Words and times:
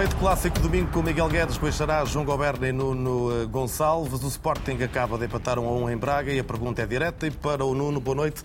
Boa 0.00 0.08
noite. 0.08 0.18
Clássico 0.18 0.58
domingo 0.60 0.90
com 0.92 1.02
Miguel 1.02 1.28
Guedes, 1.28 1.58
Beixará, 1.58 2.02
João 2.06 2.24
Goberna 2.24 2.66
e 2.66 2.72
Nuno 2.72 3.42
eh, 3.42 3.44
Gonçalves. 3.44 4.22
O 4.24 4.28
Sporting 4.28 4.82
acaba 4.82 5.18
de 5.18 5.26
empatar 5.26 5.58
um 5.58 5.68
a 5.68 5.72
um 5.72 5.90
em 5.90 5.96
Braga 5.98 6.32
e 6.32 6.38
a 6.38 6.44
pergunta 6.44 6.80
é 6.80 6.86
direta. 6.86 7.26
E 7.26 7.30
para 7.30 7.66
o 7.66 7.74
Nuno, 7.74 8.00
boa 8.00 8.14
noite. 8.14 8.42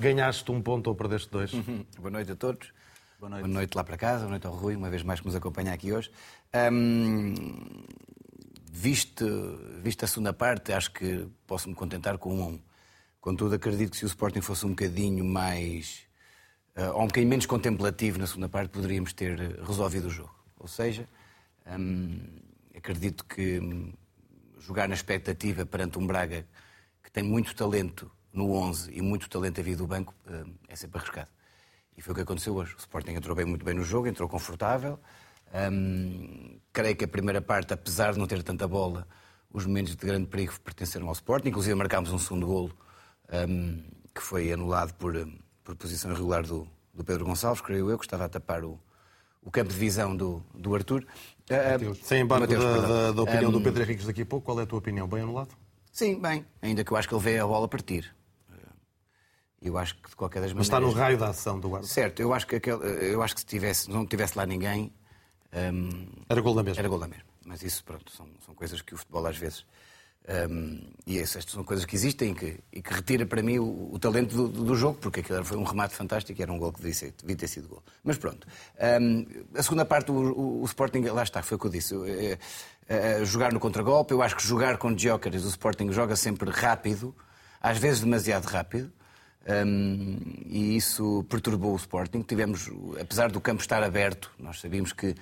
Ganhaste 0.00 0.50
um 0.50 0.60
ponto 0.60 0.88
ou 0.88 0.96
perdeste 0.96 1.30
dois? 1.30 1.52
Boa 1.96 2.10
noite 2.10 2.32
a 2.32 2.34
todos. 2.34 2.72
Boa 3.20 3.30
noite. 3.30 3.42
boa 3.44 3.54
noite. 3.54 3.76
lá 3.76 3.84
para 3.84 3.96
casa, 3.96 4.22
boa 4.22 4.30
noite 4.30 4.48
ao 4.48 4.52
Rui, 4.52 4.74
uma 4.74 4.90
vez 4.90 5.04
mais 5.04 5.20
que 5.20 5.26
nos 5.26 5.36
acompanha 5.36 5.72
aqui 5.72 5.92
hoje. 5.92 6.10
Um, 6.72 7.32
visto, 8.72 9.60
visto 9.84 10.04
a 10.04 10.08
segunda 10.08 10.32
parte, 10.32 10.72
acho 10.72 10.90
que 10.90 11.28
posso 11.46 11.68
me 11.68 11.76
contentar 11.76 12.18
com 12.18 12.34
um 12.34 12.42
a 12.42 12.46
um. 12.48 12.60
Contudo, 13.20 13.54
acredito 13.54 13.92
que 13.92 13.96
se 13.96 14.04
o 14.04 14.08
Sporting 14.08 14.40
fosse 14.40 14.66
um 14.66 14.70
bocadinho 14.70 15.24
mais. 15.24 16.00
Uh, 16.76 16.90
ou 16.94 17.02
um 17.02 17.06
bocadinho 17.06 17.30
menos 17.30 17.46
contemplativo 17.46 18.18
na 18.18 18.26
segunda 18.26 18.48
parte, 18.48 18.70
poderíamos 18.70 19.12
ter 19.12 19.38
resolvido 19.64 20.08
o 20.08 20.10
jogo. 20.10 20.35
Ou 20.66 20.68
seja, 20.68 21.08
hum, 21.78 22.18
acredito 22.76 23.24
que 23.24 23.60
hum, 23.60 23.92
jogar 24.58 24.88
na 24.88 24.96
expectativa 24.96 25.64
perante 25.64 25.96
um 25.96 26.04
Braga 26.04 26.44
que 27.04 27.10
tem 27.10 27.22
muito 27.22 27.54
talento 27.54 28.10
no 28.32 28.52
11 28.52 28.90
e 28.92 29.00
muito 29.00 29.30
talento 29.30 29.60
a 29.60 29.62
vir 29.62 29.76
do 29.76 29.86
banco 29.86 30.12
hum, 30.28 30.54
é 30.66 30.74
sempre 30.74 30.98
arriscado. 30.98 31.30
E 31.96 32.02
foi 32.02 32.10
o 32.10 32.16
que 32.16 32.22
aconteceu 32.22 32.52
hoje. 32.56 32.74
O 32.74 32.78
Sporting 32.78 33.12
entrou 33.12 33.36
bem, 33.36 33.46
muito 33.46 33.64
bem 33.64 33.74
no 33.74 33.84
jogo, 33.84 34.08
entrou 34.08 34.28
confortável. 34.28 34.98
Hum, 35.54 36.58
creio 36.72 36.96
que 36.96 37.04
a 37.04 37.08
primeira 37.08 37.40
parte, 37.40 37.72
apesar 37.72 38.14
de 38.14 38.18
não 38.18 38.26
ter 38.26 38.42
tanta 38.42 38.66
bola, 38.66 39.06
os 39.52 39.64
momentos 39.66 39.94
de 39.94 40.04
grande 40.04 40.26
perigo 40.26 40.60
pertenceram 40.62 41.06
ao 41.06 41.12
Sporting. 41.12 41.50
Inclusive 41.50 41.76
marcámos 41.76 42.10
um 42.10 42.18
segundo 42.18 42.44
golo 42.44 42.76
hum, 43.48 43.84
que 44.12 44.20
foi 44.20 44.52
anulado 44.52 44.94
por, 44.94 45.14
por 45.62 45.76
posição 45.76 46.10
irregular 46.10 46.44
do, 46.44 46.68
do 46.92 47.04
Pedro 47.04 47.24
Gonçalves, 47.24 47.60
creio 47.60 47.88
eu, 47.88 47.96
que 47.96 48.04
estava 48.04 48.24
a 48.24 48.28
tapar 48.28 48.64
o, 48.64 48.80
o 49.46 49.50
campo 49.50 49.72
de 49.72 49.78
visão 49.78 50.14
do, 50.14 50.42
do 50.52 50.74
Arthur. 50.74 51.06
Mateus, 51.48 51.98
sem 52.02 52.22
embargo 52.22 52.44
Mateus, 52.44 52.64
da, 52.64 52.80
da, 52.80 53.12
da, 53.12 53.22
opinião 53.22 53.48
um, 53.50 53.52
do 53.52 53.60
Pedro 53.60 53.82
Henriques 53.84 54.04
daqui 54.04 54.22
a 54.22 54.26
pouco, 54.26 54.44
qual 54.44 54.58
é 54.58 54.64
a 54.64 54.66
tua 54.66 54.80
opinião? 54.80 55.06
Bem 55.06 55.22
anulado? 55.22 55.56
Sim, 55.92 56.20
bem. 56.20 56.44
Ainda 56.60 56.84
que 56.84 56.90
eu 56.90 56.96
acho 56.96 57.08
que 57.08 57.14
ele 57.14 57.22
veio 57.22 57.44
a 57.44 57.46
bola 57.46 57.68
partir. 57.68 58.14
Eu 59.62 59.78
acho 59.78 59.94
que 59.96 60.10
de 60.10 60.16
qualquer 60.16 60.40
das 60.40 60.52
maneiras... 60.52 60.68
Mas 60.68 60.78
está 60.78 60.80
no 60.80 60.92
raio 60.92 61.16
da 61.16 61.28
ação 61.28 61.58
do 61.58 61.68
guarda. 61.68 61.86
Certo, 61.86 62.20
eu 62.20 62.34
acho 62.34 62.46
que, 62.46 62.56
aquele, 62.56 62.84
eu 63.12 63.22
acho 63.22 63.34
que 63.34 63.40
se 63.40 63.46
tivesse, 63.46 63.88
não 63.88 64.04
tivesse 64.04 64.36
lá 64.36 64.44
ninguém. 64.44 64.92
Um, 65.52 66.08
era 66.28 66.40
gol 66.40 66.54
da 66.54 66.62
mesma. 66.62 66.80
Era 66.80 66.88
gol 66.88 66.98
da 66.98 67.08
mesma. 67.08 67.24
Mas 67.44 67.62
isso, 67.62 67.82
pronto, 67.84 68.12
são, 68.12 68.28
são 68.44 68.54
coisas 68.54 68.82
que 68.82 68.94
o 68.94 68.98
futebol 68.98 69.26
às 69.26 69.36
vezes. 69.36 69.64
Um, 70.28 70.80
e 71.06 71.20
essas 71.20 71.44
são 71.44 71.62
coisas 71.62 71.84
que 71.84 71.94
existem 71.94 72.34
que, 72.34 72.58
e 72.72 72.82
que 72.82 72.92
retira 72.92 73.24
para 73.24 73.40
mim 73.40 73.60
o, 73.60 73.90
o 73.92 73.98
talento 73.98 74.34
do, 74.34 74.48
do, 74.48 74.74
jogo, 74.74 74.98
porque 75.00 75.20
aquilo 75.20 75.44
foi 75.44 75.56
um 75.56 75.62
remate 75.62 75.94
fantástico 75.94 76.40
e 76.40 76.42
era 76.42 76.52
um 76.52 76.58
gol 76.58 76.72
que 76.72 76.82
devia, 76.82 77.14
devia 77.16 77.36
ter 77.36 77.46
sido 77.46 77.68
gol. 77.68 77.82
Mas 78.02 78.18
pronto. 78.18 78.44
Um, 79.00 79.24
a 79.54 79.62
segunda 79.62 79.84
parte, 79.84 80.10
o, 80.10 80.14
o, 80.14 80.62
o, 80.62 80.64
Sporting, 80.64 81.02
lá 81.02 81.22
está, 81.22 81.44
foi 81.44 81.56
o 81.56 81.60
que 81.60 81.66
eu 81.68 81.70
disse. 81.70 81.94
É, 81.94 82.38
é, 82.88 83.24
jogar 83.24 83.52
no 83.52 83.60
contragolpe, 83.60 84.12
eu 84.12 84.20
acho 84.20 84.34
que 84.34 84.44
jogar 84.44 84.78
com 84.78 84.96
Jokers, 84.96 85.44
o 85.44 85.48
Sporting 85.48 85.92
joga 85.92 86.16
sempre 86.16 86.50
rápido, 86.50 87.14
às 87.60 87.78
vezes 87.78 88.00
demasiado 88.00 88.46
rápido. 88.46 88.92
Um, 89.48 90.18
e 90.46 90.76
isso 90.76 91.24
perturbou 91.28 91.72
o 91.72 91.76
Sporting. 91.76 92.22
Tivemos, 92.22 92.68
apesar 93.00 93.30
do 93.30 93.40
campo 93.40 93.62
estar 93.62 93.80
aberto, 93.80 94.32
nós 94.40 94.60
sabíamos 94.60 94.92
que, 94.92 95.14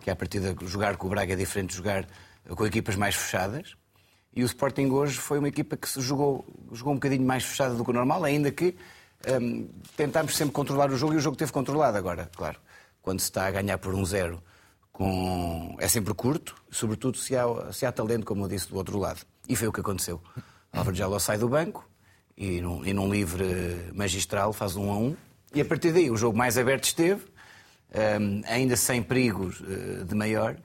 que 0.00 0.08
a 0.08 0.14
partir 0.14 0.38
de 0.38 0.66
jogar 0.68 0.96
com 0.96 1.08
o 1.08 1.10
Braga 1.10 1.32
é 1.32 1.36
diferente 1.36 1.70
de 1.70 1.78
jogar 1.78 2.06
com 2.48 2.64
equipas 2.64 2.94
mais 2.94 3.16
fechadas. 3.16 3.74
E 4.34 4.42
o 4.42 4.46
Sporting 4.46 4.86
hoje 4.86 5.18
foi 5.18 5.38
uma 5.38 5.48
equipa 5.48 5.76
que 5.76 5.88
se 5.88 6.00
jogou, 6.00 6.44
jogou 6.72 6.92
um 6.92 6.96
bocadinho 6.96 7.24
mais 7.24 7.44
fechada 7.44 7.74
do 7.74 7.84
que 7.84 7.90
o 7.90 7.92
normal, 7.92 8.24
ainda 8.24 8.50
que 8.50 8.74
um, 9.40 9.68
tentámos 9.96 10.36
sempre 10.36 10.52
controlar 10.52 10.90
o 10.90 10.96
jogo 10.96 11.14
e 11.14 11.16
o 11.16 11.20
jogo 11.20 11.36
teve 11.36 11.52
controlado 11.52 11.98
agora, 11.98 12.30
claro. 12.34 12.58
Quando 13.02 13.20
se 13.20 13.26
está 13.26 13.46
a 13.46 13.50
ganhar 13.50 13.78
por 13.78 13.94
um 13.94 14.04
zero, 14.04 14.42
com... 14.90 15.76
é 15.78 15.88
sempre 15.88 16.14
curto, 16.14 16.54
sobretudo 16.70 17.18
se 17.18 17.36
há, 17.36 17.72
se 17.72 17.84
há 17.84 17.92
talento, 17.92 18.24
como 18.24 18.44
eu 18.44 18.48
disse, 18.48 18.68
do 18.68 18.76
outro 18.76 18.98
lado. 18.98 19.20
E 19.48 19.54
foi 19.54 19.68
o 19.68 19.72
que 19.72 19.80
aconteceu. 19.80 20.20
Álvaro 20.72 20.96
Jaló 20.96 21.18
sai 21.18 21.36
do 21.36 21.48
banco, 21.48 21.86
e 22.36 22.60
num, 22.60 22.84
e 22.84 22.94
num 22.94 23.12
livre 23.12 23.90
magistral 23.92 24.52
faz 24.52 24.76
um 24.76 24.90
a 24.90 24.96
um. 24.96 25.16
E 25.54 25.60
a 25.60 25.64
partir 25.64 25.92
daí 25.92 26.10
o 26.10 26.16
jogo 26.16 26.36
mais 26.36 26.56
aberto 26.56 26.84
esteve, 26.84 27.22
um, 28.20 28.42
ainda 28.46 28.76
sem 28.76 29.02
perigos 29.02 29.60
uh, 29.60 30.04
de 30.04 30.14
maior. 30.14 30.56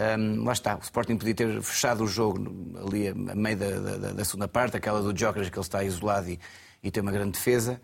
Um, 0.00 0.44
lá 0.44 0.52
está, 0.52 0.76
o 0.76 0.80
Sporting 0.80 1.18
podia 1.18 1.34
ter 1.34 1.60
fechado 1.60 2.04
o 2.04 2.06
jogo 2.06 2.38
ali 2.86 3.08
a, 3.08 3.14
meio 3.14 3.56
da, 3.56 3.70
da, 3.78 4.12
da, 4.12 4.24
segunda 4.24 4.48
parte, 4.48 4.74
aquela 4.74 5.02
do 5.02 5.16
Jokers 5.16 5.50
que 5.50 5.58
ele 5.58 5.60
está 5.60 5.84
isolado 5.84 6.30
e, 6.30 6.40
e 6.82 6.90
tem 6.90 7.02
uma 7.02 7.12
grande 7.12 7.32
defesa. 7.32 7.78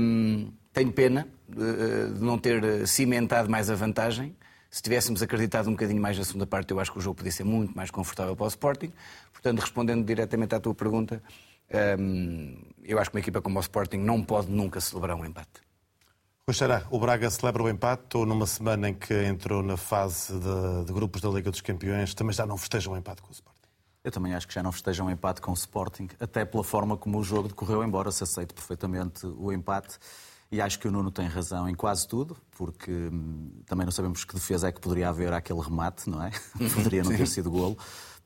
Um, 0.00 0.50
tenho 0.72 0.90
pena 0.90 1.28
uh, 1.50 2.14
de 2.14 2.20
não 2.22 2.38
ter 2.38 2.88
cimentado 2.88 3.50
mais 3.50 3.68
a 3.68 3.74
vantagem. 3.74 4.34
Se 4.70 4.80
tivéssemos 4.80 5.22
acreditado 5.22 5.68
um 5.68 5.72
bocadinho 5.72 6.00
mais 6.00 6.16
na 6.16 6.24
segunda 6.24 6.46
parte, 6.46 6.70
eu 6.70 6.80
acho 6.80 6.92
que 6.92 6.98
o 6.98 7.00
jogo 7.00 7.16
podia 7.16 7.32
ser 7.32 7.44
muito 7.44 7.76
mais 7.76 7.90
confortável 7.90 8.34
para 8.34 8.44
o 8.44 8.48
Sporting. 8.48 8.92
Portanto, 9.30 9.60
respondendo 9.60 10.02
diretamente 10.02 10.54
à 10.54 10.60
tua 10.60 10.74
pergunta, 10.74 11.20
eu 12.84 12.98
acho 12.98 13.10
que 13.10 13.16
uma 13.16 13.20
equipa 13.20 13.42
como 13.42 13.58
o 13.58 13.60
Sporting 13.60 13.98
não 13.98 14.22
pode 14.22 14.48
nunca 14.48 14.80
celebrar 14.80 15.16
um 15.16 15.24
empate. 15.24 15.60
Rui 16.50 16.82
o 16.90 16.98
Braga 16.98 17.30
celebra 17.30 17.62
o 17.62 17.68
empate 17.68 18.16
ou 18.16 18.26
numa 18.26 18.46
semana 18.46 18.88
em 18.88 18.94
que 18.94 19.14
entrou 19.24 19.62
na 19.62 19.76
fase 19.76 20.32
de, 20.32 20.84
de, 20.84 20.92
grupos 20.92 21.20
da 21.20 21.28
Liga 21.28 21.50
dos 21.50 21.60
Campeões 21.60 22.12
também 22.12 22.34
já 22.34 22.44
não 22.44 22.56
festeja 22.56 22.90
um 22.90 22.96
empate 22.96 23.22
com 23.22 23.28
o 23.28 23.32
Sporting? 23.32 23.60
Eu 24.02 24.10
também 24.10 24.34
acho 24.34 24.48
que 24.48 24.54
já 24.54 24.62
não 24.62 24.72
festeja 24.72 25.04
um 25.04 25.10
empate 25.10 25.40
com 25.40 25.52
o 25.52 25.54
Sporting, 25.54 26.08
até 26.18 26.44
pela 26.44 26.64
forma 26.64 26.96
como 26.96 27.18
o 27.18 27.22
jogo 27.22 27.48
decorreu, 27.48 27.84
embora 27.84 28.10
se 28.10 28.24
aceite 28.24 28.52
perfeitamente 28.52 29.26
o 29.26 29.52
empate. 29.52 29.98
E 30.50 30.60
acho 30.60 30.80
que 30.80 30.88
o 30.88 30.90
Nuno 30.90 31.12
tem 31.12 31.28
razão 31.28 31.68
em 31.68 31.74
quase 31.74 32.08
tudo, 32.08 32.36
porque 32.56 32.90
hum, 32.90 33.52
também 33.66 33.84
não 33.84 33.92
sabemos 33.92 34.24
que 34.24 34.34
defesa 34.34 34.68
é 34.68 34.72
que 34.72 34.80
poderia 34.80 35.08
haver 35.08 35.32
aquele 35.32 35.60
remate, 35.60 36.10
não 36.10 36.24
é? 36.24 36.32
Poderia 36.74 37.04
não 37.04 37.16
ter 37.16 37.28
sido 37.28 37.50
golo. 37.50 37.76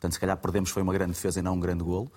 Portanto, 0.05 0.13
se 0.15 0.21
calhar 0.21 0.37
perdemos 0.37 0.71
foi 0.71 0.83
uma 0.83 0.93
grande 0.93 1.13
defesa 1.13 1.41
e 1.41 1.43
não 1.43 1.55
um 1.55 1.61
grande 1.61 1.85
golo. 1.85 2.11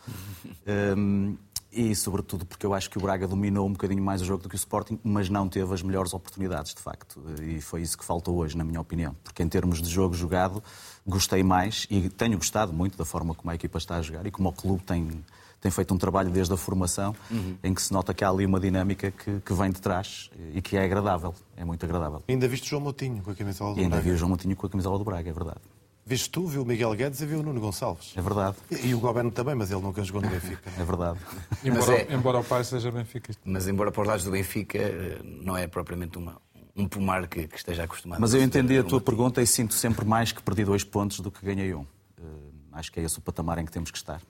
Um, 0.98 1.38
e 1.78 1.96
sobretudo 1.96 2.44
porque 2.44 2.66
eu 2.66 2.74
acho 2.74 2.90
que 2.90 2.98
o 2.98 3.02
Braga 3.02 3.28
dominou 3.28 3.68
um 3.68 3.72
bocadinho 3.72 4.02
mais 4.02 4.22
o 4.22 4.26
jogo 4.26 4.42
do 4.42 4.50
que 4.50 4.56
o 4.56 4.58
Sporting, 4.58 5.00
mas 5.04 5.30
não 5.30 5.48
teve 5.48 5.72
as 5.72 5.84
melhores 5.84 6.12
oportunidades, 6.12 6.74
de 6.74 6.82
facto. 6.82 7.22
E 7.44 7.62
foi 7.62 7.84
isso 7.84 7.96
que 7.96 8.04
faltou 8.04 8.36
hoje, 8.38 8.58
na 8.58 8.64
minha 8.64 8.82
opinião. 8.82 9.16
Porque 9.24 9.44
em 9.44 9.48
termos 9.48 9.80
de 9.80 9.88
jogo 9.88 10.16
jogado, 10.16 10.64
gostei 11.06 11.44
mais 11.44 11.86
e 11.90 12.10
tenho 12.10 12.36
gostado 12.38 12.74
muito 12.74 12.98
da 12.98 13.06
forma 13.06 13.36
como 13.36 13.52
a 13.52 13.56
equipa 13.56 13.78
está 13.78 13.98
a 13.98 14.02
jogar 14.02 14.26
e 14.26 14.32
como 14.32 14.50
o 14.50 14.54
clube 14.54 14.82
tem, 14.84 15.24
tem 15.62 15.70
feito 15.70 15.94
um 15.94 16.00
trabalho 16.00 16.32
desde 16.32 16.52
a 16.52 16.58
formação, 16.58 17.16
uhum. 17.30 17.58
em 17.64 17.74
que 17.76 17.82
se 17.82 17.94
nota 17.94 18.12
que 18.12 18.24
há 18.24 18.30
ali 18.30 18.46
uma 18.46 18.60
dinâmica 18.60 19.12
que, 19.12 19.40
que, 19.40 19.54
vem 19.54 19.70
de 19.70 19.80
trás 19.80 20.32
e 20.56 20.62
que 20.64 20.78
é 20.78 20.84
agradável, 20.84 21.36
é 21.56 21.64
muito 21.64 21.86
agradável. 21.86 22.24
E 22.28 22.32
ainda 22.32 22.48
viste 22.48 22.66
o 22.66 22.70
João 22.70 22.82
Moutinho 22.82 23.22
com 23.22 23.30
a 23.30 23.36
camisola 23.36 23.76
do 23.76 23.80
e 23.80 23.84
ainda 23.84 23.98
Braga? 23.98 24.10
vi 24.10 24.16
o 24.16 24.18
João 24.18 24.30
Moutinho 24.30 24.56
com 24.56 24.66
a 24.66 24.70
camisola 24.70 24.98
do 24.98 25.04
Braga, 25.04 25.30
é 25.30 25.34
verdade. 25.34 25.62
Viste 26.08 26.30
tu, 26.30 26.48
viu 26.48 26.62
o 26.62 26.66
Miguel 26.66 26.96
Guedes 26.96 27.20
e 27.20 27.26
viu 27.26 27.42
o 27.42 27.44
Nuno 27.44 27.60
Gonçalves. 27.60 28.14
É 28.16 28.22
verdade. 28.22 28.56
E, 28.72 28.88
e 28.88 28.96
o 28.96 29.00
Goberno 29.00 29.30
também, 29.30 29.56
mas 29.56 29.70
ele 29.70 29.82
nunca 29.82 30.02
jogou 30.06 30.22
no 30.22 30.30
Benfica. 30.30 30.72
É 30.80 30.84
verdade. 30.86 31.20
embora, 31.66 31.94
é... 31.98 32.14
embora 32.14 32.40
o 32.40 32.44
pai 32.46 32.64
seja 32.64 32.90
Benfica. 32.90 33.34
Mas 33.44 33.68
embora 33.68 33.92
para 33.92 34.02
os 34.04 34.08
lados 34.08 34.24
do 34.24 34.32
Benfica 34.32 34.80
não 35.22 35.58
é 35.58 35.68
propriamente 35.68 36.18
uma, 36.18 36.42
um 36.74 36.88
pomar 36.88 37.28
que, 37.28 37.46
que 37.50 37.58
esteja 37.58 37.84
acostumado. 37.84 38.22
Mas 38.22 38.34
eu 38.34 38.42
entendi 38.42 38.78
a 38.78 38.86
tua 38.86 39.02
pergunta 39.02 39.42
e 39.42 39.48
sinto 39.48 39.74
sempre 39.74 40.06
mais 40.06 40.32
que 40.32 40.42
perdi 40.42 40.64
dois 40.64 40.86
pontos 40.86 41.20
do 41.20 41.30
que 41.30 41.46
ganhei 41.46 41.74
um. 41.74 41.82
Uh, 41.82 42.54
acho 42.72 42.90
que 42.90 43.02
é 43.02 43.04
esse 43.04 43.18
o 43.18 43.22
patamar 43.22 43.58
em 43.58 43.66
que 43.66 43.72
temos 43.74 43.92
que 43.92 43.98
estar. 43.98 44.22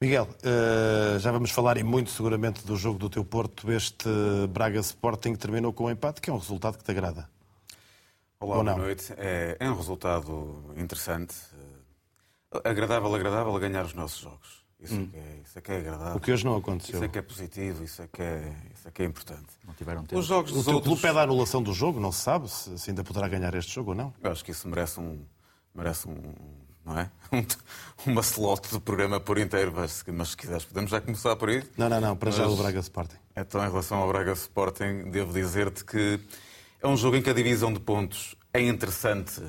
Miguel, 0.00 0.28
uh, 0.44 1.18
já 1.18 1.32
vamos 1.32 1.50
falar 1.50 1.76
e 1.76 1.82
muito 1.82 2.10
seguramente 2.12 2.64
do 2.64 2.76
jogo 2.76 3.00
do 3.00 3.10
teu 3.10 3.24
Porto. 3.24 3.72
Este 3.72 4.08
Braga 4.48 4.78
Sporting 4.78 5.34
terminou 5.34 5.72
com 5.72 5.86
um 5.86 5.90
empate, 5.90 6.20
que 6.20 6.30
é 6.30 6.32
um 6.32 6.38
resultado 6.38 6.78
que 6.78 6.84
te 6.84 6.90
agrada. 6.92 7.28
Olá, 8.42 8.64
boa 8.64 8.78
noite. 8.78 9.12
É, 9.18 9.54
é, 9.60 9.70
um 9.70 9.76
resultado 9.76 10.64
interessante. 10.74 11.34
Eh, 12.54 12.70
agradável, 12.70 13.14
agradável 13.14 13.54
a 13.54 13.58
ganhar 13.58 13.84
os 13.84 13.92
nossos 13.92 14.18
jogos. 14.18 14.64
Isso, 14.80 14.94
hum. 14.94 15.10
é, 15.12 15.12
que 15.12 15.18
é, 15.18 15.40
isso 15.44 15.58
é 15.58 15.60
que 15.60 15.72
é 15.72 15.76
agradável. 15.76 16.16
O 16.16 16.20
que 16.20 16.32
hoje 16.32 16.46
não 16.46 16.56
aconteceu. 16.56 16.94
Isso 16.94 17.04
é 17.04 17.08
que 17.08 17.18
é 17.18 17.22
positivo, 17.22 17.84
isso 17.84 18.00
é 18.00 18.08
que 18.10 18.22
é, 18.22 18.56
isso 18.74 18.88
é, 18.88 18.90
que 18.90 19.02
é 19.02 19.04
importante. 19.04 19.46
Não 19.66 19.74
tiveram 19.74 20.04
tempo. 20.04 20.18
Os 20.18 20.24
jogos 20.24 20.52
o 20.52 20.64
teu 20.64 20.72
outros... 20.72 20.84
clube 20.84 21.02
pede 21.02 21.18
a 21.18 21.22
anulação 21.22 21.62
do 21.62 21.74
jogo, 21.74 22.00
não 22.00 22.10
se 22.10 22.22
sabe 22.22 22.48
se, 22.48 22.78
se, 22.78 22.88
ainda 22.88 23.04
poderá 23.04 23.28
ganhar 23.28 23.54
este 23.54 23.74
jogo 23.74 23.90
ou 23.90 23.94
não. 23.94 24.14
Eu 24.22 24.32
acho 24.32 24.42
que 24.42 24.52
isso 24.52 24.66
merece 24.66 24.98
um. 24.98 25.22
Merece 25.74 26.08
um 26.08 26.16
não 26.82 26.98
é? 26.98 27.10
Um, 28.06 28.12
uma 28.12 28.22
slot 28.22 28.70
do 28.70 28.80
programa 28.80 29.20
por 29.20 29.36
inteiro, 29.36 29.70
mas, 29.76 30.02
mas 30.14 30.30
se 30.30 30.36
quiseres 30.38 30.64
podemos 30.64 30.90
já 30.90 30.98
começar 30.98 31.36
por 31.36 31.50
aí. 31.50 31.62
Não, 31.76 31.90
não, 31.90 32.00
não, 32.00 32.16
para 32.16 32.30
mas, 32.30 32.36
já 32.36 32.48
o 32.48 32.56
Braga 32.56 32.80
Sporting. 32.80 33.18
Então, 33.36 33.62
em 33.62 33.68
relação 33.68 33.98
ao 33.98 34.08
Braga 34.08 34.32
Sporting, 34.32 35.10
devo 35.10 35.30
dizer-te 35.30 35.84
que 35.84 36.18
é 36.82 36.88
um 36.88 36.96
jogo 36.96 37.16
em 37.16 37.22
que 37.22 37.28
a 37.28 37.34
divisão 37.34 37.72
de 37.72 37.78
pontos 37.78 38.34
é 38.52 38.60
interessante 38.60 39.42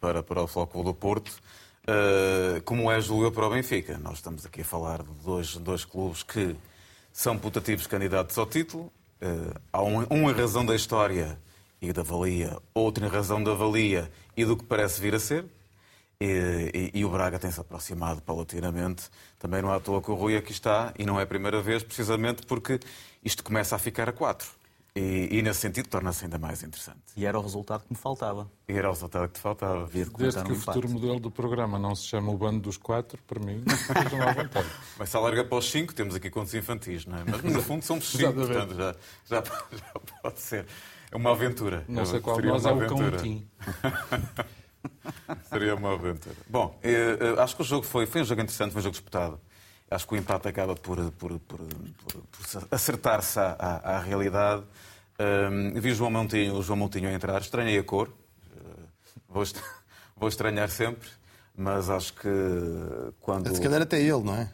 para, 0.00 0.22
para 0.22 0.42
o 0.42 0.46
Futebol 0.46 0.84
do 0.84 0.94
Porto, 0.94 1.30
uh, 1.30 2.62
como 2.62 2.90
é, 2.90 3.00
julga 3.00 3.30
para 3.30 3.46
o 3.46 3.50
Benfica. 3.50 3.98
Nós 3.98 4.18
estamos 4.18 4.46
aqui 4.46 4.60
a 4.60 4.64
falar 4.64 5.02
de 5.02 5.12
dois, 5.24 5.56
dois 5.56 5.84
clubes 5.84 6.22
que 6.22 6.54
são 7.12 7.36
putativos 7.36 7.86
candidatos 7.88 8.38
ao 8.38 8.46
título. 8.46 8.92
Uh, 9.20 9.58
há 9.72 9.82
um, 9.82 10.04
uma 10.04 10.32
razão 10.32 10.64
da 10.64 10.76
história 10.76 11.38
e 11.82 11.92
da 11.92 12.04
valia, 12.04 12.56
outra 12.72 13.08
razão 13.08 13.42
da 13.42 13.52
valia 13.52 14.10
e 14.36 14.44
do 14.44 14.56
que 14.56 14.64
parece 14.64 15.00
vir 15.00 15.14
a 15.14 15.18
ser. 15.18 15.44
E, 16.20 16.90
e, 16.94 17.00
e, 17.00 17.04
o 17.04 17.10
Braga 17.10 17.38
tem-se 17.38 17.60
aproximado 17.60 18.22
paulatinamente. 18.22 19.10
Também 19.38 19.60
não 19.60 19.72
é 19.72 19.76
à 19.76 19.80
toa 19.80 20.00
que 20.00 20.10
o 20.10 20.14
Rui 20.14 20.36
aqui 20.36 20.52
está, 20.52 20.94
e 20.98 21.04
não 21.04 21.20
é 21.20 21.24
a 21.24 21.26
primeira 21.26 21.60
vez, 21.60 21.82
precisamente 21.82 22.46
porque 22.46 22.80
isto 23.22 23.44
começa 23.44 23.76
a 23.76 23.78
ficar 23.78 24.08
a 24.08 24.12
quatro. 24.12 24.48
E, 24.96 25.28
e 25.30 25.42
nesse 25.42 25.60
sentido 25.60 25.88
torna-se 25.88 26.24
ainda 26.24 26.38
mais 26.38 26.62
interessante. 26.62 27.00
E 27.14 27.26
era 27.26 27.38
o 27.38 27.42
resultado 27.42 27.82
que 27.82 27.92
me 27.92 27.98
faltava. 27.98 28.50
E 28.66 28.72
era 28.72 28.88
o 28.88 28.92
resultado 28.92 29.28
que 29.28 29.34
te 29.34 29.40
faltava. 29.40 29.86
Desde 29.92 30.10
que 30.10 30.52
o 30.52 30.54
futuro 30.54 30.88
modelo 30.88 31.20
do 31.20 31.30
programa 31.30 31.78
não 31.78 31.94
se 31.94 32.04
chama 32.04 32.32
o 32.32 32.38
bando 32.38 32.60
dos 32.60 32.78
quatro, 32.78 33.22
para 33.26 33.38
mim, 33.38 33.62
estejam 33.66 34.22
à 34.26 34.32
vontade. 34.32 34.66
Mas 34.98 35.10
se 35.10 35.16
alarga 35.18 35.44
para 35.44 35.58
os 35.58 35.70
cinco, 35.70 35.94
temos 35.94 36.14
aqui 36.14 36.30
contos 36.30 36.54
infantis, 36.54 37.04
não 37.04 37.18
é? 37.18 37.24
Mas 37.30 37.42
no 37.42 37.62
fundo 37.62 37.84
somos 37.84 38.08
cinco, 38.10 38.32
portanto 38.32 38.74
já, 38.74 38.96
já, 39.26 39.42
já, 39.70 40.00
pode 40.22 40.40
ser. 40.40 40.66
É 41.10 41.16
uma 41.16 41.32
aventura. 41.32 41.84
Não 41.86 42.06
sei 42.06 42.20
qual 42.20 42.40
nós 42.40 42.64
é 42.64 42.72
o 42.72 42.86
cãotim. 42.86 43.46
Seria 45.50 45.74
uma 45.74 45.92
aventura. 45.92 46.36
Bom, 46.48 46.78
eh, 46.82 47.18
eh, 47.20 47.42
acho 47.42 47.54
que 47.54 47.62
o 47.62 47.64
jogo 47.64 47.84
foi, 47.84 48.06
foi 48.06 48.22
um 48.22 48.24
jogo 48.24 48.40
interessante, 48.40 48.72
foi 48.72 48.80
um 48.80 48.84
jogo 48.84 48.92
disputado. 48.92 49.38
Acho 49.90 50.06
que 50.06 50.14
o 50.14 50.16
empate 50.16 50.48
acaba 50.48 50.74
por, 50.74 51.12
por, 51.12 51.38
por, 51.40 51.60
por 51.60 52.68
acertar-se 52.70 53.38
à, 53.38 53.56
à, 53.58 53.96
à, 53.96 54.00
realidade. 54.00 54.64
Um, 55.18 55.80
vi 55.80 55.92
o 55.92 55.94
João 55.94 56.10
Montinho, 56.10 56.54
o 56.54 56.62
João 56.62 56.76
Montinho 56.76 57.08
a 57.08 57.12
entrar, 57.12 57.40
estranhei 57.40 57.78
a 57.78 57.84
cor. 57.84 58.08
Uh, 58.08 58.88
vou, 59.28 59.44
vou 60.16 60.28
estranhar 60.28 60.68
sempre, 60.70 61.08
mas 61.56 61.88
acho 61.88 62.12
que 62.14 62.28
quando. 63.20 63.54
Se 63.54 63.60
calhar 63.60 63.80
até 63.80 64.00
ele, 64.00 64.22
não 64.22 64.34
é? 64.34 64.52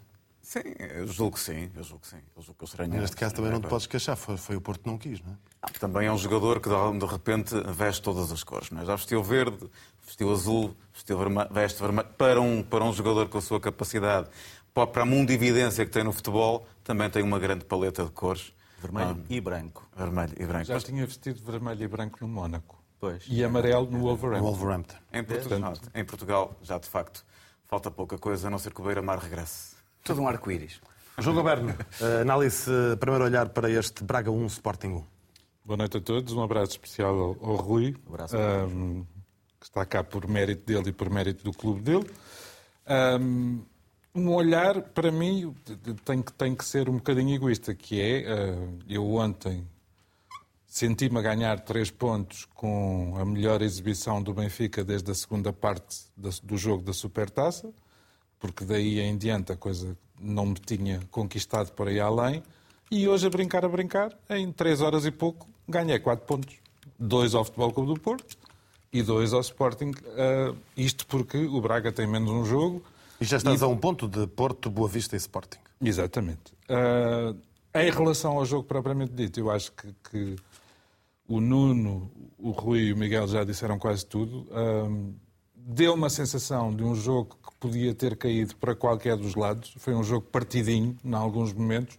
Sim, 0.52 0.74
eu 0.76 1.06
julgo 1.06 1.36
que 1.36 1.40
sim, 1.40 1.70
eu 1.74 1.82
julgo 1.82 2.02
que 2.02 2.08
sim. 2.08 2.20
Eu 2.36 2.42
julgo 2.42 2.58
que 2.58 2.64
eu 2.64 2.66
estranhei. 2.66 3.00
Neste 3.00 3.16
caso 3.16 3.34
também 3.34 3.52
não 3.52 3.60
te 3.60 3.68
podes 3.68 3.86
queixar, 3.86 4.16
foi, 4.16 4.36
foi 4.36 4.54
o 4.54 4.60
Porto 4.60 4.82
que 4.82 4.86
não 4.86 4.98
quis, 4.98 5.18
não 5.22 5.32
é? 5.32 5.36
Ah, 5.62 5.70
também 5.80 6.08
é 6.08 6.12
um 6.12 6.18
jogador 6.18 6.60
que 6.60 6.68
de 6.68 7.06
repente 7.06 7.54
veste 7.68 8.02
todas 8.02 8.30
as 8.30 8.44
cores, 8.44 8.70
não 8.70 8.82
é? 8.82 8.84
Já 8.84 8.96
vestiu 8.96 9.22
verde, 9.22 9.70
vestiu 10.04 10.30
azul, 10.30 10.76
vestiu 10.92 11.16
vermelho, 11.16 11.48
veste 11.50 11.80
vermelho. 11.80 12.08
Para 12.18 12.38
um, 12.38 12.62
para 12.62 12.84
um 12.84 12.92
jogador 12.92 13.28
com 13.28 13.38
a 13.38 13.40
sua 13.40 13.60
capacidade, 13.60 14.28
para 14.74 15.02
a 15.02 15.04
mundividência 15.04 15.84
que 15.84 15.90
tem 15.90 16.04
no 16.04 16.12
futebol, 16.12 16.66
também 16.82 17.08
tem 17.10 17.22
uma 17.22 17.38
grande 17.38 17.64
paleta 17.64 18.04
de 18.04 18.10
cores. 18.10 18.52
Vermelho 18.80 19.16
ah, 19.20 19.26
e 19.28 19.40
branco. 19.40 19.88
Vermelho 19.96 20.32
e 20.38 20.44
branco. 20.44 20.64
Já 20.64 20.80
tinha 20.80 21.06
vestido 21.06 21.42
vermelho 21.44 21.82
e 21.82 21.88
branco 21.88 22.18
no 22.20 22.28
Mónaco. 22.28 22.82
Pois. 22.98 23.24
E 23.28 23.44
amarelo 23.44 23.90
no 23.90 24.00
Wolverhampton. 24.00 24.44
Wolverhampton. 24.44 24.96
Em, 25.12 25.24
Portugal, 25.24 25.74
em 25.94 26.04
Portugal, 26.04 26.56
já 26.62 26.78
de 26.78 26.88
facto, 26.88 27.24
falta 27.66 27.90
pouca 27.90 28.16
coisa, 28.16 28.48
a 28.48 28.50
não 28.50 28.58
ser 28.58 28.72
que 28.72 28.80
o 28.80 28.84
Beira-Mar 28.84 29.18
regresse. 29.18 29.76
Todo 30.04 30.22
um 30.22 30.28
arco-íris. 30.28 30.80
João 31.18 31.36
Goberno, 31.36 31.74
análise, 32.20 32.70
primeiro 32.98 33.24
olhar 33.24 33.50
para 33.50 33.70
este 33.70 34.02
Braga 34.02 34.30
1 34.30 34.46
Sporting 34.46 34.88
1. 34.88 35.04
Boa 35.64 35.76
noite 35.76 35.98
a 35.98 36.00
todos, 36.00 36.32
um 36.32 36.42
abraço 36.42 36.72
especial 36.72 37.14
ao, 37.14 37.56
Rui, 37.56 37.94
um 38.06 38.14
abraço 38.14 38.36
um, 38.36 39.04
que 39.60 39.66
está 39.66 39.84
cá 39.84 40.02
por 40.02 40.26
mérito 40.26 40.64
dele 40.64 40.88
e 40.88 40.92
por 40.92 41.10
mérito 41.10 41.44
do 41.44 41.52
clube 41.52 41.82
dele. 41.82 42.10
Um, 43.20 43.62
um 44.14 44.30
olhar, 44.34 44.82
para 44.82 45.10
mim, 45.10 45.54
tem 46.04 46.22
que, 46.22 46.32
tem 46.32 46.54
que 46.54 46.64
ser 46.64 46.88
um 46.88 46.94
bocadinho 46.94 47.34
egoísta, 47.34 47.74
que 47.74 48.00
é, 48.00 48.22
eh, 48.22 48.68
eu 48.88 49.14
ontem 49.14 49.66
senti-me 50.66 51.18
a 51.18 51.22
ganhar 51.22 51.60
três 51.60 51.90
pontos 51.90 52.46
com 52.54 53.14
a 53.18 53.24
melhor 53.24 53.62
exibição 53.62 54.22
do 54.22 54.32
Benfica 54.32 54.84
desde 54.84 55.10
a 55.10 55.14
segunda 55.14 55.52
parte 55.52 56.04
do 56.16 56.56
jogo 56.56 56.82
da 56.82 56.92
Supertaça, 56.92 57.70
porque 58.38 58.64
daí 58.64 59.00
em 59.00 59.16
diante 59.16 59.52
a 59.52 59.56
coisa 59.56 59.96
não 60.20 60.46
me 60.46 60.54
tinha 60.54 61.00
conquistado 61.10 61.72
por 61.72 61.88
aí 61.88 62.00
além, 62.00 62.42
e 62.90 63.08
hoje 63.08 63.26
a 63.26 63.30
brincar, 63.30 63.64
a 63.64 63.68
brincar, 63.68 64.16
em 64.28 64.52
três 64.52 64.82
horas 64.82 65.06
e 65.06 65.10
pouco, 65.10 65.48
ganhei 65.66 65.98
quatro 65.98 66.26
pontos. 66.26 66.54
Dois 66.98 67.34
ao 67.34 67.44
Futebol 67.44 67.72
Clube 67.72 67.94
do 67.94 68.00
Porto 68.00 68.36
e 68.92 69.02
dois 69.02 69.32
ao 69.32 69.40
Sporting. 69.40 69.90
Uh, 69.90 70.56
isto 70.76 71.06
porque 71.06 71.38
o 71.38 71.60
Braga 71.60 71.90
tem 71.90 72.06
menos 72.06 72.30
um 72.30 72.44
jogo, 72.44 72.84
e 73.22 73.24
já 73.24 73.36
estás 73.36 73.60
e... 73.60 73.64
a 73.64 73.68
um 73.68 73.76
ponto 73.76 74.08
de 74.08 74.26
Porto, 74.26 74.68
Boa 74.68 74.88
Vista 74.88 75.14
e 75.14 75.18
Sporting. 75.18 75.58
Exatamente. 75.80 76.52
Uh, 76.68 77.38
em 77.74 77.90
relação 77.90 78.32
ao 78.32 78.44
jogo 78.44 78.64
propriamente 78.64 79.12
dito, 79.12 79.38
eu 79.38 79.50
acho 79.50 79.72
que, 79.72 79.94
que, 80.10 80.36
o 81.28 81.40
Nuno, 81.40 82.10
o 82.36 82.50
Rui 82.50 82.80
e 82.80 82.92
o 82.92 82.96
Miguel 82.96 83.28
já 83.28 83.44
disseram 83.44 83.78
quase 83.78 84.04
tudo. 84.04 84.48
Uh, 84.50 85.14
deu 85.54 85.94
uma 85.94 86.10
sensação 86.10 86.74
de 86.74 86.82
um 86.82 86.94
jogo 86.94 87.36
que 87.36 87.54
podia 87.60 87.94
ter 87.94 88.16
caído 88.16 88.56
para 88.56 88.74
qualquer 88.74 89.16
dos 89.16 89.36
lados. 89.36 89.72
Foi 89.78 89.94
um 89.94 90.02
jogo 90.02 90.26
partidinho, 90.26 90.96
em 91.04 91.14
alguns 91.14 91.52
momentos. 91.52 91.96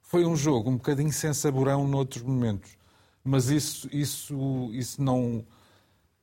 Foi 0.00 0.24
um 0.24 0.36
jogo 0.36 0.70
um 0.70 0.76
bocadinho 0.76 1.12
sem 1.12 1.34
saborão 1.34 1.88
noutros 1.88 2.22
momentos. 2.22 2.76
Mas 3.24 3.48
isso, 3.48 3.88
isso, 3.92 4.70
isso 4.72 5.02
não 5.02 5.44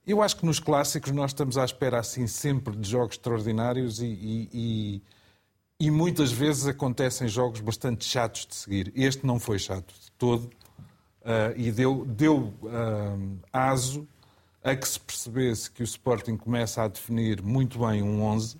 eu 0.06 0.22
acho 0.22 0.38
que 0.38 0.46
nos 0.46 0.60
clássicos 0.60 1.12
nós 1.12 1.32
estamos 1.32 1.58
à 1.58 1.66
espera 1.66 2.00
assim 2.00 2.28
sempre 2.28 2.76
de 2.76 2.90
jogos 2.90 3.16
extraordinários 3.16 4.00
e, 4.00 4.06
e, 4.06 4.50
e, 4.54 5.02
e 5.88 5.92
muitas 5.92 6.32
vezes 6.32 6.68
acontecem 6.68 7.28
jogos 7.28 7.60
bastante 7.62 8.06
chatos 8.06 8.46
de 8.46 8.56
seguir. 8.56 8.92
Este 8.96 9.26
não 9.26 9.40
foi 9.40 9.60
chato 9.60 9.94
de 9.94 10.12
todo 10.18 10.46
uh, 10.46 11.56
e 11.56 11.72
deu, 11.72 12.06
deu 12.06 12.54
uh, 12.64 13.40
aso 13.54 14.08
a 14.64 14.76
que 14.76 14.88
se 14.88 15.00
percebesse 15.00 15.72
que 15.72 15.82
o 15.82 15.86
Sporting 15.86 16.36
começa 16.38 16.84
a 16.84 16.88
definir 16.88 17.42
muito 17.42 17.80
bem 17.80 18.02
um 18.02 18.24
11 18.24 18.58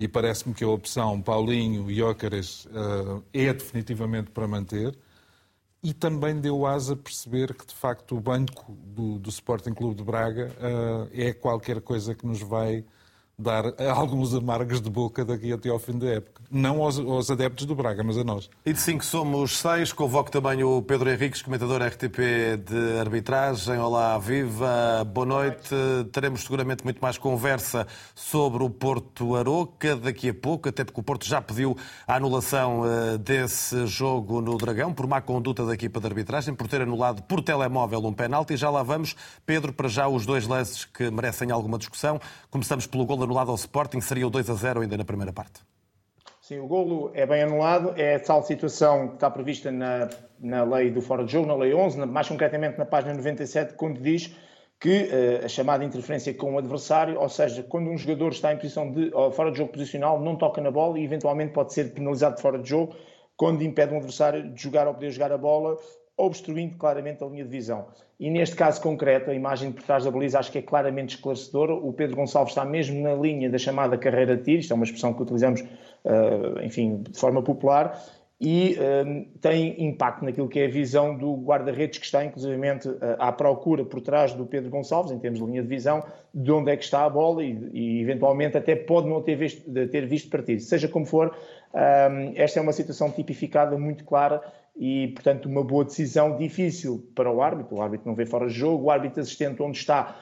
e 0.00 0.06
parece-me 0.06 0.54
que 0.54 0.64
a 0.64 0.68
opção 0.68 1.20
Paulinho 1.20 1.90
e 1.90 2.02
Ócaras 2.02 2.66
uh, 2.66 3.22
é 3.32 3.52
definitivamente 3.52 4.30
para 4.30 4.46
manter 4.46 4.96
e 5.82 5.94
também 5.94 6.40
deu 6.40 6.66
asa 6.66 6.94
a 6.94 6.96
perceber 6.96 7.54
que, 7.54 7.66
de 7.66 7.74
facto, 7.74 8.16
o 8.16 8.20
banco 8.20 8.72
do, 8.72 9.18
do 9.18 9.28
Sporting 9.28 9.74
Clube 9.74 9.94
de 9.94 10.04
Braga 10.04 10.50
uh, 10.58 11.08
é 11.12 11.32
qualquer 11.32 11.80
coisa 11.80 12.14
que 12.14 12.26
nos 12.26 12.40
vai 12.40 12.84
dar 13.38 13.72
alguns 13.80 14.34
amargos 14.34 14.80
de 14.80 14.90
boca 14.90 15.24
daqui 15.24 15.52
até 15.52 15.68
ao 15.68 15.78
fim 15.78 15.96
da 15.96 16.08
época. 16.08 16.42
Não 16.50 16.82
aos, 16.82 16.98
aos, 16.98 17.30
adeptos 17.30 17.66
do 17.66 17.74
Braga, 17.74 18.02
mas 18.02 18.18
a 18.18 18.24
nós. 18.24 18.50
E 18.66 18.72
de 18.72 18.80
cinco 18.80 19.04
somos 19.04 19.58
seis. 19.58 19.92
Convoco 19.92 20.28
também 20.28 20.64
o 20.64 20.82
Pedro 20.82 21.08
Henriques, 21.08 21.40
comentador 21.40 21.80
RTP 21.80 22.18
de 22.66 22.98
arbitragem. 22.98 23.78
Olá, 23.78 24.18
viva, 24.18 25.04
boa 25.04 25.26
noite. 25.26 25.68
Teremos 26.10 26.40
seguramente 26.40 26.82
muito 26.82 27.00
mais 27.00 27.16
conversa 27.16 27.86
sobre 28.12 28.64
o 28.64 28.70
Porto 28.70 29.36
Aroca 29.36 29.94
daqui 29.94 30.30
a 30.30 30.34
pouco, 30.34 30.68
até 30.68 30.84
porque 30.84 31.00
o 31.00 31.04
Porto 31.04 31.24
já 31.24 31.40
pediu 31.40 31.76
a 32.08 32.16
anulação 32.16 32.82
eh, 32.84 33.18
desse 33.18 33.86
jogo 33.86 34.40
no 34.40 34.56
Dragão, 34.56 34.92
por 34.92 35.06
má 35.06 35.20
conduta 35.20 35.64
da 35.64 35.74
equipa 35.74 36.00
de 36.00 36.06
arbitragem, 36.06 36.54
por 36.54 36.66
ter 36.66 36.80
anulado 36.80 37.22
por 37.22 37.40
telemóvel 37.40 38.04
um 38.04 38.12
penalti. 38.12 38.54
E 38.54 38.56
já 38.56 38.68
lá 38.68 38.82
vamos, 38.82 39.14
Pedro, 39.46 39.72
para 39.72 39.88
já 39.88 40.08
os 40.08 40.26
dois 40.26 40.44
lances 40.44 40.84
que 40.86 41.08
merecem 41.08 41.52
alguma 41.52 41.78
discussão. 41.78 42.20
Começamos 42.50 42.86
pelo 42.86 43.06
gol 43.06 43.27
anulado 43.28 43.50
ao 43.50 43.56
Sporting, 43.56 44.00
seria 44.00 44.26
o 44.26 44.30
2 44.30 44.48
a 44.48 44.54
0 44.54 44.80
ainda 44.80 44.96
na 44.96 45.04
primeira 45.04 45.32
parte. 45.32 45.60
Sim, 46.40 46.60
o 46.60 46.66
golo 46.66 47.10
é 47.12 47.26
bem 47.26 47.42
anulado, 47.42 47.92
é 47.94 48.14
a 48.14 48.20
tal 48.20 48.42
situação 48.42 49.08
que 49.08 49.14
está 49.14 49.30
prevista 49.30 49.70
na, 49.70 50.08
na 50.40 50.64
lei 50.64 50.90
do 50.90 51.02
fora 51.02 51.22
de 51.22 51.32
jogo, 51.32 51.46
na 51.46 51.54
lei 51.54 51.74
11, 51.74 52.06
mais 52.06 52.26
concretamente 52.26 52.78
na 52.78 52.86
página 52.86 53.12
97, 53.12 53.74
quando 53.74 54.00
diz 54.00 54.34
que 54.80 55.10
uh, 55.10 55.44
a 55.44 55.48
chamada 55.48 55.84
interferência 55.84 56.32
com 56.32 56.54
o 56.54 56.58
adversário, 56.58 57.20
ou 57.20 57.28
seja, 57.28 57.62
quando 57.62 57.90
um 57.90 57.98
jogador 57.98 58.32
está 58.32 58.50
em 58.54 58.56
posição 58.56 58.90
de 58.90 59.10
fora 59.32 59.50
de 59.50 59.58
jogo 59.58 59.72
posicional, 59.72 60.18
não 60.18 60.36
toca 60.36 60.62
na 60.62 60.70
bola 60.70 60.98
e 60.98 61.04
eventualmente 61.04 61.52
pode 61.52 61.74
ser 61.74 61.92
penalizado 61.92 62.40
fora 62.40 62.58
de 62.58 62.70
jogo, 62.70 62.94
quando 63.36 63.62
impede 63.62 63.92
um 63.92 63.98
adversário 63.98 64.50
de 64.50 64.62
jogar 64.62 64.88
ou 64.88 64.94
poder 64.94 65.10
jogar 65.10 65.32
a 65.32 65.38
bola, 65.38 65.76
obstruindo 66.16 66.78
claramente 66.78 67.22
a 67.22 67.26
linha 67.26 67.44
de 67.44 67.50
visão. 67.50 67.88
E 68.20 68.30
neste 68.30 68.56
caso 68.56 68.80
concreto, 68.80 69.30
a 69.30 69.34
imagem 69.34 69.70
por 69.70 69.82
trás 69.84 70.04
da 70.04 70.10
baliza 70.10 70.40
acho 70.40 70.50
que 70.50 70.58
é 70.58 70.62
claramente 70.62 71.14
esclarecedora. 71.14 71.72
O 71.72 71.92
Pedro 71.92 72.16
Gonçalves 72.16 72.50
está 72.50 72.64
mesmo 72.64 73.00
na 73.00 73.14
linha 73.14 73.48
da 73.48 73.58
chamada 73.58 73.96
carreira 73.96 74.36
de 74.36 74.42
tiro, 74.42 74.60
isto 74.60 74.72
é 74.72 74.74
uma 74.74 74.84
expressão 74.84 75.14
que 75.14 75.22
utilizamos, 75.22 75.60
uh, 75.60 76.60
enfim, 76.64 77.04
de 77.08 77.16
forma 77.16 77.42
popular, 77.42 77.96
e 78.40 78.76
uh, 78.76 79.38
tem 79.40 79.84
impacto 79.84 80.24
naquilo 80.24 80.48
que 80.48 80.58
é 80.58 80.66
a 80.66 80.68
visão 80.68 81.16
do 81.16 81.32
guarda-redes 81.36 81.98
que 82.00 82.06
está, 82.06 82.24
inclusivamente, 82.24 82.88
uh, 82.88 82.98
à 83.20 83.30
procura 83.30 83.84
por 83.84 84.00
trás 84.00 84.34
do 84.34 84.44
Pedro 84.44 84.68
Gonçalves, 84.68 85.12
em 85.12 85.18
termos 85.20 85.38
de 85.38 85.46
linha 85.46 85.62
de 85.62 85.68
visão, 85.68 86.02
de 86.34 86.50
onde 86.50 86.72
é 86.72 86.76
que 86.76 86.82
está 86.82 87.04
a 87.04 87.08
bola 87.08 87.44
e, 87.44 87.56
e 87.72 88.00
eventualmente 88.00 88.56
até 88.56 88.74
pode 88.74 89.08
não 89.08 89.22
ter 89.22 89.36
visto, 89.36 89.72
ter 89.72 90.06
visto 90.06 90.28
partir. 90.28 90.58
Seja 90.58 90.88
como 90.88 91.06
for, 91.06 91.36
esta 92.34 92.58
é 92.58 92.62
uma 92.62 92.72
situação 92.72 93.10
tipificada 93.10 93.76
muito 93.76 94.04
clara 94.04 94.40
e, 94.78 95.08
portanto, 95.08 95.46
uma 95.46 95.64
boa 95.64 95.84
decisão 95.84 96.36
difícil 96.36 97.10
para 97.14 97.30
o 97.30 97.42
árbitro. 97.42 97.76
O 97.76 97.82
árbitro 97.82 98.06
não 98.06 98.14
vê 98.14 98.24
fora 98.24 98.46
de 98.46 98.54
jogo, 98.54 98.84
o 98.84 98.90
árbitro 98.90 99.20
assistente 99.20 99.60
onde 99.60 99.76
está 99.76 100.16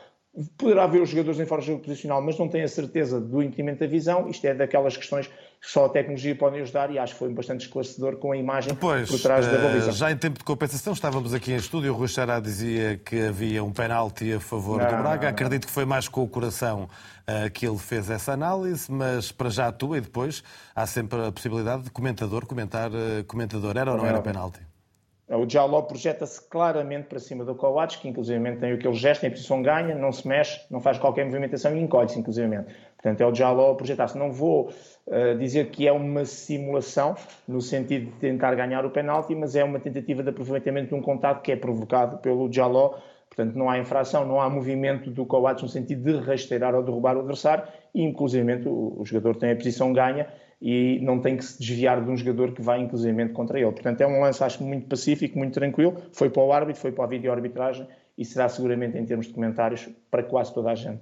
poderá 0.58 0.86
ver 0.86 1.00
os 1.00 1.08
jogadores 1.08 1.40
em 1.40 1.46
fora 1.46 1.62
de 1.62 1.68
jogo 1.68 1.82
posicional, 1.82 2.20
mas 2.20 2.38
não 2.38 2.48
tem 2.48 2.62
a 2.62 2.68
certeza 2.68 3.20
do 3.20 3.42
impedimento 3.42 3.80
da 3.80 3.86
visão. 3.86 4.28
Isto 4.28 4.46
é 4.46 4.54
daquelas 4.54 4.96
questões 4.96 5.26
que 5.26 5.34
só 5.60 5.86
a 5.86 5.88
tecnologia 5.88 6.34
pode 6.34 6.60
ajudar 6.60 6.90
e 6.90 6.98
acho 6.98 7.14
que 7.14 7.18
foi 7.18 7.28
bastante 7.28 7.66
esclarecedor 7.66 8.16
com 8.16 8.32
a 8.32 8.36
imagem 8.36 8.74
Depois, 8.74 9.10
por 9.10 9.18
trás 9.20 9.46
da 9.46 9.58
baliza. 9.58 9.90
Eh, 9.90 9.92
já 9.92 10.10
em 10.10 10.16
tempo 10.16 10.38
de 10.38 10.44
compensação, 10.44 10.92
estávamos 10.92 11.34
aqui 11.34 11.52
em 11.52 11.56
estúdio, 11.56 11.92
o 11.92 11.96
Rui 11.96 12.08
Xará 12.08 12.38
dizia 12.38 12.98
que 13.04 13.26
havia 13.26 13.64
um 13.64 13.72
penalti 13.72 14.32
a 14.32 14.40
favor 14.40 14.78
não, 14.78 14.86
do 14.86 14.90
Braga. 14.90 15.02
Não, 15.02 15.20
não. 15.22 15.28
Acredito 15.28 15.66
que 15.66 15.72
foi 15.72 15.84
mais 15.84 16.08
com 16.08 16.22
o 16.22 16.28
coração 16.28 16.88
uh, 17.28 17.50
que 17.50 17.66
ele 17.66 17.78
fez 17.78 18.08
essa 18.10 18.32
análise, 18.32 18.90
mas 18.90 19.32
para 19.32 19.50
já 19.50 19.68
atua 19.68 19.98
e 19.98 20.00
depois 20.00 20.42
há 20.74 20.86
sempre 20.86 21.26
a 21.26 21.32
possibilidade 21.32 21.82
de 21.82 21.90
comentador 21.90 22.46
comentar 22.46 22.90
uh, 22.90 23.24
comentador. 23.26 23.76
Era 23.76 23.92
ou 23.92 23.98
não 23.98 24.06
era 24.06 24.22
penalti? 24.22 24.60
O 25.28 25.48
Jaló 25.48 25.82
projeta-se 25.82 26.40
claramente 26.48 27.08
para 27.08 27.18
cima 27.18 27.44
do 27.44 27.52
Coates, 27.56 27.96
que 27.96 28.08
inclusive 28.08 28.56
tem 28.56 28.72
aquele 28.72 28.94
gesto 28.94 29.26
em 29.26 29.30
posição 29.30 29.60
ganha, 29.60 29.92
não 29.92 30.12
se 30.12 30.26
mexe, 30.26 30.60
não 30.70 30.80
faz 30.80 30.98
qualquer 30.98 31.24
movimentação 31.24 31.76
e 31.76 31.80
encolhe-se 31.80 32.16
inclusive. 32.16 32.60
Portanto, 32.96 33.20
é 33.20 33.26
o 33.26 33.34
Jaló 33.34 33.72
a 33.72 33.74
projetar-se. 33.74 34.16
Não 34.16 34.30
vou 34.30 34.70
uh, 35.06 35.36
dizer 35.36 35.70
que 35.70 35.88
é 35.88 35.90
uma 35.90 36.24
simulação, 36.24 37.16
no 37.46 37.60
sentido 37.60 38.06
de 38.06 38.18
tentar 38.18 38.54
ganhar 38.54 38.86
o 38.86 38.90
penalti, 38.90 39.34
mas 39.34 39.56
é 39.56 39.64
uma 39.64 39.80
tentativa 39.80 40.22
de 40.22 40.28
aproveitamento 40.28 40.90
de 40.90 40.94
um 40.94 41.02
contato 41.02 41.42
que 41.42 41.50
é 41.50 41.56
provocado 41.56 42.18
pelo 42.18 42.52
Jaló. 42.52 42.94
Portanto, 43.28 43.56
não 43.56 43.68
há 43.68 43.78
infração, 43.78 44.24
não 44.24 44.40
há 44.40 44.48
movimento 44.48 45.10
do 45.10 45.26
Coates 45.26 45.64
no 45.64 45.68
sentido 45.68 46.04
de 46.04 46.24
rasteirar 46.24 46.72
ou 46.74 46.84
derrubar 46.84 47.16
o 47.16 47.20
adversário 47.20 47.64
e, 47.92 48.00
inclusive, 48.02 48.62
o, 48.68 49.00
o 49.00 49.04
jogador 49.04 49.34
tem 49.34 49.50
a 49.50 49.56
posição 49.56 49.92
ganha 49.92 50.28
e 50.60 50.98
não 51.02 51.20
tem 51.20 51.36
que 51.36 51.44
se 51.44 51.58
desviar 51.58 52.02
de 52.02 52.10
um 52.10 52.16
jogador 52.16 52.52
que 52.52 52.62
vai 52.62 52.80
inclusivamente 52.80 53.32
contra 53.32 53.58
ele. 53.58 53.72
Portanto, 53.72 54.00
é 54.00 54.06
um 54.06 54.20
lance, 54.20 54.42
acho 54.42 54.62
muito 54.62 54.86
pacífico, 54.88 55.38
muito 55.38 55.54
tranquilo. 55.54 55.96
Foi 56.12 56.30
para 56.30 56.42
o 56.42 56.52
árbitro, 56.52 56.80
foi 56.80 56.92
para 56.92 57.04
a 57.04 57.06
vídeo-arbitragem 57.06 57.86
e 58.16 58.24
será 58.24 58.48
seguramente, 58.48 58.96
em 58.96 59.04
termos 59.04 59.26
de 59.26 59.34
comentários, 59.34 59.88
para 60.10 60.22
quase 60.22 60.54
toda 60.54 60.70
a 60.70 60.74
gente. 60.74 61.00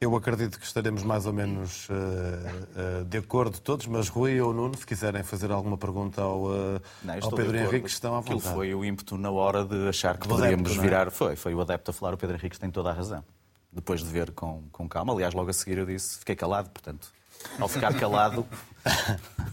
Eu 0.00 0.16
acredito 0.16 0.58
que 0.58 0.64
estaremos 0.64 1.02
mais 1.02 1.26
ou 1.26 1.32
menos 1.32 1.86
uh, 1.90 1.92
uh, 1.92 3.04
de 3.04 3.18
acordo 3.18 3.60
todos, 3.60 3.86
mas 3.86 4.08
Rui 4.08 4.40
ou 4.40 4.50
Nuno, 4.52 4.74
se 4.74 4.86
quiserem 4.86 5.22
fazer 5.22 5.50
alguma 5.50 5.76
pergunta 5.76 6.22
ao, 6.22 6.44
uh, 6.44 6.80
não, 7.04 7.14
ao 7.20 7.30
Pedro 7.32 7.54
Henrique, 7.54 7.86
estão 7.86 8.14
à 8.14 8.20
vontade. 8.20 8.38
Aquilo 8.38 8.54
foi 8.54 8.74
o 8.74 8.82
ímpeto 8.82 9.18
na 9.18 9.30
hora 9.30 9.62
de 9.62 9.88
achar 9.88 10.16
que 10.16 10.26
poderíamos 10.26 10.74
é? 10.76 10.80
virar. 10.80 11.10
Foi, 11.10 11.36
foi 11.36 11.54
o 11.54 11.60
adepto 11.60 11.90
a 11.90 11.94
falar, 11.94 12.14
o 12.14 12.16
Pedro 12.16 12.34
Henrique 12.34 12.58
tem 12.58 12.70
toda 12.70 12.88
a 12.88 12.94
razão. 12.94 13.22
Depois 13.70 14.00
de 14.00 14.06
ver 14.06 14.30
com, 14.30 14.62
com 14.72 14.88
calma, 14.88 15.12
aliás, 15.12 15.34
logo 15.34 15.50
a 15.50 15.52
seguir 15.52 15.76
eu 15.76 15.84
disse, 15.84 16.18
fiquei 16.18 16.34
calado, 16.34 16.70
portanto, 16.70 17.12
ao 17.58 17.68
ficar 17.68 17.94
calado. 17.94 18.46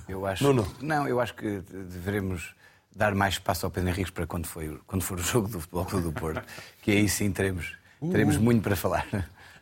eu 0.08 0.26
acho. 0.26 0.44
Nuno. 0.44 0.68
Não, 0.82 1.08
eu 1.08 1.20
acho 1.20 1.34
que 1.34 1.62
devemos 1.62 2.56
dar 2.96 3.14
mais 3.14 3.36
espaço 3.36 3.66
ao 3.66 3.72
Pedro 3.72 3.90
Henriques 3.90 4.12
para 4.12 4.26
quando, 4.26 4.48
foi, 4.48 4.80
quando 4.88 5.04
for 5.04 5.20
o 5.20 5.22
jogo 5.22 5.48
do 5.48 5.60
Futebol 5.60 5.86
Clube 5.86 6.06
do 6.06 6.12
Porto, 6.12 6.42
que 6.82 6.92
aí 6.92 7.08
sim 7.08 7.32
teremos, 7.32 7.76
teremos 8.12 8.38
uh. 8.38 8.42
muito 8.42 8.64
para 8.64 8.76
falar. 8.76 9.06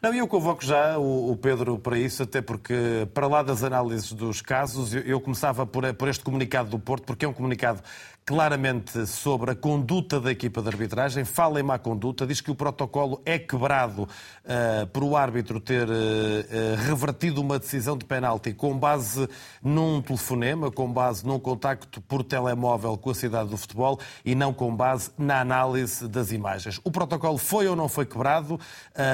Não, 0.01 0.13
e 0.13 0.19
eu 0.19 0.27
convoco 0.27 0.63
já 0.63 0.99
o, 0.99 1.35
Pedro 1.35 1.79
para 1.79 1.97
isso, 1.97 2.21
até 2.21 2.39
porque, 2.39 3.07
para 3.11 3.25
lá 3.25 3.41
das 3.41 3.63
análises 3.63 4.11
dos 4.11 4.39
casos, 4.39 4.93
eu, 4.93 5.19
começava 5.19 5.65
por 5.65 6.07
este 6.07 6.23
comunicado 6.23 6.69
do 6.69 6.77
Porto, 6.77 7.05
porque 7.05 7.25
é 7.25 7.27
um 7.27 7.33
comunicado 7.33 7.81
claramente 8.25 9.05
sobre 9.05 9.51
a 9.51 9.55
conduta 9.55 10.19
da 10.19 10.31
equipa 10.31 10.59
de 10.59 10.67
arbitragem, 10.67 11.23
fala 11.23 11.59
em 11.59 11.63
má 11.63 11.77
conduta, 11.77 12.25
diz 12.25 12.41
que 12.41 12.49
o 12.49 12.55
protocolo 12.55 13.21
é 13.23 13.37
quebrado 13.37 14.01
uh, 14.01 14.87
por 14.87 15.03
o 15.03 15.15
árbitro 15.15 15.59
ter 15.59 15.87
uh, 15.87 15.91
uh, 15.91 16.75
revertido 16.87 17.39
uma 17.39 17.59
decisão 17.59 17.95
de 17.95 18.03
penalti 18.03 18.51
com 18.51 18.75
base 18.75 19.29
num 19.61 20.01
telefonema, 20.01 20.71
com 20.71 20.91
base 20.91 21.23
num 21.23 21.37
contacto 21.37 22.01
por 22.01 22.23
telemóvel 22.23 22.97
com 22.97 23.11
a 23.11 23.15
cidade 23.15 23.51
do 23.51 23.57
futebol 23.57 23.99
e 24.25 24.33
não 24.33 24.51
com 24.51 24.75
base 24.75 25.11
na 25.19 25.39
análise 25.39 26.07
das 26.07 26.31
imagens. 26.31 26.81
O 26.83 26.89
protocolo 26.89 27.37
foi 27.37 27.67
ou 27.67 27.75
não 27.75 27.87
foi 27.87 28.07
quebrado, 28.07 28.59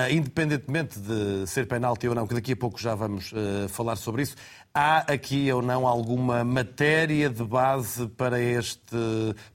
independentemente 0.09 0.97
de 0.99 1.45
ser 1.47 1.67
penalti 1.67 2.07
ou 2.07 2.15
não, 2.15 2.25
que 2.25 2.33
daqui 2.33 2.53
a 2.53 2.55
pouco 2.55 2.79
já 2.79 2.95
vamos 2.95 3.33
falar 3.69 3.95
sobre 3.97 4.21
isso. 4.21 4.35
Há 4.73 4.99
aqui 5.11 5.51
ou 5.51 5.61
não 5.61 5.85
alguma 5.85 6.45
matéria 6.45 7.29
de 7.29 7.43
base 7.43 8.07
para 8.07 8.39
este 8.39 8.95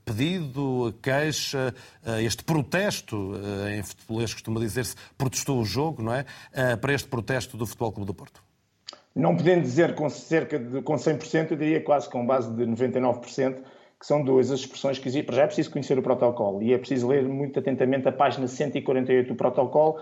pedido, 0.04 0.94
queixa, 1.02 1.74
este 2.22 2.44
protesto, 2.44 3.32
eh, 3.66 3.78
em 3.78 3.82
futebolês 3.82 4.34
costuma 4.34 4.60
dizer-se, 4.60 4.94
protestou 5.16 5.58
o 5.58 5.64
jogo, 5.64 6.02
não 6.02 6.12
é? 6.12 6.26
Eh, 6.52 6.76
para 6.76 6.92
este 6.92 7.08
protesto 7.08 7.56
do 7.56 7.66
Futebol 7.66 7.92
Clube 7.92 8.06
do 8.06 8.12
Porto? 8.12 8.42
Não 9.14 9.34
podendo 9.34 9.62
dizer 9.62 9.94
com 9.94 10.10
cerca 10.10 10.58
de 10.58 10.82
com 10.82 10.96
100%, 10.96 11.52
eu 11.52 11.56
diria 11.56 11.82
quase 11.82 12.10
com 12.10 12.26
base 12.26 12.52
de 12.52 12.66
99%, 12.66 13.62
que 13.98 14.06
são 14.06 14.22
duas 14.22 14.50
as 14.50 14.60
expressões 14.60 14.98
que 14.98 15.08
existem. 15.08 15.34
Já 15.34 15.44
é 15.44 15.46
preciso 15.46 15.70
conhecer 15.70 15.98
o 15.98 16.02
protocolo 16.02 16.62
e 16.62 16.74
é 16.74 16.78
preciso 16.78 17.08
ler 17.08 17.26
muito 17.26 17.58
atentamente 17.58 18.06
a 18.06 18.12
página 18.12 18.46
148 18.46 19.28
do 19.28 19.34
protocolo, 19.34 19.98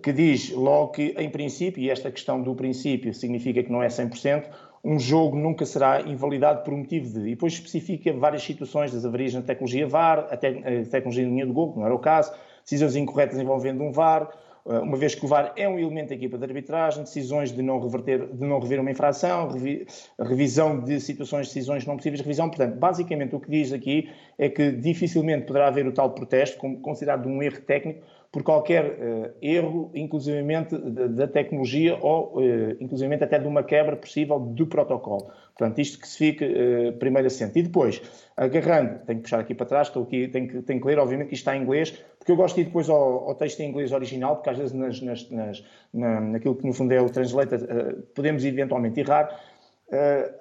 que 0.00 0.12
diz 0.12 0.50
logo 0.50 0.88
que, 0.92 1.14
em 1.18 1.28
princípio, 1.28 1.82
e 1.82 1.90
esta 1.90 2.10
questão 2.10 2.40
do 2.42 2.54
princípio 2.54 3.12
significa 3.12 3.62
que 3.62 3.70
não 3.70 3.82
é 3.82 3.88
100%, 3.88 4.44
um 4.84 4.98
jogo 4.98 5.36
nunca 5.36 5.64
será 5.64 6.00
invalidado 6.00 6.62
por 6.64 6.74
motivo 6.74 7.08
de. 7.08 7.26
E 7.26 7.30
depois 7.30 7.52
especifica 7.52 8.12
várias 8.12 8.42
situações 8.42 8.92
das 8.92 9.04
avarias 9.04 9.34
na 9.34 9.42
tecnologia 9.42 9.86
VAR, 9.86 10.26
a, 10.30 10.36
te, 10.36 10.46
a 10.46 10.84
tecnologia 10.90 11.24
de 11.24 11.30
linha 11.30 11.46
de 11.46 11.52
gol, 11.52 11.72
que 11.72 11.78
não 11.78 11.86
era 11.86 11.94
o 11.94 11.98
caso, 11.98 12.32
decisões 12.64 12.96
incorretas 12.96 13.38
envolvendo 13.38 13.82
um 13.82 13.92
VAR, 13.92 14.28
eh, 14.66 14.78
uma 14.78 14.96
vez 14.96 15.14
que 15.14 15.24
o 15.24 15.28
VAR 15.28 15.52
é 15.56 15.68
um 15.68 15.78
elemento 15.78 16.08
da 16.08 16.14
equipa 16.14 16.38
de 16.38 16.44
arbitragem, 16.44 17.02
decisões 17.02 17.52
de 17.52 17.62
não, 17.62 17.78
reverter, 17.78 18.26
de 18.26 18.44
não 18.44 18.58
rever 18.58 18.80
uma 18.80 18.90
infração, 18.90 19.48
revi, 19.48 19.86
revisão 20.18 20.80
de 20.80 21.00
situações, 21.00 21.48
decisões 21.48 21.86
não 21.86 21.96
possíveis 21.96 22.18
de 22.18 22.24
revisão. 22.24 22.48
Portanto, 22.48 22.76
basicamente 22.76 23.36
o 23.36 23.40
que 23.40 23.50
diz 23.50 23.72
aqui 23.72 24.08
é 24.38 24.48
que 24.48 24.72
dificilmente 24.72 25.46
poderá 25.46 25.68
haver 25.68 25.86
o 25.86 25.92
tal 25.92 26.10
protesto, 26.10 26.58
considerado 26.80 27.28
um 27.28 27.42
erro 27.42 27.60
técnico, 27.60 28.02
por 28.32 28.42
qualquer 28.42 28.86
uh, 28.86 29.30
erro, 29.42 29.90
inclusivamente 29.94 30.74
da 30.74 31.28
tecnologia 31.28 31.98
ou, 32.00 32.38
uh, 32.38 32.76
inclusivamente 32.80 33.22
até 33.22 33.38
de 33.38 33.46
uma 33.46 33.62
quebra 33.62 33.94
possível 33.94 34.40
do 34.40 34.66
protocolo. 34.66 35.30
Portanto, 35.56 35.78
isto 35.78 35.98
que 35.98 36.08
se 36.08 36.16
fique 36.16 36.44
uh, 36.44 36.92
primeiro 36.94 37.26
assente. 37.26 37.58
E 37.58 37.62
depois, 37.62 38.00
agarrando, 38.34 39.00
tenho 39.04 39.18
que 39.18 39.24
puxar 39.24 39.38
aqui 39.38 39.54
para 39.54 39.66
trás, 39.66 39.88
estou 39.88 40.04
aqui, 40.04 40.28
tenho 40.28 40.48
que, 40.48 40.62
tenho 40.62 40.80
que 40.80 40.86
ler, 40.86 40.98
obviamente, 40.98 41.28
que 41.28 41.34
isto 41.34 41.42
está 41.42 41.54
em 41.54 41.60
inglês, 41.60 41.90
porque 42.18 42.32
eu 42.32 42.36
gosto 42.36 42.54
de 42.54 42.62
ir 42.62 42.64
depois 42.64 42.88
ao, 42.88 43.28
ao 43.28 43.34
texto 43.34 43.60
em 43.60 43.68
inglês 43.68 43.92
original, 43.92 44.36
porque 44.36 44.48
às 44.48 44.56
vezes 44.56 44.72
nas, 44.72 45.02
nas, 45.02 45.30
nas, 45.30 45.64
na, 45.92 46.20
naquilo 46.22 46.54
que 46.54 46.66
no 46.66 46.72
fundo 46.72 46.90
é 46.92 47.02
o 47.02 47.10
translator 47.10 47.60
uh, 47.60 48.02
podemos 48.14 48.44
eventualmente 48.46 48.98
errar. 48.98 49.28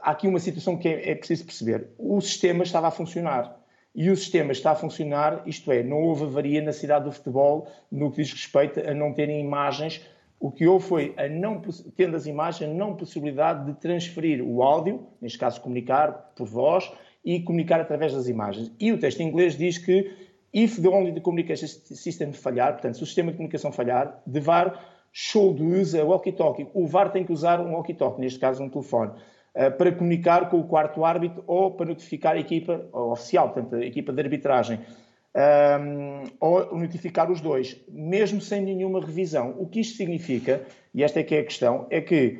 Há 0.02 0.12
aqui 0.12 0.30
uma 0.30 0.40
situação 0.40 0.78
que 0.78 0.88
é, 0.88 1.12
é 1.12 1.16
preciso 1.16 1.44
perceber. 1.44 1.90
O 1.98 2.22
sistema 2.22 2.64
estava 2.64 2.88
a 2.88 2.92
funcionar 2.92 3.61
e 3.94 4.10
o 4.10 4.16
sistema 4.16 4.52
está 4.52 4.72
a 4.72 4.76
funcionar, 4.76 5.44
isto 5.46 5.72
é, 5.72 5.84
não 5.84 6.02
houve 6.02 6.24
avaria 6.24 6.62
na 6.62 6.72
cidade 6.72 7.06
do 7.06 7.12
futebol 7.12 7.68
no 7.92 8.10
que 8.10 8.22
diz 8.22 8.32
respeito 8.32 8.80
a 8.80 8.94
não 8.94 9.14
terem 9.14 9.42
imagens. 9.42 10.02
O 10.40 10.50
que 10.50 10.66
houve 10.66 10.86
foi, 10.86 11.14
a 11.18 11.28
não, 11.28 11.62
tendo 11.96 12.16
as 12.16 12.26
imagens, 12.26 12.70
a 12.70 12.74
não 12.74 12.96
possibilidade 12.96 13.66
de 13.66 13.80
transferir 13.80 14.42
o 14.42 14.64
áudio, 14.64 15.08
neste 15.22 15.38
caso 15.38 15.62
comunicar 15.62 16.32
por 16.36 16.48
voz, 16.48 16.92
e 17.24 17.42
comunicar 17.42 17.80
através 17.80 18.14
das 18.14 18.28
imagens. 18.28 18.72
E 18.80 18.92
o 18.92 19.00
texto 19.00 19.20
em 19.20 19.28
inglês 19.28 19.56
diz 19.58 19.78
que 19.78 20.12
if 20.54 20.82
the 20.82 20.88
only 20.88 21.14
the 21.14 21.20
communication 21.20 21.68
system 21.68 22.32
falhar, 22.34 22.74
portanto, 22.74 22.98
se 22.98 23.04
o 23.04 23.06
sistema 23.06 23.32
de 23.32 23.38
comunicação 23.38 23.72
falhar, 23.72 24.22
the 24.32 24.40
VAR 24.40 24.80
should 25.12 25.62
use 25.62 25.98
a 26.00 26.04
walkie-talkie. 26.04 26.68
O 26.74 26.88
VAR 26.88 27.12
tem 27.12 27.24
que 27.24 27.32
usar 27.32 27.60
um 27.60 27.74
walkie-talkie, 27.74 28.22
neste 28.22 28.40
caso 28.40 28.64
um 28.64 28.70
telefone. 28.70 29.12
Eh, 29.54 29.70
para 29.70 29.92
comunicar 29.92 30.50
com 30.50 30.62
o 30.62 30.64
quarto 30.64 31.04
árbitro 31.04 31.44
ou 31.46 31.72
para 31.72 31.88
notificar 31.88 32.36
a 32.36 32.40
equipa 32.40 32.86
oficial, 32.94 33.50
portanto, 33.50 33.76
a 33.76 33.86
equipa 33.86 34.14
de 34.14 34.22
arbitragem, 34.22 34.80
um, 34.80 35.40
ehm, 35.40 36.24
ou 36.40 36.78
notificar 36.78 37.30
os 37.30 37.42
dois, 37.42 37.78
mesmo 37.90 38.40
sem 38.40 38.62
nenhuma 38.62 39.02
revisão. 39.02 39.54
O 39.60 39.68
que 39.68 39.82
isto 39.82 39.98
significa, 39.98 40.62
e 40.94 41.04
esta 41.04 41.20
é 41.20 41.24
que 41.24 41.36
é 41.36 41.40
a 41.40 41.44
questão, 41.44 41.86
é 41.90 42.00
que 42.00 42.40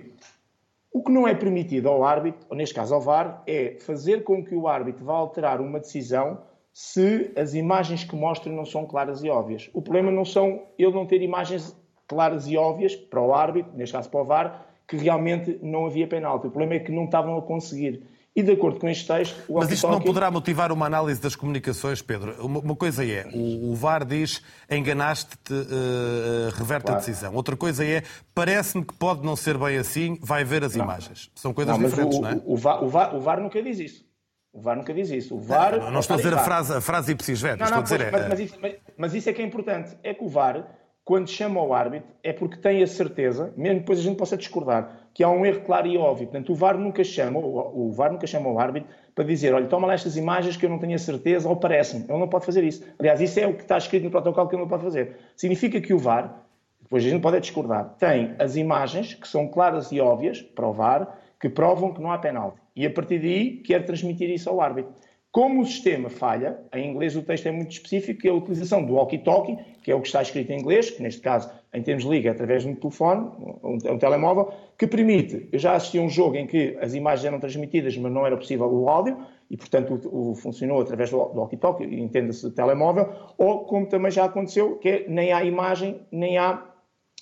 o 0.94 1.04
que 1.04 1.12
não 1.12 1.28
é 1.28 1.36
permitido 1.36 1.90
ao 1.90 2.04
árbitro, 2.04 2.46
ou 2.50 2.56
neste 2.56 2.76
caso 2.76 2.96
ao 2.96 3.02
VAR, 3.02 3.44
é 3.46 3.76
fazer 3.80 4.24
com 4.24 4.44
que 4.44 4.56
o 4.56 4.68
árbitro 4.68 5.04
vá 5.04 5.14
alterar 5.14 5.60
uma 5.60 5.80
decisão 5.80 6.40
se 6.74 7.32
as 7.36 7.54
imagens 7.54 8.06
que 8.06 8.16
mostram 8.16 8.54
não 8.54 8.66
são 8.66 8.86
claras 8.86 9.22
e 9.22 9.30
óbvias. 9.30 9.70
O 9.74 9.82
problema 9.82 10.12
não 10.12 10.24
são 10.24 10.64
ele 10.78 10.94
não 10.94 11.06
ter 11.06 11.22
imagens 11.22 11.76
claras 12.08 12.48
e 12.48 12.56
óbvias 12.56 12.96
para 12.96 13.22
o 13.22 13.34
árbitro, 13.34 13.72
neste 13.76 13.94
caso 13.94 14.10
para 14.10 14.22
o 14.22 14.26
VAR, 14.26 14.71
que 14.92 14.98
realmente 14.98 15.58
não 15.64 15.86
havia 15.86 16.06
penalti. 16.06 16.48
O 16.48 16.52
problema 16.52 16.74
é 16.76 16.80
que 16.80 16.92
não 16.92 17.06
estavam 17.06 17.38
a 17.38 17.42
conseguir. 17.42 18.04
E 18.36 18.44
de 18.44 18.52
acordo 18.52 18.78
com 18.78 18.90
este 18.90 19.08
texto, 19.08 19.42
o 19.48 19.56
Mas 19.56 19.72
isto 19.72 19.88
não 19.88 20.02
poderá 20.02 20.30
motivar 20.30 20.72
uma 20.72 20.86
análise 20.86 21.22
das 21.22 21.34
comunicações, 21.34 22.02
Pedro? 22.02 22.36
Uma, 22.46 22.76
coisa 22.76 23.06
é, 23.06 23.26
o, 23.34 23.74
VAR 23.74 24.06
diz 24.06 24.42
enganaste-te, 24.70 25.54
uh, 25.54 26.50
reverte 26.58 26.88
claro. 26.88 27.02
a 27.02 27.06
decisão. 27.06 27.34
Outra 27.34 27.56
coisa 27.56 27.86
é, 27.86 28.04
parece-me 28.36 28.86
que 28.86 28.94
pode 28.94 29.26
não 29.26 29.36
ser 29.36 29.58
bem 29.58 29.78
assim, 29.78 30.18
vai 30.22 30.44
ver 30.44 30.64
as 30.64 30.76
não. 30.76 30.84
imagens. 30.84 31.32
São 31.36 31.54
coisas 31.54 31.78
não, 31.78 31.90
diferentes, 31.90 32.18
o, 32.18 32.22
não 32.22 32.30
é? 32.30 32.42
O 32.46 32.58
VAR, 32.58 32.84
o, 32.84 32.90
VAR, 32.90 33.16
o 33.16 33.20
VAR 33.22 33.42
nunca 33.42 33.62
diz 33.62 33.80
isso. 33.80 34.06
O 34.54 34.62
VAR 34.62 34.76
nunca 34.76 34.94
diz 34.94 35.10
isso. 35.10 35.36
O 35.36 35.40
VAR. 35.40 35.78
Não, 35.78 35.92
não 35.92 36.00
estou 36.02 36.16
a 36.16 36.18
dizer 36.18 36.34
a 36.34 36.40
frase, 36.40 36.74
a 36.74 36.82
frase 36.82 37.14
ipsis 37.14 37.42
verbis, 37.42 37.64
estou 37.64 37.80
a 37.80 37.84
dizer. 37.84 38.12
Pois, 38.12 38.24
é... 38.24 38.30
mas, 38.30 38.40
isso, 38.40 38.58
mas, 38.62 38.76
mas, 38.98 39.14
isso, 39.14 39.30
é 39.30 39.34
que 39.34 39.42
é 39.42 39.46
importante. 39.46 39.98
É 40.04 40.14
que 40.14 40.24
o 40.24 40.28
VAR 40.28 40.81
quando 41.04 41.30
chama 41.30 41.62
o 41.62 41.74
árbitro, 41.74 42.10
é 42.24 42.32
porque 42.32 42.58
tem 42.58 42.84
a 42.84 42.88
certeza, 42.88 43.54
mesmo 43.58 43.80
depois 43.80 44.00
a 44.00 44.04
gente 44.04 44.18
possa 44.18 44.38
discordar, 44.38 45.08
que 45.14 45.24
há 45.24 45.30
um 45.30 45.46
erro 45.46 45.62
claro 45.62 45.88
e 45.88 45.98
óbvio. 45.98 46.28
Portanto, 46.28 46.52
o 46.52 46.56
VAR 46.56 46.78
nunca 46.78 47.04
chama, 47.04 47.40
o 47.40 47.92
VAR 47.92 48.12
nunca 48.12 48.28
chama 48.28 48.50
o 48.50 48.60
árbitro 48.60 48.90
para 49.16 49.26
dizer, 49.26 49.54
olha, 49.54 49.68
toma 49.68 49.88
lá 49.88 49.94
estas 49.94 50.16
imagens 50.16 50.56
que 50.56 50.66
eu 50.66 50.70
não 50.70 50.80
tenho 50.80 50.96
a 50.96 51.00
certeza, 51.00 51.50
ou 51.50 51.56
parece-me. 51.56 52.06
Ele 52.08 52.20
não 52.20 52.28
pode 52.28 52.46
fazer 52.46 52.64
isso. 52.64 52.86
Aliás, 53.00 53.20
isso 53.20 53.40
é 53.40 53.48
o 53.48 53.56
que 53.56 53.64
está 53.64 53.78
escrito 53.78 54.04
no 54.04 54.12
protocolo 54.12 54.48
que 54.48 54.56
ele 54.56 54.62
não 54.62 54.70
pode 54.70 54.84
fazer. 54.84 55.18
Significa 55.36 55.82
que 55.82 55.94
o 55.94 55.98
VAR, 55.98 56.46
depois 56.82 57.04
a 57.04 57.10
gente 57.10 57.22
pode 57.22 57.40
discordar, 57.40 57.96
tem 57.98 58.36
as 58.38 58.56
imagens 58.56 59.16
que 59.16 59.28
são 59.28 59.48
claras 59.48 59.92
e 59.92 60.00
óbvias 60.00 60.42
para 60.42 60.68
o 60.68 60.74
VAR, 60.74 61.18
que 61.40 61.50
provam 61.50 61.94
que 61.94 62.02
não 62.02 62.12
há 62.12 62.20
penalti. 62.20 62.62
E 62.76 62.86
a 62.86 62.92
partir 62.92 63.20
daí 63.20 63.58
quer 63.58 63.84
transmitir 63.86 64.30
isso 64.30 64.50
ao 64.50 64.62
árbitro. 64.62 64.94
Como 65.32 65.62
o 65.62 65.66
sistema 65.66 66.10
falha, 66.10 66.60
em 66.76 66.90
inglês 66.90 67.16
o 67.16 67.22
texto 67.24 67.48
é 67.48 67.52
muito 67.52 67.72
específico, 67.72 68.28
é 68.28 68.30
a 68.30 68.34
utilização 68.34 68.84
do 68.84 68.96
walkie-talkie, 68.96 69.58
que 69.82 69.90
é 69.90 69.96
o 69.96 70.02
que 70.02 70.08
está 70.08 70.22
escrito 70.22 70.52
em 70.52 70.60
inglês, 70.60 70.90
que 70.90 71.02
neste 71.02 71.22
caso, 71.22 71.50
em 71.74 71.82
termos 71.82 72.04
de 72.04 72.10
liga, 72.10 72.30
é 72.30 72.32
através 72.34 72.64
de 72.64 72.70
um 72.70 72.76
telefone, 72.76 73.32
um, 73.64 73.78
um 73.94 73.98
telemóvel, 73.98 74.52
que 74.78 74.86
permite. 74.86 75.48
Eu 75.50 75.58
já 75.58 75.74
assisti 75.74 76.00
a 76.00 76.02
um 76.02 76.10
jogo 76.10 76.36
em 76.36 76.46
que 76.46 76.78
as 76.82 76.94
imagens 76.94 77.24
eram 77.26 77.40
transmitidas, 77.40 77.96
mas 77.96 78.12
não 78.12 78.26
era 78.28 78.36
possível 78.36 78.68
o 78.68 78.90
áudio, 78.90 79.26
e, 79.50 79.56
portanto, 79.56 80.02
o, 80.12 80.32
o 80.32 80.36
funcionou 80.36 80.82
através 80.82 81.10
do, 81.10 81.18
do 81.18 81.40
walkie-talkie, 81.40 81.86
entenda-se 81.86 82.52
telemóvel, 82.52 83.08
ou 83.38 83.64
como 83.64 83.86
também 83.86 84.12
já 84.12 84.26
aconteceu, 84.26 84.80
que 84.80 84.90
é, 84.90 85.06
nem 85.08 85.32
há 85.32 85.46
imagem, 85.46 86.02
nem 86.12 86.38
há, 86.38 86.62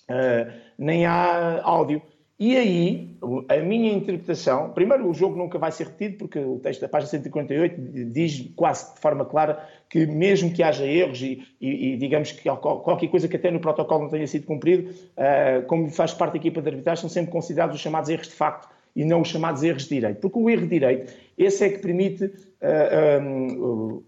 uh, 0.09 0.51
nem 0.79 1.05
há 1.05 1.61
áudio. 1.61 2.01
E 2.39 2.55
aí, 2.55 3.17
a 3.49 3.57
minha 3.57 3.91
interpretação, 3.91 4.69
primeiro, 4.69 5.09
o 5.09 5.13
jogo 5.13 5.35
nunca 5.35 5.59
vai 5.59 5.73
ser 5.73 5.87
repetido, 5.87 6.19
porque 6.19 6.39
o 6.39 6.57
texto 6.57 6.79
da 6.79 6.87
página 6.87 7.09
148 7.11 7.81
diz 8.09 8.49
quase 8.55 8.93
de 8.93 9.01
forma 9.01 9.25
clara 9.25 9.67
que, 9.89 10.05
mesmo 10.05 10.53
que 10.53 10.63
haja 10.63 10.85
erros 10.85 11.21
e, 11.21 11.45
e, 11.59 11.93
e 11.93 11.97
digamos 11.97 12.31
que 12.31 12.49
qualquer 12.49 13.09
coisa 13.09 13.27
que 13.27 13.35
até 13.35 13.51
no 13.51 13.59
protocolo 13.59 14.03
não 14.03 14.09
tenha 14.09 14.25
sido 14.25 14.45
cumprido, 14.45 14.89
uh, 14.89 15.65
como 15.67 15.89
faz 15.89 16.13
parte 16.13 16.31
da 16.31 16.37
equipa 16.37 16.61
de 16.61 16.69
arbitragem, 16.69 17.01
são 17.01 17.09
sempre 17.09 17.29
considerados 17.29 17.75
os 17.75 17.81
chamados 17.81 18.09
erros 18.09 18.29
de 18.29 18.35
facto 18.35 18.69
e 18.95 19.03
não 19.03 19.19
os 19.19 19.27
chamados 19.27 19.61
erros 19.61 19.83
de 19.83 19.95
direito. 19.95 20.21
Porque 20.21 20.39
o 20.39 20.49
erro 20.49 20.61
de 20.61 20.69
direito, 20.69 21.13
esse 21.37 21.65
é 21.65 21.69
que 21.69 21.79
permite 21.79 22.23
uh, 22.23 22.31
ah, 22.61 23.19
um, 23.21 24.01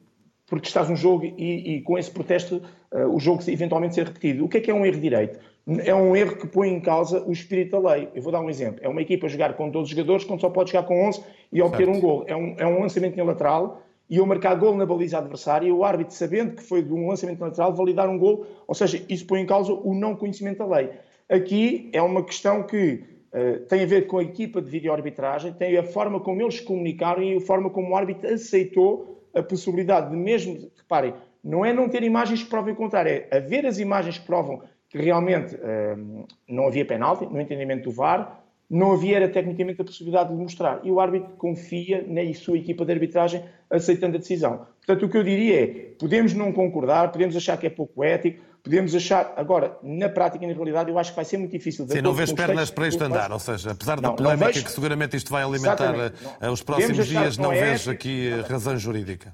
protestar 0.47 0.89
um 0.89 0.95
jogo 0.95 1.25
e, 1.25 1.75
e, 1.75 1.81
com 1.81 1.97
esse 1.97 2.09
protesto 2.09 2.61
uh, 2.93 3.13
o 3.13 3.19
jogo 3.19 3.43
eventualmente 3.49 3.93
ser 3.93 4.05
repetido. 4.05 4.45
O 4.45 4.47
que 4.47 4.57
é 4.57 4.61
que 4.61 4.71
é 4.71 4.73
um 4.73 4.85
erro 4.85 4.95
de 4.95 5.01
direito? 5.01 5.50
É 5.67 5.93
um 5.93 6.15
erro 6.15 6.35
que 6.35 6.47
põe 6.47 6.69
em 6.69 6.79
causa 6.79 7.23
o 7.23 7.31
espírito 7.31 7.79
da 7.79 7.93
lei. 7.93 8.09
Eu 8.15 8.21
vou 8.21 8.31
dar 8.31 8.41
um 8.41 8.49
exemplo. 8.49 8.79
É 8.81 8.89
uma 8.89 9.01
equipa 9.01 9.27
jogar 9.27 9.53
com 9.53 9.69
12 9.69 9.91
jogadores 9.91 10.23
quando 10.25 10.41
só 10.41 10.49
pode 10.49 10.71
jogar 10.71 10.87
com 10.87 11.07
11 11.07 11.23
e 11.51 11.61
obter 11.61 11.85
certo. 11.85 11.97
um 11.97 11.99
gol. 11.99 12.23
É 12.27 12.35
um, 12.35 12.55
é 12.57 12.65
um 12.65 12.81
lançamento 12.81 13.19
em 13.19 13.23
lateral 13.23 13.81
e 14.09 14.17
eu 14.17 14.25
marcar 14.25 14.55
gol 14.55 14.75
na 14.75 14.85
baliza 14.85 15.19
adversária 15.19 15.67
e 15.67 15.71
o 15.71 15.83
árbitro, 15.83 16.13
sabendo 16.13 16.55
que 16.55 16.63
foi 16.63 16.81
de 16.81 16.91
um 16.91 17.07
lançamento 17.07 17.39
lateral, 17.39 17.73
validar 17.73 18.09
um 18.09 18.17
gol. 18.17 18.45
Ou 18.67 18.75
seja, 18.75 19.01
isso 19.07 19.25
põe 19.25 19.39
em 19.39 19.45
causa 19.45 19.71
o 19.71 19.93
não 19.93 20.15
conhecimento 20.15 20.57
da 20.57 20.65
lei. 20.65 20.89
Aqui 21.29 21.89
é 21.93 22.01
uma 22.01 22.23
questão 22.23 22.63
que 22.63 23.03
uh, 23.31 23.59
tem 23.67 23.83
a 23.83 23.85
ver 23.85 24.07
com 24.07 24.17
a 24.17 24.23
equipa 24.23 24.61
de 24.61 24.69
vídeo-arbitragem, 24.69 25.53
tem 25.53 25.77
a 25.77 25.83
forma 25.83 26.19
como 26.19 26.41
eles 26.41 26.59
comunicaram 26.59 27.23
e 27.23 27.37
a 27.37 27.39
forma 27.39 27.69
como 27.69 27.91
o 27.91 27.95
árbitro 27.95 28.33
aceitou 28.33 29.23
a 29.33 29.41
possibilidade 29.41 30.09
de 30.09 30.17
mesmo, 30.17 30.69
reparem, 30.75 31.13
não 31.41 31.63
é 31.63 31.71
não 31.71 31.87
ter 31.87 32.03
imagens 32.03 32.43
que 32.43 32.49
provem 32.49 32.73
o 32.73 32.77
contrário, 32.77 33.11
é 33.11 33.37
haver 33.37 33.65
as 33.65 33.79
imagens 33.79 34.17
que 34.17 34.25
provam 34.25 34.61
que 34.91 34.97
realmente 34.97 35.55
uh, 35.55 36.27
não 36.47 36.67
havia 36.67 36.85
penalti, 36.85 37.25
no 37.25 37.39
entendimento 37.39 37.85
do 37.85 37.91
VAR, 37.91 38.41
não 38.69 38.91
havia 38.91 39.17
era 39.17 39.29
tecnicamente 39.29 39.81
a 39.81 39.85
possibilidade 39.85 40.29
de 40.29 40.35
mostrar. 40.35 40.81
E 40.83 40.91
o 40.91 40.99
árbitro 40.99 41.29
confia 41.37 42.05
na 42.07 42.21
sua 42.33 42.57
equipa 42.57 42.85
de 42.85 42.91
arbitragem 42.91 43.43
aceitando 43.69 44.17
a 44.17 44.19
decisão. 44.19 44.65
Portanto, 44.85 45.05
o 45.05 45.09
que 45.09 45.17
eu 45.17 45.23
diria 45.23 45.63
é, 45.63 45.67
podemos 45.97 46.33
não 46.33 46.51
concordar, 46.51 47.11
podemos 47.11 47.35
achar 47.35 47.57
que 47.57 47.67
é 47.67 47.69
pouco 47.69 48.03
ético, 48.03 48.41
podemos 48.63 48.93
achar, 48.93 49.33
agora, 49.37 49.77
na 49.81 50.09
prática 50.09 50.43
e 50.43 50.47
na 50.47 50.53
realidade, 50.53 50.89
eu 50.89 50.97
acho 50.99 51.11
que 51.11 51.15
vai 51.15 51.25
ser 51.25 51.37
muito 51.37 51.51
difícil. 51.51 51.87
Sim, 51.87 52.01
não 52.01 52.13
vês 52.13 52.31
pernas 52.31 52.69
para 52.69 52.87
isto 52.87 53.03
andar, 53.03 53.31
ou 53.31 53.39
seja, 53.39 53.71
apesar 53.71 53.99
não, 54.01 54.09
da 54.09 54.15
polémica 54.15 54.51
que 54.51 54.71
seguramente 54.71 55.15
isto 55.15 55.31
vai 55.31 55.43
alimentar 55.43 56.13
eh, 56.41 56.49
os 56.49 56.61
próximos 56.61 57.07
dias, 57.07 57.37
não 57.37 57.51
é 57.51 57.61
vês 57.61 57.87
aqui 57.87 58.29
razão 58.47 58.77
jurídica. 58.77 59.33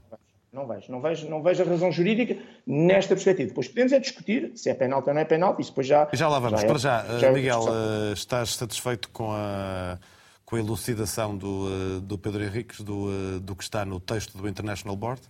Não 0.57 0.65
vejo, 0.65 0.91
não 0.91 0.99
vejo, 0.99 1.29
não 1.29 1.43
vejo 1.43 1.61
a 1.61 1.65
razão 1.67 1.91
jurídica 1.91 2.35
nesta 2.65 3.13
perspectiva. 3.13 3.49
Depois 3.49 3.67
podemos 3.67 3.93
é 3.93 3.99
discutir 3.99 4.51
se 4.55 4.71
é 4.71 4.73
penalti 4.73 5.07
ou 5.07 5.13
não 5.13 5.21
é 5.21 5.25
penalti, 5.25 5.61
isso 5.61 5.69
depois 5.69 5.85
já... 5.85 6.09
Já 6.11 6.27
lá 6.27 6.39
vamos. 6.39 6.59
Já 6.59 6.65
é, 6.65 6.67
Para 6.67 6.79
já, 6.79 7.19
já 7.19 7.27
é 7.27 7.31
Miguel, 7.31 7.61
uh, 7.61 8.13
estás 8.13 8.55
satisfeito 8.55 9.07
com 9.09 9.31
a, 9.31 9.99
com 10.43 10.55
a 10.55 10.59
elucidação 10.59 11.37
do, 11.37 11.67
uh, 11.67 12.01
do 12.01 12.17
Pedro 12.17 12.43
Henriques, 12.43 12.81
do, 12.81 13.39
do 13.39 13.55
que 13.55 13.61
está 13.61 13.85
no 13.85 13.99
texto 13.99 14.35
do 14.35 14.47
International 14.47 14.95
Board? 14.95 15.21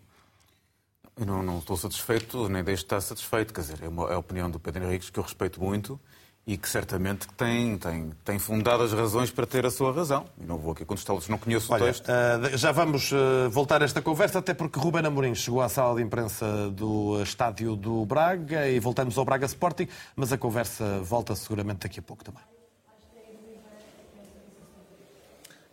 Eu 1.19 1.25
não, 1.25 1.43
não 1.43 1.60
estou 1.60 1.75
satisfeito, 1.75 2.48
nem 2.48 2.63
deixo 2.63 2.84
de 2.84 2.86
estar 2.86 3.01
satisfeito. 3.01 3.53
Quer 3.53 3.62
dizer, 3.62 3.84
é, 3.84 3.89
uma, 3.89 4.10
é 4.10 4.13
a 4.13 4.19
opinião 4.19 4.50
do 4.50 4.62
Pedro 4.62 4.86
Henriques 4.86 5.10
que 5.10 5.19
eu 5.19 5.24
respeito 5.24 5.62
muito 5.62 6.00
e 6.48 6.56
que 6.56 6.70
certamente 6.70 7.27
tem, 7.36 7.77
tem, 7.77 8.10
tem 8.24 8.39
fundadas 8.39 8.94
razões 8.94 9.30
para 9.30 9.46
ter 9.46 9.66
a 9.66 9.70
sua 9.70 9.92
razão. 9.92 10.25
E 10.42 10.46
não 10.46 10.58
vou 10.58 10.72
aqui 10.72 10.86
contestá-los, 10.86 11.27
não 11.27 11.38
conheço 11.38 11.74
Olha, 11.74 11.84
o 11.84 11.88
texto. 11.88 12.08
Uh, 12.08 12.58
já 12.58 12.72
vamos 12.72 13.12
uh, 13.12 13.50
voltar 13.50 13.82
a 13.82 13.86
esta 13.86 14.01
conversa, 14.01 14.39
até 14.39 14.54
porque 14.54 14.80
Ruben 14.80 15.06
Amorim 15.06 15.36
chegou 15.36 15.62
à 15.62 15.68
sala 15.68 15.98
de 15.98 16.04
imprensa 16.04 16.72
do 16.72 17.22
estádio 17.22 17.75
do 17.75 18.06
Braga 18.06 18.66
e 18.70 18.79
voltamos 18.79 19.18
ao 19.18 19.25
Braga 19.25 19.46
Sporting, 19.46 19.90
mas 20.16 20.31
a 20.31 20.38
conversa 20.38 21.01
volta 21.01 21.36
seguramente 21.36 21.79
daqui 21.79 22.00
a 22.00 22.03
pouco 22.03 22.24
também. 22.24 22.44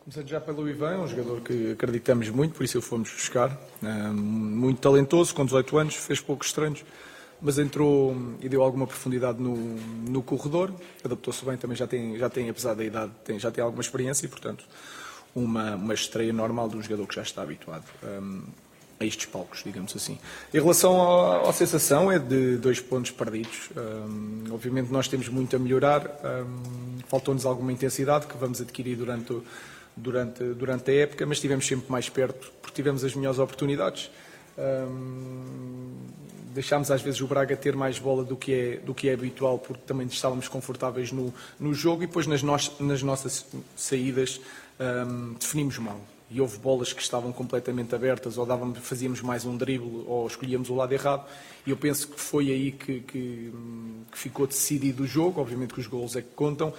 Começando 0.01 0.29
já 0.29 0.41
pelo 0.41 0.69
Ivan, 0.69 0.99
um 0.99 1.07
jogador 1.07 1.41
que 1.41 1.71
acreditamos 1.71 2.29
muito, 2.31 2.57
por 2.57 2.65
isso 2.65 2.79
o 2.79 2.83
fomos 2.83 3.11
buscar. 3.11 3.57
Uh, 3.81 4.13
muito 4.13 4.81
talentoso, 4.81 5.33
com 5.33 5.45
18 5.45 5.79
anos, 5.79 5.95
fez 5.95 6.21
poucos 6.21 6.53
treinos 6.53 6.85
mas 7.45 7.59
entrou 7.59 8.17
e 8.41 8.49
deu 8.49 8.63
alguma 8.63 8.87
profundidade 8.87 9.41
no, 9.41 9.55
no 10.09 10.23
corredor, 10.23 10.73
adaptou-se 11.05 11.45
bem, 11.45 11.59
também 11.59 11.77
já 11.77 11.87
tem, 11.87 12.17
já 12.17 12.31
tem, 12.31 12.49
apesar 12.49 12.73
da 12.73 12.83
idade, 12.83 13.13
tem, 13.23 13.39
já 13.39 13.51
tem 13.51 13.63
alguma 13.63 13.83
experiência 13.83 14.25
e, 14.25 14.29
portanto, 14.31 14.65
uma, 15.35 15.75
uma 15.75 15.93
estreia 15.93 16.33
normal 16.33 16.71
de 16.71 16.77
um 16.79 16.83
jogador 16.83 17.07
que 17.07 17.15
já 17.15 17.21
está 17.21 17.43
habituado 17.43 17.85
um, 18.03 18.45
a 18.99 19.05
estes 19.05 19.27
palcos, 19.27 19.63
digamos 19.63 19.95
assim. 19.95 20.19
Em 20.55 20.59
relação 20.59 21.47
à, 21.47 21.53
sensação, 21.53 22.11
é 22.11 22.19
de 22.19 22.57
dois 22.57 22.81
pontos 22.81 23.11
perdidos. 23.11 23.69
Um, 23.77 24.45
obviamente, 24.51 24.91
nós 24.91 25.07
temos 25.07 25.29
muito 25.29 25.55
a 25.55 25.59
melhorar, 25.59 26.07
um, 26.07 26.99
faltou-nos 27.09 27.45
alguma 27.45 27.73
intensidade 27.73 28.27
que 28.27 28.39
vamos 28.39 28.63
adquirir 28.63 28.97
durante, 28.97 29.37
durante, 29.95 30.43
durante 30.55 30.91
a 30.91 30.95
época, 30.95 31.27
mas 31.27 31.37
estivemos 31.37 31.67
sempre 31.67 31.93
mais 31.93 32.09
perto 32.09 32.51
porque 32.63 32.75
tivemos 32.75 33.05
as 33.05 33.15
melhores 33.15 33.39
oportunidades. 33.39 34.11
Um, 34.57 35.95
deixámos 36.55 36.91
às 36.91 37.03
vezes 37.03 37.21
o 37.21 37.27
Braga 37.27 37.57
ter 37.57 37.75
mais 37.75 37.99
bola 37.99 38.25
do 38.25 38.37
que 38.37 38.53
é, 38.53 38.77
do 38.77 38.95
que 38.95 39.09
é 39.09 39.15
habitual, 39.15 39.59
porque 39.59 39.83
também 39.85 40.07
estávamos 40.07 40.49
confortáveis 40.49 41.11
no, 41.11 41.35
no 41.59 41.75
jogo 41.75 42.05
e 42.05 42.07
depois 42.07 42.27
nas, 42.27 42.43
no, 42.43 42.57
nas 42.81 43.03
nossas 43.03 43.45
saídas 43.77 44.41
um, 44.79 45.35
definimos 45.35 45.79
mal. 45.79 46.01
E 46.31 46.41
houve 46.41 46.59
bolas 46.59 46.93
que 46.93 47.03
estavam 47.03 47.33
completamente 47.33 47.95
abertas, 47.95 48.39
ou 48.39 48.47
dávamos, 48.47 48.79
fazíamos 48.79 49.21
mais 49.21 49.45
um 49.45 49.57
drible, 49.57 50.05
ou 50.07 50.27
escolhíamos 50.27 50.71
o 50.71 50.75
lado 50.75 50.93
errado. 50.93 51.27
E 51.67 51.71
eu 51.71 51.77
penso 51.77 52.09
que 52.09 52.19
foi 52.19 52.51
aí 52.51 52.73
que, 52.73 53.01
que, 53.01 53.53
que 54.11 54.19
ficou 54.19 54.47
decidido 54.47 55.05
o 55.05 55.07
jogo. 55.07 55.41
Obviamente 55.41 55.75
que 55.75 55.81
os 55.81 55.87
gols 55.87 56.17
é 56.17 56.23
que 56.23 56.35
contam, 56.35 56.73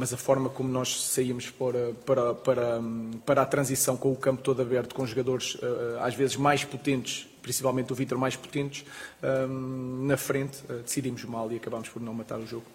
mas 0.00 0.14
a 0.14 0.16
forma 0.16 0.48
como 0.48 0.70
nós 0.70 1.12
saímos 1.12 1.50
para, 1.50 1.92
para, 2.06 2.34
para, 2.34 2.80
para 3.26 3.42
a 3.42 3.46
transição 3.46 3.98
com 3.98 4.10
o 4.10 4.16
campo 4.16 4.42
todo 4.42 4.62
aberto, 4.62 4.94
com 4.94 5.06
jogadores 5.06 5.58
eh, 5.62 5.98
às 6.00 6.14
vezes 6.14 6.36
mais 6.36 6.64
potentes 6.64 7.28
principalmente 7.42 7.92
o 7.92 7.96
Vitor 7.96 8.18
mais 8.18 8.36
potentes, 8.36 8.84
um, 9.22 10.06
na 10.06 10.16
frente, 10.16 10.62
decidimos 10.84 11.24
mal 11.24 11.50
e 11.50 11.56
acabámos 11.56 11.88
por 11.88 12.00
não 12.02 12.12
matar 12.12 12.38
o 12.38 12.46
jogo. 12.46 12.66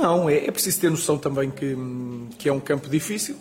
Não, 0.00 0.30
é, 0.30 0.46
é 0.46 0.50
preciso 0.50 0.80
ter 0.80 0.90
noção 0.90 1.18
também 1.18 1.50
que, 1.50 1.76
que 2.38 2.48
é 2.48 2.52
um 2.52 2.58
campo 2.58 2.88
difícil 2.88 3.36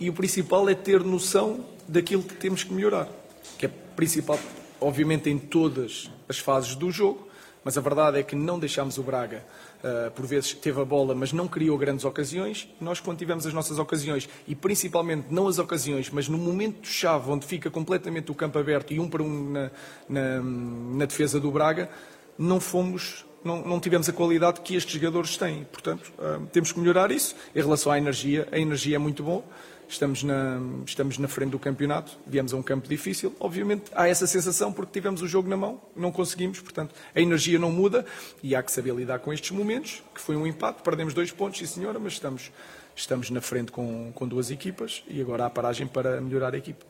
e 0.00 0.10
o 0.10 0.12
principal 0.12 0.68
é 0.68 0.74
ter 0.74 1.04
noção 1.04 1.64
daquilo 1.86 2.24
que 2.24 2.34
temos 2.34 2.64
que 2.64 2.72
melhorar. 2.72 3.08
Que 3.56 3.66
é 3.66 3.70
principal, 3.94 4.36
obviamente, 4.80 5.30
em 5.30 5.38
todas 5.38 6.10
as 6.28 6.40
fases 6.40 6.74
do 6.74 6.90
jogo, 6.90 7.28
mas 7.62 7.78
a 7.78 7.80
verdade 7.80 8.18
é 8.18 8.24
que 8.24 8.34
não 8.34 8.58
deixámos 8.58 8.98
o 8.98 9.04
Braga, 9.04 9.44
uh, 9.84 10.10
por 10.10 10.26
vezes 10.26 10.52
teve 10.52 10.80
a 10.80 10.84
bola, 10.84 11.14
mas 11.14 11.32
não 11.32 11.46
criou 11.46 11.78
grandes 11.78 12.04
ocasiões. 12.04 12.68
Nós, 12.80 12.98
quando 12.98 13.18
tivemos 13.18 13.46
as 13.46 13.54
nossas 13.54 13.78
ocasiões, 13.78 14.28
e 14.48 14.54
principalmente 14.56 15.26
não 15.30 15.46
as 15.46 15.60
ocasiões, 15.60 16.10
mas 16.10 16.28
no 16.28 16.38
momento-chave, 16.38 17.30
onde 17.30 17.46
fica 17.46 17.70
completamente 17.70 18.32
o 18.32 18.34
campo 18.34 18.58
aberto 18.58 18.92
e 18.92 18.98
um 18.98 19.08
para 19.08 19.22
um 19.22 19.52
na, 19.52 19.70
na, 20.08 20.40
na 20.42 21.04
defesa 21.04 21.38
do 21.38 21.52
Braga, 21.52 21.88
não 22.36 22.58
fomos 22.58 23.24
não, 23.44 23.62
não, 23.62 23.80
tivemos 23.80 24.08
a 24.08 24.12
qualidade 24.12 24.60
que 24.60 24.74
estes 24.74 24.94
jogadores 24.94 25.36
têm. 25.36 25.64
Portanto, 25.64 26.12
uh, 26.18 26.46
temos 26.46 26.72
que 26.72 26.78
melhorar 26.78 27.10
isso. 27.10 27.34
Em 27.54 27.60
relação 27.60 27.90
à 27.90 27.98
energia, 27.98 28.46
a 28.52 28.58
energia 28.58 28.96
é 28.96 28.98
muito 28.98 29.22
boa. 29.22 29.42
Estamos 29.90 30.22
na, 30.22 30.60
estamos 30.86 31.18
na 31.18 31.26
frente 31.26 31.50
do 31.50 31.58
campeonato, 31.58 32.16
viemos 32.24 32.54
a 32.54 32.56
um 32.56 32.62
campo 32.62 32.88
difícil. 32.88 33.34
Obviamente 33.40 33.90
há 33.92 34.06
essa 34.06 34.24
sensação 34.24 34.72
porque 34.72 34.92
tivemos 34.92 35.20
o 35.20 35.26
jogo 35.26 35.48
na 35.48 35.56
mão, 35.56 35.80
não 35.96 36.12
conseguimos, 36.12 36.60
portanto 36.60 36.94
a 37.12 37.20
energia 37.20 37.58
não 37.58 37.72
muda 37.72 38.06
e 38.40 38.54
há 38.54 38.62
que 38.62 38.70
saber 38.70 38.94
lidar 38.94 39.18
com 39.18 39.32
estes 39.32 39.50
momentos, 39.50 40.00
que 40.14 40.20
foi 40.20 40.36
um 40.36 40.46
empate, 40.46 40.82
perdemos 40.84 41.12
dois 41.12 41.32
pontos, 41.32 41.58
sim 41.58 41.66
senhora, 41.66 41.98
mas 41.98 42.12
estamos, 42.12 42.52
estamos 42.94 43.30
na 43.30 43.40
frente 43.40 43.72
com, 43.72 44.12
com 44.14 44.28
duas 44.28 44.52
equipas 44.52 45.02
e 45.08 45.20
agora 45.20 45.46
há 45.46 45.50
paragem 45.50 45.88
para 45.88 46.20
melhorar 46.20 46.54
a 46.54 46.58
equipa. 46.58 46.86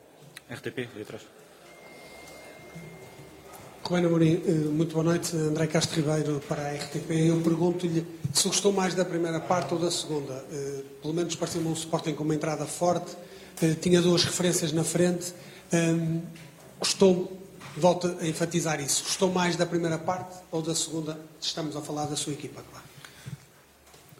RTP, 0.47 0.87
ali 0.93 1.01
atrás. 1.01 1.40
Ruben 3.91 4.05
Amorim, 4.05 4.41
eh, 4.47 4.51
muito 4.69 4.93
boa 4.93 5.03
noite. 5.03 5.35
André 5.35 5.67
Castro 5.67 5.97
Ribeiro 5.97 6.41
para 6.47 6.65
a 6.65 6.73
RTP. 6.75 7.27
Eu 7.27 7.41
pergunto-lhe 7.41 8.07
se 8.33 8.47
gostou 8.47 8.71
mais 8.71 8.95
da 8.95 9.03
primeira 9.03 9.37
parte 9.41 9.73
ou 9.73 9.79
da 9.81 9.91
segunda. 9.91 10.45
Eh, 10.49 10.83
pelo 11.01 11.13
menos 11.13 11.35
pareceu-me 11.35 11.67
um 11.67 11.73
Sporting 11.73 12.13
com 12.13 12.23
uma 12.23 12.33
entrada 12.33 12.65
forte, 12.65 13.17
eh, 13.61 13.73
tinha 13.73 14.01
duas 14.01 14.23
referências 14.23 14.71
na 14.71 14.85
frente. 14.85 15.33
Gostou, 16.79 17.37
volto 17.75 18.15
a 18.21 18.25
enfatizar 18.25 18.79
isso, 18.79 19.03
gostou 19.03 19.29
mais 19.29 19.57
da 19.57 19.65
primeira 19.65 19.97
parte 19.97 20.37
ou 20.49 20.61
da 20.61 20.73
segunda? 20.73 21.19
Estamos 21.41 21.75
a 21.75 21.81
falar 21.81 22.05
da 22.05 22.15
sua 22.15 22.31
equipa, 22.31 22.63
claro. 22.71 22.85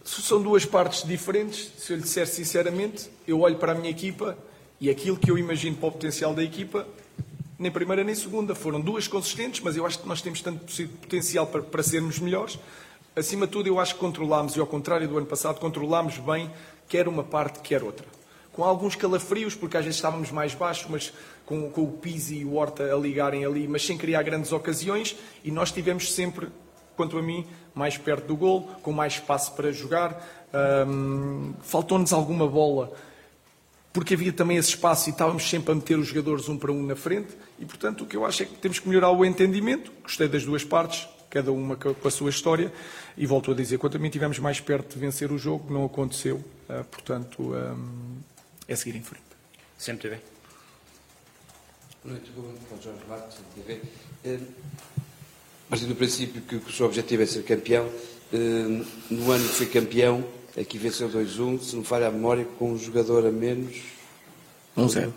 são 0.04 0.42
duas 0.42 0.66
partes 0.66 1.08
diferentes. 1.08 1.72
Se 1.78 1.94
eu 1.94 1.96
lhe 1.96 2.04
disser 2.04 2.28
sinceramente, 2.28 3.10
eu 3.26 3.40
olho 3.40 3.56
para 3.56 3.72
a 3.72 3.76
minha 3.76 3.90
equipa 3.90 4.38
e 4.82 4.90
aquilo 4.90 5.16
que 5.16 5.32
eu 5.32 5.38
imagino 5.38 5.78
para 5.78 5.88
o 5.88 5.92
potencial 5.94 6.34
da 6.34 6.44
equipa, 6.44 6.86
nem 7.62 7.72
primeira 7.72 8.04
nem 8.04 8.16
segunda. 8.16 8.56
Foram 8.56 8.82
duas 8.82 9.08
consistentes, 9.08 9.62
mas 9.62 9.78
eu 9.78 9.86
acho 9.86 10.00
que 10.00 10.08
nós 10.08 10.22
temos 10.22 10.42
tanto 10.42 10.66
potencial 11.00 11.46
para, 11.46 11.62
para 11.62 11.84
sermos 11.84 12.20
melhores. 12.20 12.58
Acima 13.16 13.46
de 13.46 13.52
tudo, 13.52 13.68
eu 13.68 13.80
acho 13.80 13.94
que 13.94 14.00
controlámos, 14.00 14.56
e 14.56 14.60
ao 14.60 14.66
contrário 14.66 15.08
do 15.08 15.18
ano 15.18 15.28
passado, 15.28 15.60
controlámos 15.60 16.18
bem 16.18 16.50
quer 16.92 17.08
uma 17.08 17.24
parte, 17.24 17.60
quer 17.60 17.84
outra. 17.84 18.06
Com 18.52 18.66
alguns 18.66 18.96
calafrios, 18.96 19.56
porque 19.56 19.78
às 19.78 19.86
vezes 19.86 19.98
estávamos 19.98 20.30
mais 20.30 20.54
baixos, 20.54 20.88
mas 20.90 21.14
com, 21.46 21.70
com 21.70 21.84
o 21.84 21.92
Pizzi 21.94 22.40
e 22.40 22.46
o 22.46 22.56
Horta 22.56 22.84
a 22.84 22.98
ligarem 22.98 23.46
ali, 23.46 23.66
mas 23.66 23.86
sem 23.86 23.98
criar 23.98 24.24
grandes 24.24 24.52
ocasiões, 24.52 25.16
e 25.42 25.52
nós 25.52 25.72
tivemos 25.72 26.12
sempre, 26.12 26.50
quanto 26.98 27.18
a 27.18 27.22
mim, 27.22 27.48
mais 27.74 27.98
perto 27.98 28.26
do 28.26 28.36
gol, 28.36 28.64
com 28.82 28.92
mais 28.92 29.14
espaço 29.14 29.54
para 29.54 29.72
jogar. 29.72 30.50
Um, 30.86 31.54
Faltou-nos 31.62 32.12
alguma 32.12 32.46
bola, 32.46 32.92
porque 33.94 34.14
havia 34.14 34.32
também 34.32 34.58
esse 34.58 34.70
espaço 34.70 35.10
e 35.10 35.12
estávamos 35.12 35.50
sempre 35.50 35.72
a 35.72 35.76
meter 35.76 35.98
os 35.98 36.08
jogadores 36.08 36.48
um 36.48 36.58
para 36.58 36.72
um 36.72 36.86
na 36.86 36.96
frente, 36.96 37.30
e 37.60 37.66
portanto 37.66 38.04
o 38.04 38.08
que 38.08 38.16
eu 38.16 38.26
acho 38.26 38.44
é 38.44 38.46
que 38.46 38.56
temos 38.56 38.80
que 38.80 38.88
melhorar 38.88 39.12
o 39.12 39.26
entendimento. 39.26 39.92
Gostei 40.04 40.28
das 40.28 40.46
duas 40.46 40.64
partes, 40.64 41.08
cada 41.30 41.52
uma 41.52 41.76
com 41.76 42.08
a 42.08 42.12
sua 42.12 42.30
história, 42.30 42.72
e 43.18 43.26
volto 43.26 43.52
a 43.52 43.54
dizer, 43.54 43.78
quanto 43.78 43.98
a 43.98 44.00
mim 44.00 44.08
estivemos 44.08 44.40
mais 44.40 44.60
perto 44.60 44.94
de 44.94 45.00
vencer 45.00 45.32
o 45.32 45.38
jogo, 45.38 45.74
não 45.74 45.86
aconteceu, 45.86 46.38
uh, 46.38 46.84
portanto 46.86 47.54
um, 47.54 48.18
é 48.68 48.76
seguir 48.76 48.98
em 48.98 49.04
frente. 49.04 49.24
Sempre 49.78 50.10
TV. 50.10 50.22
Boa 52.04 52.16
noite, 52.16 52.32
Jorge 52.82 53.00
Marcos, 53.08 53.36
TV. 53.56 53.82
Partindo 55.70 55.90
do 55.90 55.96
princípio 55.96 56.42
que 56.42 56.56
o 56.56 56.72
seu 56.72 56.86
objetivo 56.86 57.24
é 57.24 57.26
ser 57.26 57.44
campeão, 57.44 57.90
eh, 58.34 58.84
no 59.10 59.32
ano 59.32 59.48
que 59.48 59.56
foi 59.56 59.66
campeão, 59.68 60.24
aqui 60.60 60.78
venceu 60.78 61.10
2-1, 61.10 61.62
se 61.62 61.76
não 61.76 61.84
falha 61.84 62.08
a 62.08 62.12
memória, 62.12 62.46
com 62.58 62.72
um 62.72 62.78
jogador 62.78 63.26
a 63.26 63.32
menos. 63.32 63.78
1-0. 64.78 65.08
Um 65.08 65.14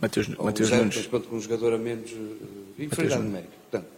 Mateus, 0.00 0.28
um 0.28 0.44
Mateus 0.44 0.70
Nunes. 0.70 0.96
Mas 0.96 1.06
pronto, 1.06 1.28
com 1.28 1.36
um 1.36 1.40
jogador 1.40 1.74
a 1.74 1.78
menos. 1.78 2.10
Uh, 2.10 2.36
inferioridade 2.78 3.22
numérica. 3.22 3.52
Portanto, 3.70 3.88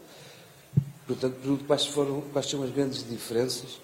portanto 1.07 1.65
quais, 1.67 1.87
foram, 1.87 2.21
quais 2.33 2.49
são 2.49 2.63
as 2.63 2.71
grandes 2.71 3.09
diferenças? 3.09 3.81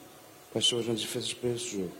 Quais 0.52 0.66
são 0.66 0.78
as 0.78 0.84
grandes 0.84 1.02
diferenças 1.02 1.34
para 1.34 1.50
este 1.50 1.76
jogo? 1.76 1.92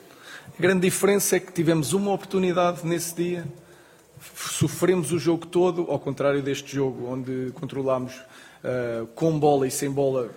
A 0.58 0.62
grande 0.62 0.80
diferença 0.80 1.37
é 1.37 1.40
que 1.40 1.52
tivemos 1.52 1.92
uma 1.92 2.12
oportunidade 2.12 2.87
nesse 2.87 3.14
dia, 3.14 3.46
sofremos 4.20 5.12
o 5.12 5.18
jogo 5.18 5.46
todo, 5.46 5.82
ao 5.90 5.98
contrário 5.98 6.42
deste 6.42 6.74
jogo, 6.74 7.06
onde 7.06 7.52
controlámos 7.52 8.14
uh, 8.14 9.06
com 9.08 9.38
bola 9.38 9.66
e 9.66 9.70
sem 9.70 9.90
bola 9.90 10.30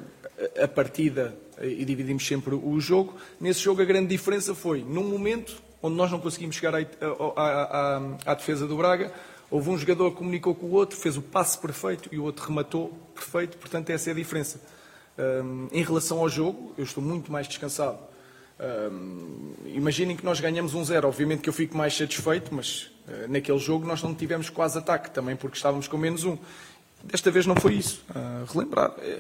a 0.61 0.67
partida 0.67 1.35
e 1.61 1.85
dividimos 1.85 2.25
sempre 2.25 2.55
o 2.55 2.79
jogo. 2.79 3.15
Nesse 3.39 3.59
jogo 3.59 3.81
a 3.81 3.85
grande 3.85 4.07
diferença 4.07 4.55
foi, 4.55 4.83
num 4.83 5.03
momento 5.03 5.61
onde 5.81 5.95
nós 5.95 6.11
não 6.11 6.19
conseguimos 6.19 6.55
chegar 6.55 6.75
à, 6.75 6.79
à, 6.79 7.97
à, 7.97 8.01
à 8.25 8.33
defesa 8.33 8.67
do 8.67 8.77
Braga, 8.77 9.11
houve 9.49 9.69
um 9.69 9.77
jogador 9.77 10.11
que 10.11 10.17
comunicou 10.17 10.55
com 10.55 10.67
o 10.67 10.71
outro, 10.71 10.97
fez 10.97 11.17
o 11.17 11.21
passe 11.21 11.57
perfeito 11.57 12.09
e 12.11 12.17
o 12.17 12.23
outro 12.23 12.47
rematou 12.47 12.89
perfeito, 13.13 13.57
portanto 13.57 13.89
essa 13.89 14.09
é 14.09 14.13
a 14.13 14.15
diferença. 14.15 14.61
Um, 15.17 15.67
em 15.71 15.83
relação 15.83 16.19
ao 16.19 16.29
jogo, 16.29 16.73
eu 16.77 16.83
estou 16.83 17.03
muito 17.03 17.31
mais 17.31 17.47
descansado. 17.47 17.99
Um, 18.59 19.53
imaginem 19.65 20.15
que 20.15 20.23
nós 20.23 20.39
ganhamos 20.39 20.73
um 20.73 20.83
zero, 20.85 21.07
obviamente 21.07 21.41
que 21.41 21.49
eu 21.49 21.53
fico 21.53 21.75
mais 21.75 21.97
satisfeito, 21.97 22.53
mas 22.53 22.91
uh, 23.07 23.27
naquele 23.27 23.57
jogo 23.57 23.85
nós 23.85 24.01
não 24.01 24.13
tivemos 24.13 24.49
quase 24.49 24.77
ataque, 24.77 25.11
também 25.11 25.35
porque 25.35 25.57
estávamos 25.57 25.87
com 25.87 25.97
menos 25.97 26.23
um. 26.23 26.37
Desta 27.03 27.31
vez 27.31 27.45
não 27.47 27.55
foi 27.55 27.73
isso. 27.73 28.05
Uh, 28.11 28.45
relembrar. 28.53 28.93
É, 28.99 29.19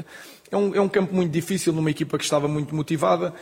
é, 0.51 0.57
um, 0.57 0.75
é 0.75 0.81
um 0.81 0.89
campo 0.89 1.15
muito 1.15 1.31
difícil 1.31 1.71
numa 1.71 1.89
equipa 1.89 2.17
que 2.17 2.23
estava 2.23 2.47
muito 2.47 2.75
motivada 2.75 3.33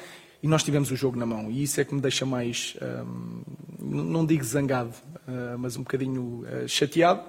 e 0.42 0.48
nós 0.48 0.64
tivemos 0.64 0.92
o 0.92 0.96
jogo 0.96 1.18
na 1.18 1.26
mão. 1.26 1.50
E 1.50 1.64
isso 1.64 1.82
é 1.82 1.84
que 1.84 1.94
me 1.94 2.00
deixa 2.00 2.26
mais, 2.26 2.78
um, 3.04 3.42
não 3.80 4.26
digo 4.26 4.44
zangado, 4.44 4.94
uh, 5.28 5.58
mas 5.58 5.76
um 5.76 5.82
bocadinho 5.82 6.46
uh, 6.46 6.68
chateado. 6.68 7.22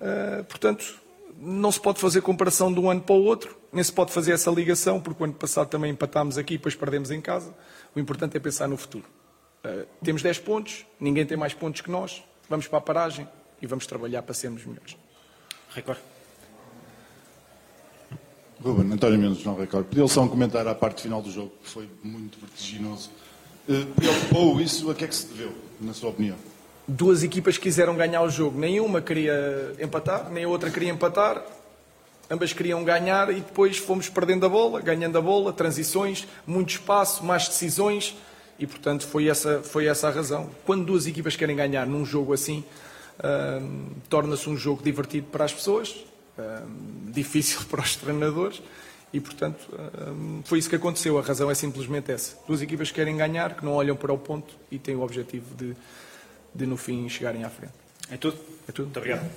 Uh, 0.00 0.44
portanto, 0.44 1.00
não 1.40 1.70
se 1.70 1.80
pode 1.80 2.00
fazer 2.00 2.20
comparação 2.20 2.72
de 2.72 2.80
um 2.80 2.90
ano 2.90 3.00
para 3.00 3.14
o 3.14 3.24
outro, 3.24 3.56
nem 3.72 3.82
se 3.82 3.92
pode 3.92 4.12
fazer 4.12 4.32
essa 4.32 4.50
ligação, 4.50 5.00
porque 5.00 5.22
o 5.22 5.24
ano 5.24 5.34
passado 5.34 5.68
também 5.68 5.92
empatámos 5.92 6.36
aqui 6.36 6.54
e 6.54 6.56
depois 6.58 6.74
perdemos 6.74 7.10
em 7.10 7.20
casa. 7.20 7.54
O 7.94 8.00
importante 8.00 8.36
é 8.36 8.40
pensar 8.40 8.68
no 8.68 8.76
futuro. 8.76 9.04
temos 10.02 10.20
10 10.20 10.40
pontos, 10.40 10.84
ninguém 10.98 11.24
tem 11.24 11.36
mais 11.36 11.54
pontos 11.54 11.80
que 11.80 11.90
nós, 11.90 12.24
vamos 12.48 12.66
para 12.66 12.78
a 12.78 12.82
paragem 12.82 13.28
e 13.62 13.66
vamos 13.66 13.86
trabalhar 13.86 14.22
para 14.22 14.34
sermos 14.34 14.64
melhores. 14.64 14.96
Record. 15.70 16.17
Ruben, 18.62 18.92
António 18.92 19.18
Mendes, 19.18 19.44
não 19.44 19.56
Record. 19.56 19.86
Pediu 19.86 20.08
só 20.08 20.22
um 20.22 20.28
comentário 20.28 20.70
à 20.70 20.74
parte 20.74 21.02
final 21.02 21.22
do 21.22 21.30
jogo, 21.30 21.52
que 21.62 21.70
foi 21.70 21.88
muito 22.02 22.38
vertiginoso. 22.40 23.10
Uh, 23.68 23.86
preocupou 23.94 24.60
isso? 24.60 24.90
A 24.90 24.94
que 24.94 25.04
é 25.04 25.08
que 25.08 25.14
se 25.14 25.26
deveu, 25.26 25.52
na 25.80 25.92
sua 25.94 26.10
opinião? 26.10 26.36
Duas 26.86 27.22
equipas 27.22 27.58
quiseram 27.58 27.94
ganhar 27.96 28.22
o 28.22 28.30
jogo. 28.30 28.58
Nenhuma 28.58 29.00
queria 29.00 29.74
empatar, 29.80 30.30
nem 30.30 30.44
a 30.44 30.48
outra 30.48 30.70
queria 30.70 30.90
empatar. 30.90 31.44
Ambas 32.30 32.52
queriam 32.52 32.84
ganhar 32.84 33.30
e 33.30 33.40
depois 33.40 33.78
fomos 33.78 34.08
perdendo 34.08 34.44
a 34.44 34.48
bola, 34.48 34.80
ganhando 34.80 35.16
a 35.16 35.20
bola, 35.20 35.52
transições, 35.52 36.26
muito 36.46 36.70
espaço, 36.70 37.24
mais 37.24 37.48
decisões 37.48 38.16
e, 38.58 38.66
portanto, 38.66 39.06
foi 39.06 39.28
essa, 39.28 39.62
foi 39.62 39.86
essa 39.86 40.08
a 40.08 40.10
razão. 40.10 40.50
Quando 40.66 40.84
duas 40.84 41.06
equipas 41.06 41.36
querem 41.36 41.56
ganhar 41.56 41.86
num 41.86 42.04
jogo 42.04 42.32
assim, 42.34 42.64
uh, 43.18 43.90
torna-se 44.10 44.48
um 44.50 44.56
jogo 44.56 44.82
divertido 44.82 45.28
para 45.30 45.44
as 45.44 45.54
pessoas, 45.54 46.04
difícil 47.06 47.60
para 47.70 47.80
os 47.80 47.96
treinadores 47.96 48.62
e, 49.12 49.20
portanto, 49.20 49.68
foi 50.44 50.58
isso 50.58 50.68
que 50.68 50.76
aconteceu. 50.76 51.18
A 51.18 51.22
razão 51.22 51.50
é 51.50 51.54
simplesmente 51.54 52.12
essa. 52.12 52.36
Duas 52.46 52.60
equipas 52.60 52.88
que 52.88 52.94
querem 52.94 53.16
ganhar, 53.16 53.54
que 53.54 53.64
não 53.64 53.72
olham 53.72 53.96
para 53.96 54.12
o 54.12 54.18
ponto 54.18 54.54
e 54.70 54.78
têm 54.78 54.94
o 54.96 55.02
objetivo 55.02 55.54
de, 55.54 55.74
de 56.54 56.66
no 56.66 56.76
fim, 56.76 57.08
chegarem 57.08 57.44
à 57.44 57.48
frente. 57.48 57.72
É 58.10 58.16
tudo? 58.16 58.38
É 58.68 58.72
tudo. 58.72 58.86
Muito 58.86 58.98
obrigado. 58.98 59.30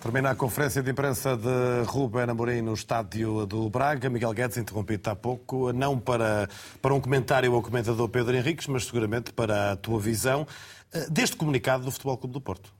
Termina 0.00 0.30
a 0.30 0.36
conferência 0.36 0.82
de 0.84 0.90
imprensa 0.90 1.36
de 1.36 1.82
Ruben 1.84 2.30
Amorim 2.30 2.62
no 2.62 2.74
estádio 2.74 3.44
do 3.44 3.68
Braga. 3.68 4.08
Miguel 4.08 4.32
Guedes, 4.32 4.56
interrompido 4.56 5.10
há 5.10 5.16
pouco, 5.16 5.72
não 5.72 5.98
para, 5.98 6.48
para 6.80 6.94
um 6.94 7.00
comentário 7.00 7.52
ao 7.52 7.60
comentador 7.60 8.08
Pedro 8.08 8.36
Henriques, 8.36 8.68
mas 8.68 8.84
seguramente 8.84 9.32
para 9.32 9.72
a 9.72 9.76
tua 9.76 9.98
visão 9.98 10.46
eh, 10.92 11.08
deste 11.10 11.34
comunicado 11.34 11.84
do 11.84 11.90
Futebol 11.90 12.16
Clube 12.18 12.34
do 12.34 12.40
Porto. 12.40 12.75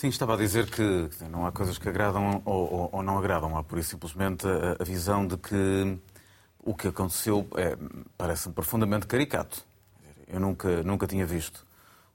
Sim, 0.00 0.08
estava 0.08 0.32
a 0.32 0.36
dizer 0.38 0.70
que 0.70 1.10
não 1.30 1.44
há 1.44 1.52
coisas 1.52 1.76
que 1.76 1.86
agradam 1.86 2.40
ou, 2.46 2.72
ou, 2.72 2.88
ou 2.90 3.02
não 3.02 3.18
agradam. 3.18 3.54
Há 3.54 3.62
por 3.62 3.78
isso 3.78 3.90
simplesmente 3.90 4.46
a, 4.46 4.76
a, 4.80 4.82
visão 4.82 5.26
de 5.26 5.36
que 5.36 5.98
o 6.58 6.74
que 6.74 6.88
aconteceu 6.88 7.46
é, 7.54 7.76
parece-me 8.16 8.54
profundamente 8.54 9.06
caricato. 9.06 9.62
Eu 10.26 10.40
nunca, 10.40 10.82
nunca 10.84 11.06
tinha 11.06 11.26
visto 11.26 11.66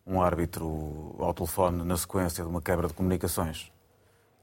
um 0.04 0.20
árbitro 0.20 1.16
ao 1.20 1.32
telefone 1.32 1.84
na 1.84 1.96
sequência 1.96 2.44
de 2.44 2.50
uma 2.50 2.60
quebra 2.60 2.88
de 2.88 2.96
comunicações 2.96 3.72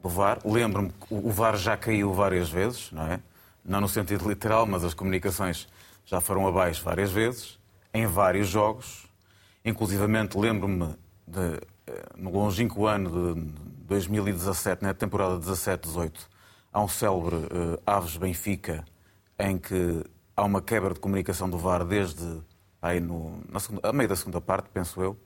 do 0.00 0.08
VAR. 0.08 0.38
Lembro-me 0.44 0.90
que 0.90 1.12
o 1.12 1.30
VAR 1.30 1.56
já 1.56 1.76
caiu 1.76 2.12
várias 2.12 2.48
vezes, 2.48 2.92
não 2.92 3.08
é? 3.08 3.18
Não 3.64 3.80
no 3.80 3.88
sentido 3.88 4.28
literal, 4.28 4.66
mas 4.66 4.84
as 4.84 4.94
comunicações 4.94 5.66
já 6.06 6.20
foram 6.20 6.46
abaixo 6.46 6.84
várias 6.84 7.10
vezes, 7.10 7.58
em 7.92 8.06
vários 8.06 8.46
jogos. 8.46 9.04
Inclusivamente 9.64 10.38
lembro-me 10.38 10.94
de 11.26 11.71
no 12.16 12.30
longínquo 12.30 12.86
ano 12.86 13.34
de 13.34 13.52
2017, 13.86 14.82
na 14.82 14.94
temporada 14.94 15.38
17-18, 15.38 16.12
há 16.72 16.80
um 16.80 16.88
célebre 16.88 17.36
uh, 17.36 17.82
Aves 17.86 18.16
Benfica 18.16 18.84
em 19.38 19.58
que 19.58 20.04
há 20.36 20.44
uma 20.44 20.62
quebra 20.62 20.94
de 20.94 21.00
comunicação 21.00 21.48
do 21.48 21.58
VAR 21.58 21.84
desde 21.84 22.40
aí 22.80 23.00
no, 23.00 23.40
na 23.48 23.60
segunda, 23.60 23.88
a 23.88 23.92
meio 23.92 24.08
da 24.08 24.16
segunda 24.16 24.40
parte, 24.40 24.68
penso 24.72 25.00
eu. 25.00 25.16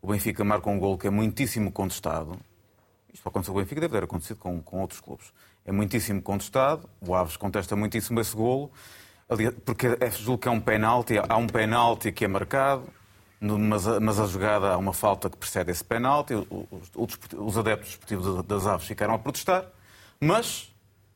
O 0.00 0.08
Benfica 0.08 0.44
marca 0.44 0.68
um 0.70 0.78
gol 0.78 0.96
que 0.98 1.06
é 1.06 1.10
muitíssimo 1.10 1.72
contestado. 1.72 2.38
Isto 3.12 3.28
aconteceu 3.28 3.54
com 3.54 3.60
o 3.60 3.62
Benfica, 3.62 3.80
deve 3.80 3.92
ter 3.92 4.04
acontecido 4.04 4.36
com, 4.38 4.60
com 4.60 4.80
outros 4.80 5.00
clubes. 5.00 5.32
É 5.64 5.72
muitíssimo 5.72 6.20
contestado, 6.20 6.88
o 7.00 7.14
Aves 7.14 7.36
contesta 7.36 7.74
muitíssimo 7.74 8.20
esse 8.20 8.34
golo, 8.34 8.70
porque 9.64 9.96
é, 10.00 10.10
julgo 10.10 10.42
que 10.42 10.48
é 10.48 10.50
um 10.50 10.60
penalti, 10.60 11.14
há 11.18 11.36
um 11.36 11.46
penalti 11.46 12.12
que 12.12 12.24
é 12.24 12.28
marcado, 12.28 12.84
mas 13.44 13.86
a, 13.86 14.00
mas 14.00 14.18
a 14.18 14.26
jogada 14.26 14.68
há 14.68 14.76
uma 14.76 14.92
falta 14.92 15.28
que 15.28 15.36
precede 15.36 15.70
esse 15.70 15.84
penalti, 15.84 16.34
os, 16.34 17.18
os 17.36 17.58
adeptos 17.58 17.90
esportivos 17.90 18.44
das 18.44 18.66
aves 18.66 18.86
ficaram 18.86 19.14
a 19.14 19.18
protestar, 19.18 19.66
mas 20.18 20.72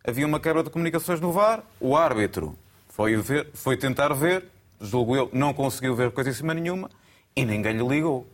havia 0.06 0.26
uma 0.26 0.38
quebra 0.38 0.62
de 0.62 0.70
comunicações 0.70 1.20
no 1.20 1.32
VAR, 1.32 1.62
o 1.80 1.96
árbitro 1.96 2.56
foi, 2.88 3.16
ver, 3.16 3.48
foi 3.54 3.76
tentar 3.76 4.12
ver, 4.12 4.44
julgo 4.80 5.16
eu, 5.16 5.30
não 5.32 5.54
conseguiu 5.54 5.94
ver 5.94 6.10
coisa 6.10 6.30
em 6.30 6.34
cima 6.34 6.52
nenhuma 6.52 6.90
e 7.34 7.44
ninguém 7.44 7.72
lhe 7.72 7.86
ligou. 7.86 8.26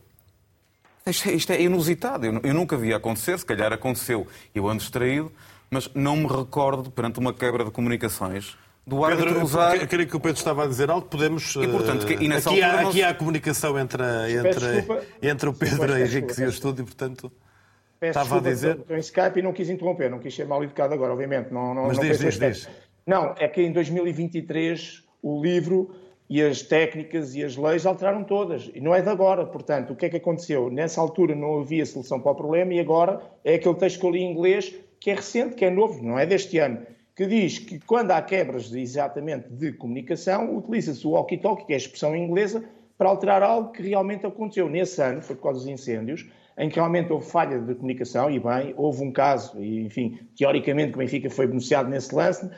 Isto 1.05 1.29
é, 1.29 1.33
isto 1.33 1.51
é 1.51 1.61
inusitado, 1.61 2.25
eu, 2.25 2.41
eu 2.43 2.53
nunca 2.53 2.75
vi 2.75 2.93
acontecer, 2.93 3.37
se 3.37 3.45
calhar 3.45 3.71
aconteceu, 3.71 4.27
eu 4.53 4.67
ando 4.67 4.79
distraído, 4.79 5.31
mas 5.69 5.89
não 5.93 6.15
me 6.15 6.27
recordo, 6.27 6.91
perante 6.91 7.19
uma 7.19 7.33
quebra 7.33 7.63
de 7.63 7.71
comunicações, 7.71 8.57
do 8.85 9.03
árbitro 9.03 9.43
usar... 9.43 9.81
Eu 9.81 9.87
creio 9.87 10.07
que 10.07 10.15
o 10.15 10.19
Pedro 10.19 10.37
estava 10.37 10.63
a 10.63 10.67
dizer 10.67 10.89
algo, 10.89 11.07
podemos... 11.07 11.55
E, 11.55 11.67
portanto, 11.67 12.11
e 12.11 12.27
nessa 12.27 12.49
aqui, 12.49 12.61
há, 12.61 12.81
nós... 12.81 12.89
aqui 12.89 13.03
há 13.03 13.09
a 13.09 13.13
comunicação 13.13 13.79
entre, 13.79 14.03
entre, 14.03 14.85
entre 15.21 15.49
o 15.49 15.53
Pedro 15.53 15.97
Henrique 15.97 16.39
e 16.39 16.45
o 16.45 16.49
estúdio, 16.49 16.85
portanto... 16.85 17.31
Peço 17.99 18.19
estava 18.19 18.41
desculpa, 18.41 18.47
a 18.47 18.51
dizer... 18.51 18.75
Estou 18.77 18.95
em 18.95 18.99
Skype 18.99 19.39
e 19.39 19.41
não 19.41 19.53
quis 19.53 19.69
interromper, 19.69 20.11
não 20.11 20.19
quis 20.19 20.35
ser 20.35 20.45
mal 20.45 20.63
educado 20.63 20.93
agora, 20.93 21.13
obviamente. 21.13 21.51
Não, 21.51 21.73
não, 21.73 21.87
Mas 21.87 21.97
não 21.97 22.03
diz, 22.03 22.19
diz, 22.19 22.37
diz. 22.37 22.69
Não, 23.07 23.33
é 23.39 23.47
que 23.47 23.61
em 23.61 23.71
2023 23.71 25.03
o 25.21 25.41
livro 25.41 25.95
e 26.29 26.41
as 26.41 26.61
técnicas 26.61 27.35
e 27.35 27.43
as 27.43 27.55
leis 27.55 27.85
alteraram 27.85 28.23
todas. 28.23 28.69
E 28.73 28.81
não 28.81 28.93
é 28.93 29.01
de 29.01 29.09
agora. 29.09 29.45
Portanto, 29.45 29.93
o 29.93 29.95
que 29.95 30.05
é 30.05 30.09
que 30.09 30.17
aconteceu? 30.17 30.69
Nessa 30.69 30.99
altura 30.99 31.35
não 31.35 31.61
havia 31.61 31.85
solução 31.85 32.19
para 32.19 32.31
o 32.31 32.35
problema 32.35 32.73
e 32.73 32.79
agora 32.79 33.21
é 33.43 33.55
aquele 33.55 33.75
texto 33.75 33.99
que 33.99 34.05
eu 34.05 34.11
li 34.11 34.21
em 34.21 34.31
inglês, 34.31 34.73
que 34.99 35.11
é 35.11 35.15
recente, 35.15 35.55
que 35.55 35.65
é 35.65 35.69
novo, 35.69 36.03
não 36.03 36.17
é 36.17 36.25
deste 36.25 36.57
ano, 36.57 36.85
que 37.15 37.25
diz 37.25 37.59
que 37.59 37.79
quando 37.79 38.11
há 38.11 38.21
quebras 38.21 38.69
de, 38.69 38.79
exatamente 38.81 39.47
de 39.49 39.71
comunicação, 39.71 40.55
utiliza-se 40.57 41.07
o 41.07 41.11
walkie-talkie, 41.11 41.65
que 41.65 41.71
é 41.71 41.75
a 41.75 41.77
expressão 41.77 42.15
inglesa, 42.15 42.63
para 42.97 43.09
alterar 43.09 43.41
algo 43.41 43.71
que 43.71 43.81
realmente 43.81 44.25
aconteceu. 44.25 44.69
Nesse 44.69 45.01
ano, 45.01 45.21
foi 45.21 45.35
por 45.35 45.43
causa 45.43 45.59
dos 45.59 45.67
incêndios, 45.67 46.29
em 46.57 46.69
que 46.69 46.75
realmente 46.75 47.11
houve 47.11 47.25
falha 47.25 47.59
de 47.59 47.73
comunicação, 47.75 48.29
e 48.29 48.39
bem, 48.39 48.73
houve 48.75 49.03
um 49.03 49.11
caso, 49.11 49.61
e 49.61 49.85
enfim, 49.85 50.19
teoricamente 50.37 50.93
o 50.93 50.97
Benfica 50.97 51.29
foi 51.29 51.47
beneficiado 51.47 51.89
nesse 51.89 52.13
lance, 52.13 52.49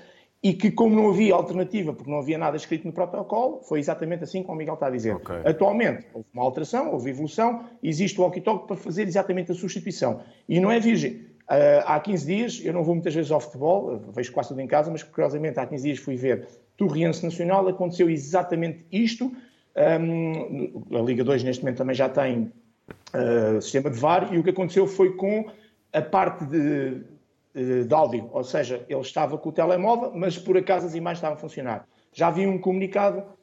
e 0.42 0.54
que, 0.54 0.72
como 0.72 0.96
não 0.96 1.10
havia 1.10 1.34
alternativa, 1.34 1.94
porque 1.94 2.10
não 2.10 2.20
havia 2.20 2.38
nada 2.38 2.56
escrito 2.58 2.86
no 2.86 2.94
protocolo, 2.94 3.62
foi 3.64 3.80
exatamente 3.80 4.24
assim 4.24 4.44
como 4.44 4.56
o 4.56 4.58
Miguel 4.58 4.76
está 4.76 4.88
a 4.88 4.92
dizer. 4.92 5.16
Okay. 5.16 5.38
Atualmente, 5.44 6.06
houve 6.14 6.28
uma 6.34 6.44
alteração, 6.44 6.92
houve 6.94 7.10
evolução, 7.10 7.66
existe 7.82 8.20
o 8.20 8.24
walkie-talkie 8.24 8.68
para 8.68 8.76
fazer 8.76 9.04
exatamente 9.04 9.52
a 9.52 9.56
substituição. 9.56 10.22
E 10.48 10.60
não 10.60 10.72
é 10.72 10.80
virgem. 10.80 11.26
Uh, 11.50 11.84
há 11.86 12.00
15 12.00 12.26
dias, 12.26 12.62
eu 12.64 12.74
não 12.74 12.84
vou 12.84 12.94
muitas 12.94 13.16
vezes 13.16 13.32
ao 13.32 13.40
futebol, 13.40 14.02
vejo 14.14 14.32
quase 14.34 14.50
tudo 14.50 14.60
em 14.60 14.68
casa, 14.68 14.92
mas 14.92 15.02
curiosamente 15.02 15.60
há 15.60 15.66
15 15.66 15.84
dias 15.84 16.00
fui 16.00 16.16
ver 16.16 16.48
Torriense 16.76 17.24
Nacional, 17.24 17.68
aconteceu 17.68 18.10
exatamente 18.10 18.86
isto. 18.92 19.32
Um, 19.76 20.84
a 20.98 21.02
Liga 21.02 21.24
2 21.24 21.44
neste 21.44 21.64
momento 21.64 21.78
também 21.78 21.96
já 21.96 22.10
tem 22.10 22.52
uh, 23.14 23.62
sistema 23.62 23.90
de 23.90 23.98
VAR, 23.98 24.34
e 24.34 24.38
o 24.38 24.44
que 24.44 24.50
aconteceu 24.50 24.86
foi 24.88 25.16
com 25.16 25.50
a 25.94 26.02
parte 26.02 26.46
de 26.46 27.02
eh, 27.58 27.84
de 27.86 27.94
áudio, 27.94 28.30
ou 28.32 28.44
seja, 28.44 28.86
ele 28.88 29.02
estava 29.02 29.36
com 29.36 29.50
o 29.50 29.52
telemóvel, 29.52 30.12
mas 30.14 30.38
por 30.38 30.56
acaso 30.56 30.86
as 30.86 30.94
imagens 30.94 31.18
estavam 31.18 31.38
a 31.38 31.40
funcionar. 31.40 31.88
Já 32.14 32.30
vi 32.30 32.46
um 32.46 32.60
comunicado 32.60 33.20
uh, 33.20 33.37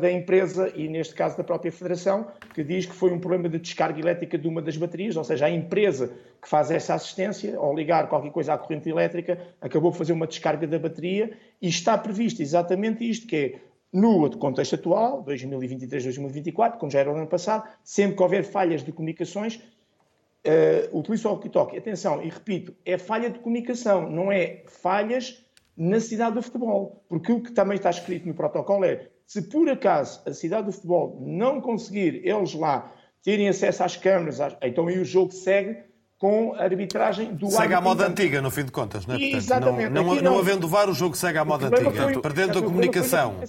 da 0.00 0.10
empresa 0.10 0.72
e, 0.74 0.88
neste 0.88 1.14
caso, 1.14 1.36
da 1.36 1.44
própria 1.44 1.70
Federação, 1.70 2.26
que 2.52 2.64
diz 2.64 2.84
que 2.84 2.94
foi 2.94 3.12
um 3.12 3.20
problema 3.20 3.48
de 3.48 3.60
descarga 3.60 4.00
elétrica 4.00 4.36
de 4.36 4.48
uma 4.48 4.60
das 4.60 4.76
baterias, 4.76 5.16
ou 5.16 5.22
seja, 5.22 5.46
a 5.46 5.50
empresa 5.50 6.12
que 6.40 6.48
faz 6.48 6.70
essa 6.72 6.94
assistência, 6.94 7.56
ao 7.56 7.72
ligar 7.72 8.08
qualquer 8.08 8.32
coisa 8.32 8.54
à 8.54 8.58
corrente 8.58 8.88
elétrica, 8.88 9.38
acabou 9.60 9.92
por 9.92 9.98
fazer 9.98 10.12
uma 10.14 10.26
descarga 10.26 10.66
da 10.66 10.80
bateria 10.80 11.38
e 11.60 11.68
está 11.68 11.96
previsto 11.96 12.42
exatamente 12.42 13.08
isto, 13.08 13.28
que 13.28 13.36
é 13.36 13.60
no 13.92 14.28
contexto 14.38 14.74
atual, 14.74 15.22
2023-2024, 15.24 16.78
como 16.78 16.90
já 16.90 17.00
era 17.00 17.12
o 17.12 17.14
ano 17.14 17.26
passado, 17.26 17.68
sempre 17.84 18.16
que 18.16 18.22
houver 18.22 18.42
falhas 18.42 18.82
de 18.82 18.90
comunicações, 18.90 19.56
uh, 19.56 20.98
utiliza 20.98 21.28
o 21.28 21.32
walkie-talkie. 21.32 21.76
Atenção, 21.76 22.22
e 22.22 22.28
repito, 22.30 22.74
é 22.86 22.96
falha 22.96 23.28
de 23.28 23.38
comunicação, 23.38 24.08
não 24.10 24.32
é 24.32 24.62
falhas 24.66 25.44
na 25.76 26.00
cidade 26.00 26.34
do 26.34 26.42
futebol. 26.42 27.04
Porque 27.08 27.32
o 27.32 27.42
que 27.42 27.52
também 27.52 27.76
está 27.76 27.90
escrito 27.90 28.26
no 28.26 28.34
protocolo 28.34 28.84
é 28.84 29.08
se 29.26 29.42
por 29.42 29.68
acaso 29.68 30.22
a 30.26 30.32
cidade 30.32 30.66
do 30.66 30.72
futebol 30.72 31.18
não 31.20 31.60
conseguir 31.60 32.26
eles 32.26 32.54
lá 32.54 32.92
terem 33.22 33.48
acesso 33.48 33.84
às 33.84 33.96
câmaras, 33.96 34.38
então 34.62 34.88
aí 34.88 34.98
o 34.98 35.04
jogo 35.04 35.32
segue 35.32 35.92
com 36.22 36.54
a 36.54 36.62
arbitragem 36.62 37.34
do 37.34 37.50
Segue 37.50 37.74
à 37.74 37.80
moda 37.80 38.06
antiga, 38.06 38.40
no 38.40 38.48
fim 38.48 38.64
de 38.64 38.70
contas, 38.70 39.04
não 39.06 39.16
é? 39.16 39.18
Portanto, 39.18 39.36
Exatamente. 39.36 39.90
Não, 39.90 40.04
não, 40.04 40.14
não, 40.14 40.22
não 40.22 40.38
havendo 40.38 40.68
VAR, 40.68 40.88
o 40.88 40.94
jogo 40.94 41.16
segue 41.16 41.36
à 41.36 41.44
moda 41.44 41.66
antiga, 41.66 41.90
foi, 41.90 42.20
perdendo 42.20 42.60
a 42.60 42.62
comunicação. 42.62 43.40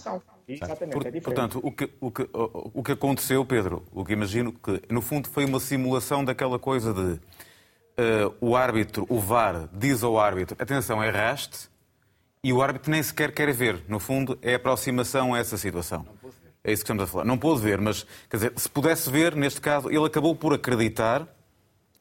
Exatamente, 0.47 1.07
é 1.07 1.21
Portanto, 1.21 1.59
o 1.61 1.71
que, 1.71 1.87
o, 2.01 2.09
que, 2.09 2.27
o 2.33 2.83
que 2.83 2.91
aconteceu, 2.93 3.45
Pedro, 3.45 3.83
o 3.91 4.03
que 4.03 4.13
imagino 4.13 4.51
que, 4.51 4.81
no 4.89 5.03
fundo, 5.03 5.29
foi 5.29 5.45
uma 5.45 5.59
simulação 5.59 6.25
daquela 6.25 6.57
coisa 6.57 6.91
de 6.91 7.01
uh, 7.01 8.33
o 8.41 8.55
árbitro, 8.55 9.05
o 9.07 9.19
VAR, 9.19 9.69
diz 9.71 10.03
ao 10.03 10.17
árbitro, 10.19 10.55
atenção, 10.59 11.03
erraste, 11.03 11.69
e 12.43 12.51
o 12.51 12.61
árbitro 12.61 12.91
nem 12.91 13.01
sequer 13.01 13.31
quer 13.31 13.51
ver. 13.53 13.83
No 13.87 13.99
fundo, 13.99 14.37
é 14.41 14.55
aproximação 14.55 15.33
a 15.33 15.39
essa 15.39 15.57
situação. 15.57 16.05
É 16.63 16.71
isso 16.71 16.81
que 16.81 16.85
estamos 16.85 17.03
a 17.03 17.07
falar. 17.07 17.25
Não 17.25 17.37
pôde 17.37 17.61
ver, 17.61 17.79
mas, 17.79 18.05
quer 18.29 18.37
dizer, 18.37 18.53
se 18.55 18.69
pudesse 18.69 19.09
ver, 19.09 19.35
neste 19.35 19.59
caso, 19.59 19.89
ele 19.89 20.05
acabou 20.05 20.35
por 20.35 20.53
acreditar 20.53 21.27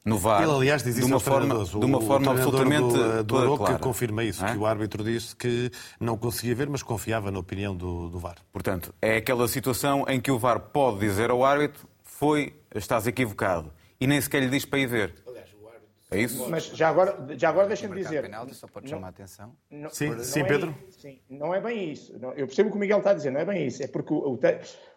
no 0.05 0.17
VAR. 0.17 0.43
Ele, 0.43 0.51
aliás, 0.51 0.83
diz 0.83 0.97
isso 0.97 1.05
de 1.05 1.13
uma 1.13 1.19
forma, 1.19 1.63
de 1.63 1.75
uma 1.77 2.01
forma 2.01 2.31
absolutamente 2.31 2.93
do, 2.93 3.23
do 3.23 3.37
Aroca 3.37 3.65
clara. 3.65 3.79
confirma 3.79 4.23
isso, 4.23 4.45
é? 4.45 4.51
que 4.51 4.57
o 4.57 4.65
árbitro 4.65 5.03
disse 5.03 5.35
que 5.35 5.71
não 5.99 6.17
conseguia 6.17 6.55
ver, 6.55 6.69
mas 6.69 6.83
confiava 6.83 7.31
na 7.31 7.39
opinião 7.39 7.75
do, 7.75 8.09
do 8.09 8.19
VAR. 8.19 8.35
Portanto, 8.51 8.93
é 9.01 9.17
aquela 9.17 9.47
situação 9.47 10.05
em 10.07 10.19
que 10.19 10.31
o 10.31 10.37
VAR 10.37 10.59
pode 10.59 10.99
dizer 10.99 11.29
ao 11.29 11.43
árbitro 11.43 11.87
foi, 12.03 12.53
estás 12.75 13.07
equivocado, 13.07 13.71
e 13.99 14.07
nem 14.07 14.19
sequer 14.19 14.41
lhe 14.43 14.49
diz 14.49 14.65
para 14.65 14.79
ir 14.79 14.87
ver. 14.87 15.22
É 16.13 16.21
isso? 16.21 16.49
Mas 16.49 16.65
já 16.67 16.89
agora, 16.89 17.25
já 17.37 17.49
agora 17.49 17.67
deixa-me 17.67 17.95
dizer. 17.95 18.21
Penalti, 18.21 18.53
só 18.55 18.67
pode 18.67 18.89
chamar 18.89 19.07
a 19.07 19.09
atenção. 19.09 19.55
Não, 19.69 19.89
sim, 19.89 20.17
sim 20.19 20.41
é 20.41 20.43
Pedro. 20.43 20.75
sim, 20.89 21.19
não 21.29 21.53
é 21.53 21.59
bem 21.59 21.91
isso. 21.91 22.13
eu 22.35 22.45
percebo 22.47 22.69
o 22.69 22.71
que 22.71 22.77
o 22.77 22.79
Miguel 22.79 22.99
está 22.99 23.11
a 23.11 23.13
dizer, 23.13 23.31
não 23.31 23.39
é 23.39 23.45
bem 23.45 23.65
isso. 23.65 23.83
É 23.83 23.87
porque 23.87 24.13
o, 24.13 24.17
o, 24.17 24.39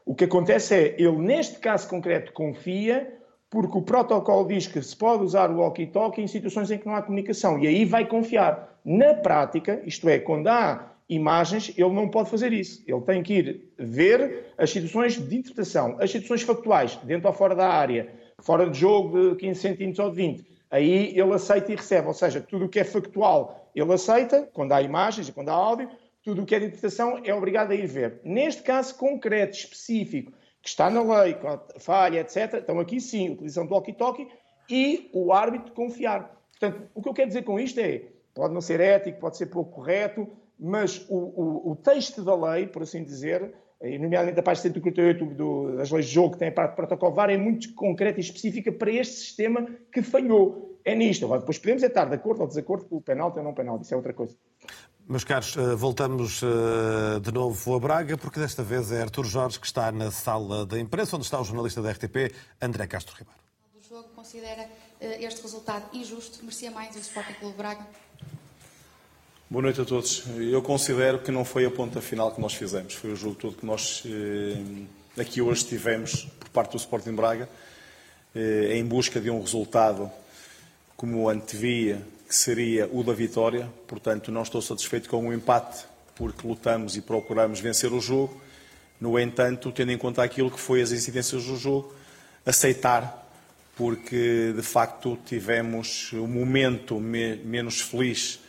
o 0.04 0.14
que 0.14 0.24
acontece 0.24 0.74
é, 0.74 0.94
ele 0.98 1.16
neste 1.18 1.58
caso 1.58 1.88
concreto 1.88 2.32
confia 2.32 3.16
porque 3.48 3.78
o 3.78 3.82
protocolo 3.82 4.46
diz 4.46 4.66
que 4.66 4.82
se 4.82 4.96
pode 4.96 5.22
usar 5.22 5.50
o 5.50 5.58
walkie-talkie 5.58 6.20
em 6.20 6.26
situações 6.26 6.70
em 6.70 6.78
que 6.78 6.86
não 6.86 6.96
há 6.96 7.02
comunicação, 7.02 7.58
e 7.58 7.66
aí 7.66 7.84
vai 7.84 8.06
confiar. 8.06 8.78
Na 8.84 9.14
prática, 9.14 9.80
isto 9.84 10.08
é, 10.08 10.18
quando 10.18 10.48
há 10.48 10.92
imagens, 11.08 11.72
ele 11.76 11.92
não 11.92 12.08
pode 12.08 12.28
fazer 12.28 12.52
isso. 12.52 12.82
Ele 12.86 13.00
tem 13.02 13.22
que 13.22 13.34
ir 13.34 13.72
ver 13.78 14.52
as 14.58 14.70
situações 14.70 15.16
de 15.16 15.36
interpretação, 15.36 15.96
as 16.00 16.10
situações 16.10 16.42
factuais, 16.42 16.96
dentro 17.04 17.28
ou 17.28 17.34
fora 17.34 17.54
da 17.54 17.68
área, 17.68 18.12
fora 18.40 18.68
de 18.68 18.78
jogo 18.78 19.30
de 19.30 19.36
15 19.36 19.60
centímetros 19.60 19.98
ou 20.00 20.10
de 20.10 20.16
20. 20.16 20.55
Aí 20.70 21.18
ele 21.18 21.32
aceita 21.32 21.72
e 21.72 21.76
recebe, 21.76 22.08
ou 22.08 22.14
seja, 22.14 22.40
tudo 22.40 22.64
o 22.64 22.68
que 22.68 22.80
é 22.80 22.84
factual 22.84 23.70
ele 23.74 23.92
aceita, 23.92 24.48
quando 24.52 24.72
há 24.72 24.82
imagens 24.82 25.28
e 25.28 25.32
quando 25.32 25.50
há 25.50 25.52
áudio, 25.52 25.88
tudo 26.22 26.42
o 26.42 26.46
que 26.46 26.54
é 26.54 26.58
de 26.58 26.66
interpretação 26.66 27.20
é 27.24 27.32
obrigado 27.32 27.70
a 27.70 27.74
ir 27.74 27.86
ver. 27.86 28.20
Neste 28.24 28.62
caso 28.62 28.96
concreto, 28.96 29.56
específico, 29.56 30.32
que 30.60 30.68
está 30.68 30.90
na 30.90 31.02
lei, 31.02 31.36
falha, 31.78 32.20
etc., 32.20 32.54
então 32.54 32.80
aqui 32.80 33.00
sim, 33.00 33.30
utilização 33.30 33.66
do 33.66 33.74
walkie-talkie 33.74 34.26
e 34.68 35.08
o 35.12 35.32
árbitro 35.32 35.72
confiar. 35.72 36.36
Portanto, 36.58 36.88
o 36.94 37.02
que 37.02 37.08
eu 37.08 37.14
quero 37.14 37.28
dizer 37.28 37.42
com 37.42 37.60
isto 37.60 37.78
é, 37.78 38.02
pode 38.34 38.52
não 38.52 38.60
ser 38.60 38.80
ético, 38.80 39.20
pode 39.20 39.36
ser 39.36 39.46
pouco 39.46 39.70
correto, 39.70 40.26
mas 40.58 41.06
o, 41.08 41.16
o, 41.16 41.70
o 41.72 41.76
texto 41.76 42.24
da 42.24 42.34
lei, 42.34 42.66
por 42.66 42.82
assim 42.82 43.04
dizer, 43.04 43.54
nomeadamente 43.80 44.40
a 44.40 44.42
página 44.42 44.62
148 44.74 45.24
do, 45.34 45.76
das 45.76 45.90
leis 45.90 46.06
de 46.06 46.12
jogo, 46.12 46.32
que 46.32 46.38
tem 46.38 46.48
a 46.48 46.52
parte 46.52 46.70
de 46.70 46.76
protocolo 46.76 47.12
VAR, 47.12 47.30
é 47.30 47.36
muito 47.36 47.74
concreta 47.74 48.18
e 48.18 48.22
específica 48.22 48.72
para 48.72 48.90
este 48.90 49.14
sistema 49.16 49.66
que 49.92 50.02
falhou. 50.02 50.80
É 50.84 50.94
nisto. 50.94 51.26
Depois 51.26 51.58
podemos 51.58 51.82
estar 51.82 52.04
de 52.06 52.14
acordo 52.14 52.42
ou 52.42 52.46
desacordo 52.46 52.84
com 52.86 52.96
o 52.96 53.00
penalti 53.00 53.38
ou 53.38 53.44
não 53.44 53.52
penalti, 53.52 53.84
isso 53.84 53.94
é 53.94 53.96
outra 53.96 54.12
coisa. 54.12 54.34
Meus 55.08 55.24
caros, 55.24 55.56
eh, 55.56 55.74
voltamos 55.76 56.42
eh, 56.42 57.20
de 57.20 57.32
novo 57.32 57.74
a 57.74 57.78
Braga, 57.78 58.16
porque 58.16 58.40
desta 58.40 58.62
vez 58.62 58.90
é 58.90 59.02
Artur 59.02 59.24
Jorge 59.24 59.60
que 59.60 59.66
está 59.66 59.92
na 59.92 60.10
sala 60.10 60.66
da 60.66 60.80
imprensa, 60.80 61.14
onde 61.14 61.24
está 61.24 61.40
o 61.40 61.44
jornalista 61.44 61.80
da 61.80 61.92
RTP, 61.92 62.34
André 62.60 62.86
Castro 62.88 63.14
Ribeiro. 63.16 63.38
O 63.78 63.88
jogo 63.88 64.08
considera 64.16 64.68
eh, 65.00 65.24
este 65.24 65.42
resultado 65.42 65.84
injusto? 65.92 66.38
Merecia 66.42 66.70
mais 66.70 66.96
o 66.96 66.98
Sporting 66.98 67.34
Clube 67.34 67.56
Braga? 67.56 67.86
Boa 69.48 69.62
noite 69.62 69.80
a 69.80 69.84
todos. 69.84 70.24
Eu 70.36 70.60
considero 70.60 71.20
que 71.20 71.30
não 71.30 71.44
foi 71.44 71.64
a 71.64 71.70
ponta 71.70 72.00
final 72.00 72.34
que 72.34 72.40
nós 72.40 72.52
fizemos. 72.52 72.94
Foi 72.94 73.12
o 73.12 73.16
jogo 73.16 73.36
todo 73.36 73.56
que 73.56 73.64
nós 73.64 74.02
aqui 75.16 75.40
hoje 75.40 75.64
tivemos 75.64 76.26
por 76.40 76.48
parte 76.48 76.72
do 76.72 76.78
Sporting 76.78 77.12
Braga, 77.12 77.48
em 78.34 78.84
busca 78.84 79.20
de 79.20 79.30
um 79.30 79.40
resultado 79.40 80.10
como 80.96 81.28
antevia 81.28 82.02
que 82.26 82.34
seria 82.34 82.90
o 82.92 83.04
da 83.04 83.12
vitória. 83.12 83.70
Portanto, 83.86 84.32
não 84.32 84.42
estou 84.42 84.60
satisfeito 84.60 85.08
com 85.08 85.28
o 85.28 85.32
empate, 85.32 85.84
porque 86.16 86.44
lutamos 86.44 86.96
e 86.96 87.00
procuramos 87.00 87.60
vencer 87.60 87.92
o 87.92 88.00
jogo. 88.00 88.40
No 89.00 89.16
entanto, 89.16 89.70
tendo 89.70 89.92
em 89.92 89.98
conta 89.98 90.24
aquilo 90.24 90.50
que 90.50 90.58
foi 90.58 90.82
as 90.82 90.90
incidências 90.90 91.44
do 91.44 91.56
jogo, 91.56 91.94
aceitar, 92.44 93.30
porque 93.76 94.52
de 94.56 94.62
facto 94.62 95.16
tivemos 95.24 96.12
um 96.14 96.26
momento 96.26 96.98
me 96.98 97.36
menos 97.36 97.80
feliz 97.80 98.40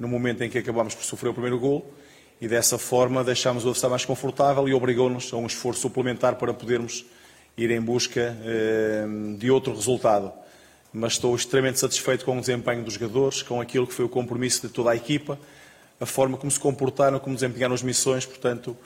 no 0.00 0.08
momento 0.08 0.42
em 0.42 0.50
que 0.50 0.58
acabámos 0.58 0.94
por 0.94 1.04
sofrer 1.04 1.28
o 1.28 1.32
primeiro 1.32 1.58
gol 1.58 1.92
e 2.40 2.48
dessa 2.48 2.78
forma 2.78 3.22
deixámos 3.22 3.64
o 3.64 3.68
adversário 3.68 3.92
mais 3.92 4.04
confortável 4.04 4.68
e 4.68 4.74
obrigou-nos 4.74 5.32
a 5.32 5.36
um 5.36 5.46
esforço 5.46 5.82
suplementar 5.82 6.34
para 6.34 6.52
podermos 6.52 7.04
ir 7.56 7.70
em 7.70 7.80
busca 7.80 8.36
eh, 8.42 9.04
de 9.36 9.50
outro 9.50 9.74
resultado 9.74 10.32
mas 10.92 11.12
estou 11.12 11.34
extremamente 11.34 11.78
satisfeito 11.78 12.24
com 12.24 12.36
o 12.36 12.40
desempenho 12.40 12.82
dos 12.82 12.94
jogadores, 12.94 13.42
com 13.42 13.60
aquilo 13.60 13.86
que 13.86 13.94
foi 13.94 14.04
o 14.04 14.08
compromisso 14.08 14.66
de 14.66 14.72
toda 14.72 14.90
a 14.90 14.96
equipa, 14.96 15.38
a 16.00 16.06
forma 16.06 16.36
como 16.36 16.50
se 16.50 16.58
comportaram, 16.58 17.18
como 17.20 17.34
desempenharam 17.34 17.74
as 17.74 17.82
missões, 17.82 18.26
portanto, 18.26 18.76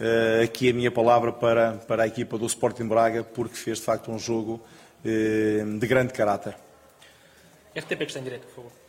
eh, 0.00 0.42
aqui 0.44 0.70
a 0.70 0.72
minha 0.72 0.90
palavra 0.90 1.32
para, 1.32 1.72
para 1.86 2.02
a 2.02 2.06
equipa 2.06 2.36
do 2.36 2.46
Sporting 2.46 2.86
Braga, 2.86 3.22
porque 3.22 3.54
fez 3.54 3.78
de 3.78 3.84
facto 3.84 4.10
um 4.10 4.18
jogo 4.18 4.60
eh, 5.04 5.62
de 5.78 5.86
grande 5.86 6.12
caráter. 6.12 6.56
RTP 7.76 7.98
que 7.98 8.04
está 8.04 8.20
em 8.20 8.24
direto, 8.24 8.46
por 8.46 8.54
favor. 8.56 8.85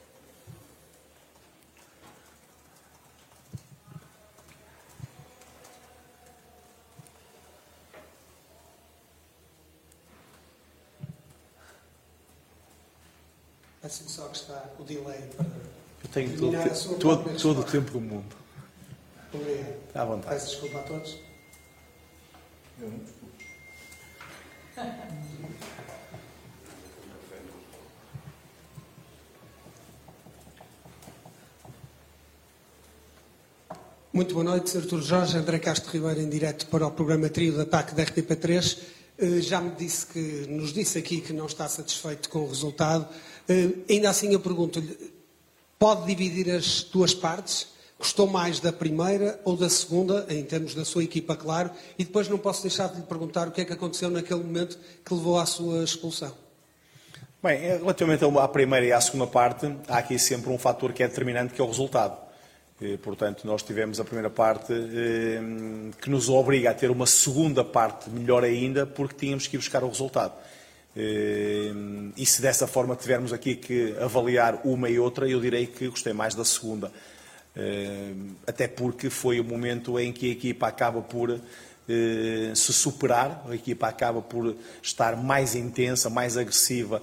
Assim 13.88 14.06
só 14.10 14.28
que 14.28 14.36
está 14.36 14.66
o 14.78 14.84
delay 14.84 15.22
para. 15.38 15.46
Eu 15.46 16.10
tenho 16.12 16.38
todo, 16.38 17.00
todo, 17.00 17.42
todo 17.42 17.62
o 17.62 17.64
tempo 17.64 17.90
do 17.92 18.02
mundo. 18.02 18.36
Obrigado. 19.34 19.78
À 19.96 20.04
vontade. 20.04 20.36
Peço 20.36 20.50
desculpa 20.50 20.80
a 20.80 20.84
todos. 20.84 21.18
Muito 34.12 34.34
boa 34.34 34.44
noite, 34.44 34.78
Artur 34.78 35.02
Jorge, 35.02 35.38
André 35.38 35.60
Castro 35.60 35.94
Ribeiro 35.94 36.20
em 36.20 36.30
direto 36.30 36.68
para 36.68 36.86
o 36.86 36.92
programa 36.92 37.30
Trio 37.30 37.56
da 37.56 37.66
PAC 37.66 37.96
da 37.96 38.04
RTP3. 38.04 38.97
Eh, 39.20 39.42
Já 39.42 39.60
me 39.60 39.72
disse 39.72 40.06
que, 40.06 40.20
nos 40.48 40.72
disse 40.74 40.98
aqui 40.98 41.22
que 41.22 41.34
não 41.34 41.46
está 41.46 41.68
satisfeito 41.68 42.30
com 42.30 42.40
o 42.40 42.48
resultado. 42.48 43.08
Eh, 43.50 43.70
Ainda 43.90 44.10
assim 44.10 44.32
eu 44.32 44.40
pergunto-lhe, 44.40 45.12
pode 45.80 46.06
dividir 46.06 46.52
as 46.54 46.84
duas 46.84 47.14
partes? 47.14 47.68
Gostou 48.00 48.28
mais 48.28 48.60
da 48.60 48.72
primeira 48.72 49.40
ou 49.44 49.58
da 49.58 49.70
segunda, 49.70 50.28
em 50.30 50.44
termos 50.44 50.76
da 50.76 50.86
sua 50.86 51.04
equipa, 51.04 51.36
claro, 51.36 51.72
e 51.98 52.04
depois 52.06 52.30
não 52.30 52.38
posso 52.38 52.62
deixar 52.62 52.90
de 52.90 52.98
lhe 52.98 53.02
perguntar 53.04 53.48
o 53.48 53.52
que 53.52 53.62
é 53.62 53.66
que 53.66 53.74
aconteceu 53.74 54.12
naquele 54.12 54.44
momento 54.44 54.78
que 55.04 55.14
levou 55.16 55.40
à 55.40 55.48
sua 55.48 55.84
expulsão. 55.84 56.32
Bem, 57.42 57.60
relativamente 57.60 58.24
à 58.24 58.48
primeira 58.48 58.86
e 58.86 58.92
à 58.92 59.02
segunda 59.02 59.26
parte, 59.26 59.72
há 59.88 59.98
aqui 59.98 60.20
sempre 60.20 60.52
um 60.52 60.60
fator 60.60 60.94
que 60.94 61.02
é 61.02 61.08
determinante, 61.08 61.56
que 61.56 61.62
é 61.62 61.64
o 61.64 61.68
resultado. 61.68 62.27
Eh, 62.82 62.98
Portanto, 63.02 63.46
nós 63.46 63.64
tivemos 63.64 64.00
a 64.00 64.04
primeira 64.04 64.30
parte 64.30 64.72
eh, 64.72 65.40
que 66.00 66.10
nos 66.10 66.30
obriga 66.30 66.72
a 66.72 66.74
ter 66.74 66.92
uma 66.92 67.08
segunda 67.08 67.64
parte 67.64 68.10
melhor 68.10 68.44
ainda, 68.44 68.86
porque 68.86 69.16
tínhamos 69.16 69.48
que 69.48 69.56
ir 69.56 69.60
buscar 69.60 69.84
o 69.84 69.88
resultado. 69.88 70.34
Eh, 70.96 71.72
E 72.16 72.26
se 72.26 72.42
dessa 72.42 72.68
forma 72.68 72.96
tivermos 72.96 73.34
aqui 73.34 73.56
que 73.56 73.96
avaliar 74.00 74.62
uma 74.64 74.90
e 74.90 75.00
outra, 75.00 75.28
eu 75.28 75.42
direi 75.42 75.66
que 75.68 75.88
gostei 75.88 76.14
mais 76.14 76.36
da 76.36 76.46
segunda. 76.46 76.92
Até 78.46 78.68
porque 78.68 79.10
foi 79.10 79.40
o 79.40 79.44
momento 79.44 80.00
em 80.00 80.14
que 80.14 80.30
a 80.30 80.32
equipa 80.32 80.68
acaba 80.68 81.02
por 81.02 81.40
se 82.54 82.72
superar, 82.74 83.44
a 83.50 83.56
equipa 83.56 83.88
acaba 83.88 84.22
por 84.22 84.56
estar 84.80 85.18
mais 85.18 85.56
intensa, 85.56 86.08
mais 86.08 86.38
agressiva, 86.38 87.02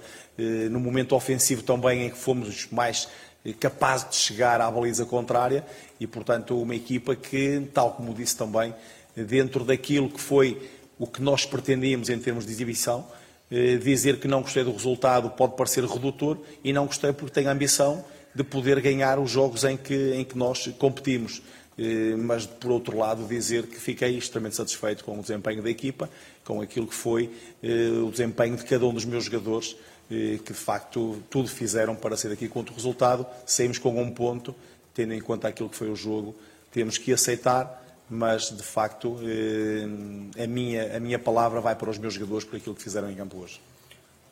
no 0.71 0.79
momento 0.79 1.13
ofensivo 1.13 1.61
também 1.61 2.05
em 2.05 2.09
que 2.09 2.17
fomos 2.17 2.69
mais 2.71 3.09
capazes 3.53 4.09
de 4.09 4.15
chegar 4.15 4.59
à 4.59 4.69
baliza 4.69 5.05
contrária 5.05 5.65
e, 5.99 6.07
portanto, 6.07 6.59
uma 6.61 6.75
equipa 6.75 7.15
que, 7.15 7.61
tal 7.73 7.93
como 7.93 8.13
disse 8.13 8.35
também, 8.35 8.73
dentro 9.15 9.63
daquilo 9.63 10.09
que 10.09 10.19
foi 10.19 10.69
o 10.97 11.07
que 11.07 11.21
nós 11.21 11.45
pretendíamos 11.45 12.09
em 12.09 12.17
termos 12.19 12.45
de 12.45 12.51
exibição, 12.51 13.05
eh, 13.51 13.77
dizer 13.77 14.19
que 14.19 14.27
não 14.27 14.41
gostei 14.41 14.63
do 14.63 14.71
resultado 14.71 15.29
pode 15.29 15.55
parecer 15.55 15.83
redutor 15.83 16.37
e 16.63 16.73
não 16.73 16.85
gostei 16.85 17.13
porque 17.13 17.33
tenho 17.33 17.49
a 17.49 17.51
ambição 17.51 18.03
de 18.33 18.43
poder 18.43 18.81
ganhar 18.81 19.19
os 19.19 19.29
jogos 19.29 19.63
em 19.63 19.77
que, 19.77 20.13
em 20.13 20.23
que 20.23 20.37
nós 20.37 20.67
competimos. 20.79 21.41
Eh, 21.77 22.15
Mas, 22.17 22.45
por 22.45 22.71
outro 22.71 22.97
lado, 22.97 23.27
dizer 23.27 23.67
que 23.67 23.79
fiquei 23.79 24.17
extremamente 24.17 24.55
satisfeito 24.55 25.03
com 25.03 25.19
o 25.19 25.21
desempenho 25.21 25.61
da 25.61 25.69
equipa, 25.69 26.09
com 26.43 26.61
aquilo 26.61 26.87
que 26.87 26.95
foi 26.95 27.29
eh, 27.61 27.91
o 28.05 28.09
desempenho 28.09 28.55
de 28.55 28.63
cada 28.63 28.85
um 28.85 28.93
dos 28.93 29.05
meus 29.05 29.25
jogadores, 29.25 29.75
que 30.09 30.53
de 30.53 30.53
facto 30.53 31.21
tudo 31.29 31.47
fizeram 31.47 31.95
para 31.95 32.15
sair 32.15 32.31
daqui 32.31 32.47
com 32.47 32.59
outro 32.59 32.73
resultado. 32.73 33.25
Saímos 33.45 33.77
com 33.77 33.99
um 34.01 34.11
ponto, 34.11 34.55
tendo 34.93 35.13
em 35.13 35.21
conta 35.21 35.47
aquilo 35.47 35.69
que 35.69 35.75
foi 35.75 35.89
o 35.89 35.95
jogo, 35.95 36.35
temos 36.71 36.97
que 36.97 37.11
aceitar, 37.11 37.83
mas 38.09 38.51
de 38.51 38.63
facto 38.63 39.17
eh, 39.23 40.43
a 40.43 40.47
minha, 40.47 40.97
a 40.97 40.99
minha 40.99 41.17
palavra 41.17 41.59
vai 41.59 41.75
para 41.75 41.89
os 41.89 41.97
meus 41.97 42.13
jogadores 42.13 42.45
por 42.45 42.57
aquilo 42.57 42.75
que 42.75 42.83
fizeram 42.83 43.09
em 43.09 43.15
campo 43.15 43.37
hoje. 43.37 43.59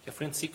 À 0.06 0.12
frente, 0.12 0.38
SIC. 0.38 0.54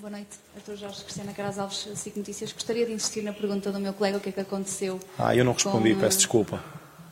Boa 0.00 0.10
noite, 0.10 0.36
Artur 0.54 0.76
Jorge 0.76 1.02
Cristiana 1.02 1.32
Caras 1.32 1.58
Alves, 1.58 1.88
SIC 1.94 2.16
Notícias. 2.18 2.52
Gostaria 2.52 2.84
de 2.84 2.92
insistir 2.92 3.22
na 3.22 3.32
pergunta 3.32 3.72
do 3.72 3.80
meu 3.80 3.94
colega, 3.94 4.18
o 4.18 4.20
que 4.20 4.28
é 4.28 4.32
que 4.32 4.40
aconteceu. 4.40 5.00
Ah, 5.18 5.34
eu 5.34 5.44
não 5.44 5.54
respondi, 5.54 5.94
com, 5.94 6.00
peço 6.00 6.18
desculpa. 6.18 6.62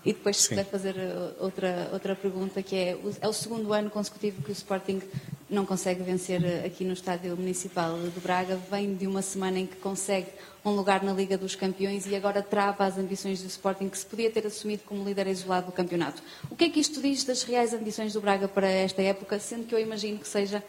E 0.07 0.13
depois, 0.13 0.37
se 0.37 0.51
puder 0.51 0.65
fazer 0.67 0.95
uh, 0.95 1.35
outra, 1.41 1.91
outra 1.93 2.15
pergunta, 2.15 2.63
que 2.63 2.77
é, 2.77 2.99
é 3.21 3.27
o 3.27 3.33
segundo 3.33 3.73
ano 3.73 3.91
consecutivo 3.91 4.41
que 4.41 4.51
o 4.51 4.53
Sporting 4.53 5.03
não 5.51 5.67
consegue 5.67 6.01
vencer 6.05 6.41
uh, 6.41 6.65
aqui 6.65 6.85
no 6.85 6.93
Estádio 6.93 7.37
Municipal 7.37 7.99
de 7.99 8.21
Braga. 8.21 8.57
Vem 8.71 8.95
de 8.95 9.05
uma 9.09 9.21
semana 9.21 9.59
em 9.59 9.67
que 9.67 9.75
consegue 9.75 10.29
um 10.65 10.71
lugar 10.71 11.03
na 11.03 11.13
Liga 11.13 11.37
dos 11.37 11.57
Campeões 11.57 12.07
e 12.07 12.15
agora 12.15 12.41
trava 12.41 12.85
as 12.85 12.97
ambições 12.97 13.43
do 13.43 13.49
Sporting, 13.49 13.89
que 13.89 13.99
se 13.99 14.07
podia 14.07 14.31
ter 14.31 14.47
assumido 14.47 14.85
como 14.87 15.05
líder 15.05 15.27
isolado 15.27 15.67
do 15.67 15.73
campeonato. 15.73 16.23
O 16.49 16.55
que 16.55 16.67
é 16.67 16.71
que 16.71 16.79
isto 16.79 17.03
diz 17.03 17.25
das 17.25 17.43
reais 17.43 17.75
ambições 17.75 18.13
do 18.13 18.21
Braga 18.21 18.47
para 18.47 18.69
esta 18.69 19.03
época, 19.03 19.41
sendo 19.41 19.67
que 19.67 19.75
eu 19.75 19.81
imagino 19.81 20.21
que 20.21 20.29
seja 20.29 20.63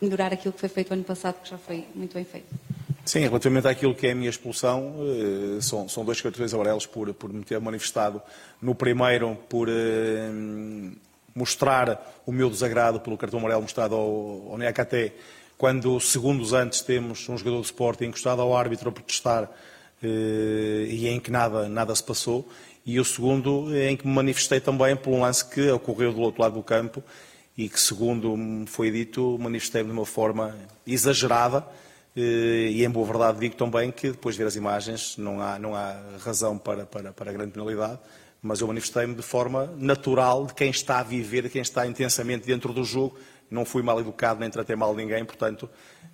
melhorar 0.00 0.32
aquilo 0.32 0.54
que 0.54 0.60
foi 0.60 0.70
feito 0.70 0.90
ano 0.94 1.04
passado, 1.04 1.42
que 1.42 1.50
já 1.50 1.58
foi 1.58 1.86
muito 1.94 2.14
bem 2.14 2.24
feito? 2.24 2.63
Sim, 3.04 3.20
relativamente 3.20 3.68
àquilo 3.68 3.94
que 3.94 4.06
é 4.06 4.12
a 4.12 4.14
minha 4.14 4.30
expulsão, 4.30 4.94
eh, 4.98 5.60
são, 5.60 5.86
são 5.88 6.04
dois 6.04 6.22
cartões 6.22 6.54
amarelos 6.54 6.86
por, 6.86 7.12
por 7.12 7.30
me 7.30 7.44
ter 7.44 7.60
manifestado. 7.60 8.22
No 8.62 8.74
primeiro, 8.74 9.36
por 9.46 9.68
eh, 9.68 10.30
mostrar 11.34 12.22
o 12.24 12.32
meu 12.32 12.48
desagrado 12.48 13.00
pelo 13.00 13.18
cartão 13.18 13.38
amarelo 13.40 13.60
mostrado 13.60 13.94
ao, 13.94 14.52
ao 14.52 14.58
quando 15.58 16.00
segundos 16.00 16.52
antes 16.52 16.80
temos 16.80 17.28
um 17.28 17.36
jogador 17.36 17.60
de 17.60 17.66
Sporting 17.66 18.06
encostado 18.06 18.40
ao 18.40 18.56
árbitro 18.56 18.88
a 18.88 18.92
protestar 18.92 19.50
eh, 20.02 20.86
e 20.88 21.06
em 21.06 21.20
que 21.20 21.30
nada, 21.30 21.68
nada 21.68 21.94
se 21.94 22.02
passou. 22.02 22.48
E 22.86 22.98
o 22.98 23.04
segundo, 23.04 23.74
em 23.76 23.96
que 23.96 24.06
me 24.06 24.14
manifestei 24.14 24.60
também 24.60 24.96
por 24.96 25.10
um 25.10 25.20
lance 25.20 25.44
que 25.44 25.70
ocorreu 25.70 26.12
do 26.12 26.20
outro 26.20 26.40
lado 26.40 26.54
do 26.54 26.62
campo 26.62 27.02
e 27.56 27.68
que, 27.68 27.80
segundo 27.80 28.36
me 28.36 28.66
foi 28.66 28.90
dito, 28.90 29.38
manifestei-me 29.38 29.90
de 29.90 29.94
uma 29.94 30.06
forma 30.06 30.56
exagerada. 30.86 31.64
Eh, 32.16 32.70
E, 32.70 32.84
em 32.84 32.90
boa 32.90 33.06
verdade, 33.06 33.40
digo 33.40 33.56
também 33.56 33.90
que, 33.90 34.10
depois 34.10 34.34
de 34.34 34.42
ver 34.42 34.48
as 34.48 34.56
imagens, 34.56 35.16
não 35.16 35.40
há, 35.40 35.58
não 35.58 35.74
há 35.74 35.96
razão 36.20 36.56
para, 36.58 36.86
para, 36.86 37.12
para 37.12 37.32
grande 37.32 37.52
penalidade, 37.52 37.98
mas 38.42 38.60
eu 38.60 38.66
manifestei-me 38.66 39.14
de 39.14 39.22
forma 39.22 39.72
natural 39.76 40.46
de 40.46 40.54
quem 40.54 40.70
está 40.70 40.98
a 41.00 41.02
viver, 41.02 41.42
de 41.42 41.48
quem 41.48 41.62
está 41.62 41.86
intensamente 41.86 42.46
dentro 42.46 42.72
do 42.72 42.84
jogo. 42.84 43.16
Não 43.50 43.64
fui 43.64 43.82
mal 43.82 43.98
educado 44.00 44.40
nem 44.40 44.50
tratei 44.50 44.76
mal 44.76 44.94
ninguém, 44.94 45.24
portanto, 45.24 45.68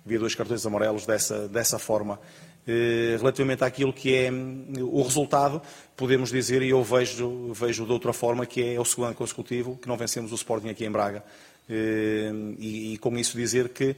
vi 0.05 0.17
dois 0.17 0.33
cartões 0.35 0.65
amarelos 0.65 1.05
dessa, 1.05 1.47
dessa 1.47 1.77
forma. 1.77 2.19
Eh, 2.67 3.15
Relativamente 3.17 3.63
àquilo 3.63 3.91
que 3.93 4.15
é 4.15 4.31
hum, 4.31 4.73
o 4.91 5.01
resultado, 5.01 5.61
podemos 5.95 6.29
dizer, 6.29 6.61
e 6.61 6.69
eu 6.69 6.83
vejo, 6.83 7.51
vejo 7.53 7.85
de 7.85 7.91
outra 7.91 8.13
forma, 8.13 8.45
que 8.45 8.63
é 8.75 8.79
o 8.79 8.85
segundo 8.85 9.13
consecutivo 9.13 9.77
que 9.81 9.87
não 9.87 9.97
vencemos 9.97 10.31
o 10.31 10.35
Sporting 10.35 10.69
aqui 10.69 10.85
em 10.85 10.91
Braga. 10.91 11.23
Eh, 11.69 12.31
E, 12.57 12.93
e 12.93 12.97
com 12.97 13.17
isso 13.17 13.35
dizer 13.37 13.69
que 13.69 13.95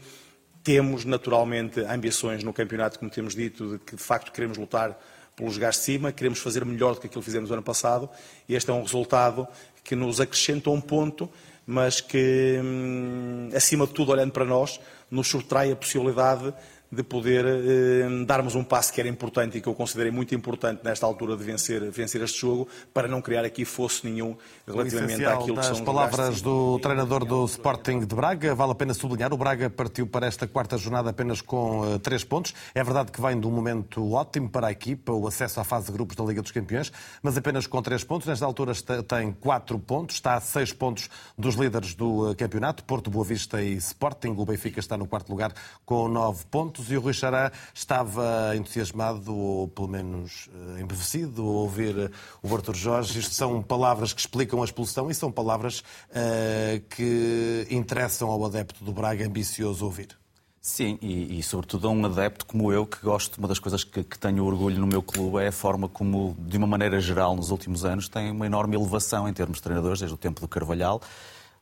temos 0.63 1.03
naturalmente 1.03 1.81
ambições 1.81 2.43
no 2.43 2.53
campeonato, 2.53 2.97
como 2.97 3.11
temos 3.11 3.35
dito, 3.35 3.73
de 3.73 3.79
que 3.79 3.95
de 3.95 4.01
facto 4.01 4.31
queremos 4.31 4.57
lutar 4.57 4.97
pelos 5.35 5.55
lugares 5.55 5.77
de 5.77 5.83
cima, 5.83 6.11
queremos 6.11 6.39
fazer 6.39 6.63
melhor 6.63 6.93
do 6.93 7.01
que 7.01 7.07
aquilo 7.07 7.21
que 7.21 7.25
fizemos 7.25 7.49
no 7.49 7.55
ano 7.55 7.63
passado. 7.63 8.09
E 8.47 8.55
este 8.55 8.69
é 8.69 8.73
um 8.73 8.81
resultado 8.81 9.47
que 9.83 9.95
nos 9.95 10.21
acrescenta 10.21 10.69
um 10.69 10.79
ponto, 10.79 11.29
mas 11.65 11.99
que, 11.99 12.59
hum, 12.63 13.49
acima 13.55 13.85
de 13.87 13.93
tudo, 13.93 14.11
olhando 14.11 14.31
para 14.31 14.45
nós, 14.45 14.79
nos 15.09 15.27
subtrai 15.27 15.71
a 15.71 15.75
possibilidade 15.75 16.53
de 16.93 17.03
poder 17.03 17.45
eh, 17.45 18.25
darmos 18.25 18.55
um 18.55 18.63
passo 18.63 18.93
que 18.93 18.99
era 18.99 19.09
importante 19.09 19.57
e 19.57 19.61
que 19.61 19.67
eu 19.67 19.73
considerei 19.73 20.11
muito 20.11 20.33
importante 20.35 20.81
nesta 20.83 21.05
altura 21.05 21.35
de 21.35 21.43
vencer, 21.43 21.89
vencer 21.91 22.21
este 22.21 22.39
jogo, 22.39 22.67
para 22.93 23.07
não 23.07 23.21
criar 23.21 23.43
aqui 23.45 23.65
fosso 23.65 24.05
nenhum 24.05 24.35
relativamente 24.67 25.25
àquilo 25.25 25.57
que 25.57 25.65
são 25.65 25.75
de 25.75 25.81
palavras 25.83 26.41
do 26.41 26.79
treinador 26.79 27.25
do 27.25 27.45
Sporting 27.45 27.99
de 27.99 28.15
Braga. 28.15 28.55
Vale 28.55 28.71
a 28.71 28.75
pena 28.75 28.93
sublinhar, 28.93 29.33
o 29.33 29.37
Braga 29.37 29.69
partiu 29.69 30.07
para 30.07 30.27
esta 30.27 30.47
quarta 30.47 30.77
jornada 30.77 31.09
apenas 31.09 31.41
com 31.41 31.95
eh, 31.95 31.99
três 31.99 32.23
pontos. 32.23 32.53
É 32.73 32.83
verdade 32.83 33.11
que 33.11 33.21
vem 33.21 33.39
de 33.39 33.47
um 33.47 33.51
momento 33.51 34.11
ótimo 34.13 34.49
para 34.49 34.67
a 34.67 34.71
equipa, 34.71 35.11
o 35.11 35.27
acesso 35.27 35.59
à 35.59 35.63
fase 35.63 35.87
de 35.87 35.91
grupos 35.91 36.15
da 36.15 36.23
Liga 36.23 36.41
dos 36.41 36.51
Campeões, 36.51 36.91
mas 37.21 37.37
apenas 37.37 37.67
com 37.67 37.81
três 37.81 38.03
pontos. 38.03 38.27
Nesta 38.27 38.45
altura 38.45 38.71
está- 38.71 39.01
tem 39.03 39.31
quatro 39.33 39.77
pontos, 39.79 40.15
está 40.15 40.35
a 40.35 40.41
seis 40.41 40.71
pontos 40.71 41.09
dos 41.37 41.55
líderes 41.55 41.93
do 41.95 42.31
eh, 42.31 42.35
campeonato, 42.35 42.83
Porto, 42.83 43.09
Boa 43.09 43.25
Vista 43.25 43.61
e 43.61 43.75
Sporting. 43.75 44.35
O 44.37 44.45
Benfica 44.45 44.79
está 44.79 44.97
no 44.97 45.07
quarto 45.07 45.29
lugar 45.29 45.53
com 45.85 46.07
nove 46.07 46.45
pontos 46.49 46.82
e 46.91 46.97
o 46.97 47.01
Rui 47.01 47.13
Xará 47.13 47.51
estava 47.73 48.55
entusiasmado, 48.55 49.35
ou 49.35 49.67
pelo 49.67 49.87
menos 49.87 50.49
eh, 50.77 50.81
embevecido, 50.81 51.41
a 51.41 51.45
ouvir 51.45 51.97
eh, 51.97 52.09
o 52.41 52.55
Artur 52.55 52.75
Jorge. 52.75 53.19
Isto 53.19 53.33
são 53.33 53.61
palavras 53.61 54.13
que 54.13 54.19
explicam 54.19 54.61
a 54.61 54.65
expulsão 54.65 55.09
e 55.09 55.13
são 55.13 55.31
palavras 55.31 55.83
eh, 56.13 56.81
que 56.89 57.67
interessam 57.69 58.29
ao 58.29 58.45
adepto 58.45 58.83
do 58.83 58.91
Braga 58.91 59.25
ambicioso 59.25 59.85
ouvir. 59.85 60.17
Sim, 60.65 60.97
e, 61.01 61.39
e 61.39 61.43
sobretudo 61.43 61.89
a 61.89 61.91
um 61.91 62.05
adepto 62.05 62.45
como 62.45 62.71
eu, 62.71 62.85
que 62.85 62.97
gosto, 63.01 63.37
uma 63.37 63.49
das 63.49 63.59
coisas 63.59 63.83
que, 63.83 64.01
que 64.01 64.17
tenho 64.17 64.45
orgulho 64.45 64.79
no 64.79 64.87
meu 64.87 65.03
clube 65.03 65.43
é 65.43 65.49
a 65.49 65.51
forma 65.51 65.89
como, 65.89 66.37
de 66.39 66.55
uma 66.57 66.65
maneira 66.65 67.01
geral, 67.01 67.35
nos 67.35 67.51
últimos 67.51 67.83
anos, 67.83 68.07
tem 68.07 68.31
uma 68.31 68.45
enorme 68.45 68.73
elevação 68.77 69.27
em 69.27 69.33
termos 69.33 69.57
de 69.57 69.63
treinadores, 69.63 69.99
desde 69.99 70.15
o 70.15 70.17
tempo 70.17 70.39
do 70.39 70.47
Carvalhal. 70.47 71.01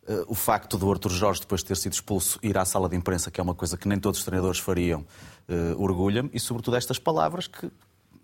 Eh, 0.08 0.24
O 0.28 0.36
facto 0.36 0.78
do 0.78 0.90
Arthur 0.92 1.12
Jorge, 1.12 1.42
depois 1.42 1.62
de 1.62 1.68
ter 1.68 1.78
sido 1.78 1.94
expulso, 1.94 2.40
ir 2.42 2.58
à 2.58 2.66
sala 2.66 2.90
de 2.90 2.96
imprensa, 2.96 3.30
que 3.32 3.40
é 3.40 3.44
uma 3.44 3.56
coisa 3.56 3.78
que 3.78 3.88
nem 3.88 4.00
todos 4.00 4.20
os 4.20 4.26
treinadores 4.26 4.60
fariam, 4.60 5.06
eh, 5.48 5.76
orgulha-me. 5.78 6.30
E, 6.34 6.40
sobretudo, 6.40 6.76
estas 6.78 6.98
palavras 7.00 7.48
que 7.48 7.70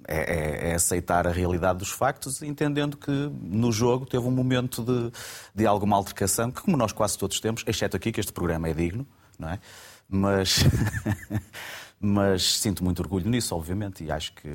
é, 0.07 0.67
é- 0.67 0.71
é 0.71 0.75
aceitar 0.75 1.27
a 1.27 1.31
realidade 1.31 1.79
dos 1.79 1.89
factos, 1.91 2.41
entendendo 2.41 2.95
que 2.97 3.11
no 3.41 3.71
jogo 3.71 4.05
teve 4.05 4.25
um 4.25 4.31
momento 4.31 4.81
de, 4.83 5.11
de 5.53 5.65
alguma 5.67 5.97
altercação, 5.97 6.49
que 6.49 6.61
como 6.61 6.77
nós 6.77 6.91
quase 6.93 7.17
todos 7.17 7.39
temos, 7.39 7.63
exceto 7.67 7.97
aqui, 7.97 8.11
que 8.11 8.19
este 8.19 8.31
programa 8.31 8.69
é 8.69 8.73
digno, 8.73 9.05
não 9.37 9.49
é? 9.49 9.59
Mas, 10.09 10.59
mas 11.99 12.59
sinto 12.59 12.83
muito 12.83 13.01
orgulho 13.01 13.29
nisso, 13.29 13.53
obviamente, 13.55 14.03
e 14.03 14.11
acho 14.11 14.31
que 14.33 14.47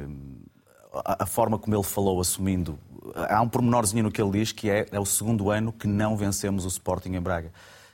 a, 1.05 1.25
a 1.25 1.27
forma 1.27 1.59
como 1.59 1.75
ele 1.77 1.83
falou, 1.85 2.21
assumindo. 2.21 2.79
Há 3.29 3.41
um 3.41 3.49
pormenorzinho 3.49 4.05
no 4.05 4.11
que 4.11 4.21
ele 4.21 4.31
diz 4.31 4.53
que 4.53 4.71
é, 4.71 4.87
é 4.91 5.01
o 5.01 5.05
segundo 5.05 5.51
ano 5.51 5.73
que 5.73 5.87
não 5.87 6.17
vencemos 6.17 6.65
o 6.65 6.69
Sporting 6.69 7.15
em 7.15 7.21
Braga. 7.21 7.53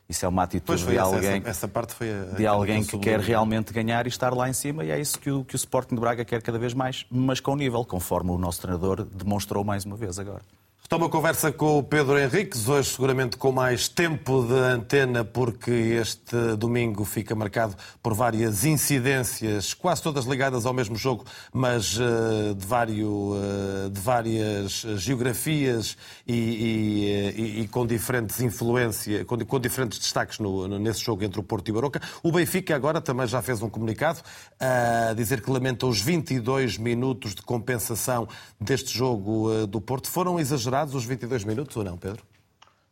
Isso 0.09 0.25
é 0.25 0.29
uma 0.29 0.43
atitude 0.43 0.87
de 0.87 0.99
alguém, 0.99 1.39
essa, 1.39 1.49
essa 1.51 1.69
parte 1.69 1.95
foi 1.95 2.11
a, 2.11 2.35
de 2.35 2.47
alguém 2.47 2.83
que 2.83 2.99
quer 2.99 3.21
realmente 3.21 3.75
ganhar 3.75 4.07
e 4.07 4.09
estar 4.09 4.33
lá 4.33 4.49
em 4.49 4.55
cima, 4.55 4.83
e 4.83 4.91
é 4.91 4.99
isso 4.99 5.19
que 5.19 5.31
o, 5.31 5.45
que 5.45 5.55
o 5.55 5.57
Sporting 5.57 5.95
de 5.95 6.01
Braga 6.01 6.25
quer 6.25 6.41
cada 6.41 6.59
vez 6.59 6.73
mais, 6.73 7.05
mas 7.11 7.41
com 7.41 7.55
nível, 7.55 7.85
conforme 7.85 8.31
o 8.31 8.39
nosso 8.39 8.63
treinador 8.63 9.05
demonstrou 9.05 9.63
mais 9.63 9.85
uma 9.85 9.97
vez 9.97 10.19
agora. 10.19 10.41
Toma 10.89 11.11
conversa 11.11 11.53
com 11.53 11.77
o 11.77 11.83
Pedro 11.83 12.19
Henriques, 12.19 12.67
hoje 12.67 12.89
seguramente 12.89 13.37
com 13.37 13.53
mais 13.53 13.89
tempo 13.89 14.43
de 14.43 14.55
antena, 14.55 15.23
porque 15.23 15.71
este 15.71 16.35
domingo 16.57 17.05
fica 17.05 17.35
marcado 17.35 17.77
por 18.03 18.15
várias 18.15 18.65
incidências, 18.65 19.75
quase 19.75 20.03
todas 20.03 20.25
ligadas 20.25 20.65
ao 20.65 20.73
mesmo 20.73 20.97
jogo, 20.97 21.27
mas 21.53 21.99
uh, 21.99 22.55
de, 22.57 22.67
vários, 22.67 23.07
uh, 23.07 23.91
de, 23.91 24.01
várias 24.01 24.87
geografias 24.97 25.95
e, 26.27 26.33
e, 26.33 27.35
e, 27.37 27.61
e 27.61 27.69
com 27.69 27.87
diferentes 27.87 28.41
influências, 28.41 29.25
com, 29.25 29.37
com, 29.45 29.61
diferentes 29.61 29.99
destaques 29.99 30.39
no, 30.39 30.67
nesse 30.79 31.05
jogo 31.05 31.23
entre 31.23 31.39
o 31.39 31.43
Porto 31.43 31.69
e 31.69 31.71
o 31.71 31.75
Baroca. 31.75 32.01
O 32.23 32.33
Benfica 32.33 32.75
agora 32.75 32.99
também 32.99 33.27
já 33.27 33.43
fez 33.43 33.61
um 33.61 33.69
comunicado 33.69 34.21
a 34.59 35.13
dizer 35.13 35.43
que 35.43 35.51
lamenta 35.51 35.85
os 35.85 36.01
22 36.01 36.79
minutos 36.79 37.35
de 37.35 37.43
compensação 37.43 38.27
deste 38.59 38.97
jogo 38.97 39.67
do 39.67 39.83
Porto. 39.83 40.09
Foram 40.09 40.41
exagerados 40.41 40.78
os 40.85 41.05
22 41.05 41.45
minutos 41.45 41.77
ou 41.77 41.85
não, 41.85 41.97
Pedro? 41.97 42.23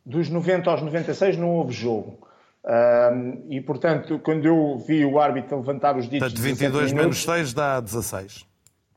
Dos 0.04 0.28
90 0.28 0.70
aos 0.70 0.82
96 0.82 1.36
não 1.36 1.50
houve 1.50 1.72
jogo. 1.72 2.18
Um, 2.64 3.46
e, 3.48 3.60
portanto, 3.60 4.18
quando 4.18 4.44
eu 4.44 4.78
vi 4.78 5.04
o 5.04 5.20
árbitro 5.20 5.56
levantar 5.58 5.96
os 5.96 6.08
ditos... 6.08 6.32
Portanto, 6.32 6.42
22 6.42 6.92
menos 6.92 7.22
6 7.22 7.52
dá 7.52 7.80
16. 7.80 8.44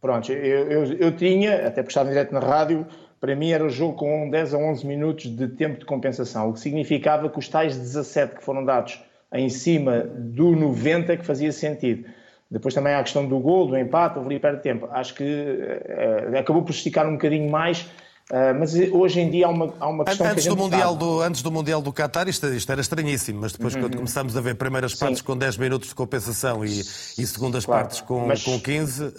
Pronto, 0.02 0.32
eu, 0.32 0.72
eu, 0.72 0.94
eu 0.94 1.16
tinha, 1.16 1.68
até 1.68 1.84
porque 1.84 1.90
estava 1.90 2.10
direto 2.10 2.34
na 2.34 2.40
rádio, 2.40 2.88
para 3.20 3.36
mim 3.36 3.52
era 3.52 3.66
o 3.66 3.70
jogo 3.70 3.94
com 3.96 4.30
10 4.30 4.54
a 4.54 4.58
11 4.58 4.88
minutos 4.88 5.26
de 5.26 5.48
tempo 5.50 5.80
de 5.80 5.86
compensação, 5.86 6.50
o 6.50 6.54
que 6.54 6.60
significava 6.60 7.30
que 7.30 7.38
os 7.38 7.48
tais 7.48 7.78
17 7.78 8.36
que 8.36 8.44
foram 8.44 8.64
dados 8.64 9.00
em 9.34 9.50
cima 9.50 10.00
do 10.00 10.56
90 10.56 11.18
que 11.18 11.26
fazia 11.26 11.52
sentido. 11.52 12.06
Depois 12.50 12.74
também 12.74 12.94
há 12.94 13.00
a 13.00 13.04
questão 13.04 13.28
do 13.28 13.38
gol, 13.40 13.68
do 13.68 13.78
empate, 13.78 14.18
houve 14.18 14.32
ali 14.32 14.40
perto 14.40 14.58
de 14.58 14.64
tempo. 14.64 14.88
Acho 14.92 15.14
que 15.14 15.24
uh, 15.24 16.38
acabou 16.38 16.64
por 16.64 16.72
esticar 16.72 17.08
um 17.08 17.14
bocadinho 17.14 17.50
mais 17.52 17.88
Uh, 18.32 18.54
mas 18.60 18.76
hoje 18.92 19.20
em 19.22 19.30
dia 19.32 19.48
há 19.48 19.50
uma, 19.50 19.74
há 19.80 19.88
uma 19.90 20.06
questão 20.06 20.28
antes 20.28 20.44
que 20.44 20.50
do 20.50 20.56
mundial 20.56 20.96
do 20.96 21.20
Antes 21.22 21.42
do 21.42 21.52
Mundial 21.52 21.82
do 21.82 21.92
Qatar 21.92 22.28
isto, 22.28 22.46
isto 22.48 22.72
era 22.72 22.80
estranhíssimo, 22.80 23.42
mas 23.42 23.54
depois 23.54 23.74
Uhum. 23.74 23.82
quando 23.82 23.96
começamos 23.98 24.38
a 24.38 24.42
ver 24.42 24.54
primeiras 24.56 24.94
partes 24.94 25.18
Sim. 25.20 25.24
com 25.26 25.36
10 25.36 25.58
minutos 25.58 25.90
de 25.90 25.96
compensação 25.96 26.64
e, 26.64 26.70
e 26.80 26.84
segundas 27.26 27.66
Claro, 27.66 27.82
partes 27.86 28.02
com, 28.02 28.28
mas 28.28 28.44
com 28.44 28.60
15, 28.60 29.04
uh, 29.04 29.12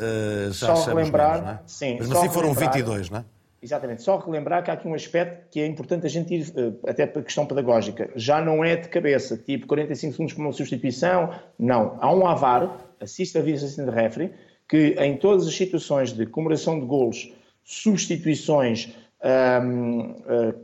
já 0.53 0.67
só 0.67 0.73
achamos 0.75 0.95
relembrar, 0.95 1.31
menos, 1.33 1.45
não 1.47 1.53
é? 1.55 1.59
sim, 1.67 1.97
mas 1.99 2.13
assim 2.13 2.29
foram 2.29 2.49
relembrar- 2.53 2.73
22, 2.73 3.11
não 3.11 3.19
é? 3.19 3.25
Exatamente. 3.63 4.03
Só 4.03 4.17
relembrar 4.17 4.63
que 4.65 4.71
há 4.71 4.75
aqui 4.75 4.89
um 4.89 4.95
aspecto 4.95 5.51
que 5.51 5.61
é 5.61 5.67
importante 5.67 6.07
a 6.07 6.09
gente 6.09 6.33
ir, 6.35 6.51
eh, 6.57 6.73
até 6.91 7.05
para 7.05 7.21
questão 7.21 7.45
pedagógica. 7.45 8.09
Já 8.17 8.41
não 8.41 8.65
é 8.65 8.75
de 8.75 8.89
cabeça, 8.89 9.37
tipo 9.37 9.67
45 9.67 10.13
segundos 10.13 10.33
para 10.33 10.43
uma 10.45 10.53
substituição. 10.53 11.29
Não. 11.59 11.99
Há 12.01 12.11
um 12.15 12.27
AVAR, 12.27 12.71
Assist 12.99 13.37
a 13.37 13.43
Video 13.43 13.57
Assistant 13.63 13.91
Referee, 13.91 14.31
que 14.67 14.95
em 14.99 15.15
todas 15.19 15.47
as 15.47 15.55
situações 15.55 16.11
de 16.11 16.25
comemoração 16.25 16.81
de 16.81 16.87
golos, 16.87 17.31
substituições, 17.71 18.89
ahm, 19.23 20.17
eh, 20.29 20.55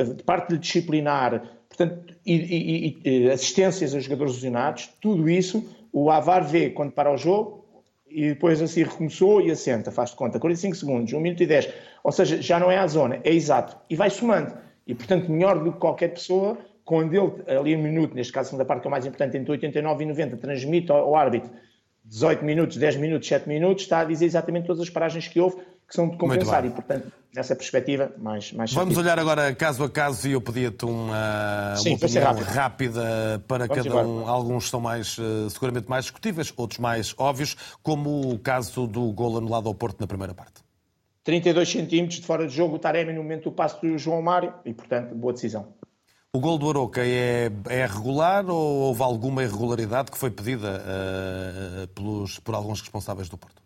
eh, 0.00 0.04
de 0.04 0.22
parte 0.24 0.56
disciplinar, 0.58 1.40
portanto, 1.68 2.14
e, 2.26 2.34
e- 2.34 2.98
e- 3.04 3.24
e 3.26 3.30
assistências 3.30 3.94
a 3.94 4.00
jogadores 4.00 4.34
lesionados, 4.34 4.88
tudo 5.00 5.28
isso 5.30 5.64
o 5.92 6.10
AVAR 6.10 6.44
vê 6.44 6.70
quando 6.70 6.90
para 6.92 7.12
o 7.12 7.16
jogo, 7.16 7.64
e 8.10 8.30
depois 8.30 8.60
assim 8.60 8.82
recomeçou 8.82 9.40
e 9.40 9.50
assenta, 9.50 9.92
faz 9.92 10.10
de 10.10 10.16
conta, 10.16 10.40
45 10.40 10.74
segundos, 10.74 11.12
1 11.12 11.20
minuto 11.20 11.42
e 11.42 11.46
10. 11.46 11.68
Ou 12.02 12.10
seja, 12.10 12.40
já 12.42 12.58
não 12.58 12.70
é 12.70 12.78
a 12.78 12.86
zona, 12.86 13.20
é 13.22 13.32
exato. 13.32 13.76
E 13.88 13.94
vai 13.94 14.10
somando. 14.10 14.54
E, 14.86 14.94
portanto, 14.94 15.30
melhor 15.30 15.62
do 15.62 15.72
que 15.72 15.78
qualquer 15.78 16.08
pessoa, 16.08 16.56
quando 16.84 17.14
ele, 17.14 17.32
ali 17.46 17.76
um 17.76 17.82
minuto, 17.82 18.14
neste 18.14 18.32
caso 18.32 18.46
a 18.46 18.50
segunda 18.50 18.64
parte 18.64 18.80
que 18.80 18.86
é 18.86 18.88
o 18.88 18.90
mais 18.90 19.04
importante, 19.06 19.36
entre 19.36 19.52
89 19.52 20.02
e 20.04 20.06
90, 20.06 20.36
transmite 20.38 20.90
ao, 20.90 20.98
ao 20.98 21.14
árbitro 21.14 21.50
18 22.04 22.42
minutos, 22.44 22.76
10 22.78 22.96
minutos, 22.96 23.28
7 23.28 23.46
minutos, 23.46 23.82
está 23.84 24.00
a 24.00 24.04
dizer 24.04 24.24
exatamente 24.24 24.66
todas 24.66 24.80
as 24.82 24.88
paragens 24.88 25.28
que 25.28 25.38
houve, 25.38 25.56
que 25.88 25.94
são 25.94 26.08
de 26.10 26.18
compensar. 26.18 26.64
E, 26.66 26.70
portanto, 26.70 27.10
nessa 27.34 27.56
perspectiva, 27.56 28.12
mais, 28.18 28.52
mais 28.52 28.72
Vamos 28.72 28.94
sentido. 28.94 29.06
olhar 29.06 29.18
agora 29.18 29.54
caso 29.54 29.82
a 29.82 29.88
caso 29.88 30.28
e 30.28 30.32
eu 30.32 30.40
pedia-te 30.40 30.84
uma, 30.84 31.74
Sim, 31.76 31.90
uma 31.90 31.96
opinião 31.96 32.34
rápida 32.34 33.42
para 33.48 33.66
Vamos 33.66 33.76
cada 33.76 33.88
embora. 33.88 34.06
um. 34.06 34.28
Alguns 34.28 34.68
são 34.68 34.80
mais, 34.80 35.16
eh, 35.18 35.48
seguramente 35.48 35.88
mais 35.88 36.04
discutíveis, 36.04 36.52
outros 36.56 36.78
mais 36.78 37.14
óbvios, 37.16 37.56
como 37.82 38.32
o 38.32 38.38
caso 38.38 38.86
do 38.86 39.10
gol 39.12 39.38
anulado 39.38 39.66
ao 39.66 39.74
Porto 39.74 39.98
na 40.00 40.06
primeira 40.06 40.34
parte. 40.34 40.62
32 41.24 41.70
centímetros 41.70 42.20
de 42.20 42.26
fora 42.26 42.46
de 42.46 42.54
jogo, 42.54 42.76
o 42.76 42.78
Taremi 42.78 43.12
no 43.12 43.22
momento 43.22 43.44
do 43.44 43.52
passo 43.52 43.80
do 43.80 43.96
João 43.98 44.20
Mário, 44.22 44.52
e, 44.64 44.72
portanto, 44.74 45.14
boa 45.14 45.32
decisão. 45.32 45.68
O 46.32 46.40
gol 46.40 46.58
do 46.58 46.68
Aroca 46.68 47.00
é, 47.04 47.50
é 47.68 47.86
regular 47.86 48.44
ou 48.48 48.88
houve 48.88 49.02
alguma 49.02 49.42
irregularidade 49.42 50.10
que 50.10 50.18
foi 50.18 50.30
pedida 50.30 50.82
eh, 50.86 51.86
pelos, 51.94 52.38
por 52.38 52.54
alguns 52.54 52.80
responsáveis 52.82 53.28
do 53.30 53.38
Porto? 53.38 53.62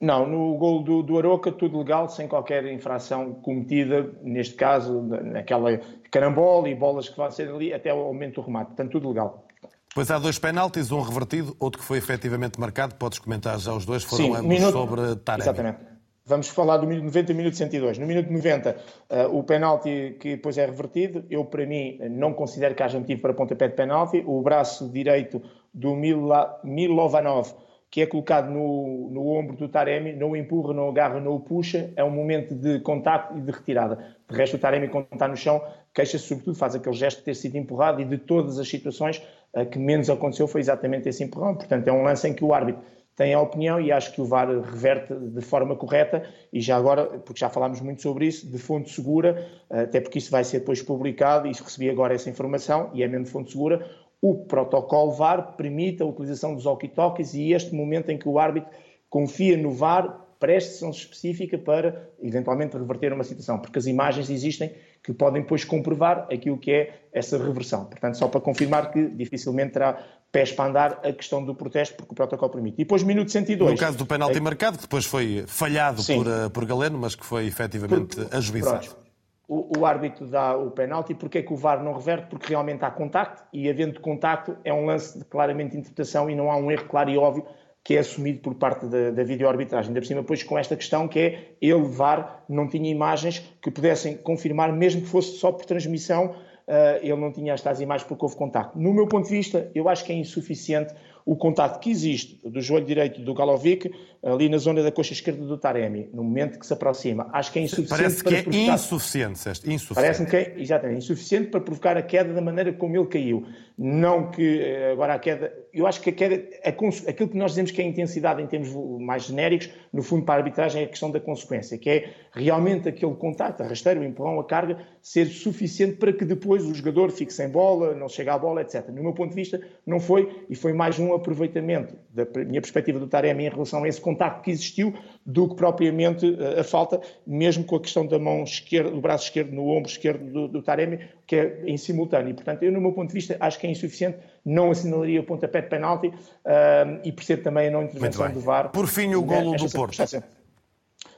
Não, 0.00 0.26
no 0.28 0.56
gol 0.56 0.82
do, 0.84 1.02
do 1.02 1.18
Aroca, 1.18 1.50
tudo 1.50 1.78
legal, 1.78 2.08
sem 2.08 2.28
qualquer 2.28 2.64
infração 2.66 3.34
cometida, 3.34 4.08
neste 4.22 4.54
caso, 4.54 5.02
naquela 5.02 5.80
carambola 6.10 6.68
e 6.68 6.74
bolas 6.74 7.08
que 7.08 7.16
vão 7.16 7.28
ser 7.30 7.48
ali, 7.48 7.74
até 7.74 7.92
o 7.92 8.04
momento 8.04 8.36
do 8.40 8.46
remate. 8.46 8.68
Portanto, 8.68 8.92
tudo 8.92 9.08
legal. 9.08 9.44
Depois 9.88 10.08
há 10.12 10.18
dois 10.18 10.38
penaltis, 10.38 10.92
um 10.92 11.00
revertido, 11.00 11.56
outro 11.58 11.80
que 11.80 11.86
foi 11.86 11.98
efetivamente 11.98 12.60
marcado. 12.60 12.94
Podes 12.94 13.18
comentar 13.18 13.58
já 13.58 13.72
os 13.72 13.84
dois, 13.84 14.04
foram 14.04 14.24
Sim, 14.26 14.30
ambos 14.36 14.46
minuto- 14.46 14.72
sobre 14.72 15.16
Taremi. 15.16 15.42
Exatamente. 15.42 15.78
Vamos 16.24 16.48
falar 16.48 16.76
do 16.76 16.86
minuto 16.86 17.04
90 17.06 17.32
e 17.32 17.34
minuto 17.34 17.56
102. 17.56 17.98
No 17.98 18.06
minuto 18.06 18.30
90, 18.30 18.76
eh, 19.08 19.26
o 19.28 19.42
penalti 19.42 20.14
que 20.20 20.36
depois 20.36 20.58
é 20.58 20.66
revertido, 20.66 21.24
eu, 21.30 21.42
para 21.46 21.66
mim, 21.66 21.98
não 22.10 22.34
considero 22.34 22.74
que 22.74 22.82
haja 22.82 23.00
motivo 23.00 23.22
para 23.22 23.32
pontapé 23.34 23.66
de 23.66 23.74
penalti. 23.74 24.22
O 24.26 24.42
braço 24.42 24.88
direito 24.90 25.42
do 25.72 25.96
Mila- 25.96 26.60
Milovanov, 26.62 27.48
que 27.90 28.02
é 28.02 28.06
colocado 28.06 28.50
no, 28.50 29.08
no 29.10 29.26
ombro 29.28 29.56
do 29.56 29.68
Taremi, 29.68 30.12
não 30.12 30.30
o 30.30 30.36
empurra, 30.36 30.74
não 30.74 30.86
o 30.86 30.90
agarra, 30.90 31.20
não 31.20 31.32
o 31.32 31.40
puxa, 31.40 31.90
é 31.96 32.04
um 32.04 32.10
momento 32.10 32.54
de 32.54 32.80
contacto 32.80 33.36
e 33.36 33.40
de 33.40 33.50
retirada. 33.50 33.98
De 34.28 34.36
resto, 34.36 34.56
o 34.56 34.58
Taremi, 34.58 34.88
quando 34.88 35.06
está 35.10 35.26
no 35.26 35.36
chão, 35.36 35.62
queixa-se 35.94 36.24
sobretudo, 36.24 36.56
faz 36.56 36.74
aquele 36.74 36.94
gesto 36.94 37.18
de 37.18 37.24
ter 37.24 37.34
sido 37.34 37.56
empurrado 37.56 38.02
e 38.02 38.04
de 38.04 38.18
todas 38.18 38.58
as 38.58 38.68
situações, 38.68 39.22
a 39.54 39.64
que 39.64 39.78
menos 39.78 40.10
aconteceu 40.10 40.46
foi 40.46 40.60
exatamente 40.60 41.08
esse 41.08 41.24
empurrão. 41.24 41.54
Portanto, 41.54 41.88
é 41.88 41.92
um 41.92 42.02
lance 42.02 42.28
em 42.28 42.34
que 42.34 42.44
o 42.44 42.52
árbitro 42.52 42.82
tem 43.18 43.34
a 43.34 43.40
opinião 43.40 43.80
e 43.80 43.90
acho 43.90 44.12
que 44.12 44.20
o 44.20 44.24
VAR 44.24 44.48
reverte 44.48 45.12
de 45.12 45.40
forma 45.40 45.74
correta 45.74 46.22
e 46.52 46.60
já 46.60 46.76
agora, 46.76 47.04
porque 47.04 47.40
já 47.40 47.48
falámos 47.48 47.80
muito 47.80 48.00
sobre 48.00 48.26
isso, 48.26 48.48
de 48.48 48.58
fonte 48.58 48.92
segura, 48.92 49.44
até 49.68 50.00
porque 50.00 50.18
isso 50.18 50.30
vai 50.30 50.44
ser 50.44 50.60
depois 50.60 50.80
publicado 50.80 51.48
e 51.48 51.50
recebi 51.50 51.90
agora 51.90 52.14
essa 52.14 52.30
informação 52.30 52.90
e 52.94 53.02
é 53.02 53.08
mesmo 53.08 53.26
fonte 53.26 53.50
segura, 53.50 53.84
o 54.20 54.34
protocolo 54.46 55.12
VAR 55.12 55.56
permite 55.56 56.02
a 56.02 56.06
utilização 56.06 56.54
dos 56.54 56.66
walkie-talkies 56.66 57.34
e 57.34 57.52
este 57.52 57.74
momento 57.74 58.10
em 58.10 58.18
que 58.18 58.28
o 58.28 58.38
árbitro 58.38 58.70
confia 59.08 59.56
no 59.56 59.70
VAR 59.72 60.26
preste 60.38 60.68
atenção 60.68 60.90
específica 60.90 61.58
para 61.58 62.08
eventualmente 62.22 62.76
reverter 62.76 63.12
uma 63.12 63.24
situação, 63.24 63.58
porque 63.58 63.78
as 63.78 63.86
imagens 63.86 64.30
existem 64.30 64.72
que 65.02 65.12
podem 65.12 65.42
depois 65.42 65.64
comprovar 65.64 66.26
aquilo 66.32 66.58
que 66.58 66.70
é 66.70 67.00
essa 67.12 67.38
reversão. 67.38 67.84
Portanto, 67.84 68.16
só 68.16 68.28
para 68.28 68.40
confirmar 68.40 68.92
que 68.92 69.08
dificilmente 69.08 69.72
terá 69.72 69.98
pés 70.30 70.52
para 70.52 70.68
andar 70.68 71.00
a 71.04 71.12
questão 71.12 71.44
do 71.44 71.54
protesto, 71.54 71.96
porque 71.96 72.12
o 72.12 72.14
protocolo 72.14 72.52
permite. 72.52 72.74
E 72.74 72.84
depois, 72.84 73.02
minuto 73.02 73.30
102. 73.30 73.72
No 73.72 73.78
caso 73.78 73.96
do 73.96 74.06
penalti 74.06 74.36
é- 74.36 74.40
marcado, 74.40 74.76
que 74.76 74.82
depois 74.82 75.04
foi 75.04 75.44
falhado 75.46 76.04
por, 76.04 76.26
eh, 76.26 76.48
por 76.50 76.64
Galeno, 76.66 76.98
mas 76.98 77.14
que 77.14 77.24
foi 77.24 77.46
efetivamente 77.46 78.20
ajuizado. 78.30 78.86
Pronto. 78.86 79.07
O, 79.48 79.78
o 79.78 79.86
árbitro 79.86 80.26
dá 80.26 80.56
o 80.56 80.70
penalti, 80.70 81.14
porque 81.14 81.38
é 81.38 81.42
que 81.42 81.52
o 81.52 81.56
VAR 81.56 81.82
não 81.82 81.94
reverte? 81.94 82.26
Porque 82.28 82.48
realmente 82.48 82.84
há 82.84 82.90
contacto 82.90 83.44
e, 83.50 83.68
havendo 83.68 83.98
contacto, 84.00 84.56
é 84.62 84.74
um 84.74 84.84
lance 84.84 85.18
de 85.18 85.24
claramente 85.24 85.74
interpretação 85.74 86.28
e 86.28 86.36
não 86.36 86.50
há 86.50 86.56
um 86.56 86.70
erro 86.70 86.84
claro 86.84 87.08
e 87.08 87.16
óbvio 87.16 87.46
que 87.82 87.96
é 87.96 88.00
assumido 88.00 88.40
por 88.40 88.54
parte 88.56 88.84
da, 88.86 89.10
da 89.10 89.24
videoarbitragem. 89.24 89.88
Ainda 89.88 90.00
por 90.00 90.06
cima, 90.06 90.20
depois 90.20 90.42
com 90.42 90.58
esta 90.58 90.76
questão 90.76 91.08
que 91.08 91.18
é 91.18 91.56
ele, 91.62 91.82
VAR, 91.84 92.44
não 92.46 92.68
tinha 92.68 92.90
imagens 92.90 93.38
que 93.62 93.70
pudessem 93.70 94.18
confirmar, 94.18 94.70
mesmo 94.70 95.00
que 95.00 95.08
fosse 95.08 95.38
só 95.38 95.50
por 95.50 95.64
transmissão, 95.64 96.34
ah, 96.68 96.98
ele 97.00 97.16
não 97.16 97.32
tinha 97.32 97.54
estas 97.54 97.80
imagens 97.80 98.06
porque 98.06 98.22
houve 98.22 98.36
contacto. 98.36 98.78
No 98.78 98.92
meu 98.92 99.08
ponto 99.08 99.24
de 99.24 99.34
vista, 99.34 99.70
eu 99.74 99.88
acho 99.88 100.04
que 100.04 100.12
é 100.12 100.14
insuficiente 100.14 100.92
o 101.24 101.34
contacto 101.34 101.80
que 101.80 101.90
existe 101.90 102.46
do 102.46 102.60
joelho 102.60 102.84
direito 102.84 103.22
do 103.22 103.32
Galovic 103.32 103.90
ali 104.22 104.48
na 104.48 104.58
zona 104.58 104.82
da 104.82 104.90
coxa 104.90 105.12
esquerda 105.12 105.44
do 105.46 105.56
Taremi, 105.56 106.10
no 106.12 106.24
momento 106.24 106.58
que 106.58 106.66
se 106.66 106.72
aproxima. 106.72 107.28
Acho 107.32 107.52
que 107.52 107.58
é 107.58 107.62
insuficiente 107.62 108.02
Parece 108.02 108.16
que 108.16 108.22
para 108.24 108.38
é 108.38 108.42
provocar- 108.42 108.74
insuficiente, 108.74 109.32
insuficiente. 109.32 109.94
Parece-me 109.94 110.28
que 110.28 110.36
é 110.36 110.54
exatamente, 110.58 110.98
insuficiente 110.98 111.50
para 111.50 111.60
provocar 111.60 111.96
a 111.96 112.02
queda 112.02 112.32
da 112.32 112.40
maneira 112.40 112.72
como 112.72 112.96
ele 112.96 113.06
caiu. 113.06 113.46
Não 113.80 114.30
que 114.32 114.60
eh, 114.60 114.90
agora 114.90 115.14
a 115.14 115.18
queda. 115.20 115.52
Eu 115.72 115.86
acho 115.86 116.00
que 116.00 116.10
a 116.10 116.12
queda. 116.12 116.42
A 116.64 116.68
aquilo 116.68 117.28
que 117.28 117.36
nós 117.36 117.52
dizemos 117.52 117.70
que 117.70 117.80
é 117.80 117.84
a 117.84 117.86
intensidade 117.88 118.42
em 118.42 118.46
termos 118.48 118.70
mais 119.00 119.22
genéricos, 119.24 119.70
no 119.92 120.02
fundo, 120.02 120.24
para 120.24 120.34
a 120.34 120.38
arbitragem 120.38 120.82
é 120.82 120.84
a 120.84 120.88
questão 120.88 121.12
da 121.12 121.20
consequência, 121.20 121.78
que 121.78 121.88
é 121.88 122.10
realmente 122.32 122.88
aquele 122.88 123.14
contacto, 123.14 123.62
a 123.62 123.66
rasteiro, 123.68 124.00
o 124.00 124.04
empurrão, 124.04 124.40
a 124.40 124.44
carga, 124.44 124.78
ser 125.00 125.26
suficiente 125.26 125.96
para 125.96 126.12
que 126.12 126.24
depois 126.24 126.64
o 126.64 126.74
jogador 126.74 127.12
fique 127.12 127.32
sem 127.32 127.48
bola, 127.48 127.94
não 127.94 128.08
chegue 128.08 128.30
à 128.30 128.36
bola, 128.38 128.62
etc. 128.62 128.88
No 128.88 129.00
meu 129.02 129.12
ponto 129.12 129.30
de 129.30 129.36
vista, 129.36 129.60
não 129.86 130.00
foi, 130.00 130.28
e 130.50 130.56
foi 130.56 130.72
mais 130.72 130.98
um 130.98 131.14
aproveitamento 131.14 131.94
da 132.10 132.26
minha 132.44 132.60
perspectiva 132.60 132.98
do 132.98 133.06
Taremi 133.06 133.44
em 133.46 133.48
relação 133.48 133.84
a 133.84 133.88
esse 133.88 134.00
contacto 134.08 134.42
que 134.42 134.50
existiu 134.50 134.94
do 135.24 135.48
que 135.48 135.56
propriamente 135.56 136.26
a 136.58 136.64
falta, 136.64 137.00
mesmo 137.26 137.64
com 137.64 137.76
a 137.76 137.80
questão 137.80 138.06
da 138.06 138.18
mão 138.18 138.42
esquerda, 138.44 138.90
do 138.90 139.00
braço 139.00 139.24
esquerdo 139.24 139.52
no 139.52 139.68
ombro 139.68 139.90
esquerdo 139.90 140.24
do, 140.32 140.48
do 140.48 140.62
Taremi, 140.62 141.00
que 141.26 141.36
é 141.36 141.62
em 141.66 141.76
simultâneo. 141.76 142.34
Portanto, 142.34 142.62
eu, 142.62 142.72
no 142.72 142.80
meu 142.80 142.92
ponto 142.92 143.08
de 143.08 143.14
vista, 143.14 143.36
acho 143.38 143.58
que 143.58 143.66
é 143.66 143.70
insuficiente, 143.70 144.18
não 144.44 144.70
assinalaria 144.70 145.20
o 145.20 145.24
pontapé 145.24 145.60
de 145.60 145.68
penalti 145.68 146.06
uh, 146.08 147.00
e 147.04 147.12
percebo 147.12 147.42
também 147.42 147.68
a 147.68 147.70
não 147.70 147.82
intervenção 147.82 148.32
do 148.32 148.40
VAR. 148.40 148.70
Por 148.70 148.86
fim, 148.86 149.14
o 149.14 149.22
golo 149.22 149.54
do 149.54 149.70
Porto. 149.70 150.02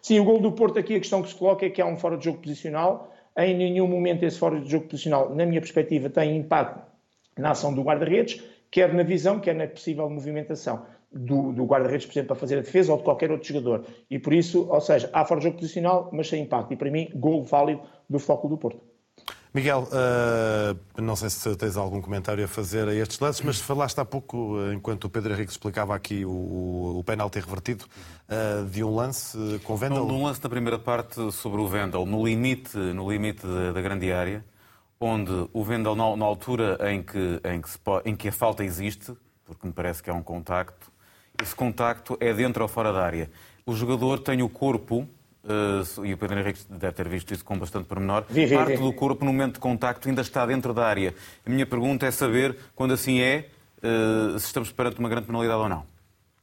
Sim, 0.02 0.18
o 0.18 0.24
golo 0.24 0.40
do 0.40 0.52
Porto 0.52 0.78
aqui, 0.78 0.96
a 0.96 0.98
questão 0.98 1.22
que 1.22 1.28
se 1.28 1.34
coloca 1.34 1.64
é 1.64 1.70
que 1.70 1.80
há 1.80 1.86
um 1.86 1.96
fora 1.96 2.16
de 2.16 2.24
jogo 2.24 2.38
posicional. 2.38 3.14
Em 3.38 3.56
nenhum 3.56 3.86
momento 3.86 4.24
esse 4.24 4.38
fora 4.38 4.60
de 4.60 4.68
jogo 4.68 4.86
posicional, 4.86 5.32
na 5.34 5.46
minha 5.46 5.60
perspectiva, 5.60 6.10
tem 6.10 6.36
impacto 6.36 6.80
na 7.38 7.52
ação 7.52 7.72
do 7.72 7.82
guarda-redes, 7.82 8.42
quer 8.70 8.92
na 8.92 9.04
visão, 9.04 9.38
quer 9.38 9.54
na 9.54 9.68
possível 9.68 10.10
movimentação 10.10 10.84
do, 11.12 11.52
do 11.52 11.64
guarda-redes, 11.64 12.06
por 12.06 12.12
exemplo, 12.12 12.28
para 12.28 12.36
fazer 12.36 12.58
a 12.58 12.62
defesa 12.62 12.92
ou 12.92 12.98
de 12.98 13.04
qualquer 13.04 13.30
outro 13.30 13.46
jogador. 13.46 13.84
E 14.08 14.18
por 14.18 14.32
isso, 14.32 14.68
ou 14.68 14.80
seja, 14.80 15.10
há 15.12 15.24
fora 15.24 15.40
de 15.40 15.46
jogo 15.46 15.58
posicional, 15.58 16.08
mas 16.12 16.28
sem 16.28 16.42
impacto. 16.42 16.72
E 16.72 16.76
para 16.76 16.90
mim, 16.90 17.10
gol 17.14 17.42
válido 17.44 17.82
do 18.08 18.18
Foco 18.18 18.48
do 18.48 18.56
Porto. 18.56 18.80
Miguel, 19.52 19.88
uh, 19.88 21.02
não 21.02 21.16
sei 21.16 21.28
se 21.28 21.56
tens 21.56 21.76
algum 21.76 22.00
comentário 22.00 22.44
a 22.44 22.46
fazer 22.46 22.86
a 22.86 22.94
estes 22.94 23.18
lances, 23.18 23.42
mas 23.42 23.58
falaste 23.58 23.98
há 23.98 24.04
pouco, 24.04 24.56
enquanto 24.72 25.04
o 25.06 25.10
Pedro 25.10 25.32
Henrique 25.32 25.50
explicava 25.50 25.92
aqui 25.92 26.24
o, 26.24 26.98
o 26.98 27.02
penalti 27.04 27.40
revertido, 27.40 27.84
uh, 28.28 28.64
de 28.66 28.84
um 28.84 28.94
lance 28.94 29.36
com 29.64 29.72
o 29.72 29.76
Vendel. 29.76 30.06
Num 30.06 30.22
lance 30.22 30.40
na 30.40 30.48
primeira 30.48 30.78
parte 30.78 31.32
sobre 31.32 31.60
o 31.60 31.66
Vendel, 31.66 32.06
no 32.06 32.24
limite, 32.24 32.76
no 32.76 33.10
limite 33.10 33.44
da, 33.44 33.72
da 33.72 33.80
grande 33.80 34.12
área, 34.12 34.44
onde 35.00 35.48
o 35.52 35.64
Vendel, 35.64 35.96
na, 35.96 36.16
na 36.16 36.24
altura 36.24 36.78
em 36.88 37.02
que, 37.02 37.40
em, 37.42 37.60
que 37.60 37.68
se, 37.68 37.80
em 38.04 38.14
que 38.14 38.28
a 38.28 38.32
falta 38.32 38.62
existe, 38.62 39.12
porque 39.44 39.66
me 39.66 39.72
parece 39.72 40.00
que 40.00 40.08
é 40.08 40.12
um 40.12 40.22
contacto, 40.22 40.89
esse 41.42 41.54
contacto 41.54 42.16
é 42.20 42.32
dentro 42.32 42.62
ou 42.62 42.68
fora 42.68 42.92
da 42.92 43.02
área. 43.02 43.30
O 43.66 43.74
jogador 43.74 44.18
tem 44.18 44.42
o 44.42 44.48
corpo 44.48 45.06
Uh, 45.42 46.04
e 46.04 46.12
o 46.12 46.18
Pedro 46.18 46.38
Henrique 46.38 46.60
deve 46.68 46.92
ter 46.92 47.08
visto 47.08 47.32
isso 47.32 47.42
com 47.42 47.58
bastante 47.58 47.86
pormenor, 47.86 48.26
vi, 48.28 48.44
vi, 48.44 48.54
parte 48.54 48.76
vi. 48.76 48.82
do 48.82 48.92
corpo 48.92 49.24
no 49.24 49.32
momento 49.32 49.54
de 49.54 49.58
contacto 49.58 50.06
ainda 50.06 50.20
está 50.20 50.44
dentro 50.44 50.74
da 50.74 50.84
área. 50.84 51.14
A 51.46 51.48
minha 51.48 51.64
pergunta 51.64 52.04
é 52.04 52.10
saber, 52.10 52.54
quando 52.74 52.92
assim 52.92 53.22
é, 53.22 53.46
uh, 53.78 54.38
se 54.38 54.44
estamos 54.44 54.70
perante 54.70 54.98
uma 54.98 55.08
grande 55.08 55.26
penalidade 55.26 55.58
ou 55.58 55.68
não. 55.68 55.82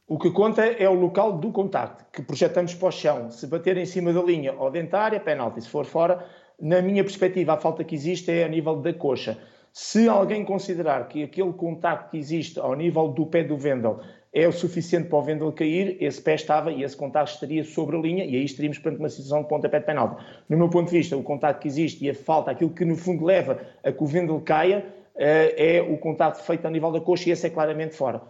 O 0.07 0.17
que 0.17 0.31
conta 0.31 0.65
é 0.65 0.89
o 0.89 0.93
local 0.93 1.33
do 1.33 1.51
contacto, 1.51 2.05
que 2.11 2.23
projetamos 2.23 2.73
para 2.73 2.87
o 2.87 2.91
chão. 2.91 3.29
Se 3.29 3.45
bater 3.45 3.77
em 3.77 3.85
cima 3.85 4.11
da 4.11 4.23
linha 4.23 4.53
ou 4.57 4.71
dentro 4.71 4.93
da 4.93 5.01
área, 5.01 5.19
penalti. 5.19 5.61
Se 5.61 5.69
for 5.69 5.85
fora, 5.85 6.25
na 6.59 6.81
minha 6.81 7.03
perspectiva, 7.03 7.53
a 7.53 7.57
falta 7.57 7.83
que 7.83 7.93
existe 7.93 8.31
é 8.31 8.45
a 8.45 8.47
nível 8.47 8.77
da 8.77 8.93
coxa. 8.93 9.37
Se 9.71 10.07
alguém 10.07 10.43
considerar 10.43 11.07
que 11.07 11.21
aquele 11.21 11.53
contacto 11.53 12.09
que 12.09 12.17
existe 12.17 12.57
ao 12.59 12.73
nível 12.73 13.09
do 13.09 13.27
pé 13.27 13.43
do 13.43 13.57
Vendel 13.57 13.99
é 14.38 14.47
o 14.47 14.51
suficiente 14.51 15.09
para 15.09 15.17
o 15.17 15.23
Vendel 15.23 15.51
cair, 15.51 15.97
esse 15.99 16.21
pé 16.21 16.35
estava 16.35 16.71
e 16.71 16.83
esse 16.83 16.95
contacto 16.95 17.33
estaria 17.33 17.63
sobre 17.63 17.97
a 17.97 17.99
linha 17.99 18.23
e 18.23 18.35
aí 18.35 18.45
estaríamos 18.45 18.77
perante 18.77 18.99
uma 18.99 19.09
situação 19.09 19.41
de 19.41 19.49
pontapé 19.49 19.79
de 19.79 19.88
penalti. 19.88 20.23
No 20.47 20.55
meu 20.55 20.69
ponto 20.69 20.91
de 20.91 20.97
vista, 20.97 21.17
o 21.17 21.23
contacto 21.23 21.61
que 21.61 21.67
existe 21.67 22.05
e 22.05 22.09
a 22.11 22.13
falta, 22.13 22.51
aquilo 22.51 22.69
que 22.69 22.85
no 22.85 22.95
fundo 22.95 23.25
leva 23.25 23.59
a 23.83 23.91
que 23.91 24.03
o 24.03 24.05
Vendel 24.05 24.39
caia, 24.41 24.85
eh, 25.15 25.77
é 25.77 25.81
o 25.81 25.97
contacto 25.97 26.43
feito 26.43 26.67
a 26.67 26.69
nível 26.69 26.91
da 26.91 27.01
coxa 27.01 27.29
e 27.29 27.31
esse 27.31 27.47
é 27.47 27.49
claramente 27.49 27.95
fora. 27.95 28.21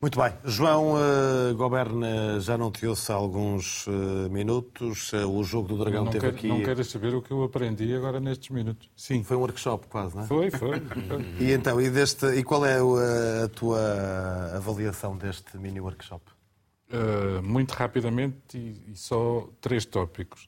Muito 0.00 0.20
bem. 0.20 0.30
João 0.44 0.92
uh, 0.94 1.54
Goberna 1.54 2.38
já 2.38 2.58
não 2.58 2.70
te 2.70 2.86
ouço 2.86 3.10
há 3.10 3.14
alguns 3.14 3.86
uh, 3.86 4.28
minutos. 4.30 5.10
Uh, 5.14 5.26
o 5.26 5.42
jogo 5.42 5.68
do 5.68 5.78
Dragão 5.78 6.04
não 6.04 6.12
teve 6.12 6.26
quer, 6.26 6.34
aqui. 6.34 6.48
Não 6.48 6.62
queres 6.62 6.86
saber 6.88 7.14
o 7.14 7.22
que 7.22 7.30
eu 7.30 7.42
aprendi 7.42 7.94
agora 7.94 8.20
nestes 8.20 8.50
minutos? 8.50 8.90
Sim. 8.94 9.24
Foi 9.24 9.38
um 9.38 9.40
workshop 9.40 9.86
quase, 9.86 10.14
não 10.14 10.24
é? 10.24 10.26
Foi, 10.26 10.50
foi. 10.50 10.82
e 11.40 11.50
então, 11.50 11.80
e, 11.80 11.88
deste, 11.88 12.26
e 12.26 12.44
qual 12.44 12.66
é 12.66 12.76
a 12.76 13.48
tua 13.48 13.80
avaliação 14.54 15.16
deste 15.16 15.56
mini 15.56 15.80
workshop? 15.80 16.24
muito 17.42 17.72
rapidamente 17.72 18.56
e, 18.56 18.92
e 18.92 18.96
só 18.96 19.48
três 19.60 19.84
tópicos. 19.84 20.46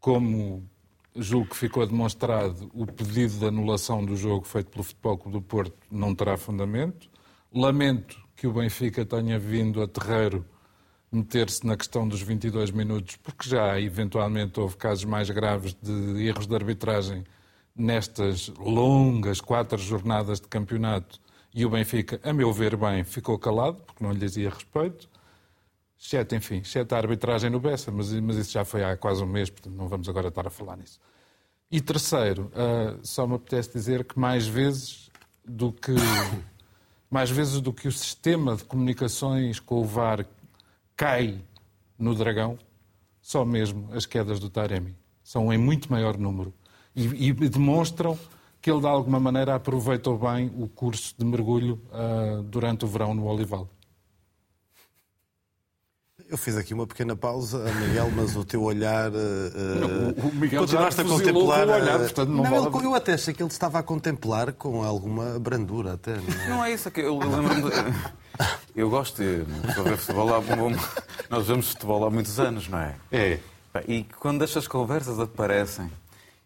Como 0.00 0.66
julgo 1.14 1.50
que 1.50 1.56
ficou 1.56 1.86
demonstrado, 1.86 2.70
o 2.72 2.86
pedido 2.86 3.38
de 3.38 3.44
anulação 3.44 4.02
do 4.02 4.16
jogo 4.16 4.46
feito 4.46 4.70
pelo 4.70 4.82
Futebol 4.82 5.18
Clube 5.18 5.38
do 5.38 5.42
Porto 5.42 5.76
não 5.90 6.14
terá 6.14 6.38
fundamento. 6.38 7.10
Lamento 7.52 8.16
que 8.40 8.46
o 8.46 8.52
Benfica 8.54 9.04
tenha 9.04 9.38
vindo 9.38 9.82
a 9.82 9.86
terreiro 9.86 10.46
meter-se 11.12 11.66
na 11.66 11.76
questão 11.76 12.08
dos 12.08 12.22
22 12.22 12.70
minutos, 12.70 13.16
porque 13.16 13.46
já 13.46 13.78
eventualmente 13.78 14.58
houve 14.58 14.78
casos 14.78 15.04
mais 15.04 15.28
graves 15.28 15.74
de 15.74 16.24
erros 16.26 16.46
de 16.46 16.54
arbitragem 16.54 17.22
nestas 17.76 18.48
longas 18.58 19.42
quatro 19.42 19.76
jornadas 19.76 20.40
de 20.40 20.48
campeonato 20.48 21.20
e 21.54 21.66
o 21.66 21.68
Benfica, 21.68 22.18
a 22.22 22.32
meu 22.32 22.50
ver 22.50 22.76
bem, 22.78 23.04
ficou 23.04 23.38
calado, 23.38 23.82
porque 23.82 24.02
não 24.02 24.10
lhe 24.10 24.18
dizia 24.18 24.48
respeito. 24.48 25.06
Exceto, 26.00 26.34
enfim, 26.34 26.62
exceto 26.62 26.94
a 26.94 26.98
arbitragem 26.98 27.50
no 27.50 27.60
Bessa, 27.60 27.92
mas, 27.92 28.10
mas 28.10 28.38
isso 28.38 28.52
já 28.52 28.64
foi 28.64 28.82
há 28.82 28.96
quase 28.96 29.22
um 29.22 29.26
mês, 29.26 29.50
portanto 29.50 29.74
não 29.74 29.86
vamos 29.86 30.08
agora 30.08 30.28
estar 30.28 30.46
a 30.46 30.50
falar 30.50 30.78
nisso. 30.78 30.98
E 31.70 31.78
terceiro, 31.78 32.50
uh, 32.54 33.06
só 33.06 33.26
me 33.26 33.34
apetece 33.34 33.70
dizer 33.74 34.02
que 34.02 34.18
mais 34.18 34.46
vezes 34.46 35.10
do 35.44 35.70
que 35.70 35.92
mais 37.10 37.28
vezes 37.28 37.60
do 37.60 37.72
que 37.72 37.88
o 37.88 37.92
sistema 37.92 38.54
de 38.54 38.64
comunicações 38.64 39.58
com 39.58 39.80
o 39.80 39.84
VAR 39.84 40.24
cai 40.96 41.40
no 41.98 42.14
Dragão, 42.14 42.56
só 43.20 43.44
mesmo 43.44 43.88
as 43.92 44.06
quedas 44.06 44.38
do 44.38 44.48
Taremi. 44.48 44.96
São 45.22 45.52
em 45.52 45.58
muito 45.58 45.90
maior 45.90 46.16
número. 46.16 46.54
E, 46.94 47.28
e 47.28 47.32
demonstram 47.32 48.18
que 48.60 48.70
ele, 48.70 48.80
de 48.80 48.86
alguma 48.86 49.18
maneira, 49.18 49.54
aproveitou 49.54 50.18
bem 50.18 50.52
o 50.56 50.68
curso 50.68 51.14
de 51.18 51.24
mergulho 51.24 51.80
uh, 51.90 52.42
durante 52.42 52.84
o 52.84 52.88
verão 52.88 53.14
no 53.14 53.26
Olival. 53.26 53.68
Eu 56.30 56.38
fiz 56.38 56.56
aqui 56.56 56.72
uma 56.72 56.86
pequena 56.86 57.16
pausa, 57.16 57.58
Miguel, 57.58 58.08
mas 58.14 58.36
o 58.36 58.44
teu 58.44 58.62
olhar. 58.62 59.10
Uh, 59.10 60.28
o 60.28 60.34
Miguel 60.36 60.60
continuaste 60.60 61.00
a 61.00 61.04
contemplar. 61.04 61.66
O 61.66 61.72
olhar, 61.72 61.98
portanto 61.98 62.28
não, 62.28 62.44
não 62.44 62.70
vale... 62.70 62.86
Eu 62.86 62.94
até 62.94 63.14
achei 63.14 63.34
que 63.34 63.42
ele 63.42 63.50
estava 63.50 63.80
a 63.80 63.82
contemplar 63.82 64.52
com 64.52 64.84
alguma 64.84 65.40
brandura. 65.40 65.94
Até, 65.94 66.14
não, 66.14 66.22
é? 66.22 66.48
não 66.48 66.64
é 66.64 66.72
isso, 66.72 66.86
é 66.86 66.90
que 66.92 67.00
eu 67.00 67.18
lembro-me. 67.18 67.72
Eu 68.76 68.88
gosto 68.88 69.16
de 69.16 69.44
ver 69.82 69.96
futebol 69.96 70.32
há. 70.32 70.40
Nós 71.28 71.48
vemos 71.48 71.70
futebol 71.70 72.06
há 72.06 72.10
muitos 72.10 72.38
anos, 72.38 72.68
não 72.68 72.78
é? 72.78 72.94
É. 73.10 73.40
E 73.88 74.04
quando 74.20 74.44
estas 74.44 74.68
conversas 74.68 75.18
aparecem, 75.18 75.90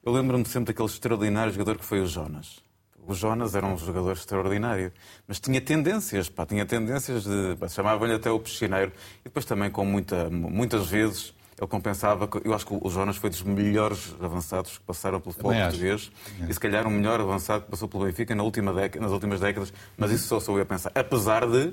eu 0.03 0.13
lembro-me 0.13 0.47
sempre 0.47 0.73
daquele 0.73 0.89
extraordinário 0.89 1.53
jogador 1.53 1.77
que 1.77 1.85
foi 1.85 2.01
o 2.01 2.07
Jonas. 2.07 2.64
O 3.07 3.15
Jonas 3.15 3.55
era 3.55 3.67
um 3.67 3.77
jogador 3.77 4.13
extraordinário, 4.13 4.93
mas 5.29 5.39
tinha 5.39 5.61
tendências, 5.61 6.29
pá, 6.29 6.47
tinha 6.47 6.65
tendências 6.65 7.25
de. 7.25 7.69
Chamavam-lhe 7.69 8.15
até 8.15 8.31
o 8.31 8.39
piscineiro. 8.41 8.93
E 9.21 9.25
depois 9.25 9.45
também, 9.45 9.71
com 9.71 9.85
muita, 9.85 10.31
muitas 10.31 10.87
vezes, 10.87 11.35
ele 11.59 11.69
compensava. 11.69 12.29
Eu 12.45 12.55
acho 12.55 12.67
que 12.67 12.79
o 12.81 12.91
Jonas 12.91 13.17
foi 13.17 13.31
dos 13.31 13.43
melhores 13.43 14.15
avançados 14.21 14.79
que 14.79 14.85
passaram 14.85 15.21
pelo 15.21 15.33
futebol 15.33 15.53
português 15.55 16.11
é. 16.41 16.51
e, 16.51 16.55
se 16.55 16.61
calhar, 16.61 16.87
o 16.87 16.91
melhor 16.91 17.21
avançado 17.21 17.65
que 17.65 17.71
passou 17.71 17.89
pelo 17.89 18.05
Benfica 18.05 18.35
na 18.35 18.43
última 18.43 18.73
década, 18.73 19.05
nas 19.05 19.13
últimas 19.13 19.41
décadas, 19.41 19.73
mas 19.97 20.11
isso 20.11 20.27
só 20.27 20.41
sou 20.41 20.57
eu 20.57 20.63
a 20.63 20.67
pensar. 20.67 20.91
Apesar 20.95 21.47
de 21.47 21.73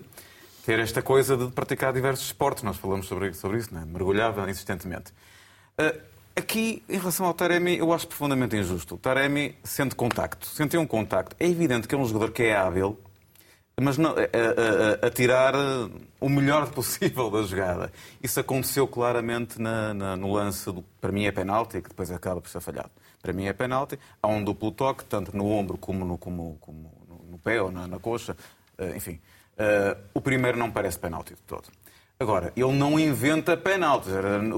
ter 0.65 0.79
esta 0.79 1.01
coisa 1.01 1.35
de 1.35 1.47
praticar 1.47 1.93
diversos 1.93 2.27
esportes, 2.27 2.63
nós 2.63 2.77
falamos 2.77 3.07
sobre, 3.07 3.33
sobre 3.33 3.57
isso, 3.57 3.73
né? 3.73 3.83
mergulhava 3.87 4.49
insistentemente. 4.49 5.11
Uh, 5.79 6.10
Aqui, 6.35 6.81
em 6.87 6.97
relação 6.97 7.25
ao 7.25 7.33
Taremi, 7.33 7.77
eu 7.77 7.91
acho 7.91 8.07
profundamente 8.07 8.55
injusto. 8.55 8.95
O 8.95 8.97
Taremi 8.97 9.55
sente 9.63 9.95
contacto, 9.95 10.45
sentiu 10.45 10.79
um 10.79 10.87
contacto. 10.87 11.35
É 11.39 11.47
evidente 11.47 11.87
que 11.87 11.95
é 11.95 11.97
um 11.97 12.05
jogador 12.05 12.31
que 12.31 12.43
é 12.43 12.55
hábil, 12.55 12.97
mas 13.79 13.97
não, 13.97 14.11
a, 14.11 14.13
a, 14.13 15.05
a, 15.05 15.07
a 15.07 15.09
tirar 15.09 15.53
o 16.19 16.29
melhor 16.29 16.69
possível 16.71 17.29
da 17.29 17.41
jogada. 17.41 17.91
Isso 18.23 18.39
aconteceu 18.39 18.87
claramente 18.87 19.61
na, 19.61 19.93
na, 19.93 20.15
no 20.15 20.33
lance 20.33 20.71
do, 20.71 20.83
para 21.01 21.11
mim 21.11 21.25
é 21.25 21.31
penalti, 21.31 21.81
que 21.81 21.89
depois 21.89 22.11
acaba 22.11 22.39
por 22.39 22.49
ser 22.49 22.61
falhado. 22.61 22.91
Para 23.21 23.33
mim 23.33 23.45
é 23.45 23.53
penalti. 23.53 23.99
Há 24.21 24.27
um 24.27 24.43
duplo 24.43 24.71
toque, 24.71 25.03
tanto 25.05 25.35
no 25.35 25.47
ombro 25.47 25.77
como 25.77 26.05
no, 26.05 26.17
como, 26.17 26.57
como 26.61 26.93
no, 27.09 27.31
no 27.31 27.37
pé 27.37 27.61
ou 27.61 27.71
na, 27.71 27.87
na 27.87 27.99
coxa. 27.99 28.37
Uh, 28.77 28.95
enfim, 28.95 29.19
uh, 29.57 29.99
o 30.13 30.21
primeiro 30.21 30.57
não 30.57 30.71
parece 30.71 30.97
penalti 30.97 31.33
de 31.33 31.41
todo. 31.41 31.67
Agora, 32.21 32.53
ele 32.55 32.71
não 32.73 32.99
inventa 32.99 33.57
penaltis. 33.57 34.11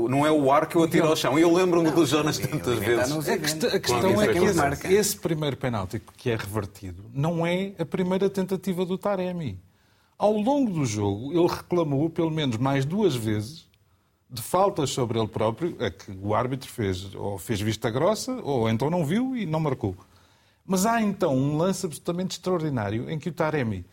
Não 0.09 0.27
é 0.27 0.31
o 0.31 0.51
ar 0.51 0.67
que 0.67 0.75
eu 0.75 0.83
atiro 0.83 1.07
ao 1.07 1.15
chão. 1.15 1.39
Eu 1.39 1.53
lembro-me 1.53 1.89
do 1.91 2.05
Jonas 2.05 2.37
tantas 2.37 2.77
vezes. 2.77 3.29
A, 3.29 3.37
questão, 3.37 3.69
a 3.69 3.79
questão 3.79 4.21
é 4.21 4.27
que 4.33 4.37
esse, 4.39 4.93
esse 4.93 5.17
primeiro 5.17 5.55
penalti 5.55 6.01
que 6.17 6.29
é 6.29 6.35
revertido 6.35 7.05
não 7.13 7.47
é 7.47 7.71
a 7.79 7.85
primeira 7.85 8.29
tentativa 8.29 8.85
do 8.85 8.97
Taremi. 8.97 9.57
Ao 10.17 10.33
longo 10.33 10.71
do 10.71 10.85
jogo, 10.85 11.31
ele 11.31 11.47
reclamou 11.47 12.09
pelo 12.09 12.29
menos 12.29 12.57
mais 12.57 12.83
duas 12.83 13.15
vezes 13.15 13.65
de 14.29 14.41
faltas 14.41 14.89
sobre 14.89 15.17
ele 15.17 15.27
próprio, 15.29 15.77
a 15.79 15.89
que 15.89 16.11
o 16.21 16.35
árbitro 16.35 16.69
fez, 16.69 17.15
ou 17.15 17.37
fez 17.37 17.61
vista 17.61 17.89
grossa, 17.89 18.33
ou 18.43 18.69
então 18.69 18.89
não 18.89 19.05
viu 19.05 19.37
e 19.37 19.45
não 19.45 19.61
marcou. 19.61 19.95
Mas 20.65 20.85
há 20.85 21.01
então 21.01 21.33
um 21.33 21.55
lance 21.55 21.85
absolutamente 21.85 22.31
extraordinário 22.31 23.09
em 23.09 23.17
que 23.17 23.29
o 23.29 23.33
Taremi 23.33 23.85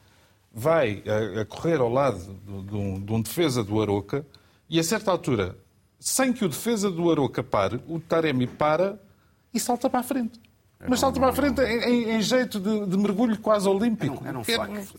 vai 0.53 1.03
a, 1.36 1.42
a 1.42 1.44
correr 1.44 1.80
ao 1.80 1.88
lado 1.90 2.18
de, 2.18 2.62
de, 2.62 2.74
um, 2.76 3.01
de 3.01 3.12
um 3.12 3.20
defesa 3.22 3.62
do 3.62 3.80
Aroca 3.80 4.24
e, 4.68 4.78
a 4.78 4.82
certa 4.84 5.11
altura, 5.11 5.57
sem 5.98 6.32
que 6.32 6.44
o 6.44 6.48
defesa 6.48 6.90
do 6.90 7.11
Aroca 7.11 7.42
pare, 7.42 7.80
o 7.88 7.98
Taremi 8.01 8.46
para 8.46 8.98
e 9.53 9.61
salta 9.61 9.88
para 9.90 10.01
a 10.01 10.03
frente. 10.03 10.40
Mas 10.88 11.01
salta 11.01 11.20
para 11.20 11.28
a 11.28 11.32
frente 11.32 11.61
em, 11.61 11.78
em- 11.84 12.11
em 12.16 12.22
jeito 12.22 12.59
de, 12.59 12.86
de 12.86 12.96
mergulho 12.96 13.38
quase 13.38 13.68
olímpico. 13.68 14.22
Era 14.26 14.38
um 14.38 14.42
Era- 14.46 14.57
facto. 14.66 14.94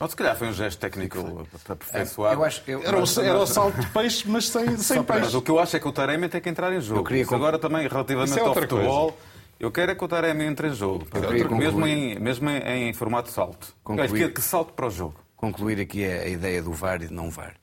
Ou 0.00 0.08
se 0.08 0.16
calhar 0.16 0.34
foi 0.34 0.48
um 0.48 0.52
gesto 0.54 0.78
técnico 0.78 1.46
para 1.64 1.74
aperfeiçoar. 1.74 2.32
Eu 2.32 2.42
acho, 2.44 2.62
eu, 2.66 2.82
Era 2.82 2.96
o, 2.96 3.00
mas- 3.00 3.18
era 3.18 3.38
o 3.38 3.46
salto 3.46 3.78
de 3.78 3.86
peixe, 3.88 4.24
mas 4.26 4.48
sem, 4.48 4.76
sem 4.78 4.96
Mas 4.96 5.06
peixe. 5.20 5.36
o 5.36 5.42
que 5.42 5.50
eu 5.50 5.58
acho 5.60 5.76
é 5.76 5.78
que 5.80 5.86
o 5.86 5.92
Taremi 5.92 6.26
tem 6.28 6.40
que 6.40 6.48
entrar 6.48 6.72
em 6.72 6.80
jogo. 6.80 7.00
Eu 7.00 7.04
queria 7.04 7.22
Isso 7.22 7.34
agora 7.34 7.58
também, 7.58 7.86
relativamente 7.86 8.38
é 8.38 8.40
ao 8.42 8.54
futebol, 8.54 9.16
eu 9.60 9.70
quero 9.70 9.92
é 9.92 9.94
que 9.94 10.02
o 10.02 10.08
Taremi 10.08 10.44
entre 10.44 10.68
em 10.68 10.74
jogo. 10.74 11.04
queria 11.04 11.48
mesmo 11.48 11.86
em, 11.86 12.18
mesmo 12.18 12.48
em, 12.48 12.88
em 12.88 12.92
formato 12.94 13.28
de 13.28 13.34
salto. 13.34 13.76
Concluir. 13.84 14.28
Que, 14.28 14.34
que 14.34 14.40
salto 14.40 14.72
para 14.72 14.86
o 14.86 14.90
jogo. 14.90 15.20
concluir 15.36 15.78
aqui 15.78 16.04
a, 16.04 16.22
a 16.22 16.28
ideia 16.28 16.62
do 16.62 16.72
VAR 16.72 17.02
e 17.02 17.08
de 17.08 17.12
não 17.12 17.30
VAR. 17.30 17.54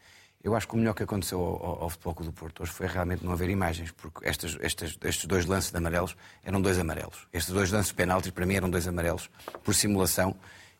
Eu 0.44 0.56
acho 0.56 0.68
que 0.68 0.76
o 0.76 0.78
melhor 0.78 0.94
que 0.94 1.02
aconteceu 1.02 1.40
ao, 1.40 1.66
ao, 1.66 1.84
ao 1.84 1.90
Futebol 1.90 2.14
Clube 2.14 2.32
do 2.32 2.40
Porto 2.40 2.62
hoje 2.62 2.72
foi 2.72 2.86
realmente 2.86 3.26
não 3.26 3.34
haver 3.34 3.50
imagens, 3.50 3.92
porque 3.92 4.26
estas, 4.26 4.56
estas, 4.62 4.98
estes 5.04 5.26
dois 5.26 5.46
lances 5.46 5.72
de 5.72 5.78
amarelos 5.78 6.16
eram 6.44 6.62
dois 6.62 6.78
amarelos. 6.78 7.28
Estes 7.34 7.54
dois 7.54 7.72
lances 7.72 7.90
de 7.90 7.96
penaltis, 7.96 8.32
para 8.32 8.46
mim, 8.46 8.54
eram 8.54 8.70
dois 8.70 8.88
amarelos 8.88 9.30
por 9.64 9.74
simulação 9.74 10.36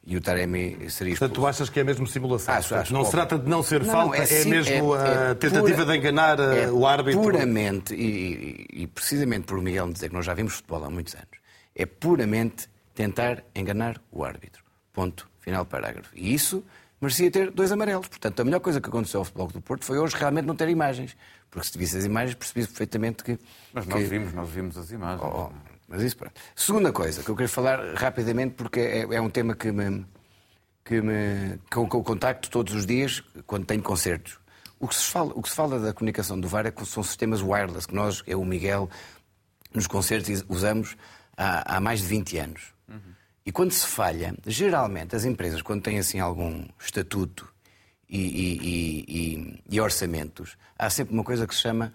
e 0.10 0.16
o 0.16 0.22
Taremi 0.22 0.90
seria 0.90 1.12
expulso. 1.14 1.20
Portanto, 1.20 1.36
tu 1.36 1.46
achas 1.46 1.70
que 1.70 1.80
é 1.80 1.84
mesmo 1.84 2.08
simulação? 2.08 2.54
Acho, 2.56 2.70
Portanto, 2.70 2.84
acho, 2.86 2.94
não 2.94 3.04
se 3.06 3.12
trata 3.12 3.38
de 3.38 3.50
não 3.50 3.62
ser 3.62 3.84
Não, 3.84 3.92
falta, 3.94 4.18
é, 4.18 4.26
sim- 4.26 4.50
mesmo 4.50 4.96
é- 4.96 5.00
a 5.00 5.30
é 5.32 5.36
tentativa 5.36 5.74
pura- 5.84 5.86
de 5.86 5.98
enganar 5.98 6.40
é 6.40 6.72
o 6.72 6.88
árbitro. 6.88 7.22
Puramente, 7.22 7.94
e, 7.94 8.66
e- 8.72 8.84
e 8.84 8.88
precisamente 8.88 9.44
por 9.46 9.60
o 9.60 9.62
Miguel 9.62 9.86
me 9.88 9.94
dizer 9.94 10.08
que 10.10 10.16
nós 10.16 10.26
já 10.26 10.34
vimos 10.34 10.54
futebol 10.54 10.84
há 10.86 10.90
muitos 10.90 11.14
anos, 11.14 11.28
é 11.76 11.86
puramente 11.86 12.70
tentar 12.96 13.44
enganar 13.54 14.02
o 14.12 14.24
árbitro. 14.24 14.64
Ponto. 14.94 15.30
Final 15.42 15.66
parágrafo. 15.66 16.10
E 16.16 16.34
isso 16.34 16.64
merecia 17.00 17.30
ter 17.30 17.52
dois 17.52 17.72
amarelos. 17.72 18.08
Portanto, 18.08 18.40
a 18.40 18.44
melhor 18.46 18.60
coisa 18.62 18.82
que 18.82 18.90
aconteceu 18.90 19.20
ao 19.20 19.26
Futebol 19.26 19.48
do 19.48 19.62
Porto 19.62 19.86
foi 19.86 20.00
hoje 20.00 20.16
realmente 20.16 20.46
não 20.46 20.56
ter 20.56 20.68
imagens. 20.70 21.16
Porque 21.52 21.68
se 21.68 21.78
visse 21.78 21.98
as 21.98 22.06
imagens, 22.06 22.34
percebi 22.36 22.66
perfeitamente 22.66 23.24
que. 23.24 23.38
Mas 23.74 23.86
que- 23.86 23.92
nós 23.94 24.08
vimos, 24.10 24.34
nós 24.34 24.50
vimos 24.50 24.78
as 24.78 24.90
imagens. 24.92 25.22
Oh, 25.24 25.50
oh, 25.50 25.52
mas 25.88 26.02
isso 26.02 26.18
pronto. 26.18 26.34
Segunda 26.56 26.92
coisa 26.92 27.24
que 27.24 27.30
eu 27.30 27.36
quero 27.36 27.50
falar 27.50 27.96
rapidamente, 27.96 28.56
porque 28.56 28.80
é, 28.80 29.00
é 29.16 29.22
um 29.22 29.30
tema 29.30 29.56
que 29.56 29.72
me, 29.72 30.06
que 30.84 31.02
me 31.02 31.60
com, 31.72 31.88
com 31.88 31.98
o 32.00 32.04
contacto 32.04 32.50
todos 32.50 32.74
os 32.74 32.86
dias 32.86 33.24
quando 33.46 33.66
tenho 33.66 33.82
concertos. 33.82 34.38
O 34.80 34.88
que, 34.88 34.96
se 34.96 35.06
fala, 35.06 35.32
o 35.36 35.42
que 35.42 35.50
se 35.50 35.56
fala 35.56 35.80
da 35.80 35.94
comunicação 35.94 36.40
do 36.40 36.48
VAR 36.48 36.68
é 36.68 36.72
que 36.72 36.86
são 36.86 37.02
sistemas 37.02 37.42
wireless, 37.42 37.88
que 37.88 37.96
nós, 37.96 38.22
eu, 38.28 38.40
o 38.42 38.46
Miguel, 38.46 38.90
nos 39.74 39.88
concertos 39.88 40.44
usamos 40.48 40.96
há, 41.36 41.78
há 41.78 41.80
mais 41.80 42.02
de 42.02 42.06
20 42.08 42.38
anos. 42.38 42.62
E 43.46 43.52
quando 43.52 43.72
se 43.72 43.88
falha, 43.88 44.36
geralmente 44.46 45.16
as 45.16 45.24
empresas, 45.24 45.62
quando 45.62 45.82
têm 45.82 45.98
assim 46.00 46.20
algum 46.20 46.66
estatuto 46.78 47.48
e- 48.10 48.18
e- 48.20 49.06
e- 49.08 49.64
e 49.70 49.80
orçamentos, 49.82 50.58
há 50.78 50.90
sempre 50.90 51.14
uma 51.14 51.24
coisa 51.24 51.48
que 51.48 51.56
se 51.56 51.62
chama 51.62 51.94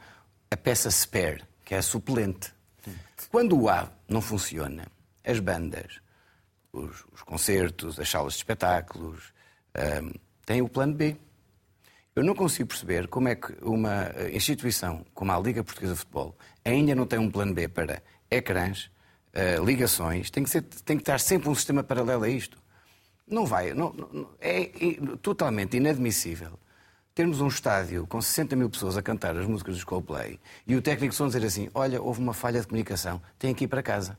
a 0.51 0.57
peça 0.57 0.90
spare, 0.90 1.43
que 1.64 1.74
é 1.74 1.78
a 1.78 1.82
suplente. 1.82 2.53
Quando 3.32 3.58
o 3.58 3.68
A 3.70 3.90
não 4.06 4.20
funciona, 4.20 4.86
as 5.24 5.40
bandas, 5.40 6.00
os, 6.70 7.02
os 7.10 7.22
concertos, 7.22 7.98
as 7.98 8.06
salas 8.08 8.34
de 8.34 8.40
espetáculos, 8.40 9.32
ahm, 9.74 10.10
têm 10.44 10.60
o 10.60 10.68
plano 10.68 10.92
B. 10.92 11.16
Eu 12.14 12.22
não 12.22 12.34
consigo 12.34 12.68
perceber 12.68 13.08
como 13.08 13.28
é 13.28 13.34
que 13.34 13.56
uma 13.62 14.02
eh, 14.14 14.30
instituição 14.34 15.02
como 15.14 15.32
a 15.32 15.38
Liga 15.40 15.64
Portuguesa 15.64 15.94
de 15.94 16.00
Futebol 16.00 16.36
ainda 16.62 16.94
não 16.94 17.06
tem 17.06 17.18
um 17.18 17.30
plano 17.30 17.54
B 17.54 17.68
para 17.68 18.02
ecrãs, 18.30 18.90
eh, 19.32 19.56
ligações, 19.64 20.30
tem 20.30 20.44
que, 20.44 20.50
ser- 20.50 20.60
tem 20.62 20.98
que 20.98 21.02
estar 21.02 21.18
sempre 21.18 21.48
um 21.48 21.54
sistema 21.54 21.82
paralelo 21.82 22.24
a 22.24 22.28
isto. 22.28 22.58
Não 23.26 23.46
vai, 23.46 23.72
não- 23.72 23.94
não- 23.94 24.28
é 24.42 24.60
i- 24.60 25.00
totalmente 25.22 25.78
inadmissível 25.78 26.58
termos 27.14 27.40
um 27.40 27.48
estádio 27.48 28.06
com 28.06 28.20
60 28.20 28.56
mil 28.56 28.70
pessoas 28.70 28.96
a 28.96 29.02
cantar 29.02 29.36
as 29.36 29.46
músicas 29.46 29.74
dos 29.74 29.84
Coldplay 29.84 30.38
e 30.66 30.74
o 30.76 30.82
técnico 30.82 31.14
só 31.14 31.26
dizer 31.26 31.44
assim, 31.44 31.68
olha, 31.74 32.00
houve 32.00 32.20
uma 32.20 32.32
falha 32.32 32.60
de 32.60 32.66
comunicação, 32.66 33.20
tem 33.38 33.54
que 33.54 33.64
ir 33.64 33.68
para 33.68 33.82
casa. 33.82 34.16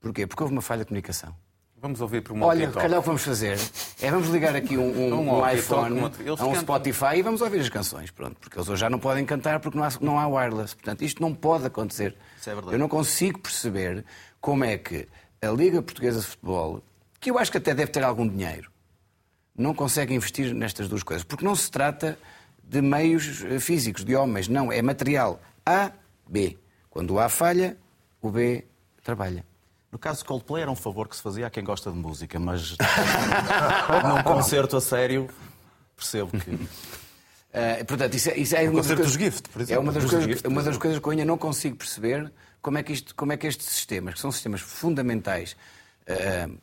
Porquê? 0.00 0.26
Porque 0.26 0.42
houve 0.42 0.54
uma 0.54 0.62
falha 0.62 0.80
de 0.80 0.86
comunicação. 0.88 1.34
Vamos 1.80 2.00
ouvir 2.00 2.22
por 2.22 2.32
um 2.34 2.42
Olha, 2.42 2.70
calhar 2.70 2.98
o 2.98 3.02
que 3.02 3.06
vamos 3.06 3.22
fazer 3.22 3.58
é 4.00 4.10
vamos 4.10 4.28
ligar 4.28 4.56
aqui 4.56 4.78
um, 4.78 4.88
um- 4.88 5.12
Um 5.20 5.38
um 5.42 5.50
iPhone 5.50 5.98
uma- 5.98 6.12
a 6.38 6.46
um. 6.46 6.54
Spotify 6.54 7.16
e 7.18 7.22
vamos 7.22 7.42
ouvir 7.42 7.60
as 7.60 7.68
canções, 7.68 8.10
pronto, 8.10 8.36
porque 8.40 8.56
eles 8.58 8.68
hoje 8.68 8.80
já 8.80 8.88
não 8.88 8.98
podem 8.98 9.24
cantar 9.26 9.60
porque 9.60 9.76
não 9.76 9.84
há, 9.84 9.90
não 10.00 10.18
há 10.18 10.26
wireless. 10.26 10.74
Portanto, 10.74 11.02
isto 11.04 11.20
não 11.20 11.34
pode 11.34 11.66
acontecer. 11.66 12.16
Isso 12.40 12.48
é 12.48 12.54
verdade. 12.54 12.74
Eu 12.74 12.78
não 12.78 12.88
consigo 12.88 13.38
perceber 13.38 14.02
como 14.40 14.64
é 14.64 14.78
que 14.78 15.06
a 15.42 15.48
Liga 15.48 15.82
Portuguesa 15.82 16.20
de 16.20 16.26
Futebol, 16.26 16.82
que 17.20 17.30
eu 17.30 17.38
acho 17.38 17.50
que 17.52 17.58
até 17.58 17.74
deve 17.74 17.90
ter 17.90 18.02
algum 18.02 18.26
dinheiro, 18.26 18.70
não 19.56 19.74
consegue 19.74 20.14
investir 20.14 20.54
nestas 20.54 20.88
duas 20.88 21.02
coisas. 21.02 21.24
Porque 21.24 21.44
não 21.44 21.54
se 21.54 21.70
trata 21.70 22.18
de 22.62 22.80
meios 22.80 23.44
eh, 23.44 23.60
físicos, 23.60 24.04
de 24.04 24.16
homens, 24.16 24.48
não, 24.48 24.72
é 24.72 24.82
material. 24.82 25.40
A, 25.64 25.92
B. 26.26 26.58
Quando 26.90 27.14
o 27.14 27.20
A 27.20 27.28
falha, 27.28 27.76
o 28.20 28.30
B 28.30 28.64
trabalha. 29.02 29.44
No 29.92 29.98
caso 29.98 30.20
de 30.20 30.24
Coldplay 30.24 30.62
era 30.62 30.70
um 30.70 30.76
favor 30.76 31.06
que 31.06 31.14
se 31.14 31.22
fazia 31.22 31.46
a 31.46 31.50
quem 31.50 31.62
gosta 31.62 31.90
de 31.92 31.96
música, 31.96 32.38
mas 32.40 32.76
num 34.08 34.22
concerto 34.24 34.76
a 34.76 34.80
sério 34.80 35.28
percebo 35.96 36.30
que. 36.32 36.50
Uh, 36.50 36.68
portanto, 37.86 38.14
isso 38.14 38.30
é, 38.30 38.36
isso 38.36 38.56
é 38.56 38.68
uma 38.68 38.82
das 38.82 38.86
concerto 38.88 39.02
coisas, 39.02 39.16
dos 39.16 39.24
Gift, 39.24 39.48
por 39.50 39.60
é 39.60 39.62
exemplo. 39.62 39.82
uma 39.82 39.92
das, 39.92 40.04
coisas, 40.04 40.24
Gift, 40.24 40.48
uma 40.48 40.62
das 40.64 40.76
coisas 40.78 40.98
que 40.98 41.06
eu 41.06 41.10
ainda 41.12 41.24
não 41.24 41.38
consigo 41.38 41.76
perceber 41.76 42.32
como 42.60 42.78
é 42.78 42.82
que, 42.82 42.92
isto, 42.92 43.14
como 43.14 43.32
é 43.32 43.36
que 43.36 43.46
estes 43.46 43.66
sistemas, 43.66 44.14
que 44.14 44.20
são 44.20 44.32
sistemas 44.32 44.60
fundamentais 44.60 45.54
uh, 46.08 46.58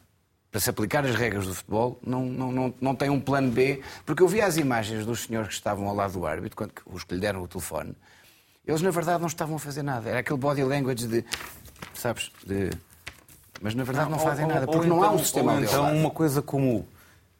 para 0.51 0.59
se 0.59 0.69
aplicar 0.69 1.05
as 1.05 1.15
regras 1.15 1.47
do 1.47 1.55
futebol, 1.55 1.97
não, 2.05 2.25
não, 2.25 2.51
não, 2.51 2.73
não 2.81 2.95
têm 2.95 3.09
um 3.09 3.19
plano 3.21 3.49
B. 3.49 3.81
Porque 4.05 4.21
eu 4.21 4.27
vi 4.27 4.41
as 4.41 4.57
imagens 4.57 5.05
dos 5.05 5.23
senhores 5.23 5.47
que 5.47 5.53
estavam 5.53 5.87
ao 5.87 5.95
lado 5.95 6.13
do 6.13 6.25
árbitro, 6.25 6.57
quando, 6.57 6.73
os 6.85 7.05
que 7.05 7.15
lhe 7.15 7.21
deram 7.21 7.41
o 7.41 7.47
telefone, 7.47 7.95
eles 8.67 8.81
na 8.81 8.91
verdade 8.91 9.21
não 9.21 9.27
estavam 9.27 9.55
a 9.55 9.59
fazer 9.59 9.81
nada. 9.81 10.09
Era 10.09 10.19
aquele 10.19 10.37
body 10.37 10.63
language 10.63 11.07
de. 11.07 11.25
Sabes? 11.93 12.31
De. 12.45 12.69
Mas 13.61 13.73
na 13.75 13.83
verdade 13.83 14.11
não, 14.11 14.19
fazem 14.19 14.45
Ou- 14.45 14.51
nada, 14.53 14.65
porque 14.67 14.87
não 14.87 15.01
há 15.03 15.07
um 15.07 15.13
então- 15.13 15.19
sistema 15.19 15.53
ou 15.53 15.59
então 15.61 15.95
uma 15.95 16.09
coisa 16.09 16.41
como 16.41 16.85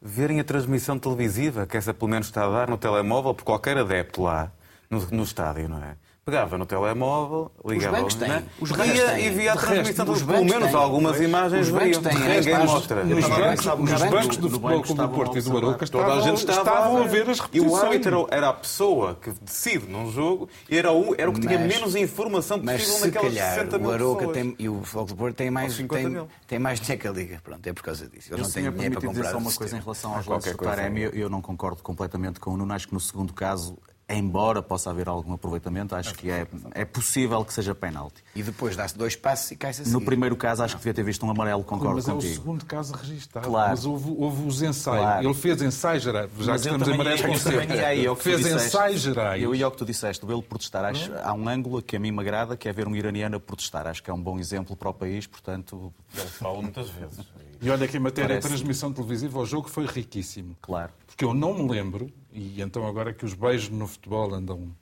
verem 0.00 0.40
a 0.40 0.44
transmissão 0.44 0.98
televisiva, 0.98 1.66
que 1.66 1.76
essa 1.76 1.92
pelo 1.92 2.10
menos 2.10 2.28
está 2.28 2.44
a 2.44 2.48
dar 2.48 2.68
no 2.70 2.78
telemóvel, 2.78 3.34
por 3.34 3.44
qualquer 3.44 3.76
adepto 3.76 4.22
lá 4.22 4.50
no, 4.88 5.00
no 5.10 5.22
estádio, 5.22 5.68
não 5.68 5.78
é? 5.82 5.96
Pegava 6.24 6.56
no 6.56 6.64
telemóvel, 6.64 7.50
ligava 7.66 7.96
bancos 7.96 8.14
têm. 8.14 8.28
né? 8.28 8.44
Os 8.60 8.68
Via 8.70 8.78
bancos 8.78 9.00
têm. 9.02 9.26
e 9.26 9.30
via 9.30 9.52
a 9.52 9.56
De 9.56 9.60
transmissão, 9.60 10.06
resto, 10.06 10.12
os 10.12 10.22
pelo 10.22 10.44
menos 10.44 10.70
têm. 10.70 10.80
algumas 10.80 11.16
Pois. 11.16 11.28
imagens 11.28 11.66
Os 11.66 11.72
bancos 11.72 11.96
veriam. 11.98 12.02
têm. 12.02 12.14
Ninguém 12.38 12.54
As 12.54 12.70
mostra. 12.70 13.00
A 13.00 13.04
bancos, 13.04 13.24
bocado 13.24 14.10
bancos 14.12 14.36
do 14.36 14.42
no 14.44 14.50
Futebol 14.50 14.82
Clube 14.82 15.00
do 15.02 15.08
Porto 15.08 15.38
e 15.38 15.42
do. 15.42 15.56
Arouca 15.56 15.86
Toda 15.88 16.06
a 16.14 16.20
gente 16.20 16.36
estava 16.38 16.58
estavam 16.60 17.02
a 17.02 17.06
ver 17.08 17.28
as 17.28 17.38
E 17.38 17.40
repetições. 17.42 17.72
o 17.72 17.76
árbitro 17.76 18.28
era 18.30 18.48
a 18.50 18.52
pessoa 18.52 19.18
que 19.20 19.32
decide 19.42 19.86
num 19.90 20.12
jogo 20.12 20.48
e 20.70 20.78
era 20.78 20.92
o, 20.92 21.12
era 21.18 21.28
o 21.28 21.32
que 21.32 21.40
tinha 21.40 21.58
Mas- 21.58 21.74
menos 21.74 21.96
informação 21.96 22.60
Mas 22.62 22.82
possível 22.82 22.98
se 23.00 23.06
naquelas 23.06 23.34
calhar 23.34 23.54
60 23.54 23.78
mil 23.78 23.88
o 23.88 23.92
Aroca 23.92 24.18
pessoas. 24.18 24.36
tem, 24.36 24.54
e 24.60 24.68
o 24.68 24.80
Futebol 24.84 25.04
do 25.06 25.16
Porto 25.16 25.34
têm 25.34 25.50
mais, 25.50 25.72
Ou 25.72 25.76
50 25.78 26.02
tem, 26.04 26.12
mil. 26.12 26.28
tem 26.46 26.58
mais 26.60 26.78
dinheiro 26.80 27.02
que 27.02 27.08
a 27.08 27.10
Liga. 27.10 27.40
Pronto, 27.42 27.66
é 27.66 27.72
por 27.72 27.82
causa 27.82 28.06
disso. 28.06 28.28
Eles 28.28 28.30
Eu 28.30 28.38
não 28.38 28.50
têm 28.52 28.62
me 28.62 28.70
dinheiro 28.70 29.00
para 29.00 29.08
comprar 29.08 29.30
só 29.32 29.38
uma 29.38 29.52
coisa 29.52 29.76
em 29.76 29.80
relação 29.80 30.14
aos 30.14 30.24
Qualquer 30.24 30.50
lances 30.50 30.56
do. 30.56 30.64
Taremi, 30.64 31.00
eu, 31.02 31.10
eu 31.10 31.28
não 31.28 31.42
concordo 31.42 31.82
completamente 31.82 32.38
com 32.38 32.52
o 32.52 32.56
Nuno. 32.56 32.72
Acho 32.72 32.86
que 32.86 32.94
no 32.94 33.00
segundo 33.00 33.32
caso, 33.32 33.76
embora 34.16 34.62
possa 34.62 34.90
haver 34.90 35.08
algum 35.08 35.32
aproveitamento, 35.32 35.94
acho 35.94 36.14
que 36.14 36.30
é, 36.30 36.46
é 36.72 36.84
possível 36.84 37.44
que 37.44 37.52
seja 37.52 37.74
penalti. 37.74 38.22
E 38.34 38.42
depois 38.42 38.76
dá-se 38.76 38.96
dois 38.96 39.14
passos 39.16 39.50
e 39.50 39.56
cai-se 39.56 39.82
assim. 39.82 39.90
No 39.92 40.00
primeiro 40.00 40.36
caso, 40.36 40.62
acho 40.62 40.74
que 40.76 40.80
devia 40.80 40.94
ter 40.94 41.02
visto 41.02 41.24
um 41.24 41.30
amarelo, 41.30 41.62
concordo 41.64 41.96
Mas 41.96 42.08
é 42.08 42.12
o 42.12 42.14
contigo. 42.16 42.34
segundo 42.34 42.64
caso 42.64 42.94
registado. 42.94 43.46
Claro. 43.48 43.70
Mas 43.70 43.84
houve, 43.84 44.14
houve 44.16 44.46
os 44.46 44.62
ensaios. 44.62 45.00
Claro. 45.00 45.26
Ele 45.26 45.34
fez 45.34 45.62
ensaios 45.62 46.02
gerais. 46.02 46.30
Já 46.38 46.52
Mas 46.52 46.62
que 46.62 46.68
estamos 46.68 46.88
ao 46.88 48.16
que 48.16 48.22
tu 48.22 48.22
Fez 48.22 48.46
ensaios 48.46 49.00
gerais. 49.00 49.42
Eu 49.42 49.54
ia 49.54 49.64
ao 49.64 49.70
que 49.70 49.76
tu 49.78 49.84
disseste, 49.84 50.24
ele 50.24 50.42
protestar. 50.42 50.84
Acho, 50.84 51.12
há 51.22 51.32
um 51.32 51.48
ângulo 51.48 51.82
que 51.82 51.96
a 51.96 52.00
mim 52.00 52.10
me 52.10 52.20
agrada, 52.20 52.56
que 52.56 52.68
é 52.68 52.72
ver 52.72 52.86
um 52.86 52.96
iraniano 52.96 53.36
a 53.36 53.40
protestar. 53.40 53.86
Acho 53.86 54.02
que 54.02 54.10
é 54.10 54.14
um 54.14 54.22
bom 54.22 54.38
exemplo 54.38 54.76
para 54.76 54.88
o 54.88 54.94
país, 54.94 55.26
portanto, 55.26 55.92
Eu 56.16 56.26
falo 56.26 56.62
muitas 56.62 56.88
vezes. 56.90 57.20
E 57.60 57.70
olha 57.70 57.86
que 57.86 57.96
em 57.96 58.00
matéria 58.00 58.28
Parece. 58.30 58.48
de 58.48 58.54
transmissão 58.54 58.92
televisiva, 58.92 59.38
o 59.38 59.46
jogo 59.46 59.68
foi 59.68 59.86
riquíssimo. 59.86 60.56
claro. 60.60 60.90
Porque 61.06 61.24
eu 61.24 61.32
não 61.34 61.54
me 61.54 61.68
lembro, 61.68 62.10
e 62.32 62.60
então 62.62 62.86
agora 62.86 63.12
que 63.12 63.24
os 63.24 63.34
beijos 63.34 63.68
no 63.70 63.86
futebol 63.86 64.34
andam, 64.34 64.74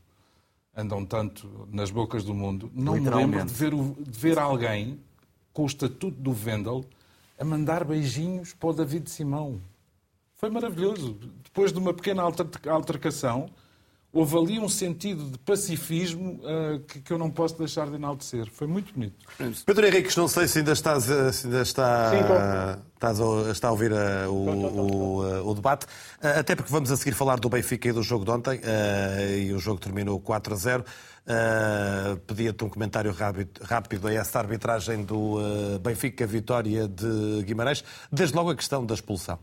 andam 0.76 1.04
tanto 1.04 1.68
nas 1.72 1.90
bocas 1.90 2.24
do 2.24 2.32
mundo, 2.34 2.70
não 2.74 2.94
me 2.94 3.08
lembro 3.10 3.44
de 3.44 3.52
ver, 3.52 3.72
de 3.74 4.18
ver 4.18 4.38
alguém 4.38 5.00
com 5.52 5.64
o 5.64 5.66
estatuto 5.66 6.16
do 6.20 6.32
Vendel 6.32 6.84
a 7.38 7.44
mandar 7.44 7.84
beijinhos 7.84 8.52
para 8.54 8.68
o 8.68 8.72
David 8.72 9.10
Simão. 9.10 9.60
Foi 10.34 10.48
maravilhoso. 10.50 11.18
Depois 11.44 11.72
de 11.72 11.78
uma 11.78 11.92
pequena 11.92 12.22
alter- 12.22 12.46
altercação, 12.68 13.50
houve 14.12 14.36
ali 14.36 14.58
um 14.58 14.68
sentido 14.68 15.24
de 15.30 15.38
pacifismo 15.38 16.40
ah, 16.44 16.80
que, 16.86 17.00
que 17.00 17.12
eu 17.12 17.18
não 17.18 17.30
posso 17.30 17.56
deixar 17.58 17.88
de 17.88 17.94
enaltecer. 17.94 18.50
Foi 18.50 18.66
muito 18.66 18.92
bonito. 18.92 19.24
Pedro 19.64 19.86
Henriques, 19.86 20.16
não 20.16 20.28
sei 20.28 20.48
se 20.48 20.58
ainda 20.58 20.72
estás, 20.72 21.08
eh, 21.08 21.32
se 21.32 21.46
ainda 21.46 21.62
está, 21.62 22.10
Sim, 22.10 22.82
estás 22.94 23.20
a, 23.20 23.50
está 23.50 23.68
a 23.68 23.70
ouvir 23.70 23.92
eh, 23.92 24.26
o, 24.26 24.32
o, 24.32 25.50
o 25.50 25.54
debate, 25.54 25.86
até 26.20 26.54
porque 26.56 26.70
vamos 26.70 26.90
a 26.90 26.96
seguir 26.96 27.14
falar 27.14 27.38
do 27.38 27.48
Benfica 27.48 27.88
e 27.88 27.92
do 27.92 28.02
jogo 28.02 28.24
de 28.24 28.30
ontem, 28.30 28.60
e 29.38 29.52
o 29.52 29.58
jogo 29.58 29.80
terminou 29.80 30.20
4 30.20 30.54
a 30.54 30.56
0. 30.56 30.84
Eh, 31.26 32.18
Pedia-te 32.26 32.64
um 32.64 32.68
comentário 32.68 33.12
rápido, 33.12 33.60
rápido 33.62 34.08
a 34.08 34.12
essa 34.12 34.38
arbitragem 34.38 35.04
do 35.04 35.38
Benfica, 35.80 36.26
vitória 36.26 36.88
de 36.88 37.42
Guimarães, 37.44 37.84
desde 38.10 38.34
logo 38.34 38.50
a 38.50 38.56
questão 38.56 38.84
da 38.84 38.94
expulsão. 38.94 39.38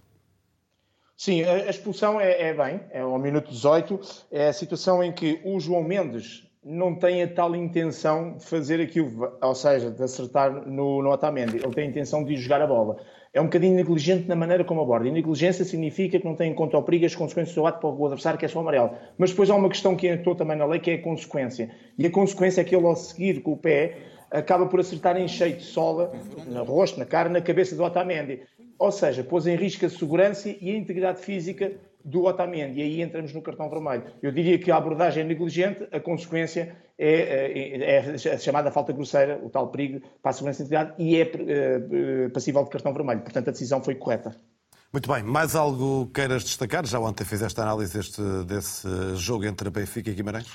Sim, 1.18 1.44
a 1.44 1.68
expulsão 1.68 2.22
é, 2.22 2.50
é 2.50 2.54
bem, 2.54 2.80
é 2.92 3.02
ao 3.02 3.18
minuto 3.18 3.50
18. 3.50 4.00
É 4.32 4.50
a 4.50 4.54
situação 4.54 5.04
em 5.04 5.12
que 5.12 5.42
o 5.44 5.60
João 5.60 5.84
Mendes 5.84 6.48
não 6.64 6.94
tem 6.94 7.24
a 7.24 7.28
tal 7.28 7.56
intenção 7.56 8.38
de 8.38 8.46
fazer 8.46 8.80
aquilo, 8.80 9.36
ou 9.42 9.56
seja, 9.56 9.90
de 9.90 10.04
acertar 10.04 10.52
no, 10.68 11.02
no 11.02 11.10
Otamendi. 11.10 11.58
Ele 11.58 11.74
tem 11.74 11.86
a 11.86 11.90
intenção 11.90 12.24
de 12.24 12.36
jogar 12.36 12.62
a 12.62 12.68
bola. 12.68 12.98
É 13.34 13.42
um 13.42 13.46
bocadinho 13.46 13.76
negligente 13.76 14.28
na 14.28 14.36
maneira 14.36 14.64
como 14.64 14.82
aborda. 14.82 15.08
E 15.08 15.12
negligência 15.12 15.66
significa 15.66 16.20
que 16.20 16.26
não 16.26 16.36
tem 16.36 16.52
em 16.52 16.56
conta 16.56 16.78
o 16.78 16.84
perigo 16.84 17.06
as 17.06 17.16
consequências 17.16 17.56
do 17.56 17.66
ato 17.66 17.80
para 17.80 17.90
o 17.90 18.06
adversário, 18.06 18.38
que 18.38 18.46
é 18.46 18.48
só 18.48 18.60
amarelo. 18.60 18.92
Mas 19.18 19.32
depois 19.32 19.50
há 19.50 19.56
uma 19.56 19.70
questão 19.70 19.96
que 19.96 20.08
entrou 20.08 20.36
também 20.36 20.56
na 20.56 20.66
lei, 20.66 20.80
que 20.80 20.92
é 20.92 20.94
a 20.96 21.02
consequência. 21.02 21.72
E 21.98 22.06
a 22.06 22.12
consequência 22.12 22.62
é 22.62 22.64
que 22.64 22.76
ele, 22.76 22.86
ao 22.86 22.96
seguir 22.96 23.42
com 23.42 23.54
o 23.54 23.58
pé, 23.58 23.98
acaba 24.30 24.68
por 24.68 24.80
acertar 24.80 25.18
em 25.18 25.28
cheio 25.28 25.56
de 25.56 25.64
sola, 25.64 26.12
no 26.46 26.64
rosto, 26.64 27.00
na 27.00 27.06
cara, 27.06 27.30
na 27.30 27.42
cabeça 27.42 27.76
do 27.76 27.84
Otamendi. 27.84 28.42
Ou 28.80 28.92
seja, 28.92 29.24
pôs 29.24 29.48
em 29.48 29.56
risco 29.56 29.86
a 29.86 29.90
segurança 29.90 30.50
e 30.50 30.72
a 30.72 30.78
integridade 30.78 31.22
física 31.22 31.74
do 32.04 32.26
Otamendi. 32.26 32.80
E 32.80 32.84
aí 32.84 33.02
entramos 33.02 33.34
no 33.34 33.42
cartão 33.42 33.70
vermelho. 33.70 34.04
Eu 34.22 34.32
diria 34.32 34.58
que 34.58 34.72
a 34.72 34.78
abordagem 34.78 35.24
é 35.24 35.26
negligente, 35.26 35.88
a 35.92 36.00
consequência 36.00 36.76
é, 36.98 37.12
é, 37.12 38.28
é 38.30 38.34
a 38.34 38.38
chamada 38.38 38.72
falta 38.72 38.94
grosseira, 38.94 39.40
o 39.44 39.50
tal 39.50 39.70
perigo 39.70 40.02
para 40.22 40.32
a 40.32 40.34
segurança 40.34 40.62
e 40.62 40.66
integridade, 40.66 40.96
e 40.98 41.22
é, 41.22 42.26
é 42.26 42.30
passível 42.30 42.64
de 42.64 42.70
cartão 42.70 42.94
vermelho. 42.94 43.22
Portanto, 43.22 43.50
a 43.50 43.52
decisão 43.52 43.84
foi 43.84 43.96
correta. 43.96 44.36
Muito 44.94 45.12
bem, 45.12 45.22
mais 45.22 45.54
algo 45.54 46.10
queiras 46.14 46.44
destacar? 46.44 46.86
Já 46.86 47.00
ontem 47.00 47.26
fizeste 47.26 47.60
análise 47.60 47.94
deste, 47.94 48.22
desse 48.46 48.88
jogo 49.16 49.46
entre 49.46 49.70
Benfica 49.70 50.10
e 50.10 50.14
Guimarães? 50.14 50.48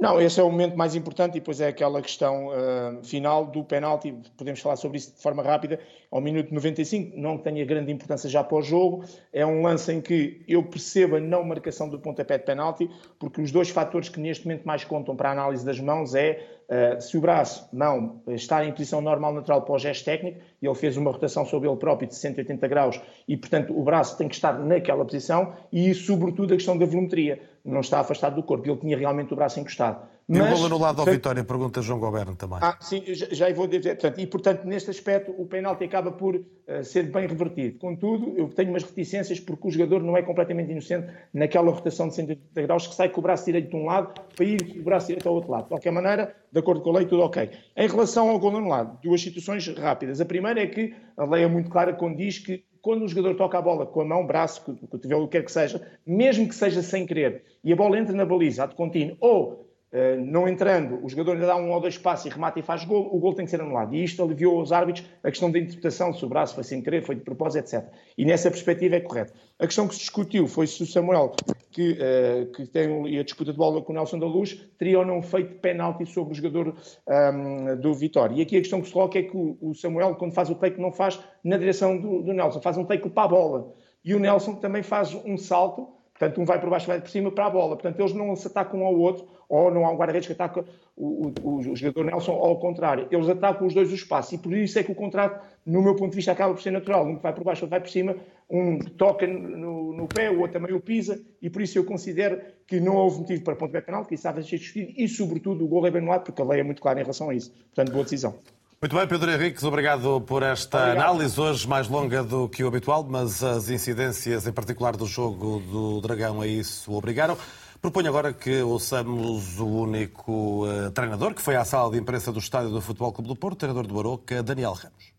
Não, 0.00 0.20
esse 0.20 0.38
é 0.38 0.44
o 0.44 0.50
momento 0.50 0.76
mais 0.76 0.94
importante 0.94 1.32
e 1.32 1.40
depois 1.40 1.60
é 1.60 1.66
aquela 1.66 2.00
questão 2.00 2.46
uh, 2.46 3.02
final 3.02 3.44
do 3.44 3.64
penalti. 3.64 4.14
Podemos 4.36 4.60
falar 4.60 4.76
sobre 4.76 4.98
isso 4.98 5.12
de 5.16 5.20
forma 5.20 5.42
rápida. 5.42 5.80
Ao 6.08 6.20
minuto 6.20 6.54
95, 6.54 7.18
não 7.18 7.36
tenha 7.36 7.64
grande 7.64 7.90
importância 7.90 8.30
já 8.30 8.44
para 8.44 8.58
o 8.58 8.62
jogo. 8.62 9.04
É 9.32 9.44
um 9.44 9.60
lance 9.60 9.92
em 9.92 10.00
que 10.00 10.44
eu 10.46 10.62
percebo 10.62 11.16
a 11.16 11.20
não 11.20 11.42
marcação 11.42 11.88
do 11.88 11.98
pontapé 11.98 12.38
de 12.38 12.44
penalti, 12.44 12.88
porque 13.18 13.40
os 13.42 13.50
dois 13.50 13.70
fatores 13.70 14.08
que 14.08 14.20
neste 14.20 14.46
momento 14.46 14.64
mais 14.64 14.84
contam 14.84 15.16
para 15.16 15.30
a 15.30 15.32
análise 15.32 15.66
das 15.66 15.80
mãos 15.80 16.14
é 16.14 16.46
uh, 16.68 17.00
se 17.00 17.18
o 17.18 17.20
braço, 17.20 17.68
mão, 17.72 18.22
está 18.28 18.64
em 18.64 18.70
posição 18.70 19.00
normal 19.00 19.34
natural 19.34 19.62
para 19.62 19.74
o 19.74 19.78
gesto 19.80 20.04
técnico, 20.04 20.38
e 20.62 20.66
ele 20.66 20.76
fez 20.76 20.96
uma 20.96 21.10
rotação 21.10 21.44
sobre 21.44 21.68
ele 21.68 21.76
próprio 21.76 22.08
de 22.08 22.14
180 22.14 22.68
graus, 22.68 23.00
e 23.26 23.36
portanto 23.36 23.76
o 23.76 23.82
braço 23.82 24.16
tem 24.16 24.28
que 24.28 24.34
estar 24.36 24.58
naquela 24.60 25.04
posição, 25.04 25.54
e 25.72 25.92
sobretudo 25.92 26.54
a 26.54 26.56
questão 26.56 26.78
da 26.78 26.86
volumetria 26.86 27.40
não 27.68 27.80
está 27.80 28.00
afastado 28.00 28.34
do 28.34 28.42
corpo. 28.42 28.68
Ele 28.68 28.78
tinha 28.78 28.96
realmente 28.96 29.32
o 29.32 29.36
braço 29.36 29.60
encostado. 29.60 30.06
Mas, 30.28 30.38
e 30.38 30.42
o 30.42 30.56
gol 30.56 30.66
anulado 30.66 31.00
ao 31.00 31.06
Vitória, 31.06 31.42
pergunta 31.42 31.80
João 31.80 31.98
Goberno 31.98 32.36
também. 32.36 32.58
Ah, 32.60 32.76
sim, 32.80 33.02
já, 33.06 33.50
vou 33.54 33.66
dizer. 33.66 33.94
Portanto, 33.96 34.20
e, 34.20 34.26
portanto, 34.26 34.64
neste 34.66 34.90
aspecto, 34.90 35.34
o 35.38 35.46
penalti 35.46 35.84
acaba 35.84 36.12
por 36.12 36.36
uh, 36.36 36.84
ser 36.84 37.04
bem 37.04 37.26
revertido. 37.26 37.78
Contudo, 37.78 38.34
eu 38.36 38.46
tenho 38.50 38.68
umas 38.68 38.82
reticências 38.82 39.40
porque 39.40 39.68
o 39.68 39.70
jogador 39.70 40.02
não 40.02 40.18
é 40.18 40.22
completamente 40.22 40.70
inocente 40.70 41.10
naquela 41.32 41.70
rotação 41.70 42.08
de 42.08 42.14
180 42.14 42.62
graus 42.62 42.86
que 42.86 42.94
sai 42.94 43.08
com 43.08 43.20
o 43.20 43.22
braço 43.22 43.46
direito 43.46 43.70
de 43.70 43.76
um 43.76 43.86
lado 43.86 44.20
para 44.36 44.44
ir 44.44 44.74
com 44.74 44.80
o 44.80 44.82
braço 44.82 45.06
direito 45.06 45.26
ao 45.26 45.34
outro 45.34 45.50
lado. 45.50 45.62
De 45.62 45.68
qualquer 45.68 45.92
maneira, 45.92 46.36
de 46.52 46.58
acordo 46.60 46.82
com 46.82 46.90
a 46.90 46.98
lei, 46.98 47.06
tudo 47.06 47.22
ok. 47.22 47.50
Em 47.74 47.88
relação 47.88 48.28
ao 48.28 48.38
gol 48.38 48.54
anulado, 48.54 48.98
duas 49.02 49.22
situações 49.22 49.66
rápidas. 49.78 50.20
A 50.20 50.26
primeira 50.26 50.62
é 50.62 50.66
que 50.66 50.94
a 51.16 51.24
lei 51.24 51.42
é 51.42 51.48
muito 51.48 51.70
clara 51.70 51.94
quando 51.94 52.18
diz 52.18 52.38
que 52.38 52.64
quando 52.82 53.04
o 53.04 53.08
jogador 53.08 53.36
toca 53.36 53.58
a 53.58 53.62
bola 53.62 53.86
com 53.86 54.00
a 54.00 54.04
mão, 54.04 54.26
braço, 54.26 54.62
cotovelo, 54.88 55.24
o 55.24 55.28
que 55.28 55.38
quer 55.38 55.44
que 55.44 55.52
seja, 55.52 55.86
mesmo 56.06 56.48
que 56.48 56.54
seja 56.54 56.82
sem 56.82 57.06
querer, 57.06 57.44
e 57.62 57.72
a 57.72 57.76
bola 57.76 57.98
entra 57.98 58.14
na 58.14 58.24
baliza, 58.24 58.66
de 58.66 58.74
contínuo, 58.74 59.16
ou 59.20 59.67
Uh, 59.90 60.20
não 60.22 60.46
entrando, 60.46 61.02
o 61.02 61.08
jogador 61.08 61.32
ainda 61.32 61.46
dá 61.46 61.56
um 61.56 61.72
ou 61.72 61.80
dois 61.80 61.96
passos 61.96 62.26
e 62.26 62.28
remata 62.28 62.58
e 62.58 62.62
faz 62.62 62.84
gol, 62.84 63.08
o 63.10 63.18
gol 63.18 63.34
tem 63.34 63.46
que 63.46 63.50
ser 63.50 63.60
anulado. 63.60 63.94
E 63.94 64.04
isto 64.04 64.22
aliviou 64.22 64.58
aos 64.58 64.70
árbitros 64.70 65.06
a 65.22 65.30
questão 65.30 65.50
da 65.50 65.58
interpretação, 65.58 66.12
se 66.12 66.22
o 66.24 66.28
braço 66.28 66.54
foi 66.54 66.62
sem 66.62 66.82
querer, 66.82 67.02
foi 67.02 67.14
de 67.14 67.22
propósito, 67.22 67.64
etc. 67.64 67.88
E 68.16 68.24
nessa 68.24 68.50
perspectiva 68.50 68.96
é 68.96 69.00
correto. 69.00 69.32
A 69.58 69.66
questão 69.66 69.88
que 69.88 69.94
se 69.94 70.00
discutiu 70.00 70.46
foi 70.46 70.66
se 70.66 70.82
o 70.82 70.86
Samuel, 70.86 71.32
que, 71.70 71.92
uh, 71.92 72.52
que 72.52 72.66
tem 72.66 73.18
a 73.18 73.22
disputa 73.22 73.50
de 73.50 73.56
bola 73.56 73.80
com 73.80 73.92
o 73.92 73.96
Nelson 73.96 74.18
da 74.18 74.26
Luz, 74.26 74.60
teria 74.78 74.98
ou 74.98 75.06
não 75.06 75.22
feito 75.22 75.54
penalti 75.60 76.04
sobre 76.04 76.34
o 76.34 76.36
jogador 76.36 76.76
um, 77.08 77.80
do 77.80 77.94
Vitória. 77.94 78.34
E 78.34 78.42
aqui 78.42 78.58
a 78.58 78.60
questão 78.60 78.82
que 78.82 78.88
se 78.88 78.92
coloca 78.92 79.18
é 79.18 79.22
que 79.22 79.36
o, 79.36 79.56
o 79.60 79.74
Samuel, 79.74 80.16
quando 80.16 80.34
faz 80.34 80.50
o 80.50 80.54
take, 80.54 80.78
não 80.78 80.92
faz 80.92 81.18
na 81.42 81.56
direção 81.56 81.98
do, 81.98 82.20
do 82.20 82.34
Nelson, 82.34 82.60
faz 82.60 82.76
um 82.76 82.84
take 82.84 83.08
para 83.08 83.24
a 83.24 83.28
bola. 83.28 83.72
E 84.04 84.14
o 84.14 84.18
Nelson 84.18 84.54
também 84.56 84.82
faz 84.82 85.14
um 85.14 85.38
salto 85.38 85.97
Portanto, 86.18 86.40
um 86.40 86.44
vai 86.44 86.60
por 86.60 86.68
baixo, 86.68 86.86
vai 86.88 87.00
por 87.00 87.08
cima 87.08 87.30
para 87.30 87.46
a 87.46 87.50
bola. 87.50 87.76
Portanto, 87.76 88.00
eles 88.00 88.12
não 88.12 88.34
se 88.34 88.48
atacam 88.48 88.80
um 88.80 88.84
ao 88.84 88.98
outro, 88.98 89.24
ou 89.48 89.70
não 89.70 89.86
há 89.86 89.92
um 89.92 89.96
guarda-redes 89.96 90.26
que 90.26 90.32
ataca 90.32 90.64
o, 90.96 91.32
o, 91.40 91.56
o, 91.70 91.76
jogador 91.76 92.04
Nelson, 92.04 92.32
ou 92.32 92.44
ao 92.44 92.58
contrário. 92.58 93.06
Eles 93.10 93.28
atacam 93.28 93.66
os 93.68 93.72
dois 93.72 93.92
o 93.92 93.94
espaço. 93.94 94.34
E 94.34 94.38
por 94.38 94.52
isso 94.52 94.78
é 94.80 94.82
que 94.82 94.90
o 94.90 94.96
contrato, 94.96 95.40
no 95.64 95.80
meu 95.80 95.94
ponto 95.94 96.10
de 96.10 96.16
vista, 96.16 96.32
acaba 96.32 96.52
por 96.52 96.60
ser 96.60 96.72
natural. 96.72 97.06
Um 97.06 97.18
vai 97.18 97.32
por 97.32 97.44
baixo, 97.44 97.64
outro 97.64 97.70
vai 97.70 97.80
por 97.80 97.88
cima, 97.88 98.16
um 98.50 98.80
toca 98.80 99.28
no, 99.28 99.92
no 99.92 100.08
pé, 100.08 100.28
o 100.28 100.40
outro 100.40 100.60
também 100.60 100.74
o 100.74 100.80
pisa. 100.80 101.24
E 101.40 101.48
por 101.48 101.62
isso 101.62 101.78
eu 101.78 101.84
considero 101.84 102.40
que 102.66 102.80
não 102.80 102.96
houve 102.96 103.20
motivo 103.20 103.44
para 103.44 103.54
ponto 103.54 103.72
de 103.72 103.80
penal, 103.80 104.04
que 104.04 104.14
isso 104.14 104.22
estava 104.22 104.40
a 104.40 104.42
ser 104.42 104.58
discutido. 104.58 104.92
E, 104.96 105.06
sobretudo, 105.06 105.64
o 105.64 105.68
gol 105.68 105.86
é 105.86 105.90
bem 105.90 106.02
anulado, 106.02 106.24
porque 106.24 106.42
a 106.42 106.44
lei 106.44 106.58
é 106.58 106.64
muito 106.64 106.82
clara 106.82 106.98
em 106.98 107.02
relação 107.04 107.30
a 107.30 107.34
isso. 107.34 107.52
Portanto, 107.52 107.92
boa 107.92 108.02
decisão. 108.02 108.34
Muito 108.80 108.94
bem, 108.94 109.08
Pedro 109.08 109.28
Henriques, 109.28 109.64
obrigado 109.64 110.20
por 110.20 110.40
esta 110.40 110.78
obrigado. 110.78 111.04
análise, 111.04 111.40
hoje 111.40 111.66
mais 111.66 111.88
longa 111.88 112.22
do 112.22 112.48
que 112.48 112.62
o 112.62 112.68
habitual, 112.68 113.02
mas 113.02 113.42
as 113.42 113.68
incidências, 113.70 114.46
em 114.46 114.52
particular 114.52 114.96
do 114.96 115.04
jogo 115.04 115.58
do 115.58 116.00
Dragão, 116.00 116.40
a 116.40 116.46
isso 116.46 116.92
obrigaram. 116.92 117.36
Proponho 117.82 118.06
agora 118.06 118.32
que 118.32 118.62
ouçamos 118.62 119.58
o 119.58 119.66
único 119.66 120.64
uh, 120.64 120.92
treinador 120.92 121.34
que 121.34 121.42
foi 121.42 121.56
à 121.56 121.64
sala 121.64 121.90
de 121.90 121.98
imprensa 121.98 122.30
do 122.30 122.38
estádio 122.38 122.70
do 122.70 122.80
Futebol 122.80 123.12
Clube 123.12 123.26
do 123.26 123.34
Porto, 123.34 123.58
treinador 123.58 123.84
do 123.84 123.92
Baroca, 123.92 124.44
Daniel 124.44 124.74
Ramos. 124.74 125.12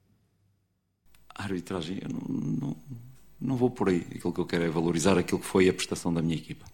A 1.36 1.44
arbitragem, 1.44 2.00
eu 2.02 2.08
não, 2.08 2.22
não, 2.30 2.78
não, 3.42 3.58
vou 3.58 3.70
por 3.70 3.90
aí. 3.90 4.08
Aquilo 4.16 4.32
que 4.32 4.40
eu 4.40 4.46
quero 4.46 4.64
é 4.64 4.70
valorizar 4.70 5.18
aquilo 5.18 5.42
que 5.42 5.46
foi 5.46 5.68
a 5.68 5.74
prestação 5.74 6.14
da 6.14 6.22
minha 6.22 6.38
equipa. 6.38 6.66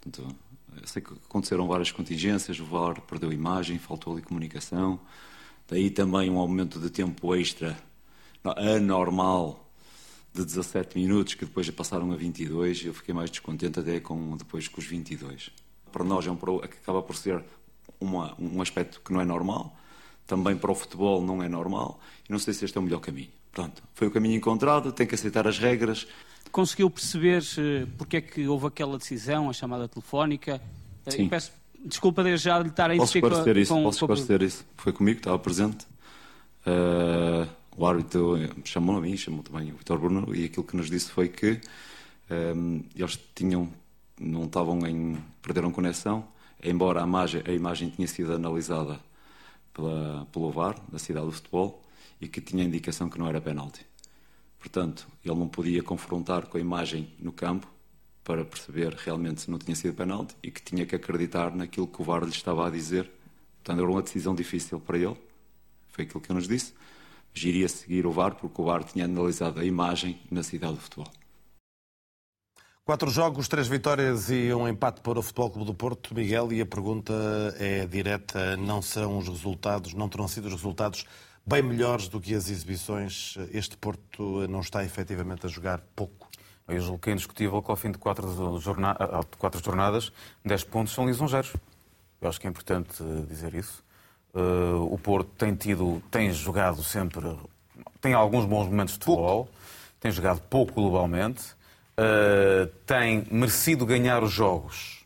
Portanto, 0.00 0.34
eu 0.80 0.86
sei 0.88 1.02
que 1.02 1.12
aconteceram 1.12 1.66
várias 1.66 1.92
contingências, 1.92 2.58
o 2.58 2.64
VAR 2.64 3.02
perdeu 3.02 3.30
imagem, 3.30 3.78
faltou 3.78 4.14
ali 4.14 4.22
comunicação. 4.22 4.98
Daí 5.70 5.88
também 5.88 6.28
um 6.28 6.38
aumento 6.38 6.80
de 6.80 6.90
tempo 6.90 7.32
extra 7.36 7.78
anormal 8.42 9.70
de 10.34 10.44
17 10.44 10.98
minutos, 10.98 11.34
que 11.34 11.44
depois 11.44 11.70
passaram 11.70 12.10
a 12.10 12.16
22. 12.16 12.86
Eu 12.86 12.92
fiquei 12.92 13.14
mais 13.14 13.30
descontente 13.30 13.78
até 13.78 14.00
com, 14.00 14.36
depois 14.36 14.66
com 14.66 14.80
os 14.80 14.86
22. 14.86 15.50
Para 15.92 16.02
nós 16.02 16.26
é 16.26 16.30
um, 16.30 16.38
acaba 16.60 17.00
por 17.00 17.14
ser 17.14 17.44
uma, 18.00 18.34
um 18.36 18.60
aspecto 18.60 19.00
que 19.00 19.12
não 19.12 19.20
é 19.20 19.24
normal. 19.24 19.76
Também 20.26 20.56
para 20.56 20.72
o 20.72 20.74
futebol 20.74 21.22
não 21.22 21.40
é 21.40 21.48
normal. 21.48 22.00
E 22.28 22.32
não 22.32 22.38
sei 22.40 22.52
se 22.52 22.64
este 22.64 22.76
é 22.76 22.80
o 22.80 22.82
melhor 22.82 23.00
caminho. 23.00 23.30
Pronto, 23.52 23.80
foi 23.94 24.08
o 24.08 24.10
caminho 24.10 24.34
encontrado, 24.34 24.92
tem 24.92 25.06
que 25.06 25.14
aceitar 25.14 25.46
as 25.46 25.58
regras. 25.58 26.04
Conseguiu 26.50 26.90
perceber 26.90 27.44
eh, 27.58 27.86
porque 27.96 28.16
é 28.16 28.20
que 28.20 28.46
houve 28.48 28.66
aquela 28.66 28.98
decisão, 28.98 29.48
a 29.48 29.52
chamada 29.52 29.88
telefónica? 29.88 30.60
Eh, 31.06 31.10
Sim. 31.10 31.28
peço 31.28 31.52
Desculpa 31.84 32.22
desde 32.22 32.44
já 32.44 32.58
lhe 32.58 32.68
estar 32.68 32.90
a 32.90 32.96
Posso 32.96 33.16
esclarecer 33.16 33.56
isso, 33.56 33.74
com, 33.74 33.82
posso 33.82 34.04
esclarecer 34.04 34.42
isso. 34.42 34.66
Foi 34.76 34.92
comigo, 34.92 35.18
estava 35.18 35.38
presente. 35.38 35.86
Uh, 36.66 37.48
o 37.76 37.86
árbitro 37.86 38.36
chamou 38.64 38.98
a 38.98 39.00
mim, 39.00 39.16
chamou 39.16 39.42
também 39.42 39.72
o 39.72 39.76
Vitor 39.76 39.98
Bruno, 39.98 40.34
e 40.34 40.44
aquilo 40.44 40.64
que 40.64 40.76
nos 40.76 40.90
disse 40.90 41.10
foi 41.10 41.28
que 41.28 41.60
um, 42.30 42.82
eles 42.94 43.18
tinham, 43.34 43.68
não 44.20 44.44
estavam 44.44 44.86
em. 44.86 45.16
perderam 45.40 45.70
conexão, 45.72 46.28
embora 46.62 47.02
a 47.02 47.06
imagem, 47.06 47.42
a 47.46 47.52
imagem 47.52 47.88
tinha 47.88 48.06
sido 48.06 48.34
analisada 48.34 49.00
pela, 49.72 50.26
pelo 50.30 50.50
VAR, 50.50 50.76
da 50.92 50.98
cidade 50.98 51.26
do 51.26 51.32
futebol, 51.32 51.82
e 52.20 52.28
que 52.28 52.40
tinha 52.40 52.62
indicação 52.62 53.08
que 53.08 53.18
não 53.18 53.26
era 53.26 53.40
penalti. 53.40 53.86
Portanto, 54.58 55.06
ele 55.24 55.34
não 55.34 55.48
podia 55.48 55.82
confrontar 55.82 56.46
com 56.46 56.58
a 56.58 56.60
imagem 56.60 57.08
no 57.18 57.32
campo 57.32 57.66
para 58.30 58.44
perceber 58.44 58.94
realmente 58.94 59.40
se 59.40 59.50
não 59.50 59.58
tinha 59.58 59.74
sido 59.74 59.92
penalti 59.92 60.36
e 60.40 60.52
que 60.52 60.62
tinha 60.62 60.86
que 60.86 60.94
acreditar 60.94 61.52
naquilo 61.52 61.88
que 61.88 62.00
o 62.00 62.04
VAR 62.04 62.22
lhe 62.22 62.30
estava 62.30 62.64
a 62.64 62.70
dizer. 62.70 63.10
Portanto, 63.56 63.80
era 63.82 63.90
uma 63.90 64.02
decisão 64.02 64.36
difícil 64.36 64.78
para 64.78 64.96
ele, 64.96 65.16
foi 65.88 66.04
aquilo 66.04 66.20
que 66.20 66.30
ele 66.30 66.38
nos 66.38 66.46
disse, 66.46 66.72
mas 67.34 67.42
iria 67.42 67.68
seguir 67.68 68.06
o 68.06 68.12
VAR 68.12 68.36
porque 68.36 68.62
o 68.62 68.64
VAR 68.64 68.84
tinha 68.84 69.06
analisado 69.06 69.58
a 69.58 69.64
imagem 69.64 70.20
na 70.30 70.44
cidade 70.44 70.74
do 70.74 70.80
futebol. 70.80 71.08
Quatro 72.84 73.10
jogos, 73.10 73.48
três 73.48 73.66
vitórias 73.66 74.30
e 74.30 74.54
um 74.54 74.68
empate 74.68 75.00
para 75.00 75.18
o 75.18 75.22
Futebol 75.22 75.50
Clube 75.50 75.66
do 75.66 75.74
Porto. 75.74 76.14
Miguel, 76.14 76.52
e 76.52 76.60
a 76.60 76.66
pergunta 76.66 77.12
é 77.58 77.84
direta: 77.84 78.56
não 78.56 78.80
são 78.80 79.18
os 79.18 79.28
resultados, 79.28 79.92
não 79.92 80.08
terão 80.08 80.28
sido 80.28 80.46
os 80.46 80.52
resultados 80.52 81.04
bem 81.44 81.62
melhores 81.62 82.06
do 82.08 82.20
que 82.20 82.34
as 82.34 82.48
exibições? 82.48 83.36
Este 83.52 83.76
Porto 83.76 84.46
não 84.48 84.60
está 84.60 84.84
efetivamente 84.84 85.46
a 85.46 85.48
jogar 85.48 85.80
pouco 85.94 86.29
eu 86.70 86.80
julgo 86.80 86.98
que 86.98 87.10
é 87.10 87.12
indiscutível 87.12 87.62
que 87.62 87.70
ao 87.70 87.76
fim 87.76 87.90
de 87.90 87.98
quatro, 87.98 88.58
jorna 88.60 88.96
de 89.30 89.36
quatro 89.36 89.62
jornadas, 89.62 90.12
10 90.44 90.64
pontos 90.64 90.94
são 90.94 91.06
lisonjeiros. 91.06 91.52
Eu 92.20 92.28
acho 92.28 92.40
que 92.40 92.46
é 92.46 92.50
importante 92.50 93.02
eh, 93.02 93.26
dizer 93.26 93.54
isso. 93.54 93.82
Uh, 94.32 94.92
o 94.92 94.96
Porto 94.96 95.30
tem 95.36 95.54
tido, 95.56 96.00
tem 96.08 96.30
jogado 96.32 96.84
sempre, 96.84 97.36
tem 98.00 98.14
alguns 98.14 98.44
bons 98.44 98.66
momentos 98.66 98.94
de 98.94 99.04
futebol, 99.04 99.46
pouco. 99.46 99.52
tem 99.98 100.12
jogado 100.12 100.40
pouco 100.42 100.72
globalmente, 100.72 101.42
uh, 101.98 102.66
tem 102.86 103.26
merecido 103.28 103.84
ganhar 103.84 104.22
os 104.22 104.30
jogos 104.30 105.04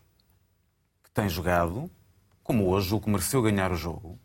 que 1.03 1.09
tem 1.09 1.27
jogado, 1.27 1.89
como 2.43 2.69
hoje, 2.69 2.93
o 2.93 2.99
que 2.99 3.09
mereceu 3.09 3.41
ganhar 3.41 3.71
o 3.71 3.75
jogo. 3.75 4.19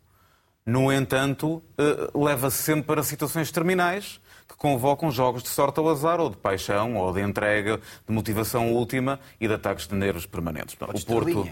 No 0.63 0.93
entanto, 0.93 1.63
uh, 1.79 2.23
leva-se 2.23 2.61
sempre 2.61 2.83
para 2.83 3.01
situações 3.01 3.51
terminais 3.51 4.20
que 4.51 4.57
convocam 4.57 5.09
jogos 5.09 5.41
de 5.41 5.49
sorte 5.49 5.79
ao 5.79 5.87
azar, 5.87 6.19
ou 6.19 6.29
de 6.29 6.35
paixão, 6.35 6.95
ou 6.97 7.13
de 7.13 7.21
entrega, 7.21 7.79
de 8.05 8.13
motivação 8.13 8.73
última 8.73 9.17
e 9.39 9.47
de 9.47 9.53
ataques 9.53 9.87
de 9.87 9.95
nervos 9.95 10.25
permanentes. 10.25 10.75
o 10.75 11.05
Porto. 11.05 11.49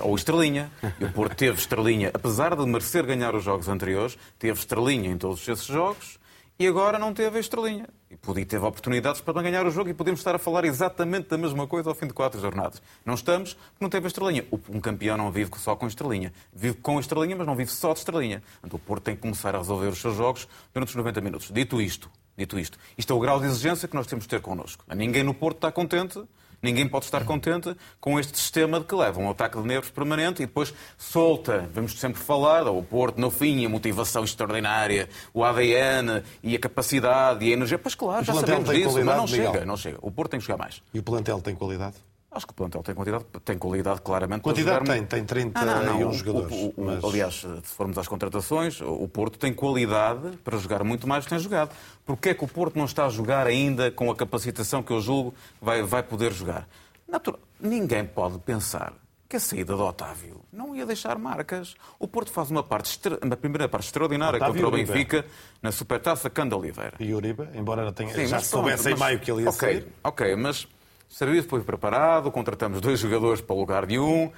ou 0.00 0.16
Estrelinha. 0.16 0.70
E 0.98 1.04
o 1.04 1.12
Porto 1.12 1.36
teve 1.36 1.58
Estrelinha, 1.58 2.10
apesar 2.14 2.56
de 2.56 2.64
merecer 2.64 3.04
ganhar 3.04 3.34
os 3.34 3.44
jogos 3.44 3.68
anteriores, 3.68 4.16
teve 4.38 4.58
Estrelinha 4.58 5.10
em 5.10 5.18
todos 5.18 5.46
esses 5.46 5.66
jogos 5.66 6.18
e 6.58 6.66
agora 6.66 6.98
não 6.98 7.12
teve 7.12 7.36
a 7.36 7.40
Estrelinha. 7.40 7.86
E 8.10 8.16
podia 8.16 8.46
ter 8.46 8.56
oportunidades 8.56 9.20
para 9.20 9.42
ganhar 9.42 9.66
o 9.66 9.70
jogo 9.70 9.90
e 9.90 9.94
podemos 9.94 10.20
estar 10.20 10.34
a 10.34 10.38
falar 10.38 10.64
exatamente 10.64 11.28
da 11.28 11.36
mesma 11.36 11.66
coisa 11.66 11.90
ao 11.90 11.94
fim 11.94 12.06
de 12.06 12.14
quatro 12.14 12.40
jornadas. 12.40 12.80
Não 13.04 13.12
estamos 13.12 13.52
porque 13.52 13.82
não 13.82 13.90
teve 13.90 14.06
a 14.06 14.08
Estrelinha. 14.08 14.46
Um 14.70 14.80
campeão 14.80 15.18
não 15.18 15.30
vive 15.30 15.50
só 15.58 15.76
com 15.76 15.86
Estrelinha. 15.86 16.32
Vive 16.52 16.78
com 16.78 16.98
Estrelinha, 16.98 17.36
mas 17.36 17.46
não 17.46 17.54
vive 17.54 17.70
só 17.70 17.92
de 17.92 17.98
Estrelinha. 17.98 18.42
Portanto, 18.60 18.74
o 18.74 18.78
Porto 18.78 19.02
tem 19.04 19.14
que 19.14 19.20
começar 19.20 19.54
a 19.54 19.58
resolver 19.58 19.88
os 19.88 20.00
seus 20.00 20.16
jogos 20.16 20.48
durante 20.72 20.88
os 20.88 20.94
90 20.94 21.20
minutos. 21.20 21.50
Dito 21.52 21.82
isto, 21.82 22.10
dito 22.38 22.58
isto, 22.58 22.78
isto 22.96 23.12
é 23.12 23.16
o 23.16 23.20
grau 23.20 23.38
de 23.38 23.46
exigência 23.46 23.86
que 23.86 23.94
nós 23.94 24.06
temos 24.06 24.24
de 24.24 24.28
ter 24.28 24.40
connosco. 24.40 24.84
Ninguém 24.94 25.22
no 25.22 25.34
Porto 25.34 25.56
está 25.56 25.70
contente 25.70 26.22
Ninguém 26.62 26.88
pode 26.88 27.04
estar 27.04 27.24
contente 27.24 27.74
com 28.00 28.18
este 28.18 28.36
sistema 28.36 28.80
de 28.80 28.86
que 28.86 28.94
leva 28.94 29.20
um 29.20 29.30
ataque 29.30 29.60
de 29.60 29.66
nervos 29.66 29.90
permanente 29.90 30.42
e 30.42 30.46
depois 30.46 30.74
solta, 30.96 31.68
vamos 31.72 31.92
sempre 31.98 32.20
falar, 32.20 32.66
o 32.66 32.82
Porto 32.82 33.20
no 33.20 33.30
fim, 33.30 33.64
a 33.64 33.68
motivação 33.68 34.24
extraordinária, 34.24 35.08
o 35.32 35.44
ADN 35.44 36.22
e 36.42 36.56
a 36.56 36.58
capacidade 36.58 37.44
e 37.44 37.50
a 37.50 37.52
energia. 37.52 37.78
Pois 37.78 37.94
claro, 37.94 38.24
já 38.24 38.34
sabemos 38.34 38.70
disso, 38.70 39.04
mas 39.04 39.16
não 39.16 39.26
chega, 39.26 39.64
não 39.64 39.76
chega. 39.76 39.98
O 40.02 40.10
Porto 40.10 40.32
tem 40.32 40.40
que 40.40 40.46
jogar 40.46 40.58
mais. 40.58 40.82
E 40.92 40.98
o 40.98 41.02
plantel 41.02 41.40
tem 41.40 41.54
qualidade? 41.54 41.94
Acho 42.30 42.46
que 42.46 42.52
o 42.52 42.54
plantel 42.54 42.82
tem 42.82 42.94
qualidade, 42.94 43.24
tem 43.42 43.56
qualidade 43.56 44.00
claramente. 44.02 44.42
Quantidade 44.42 44.84
tem, 44.84 45.04
tem 45.04 45.24
31 45.24 45.52
ah, 45.54 45.82
não, 45.82 46.00
não. 46.00 46.12
jogadores. 46.12 46.52
O, 46.52 46.74
o, 46.76 46.84
mas... 46.84 47.02
Aliás, 47.02 47.34
se 47.36 47.74
formos 47.74 47.96
às 47.96 48.06
contratações, 48.06 48.80
o 48.82 49.08
Porto 49.08 49.38
tem 49.38 49.52
qualidade 49.52 50.36
para 50.44 50.58
jogar 50.58 50.84
muito 50.84 51.08
mais 51.08 51.24
do 51.24 51.28
que 51.28 51.30
tem 51.30 51.38
jogado. 51.38 51.74
Porquê 52.04 52.30
é 52.30 52.34
que 52.34 52.44
o 52.44 52.48
Porto 52.48 52.76
não 52.76 52.84
está 52.84 53.06
a 53.06 53.08
jogar 53.08 53.46
ainda 53.46 53.90
com 53.90 54.10
a 54.10 54.16
capacitação 54.16 54.82
que 54.82 54.92
eu 54.92 55.00
julgo 55.00 55.34
vai, 55.60 55.82
vai 55.82 56.02
poder 56.02 56.30
jogar? 56.32 56.68
Natural. 57.08 57.40
Ninguém 57.58 58.04
pode 58.04 58.38
pensar 58.40 58.92
que 59.26 59.36
a 59.36 59.40
saída 59.40 59.74
de 59.74 59.80
Otávio 59.80 60.42
não 60.52 60.76
ia 60.76 60.84
deixar 60.84 61.18
marcas. 61.18 61.74
O 61.98 62.06
Porto 62.06 62.30
faz 62.30 62.50
uma, 62.50 62.62
parte, 62.62 62.98
uma 63.22 63.36
primeira 63.36 63.68
parte 63.68 63.86
extraordinária 63.86 64.36
Otávio 64.36 64.62
contra 64.62 64.68
o 64.68 64.70
Benfica 64.70 65.24
na 65.62 65.72
Supertaça 65.72 66.28
Canda 66.30 66.56
Oliveira. 66.56 66.94
E 67.00 67.12
Uribe, 67.12 67.48
embora 67.54 67.84
não 67.84 67.92
tenha, 67.92 68.14
Sim, 68.14 68.26
já 68.26 68.40
soubesse 68.40 68.90
em 68.90 68.96
maio 68.96 69.18
que 69.18 69.30
ele 69.30 69.42
ia 69.42 69.50
okay, 69.50 69.80
sair. 69.80 69.88
Ok, 70.02 70.36
mas 70.36 70.66
o 71.08 71.14
serviço 71.14 71.48
foi 71.48 71.62
preparado, 71.62 72.30
contratamos 72.30 72.80
dois 72.80 73.00
jogadores 73.00 73.40
para 73.40 73.56
o 73.56 73.58
lugar 73.58 73.86
de 73.86 73.98
um, 73.98 74.30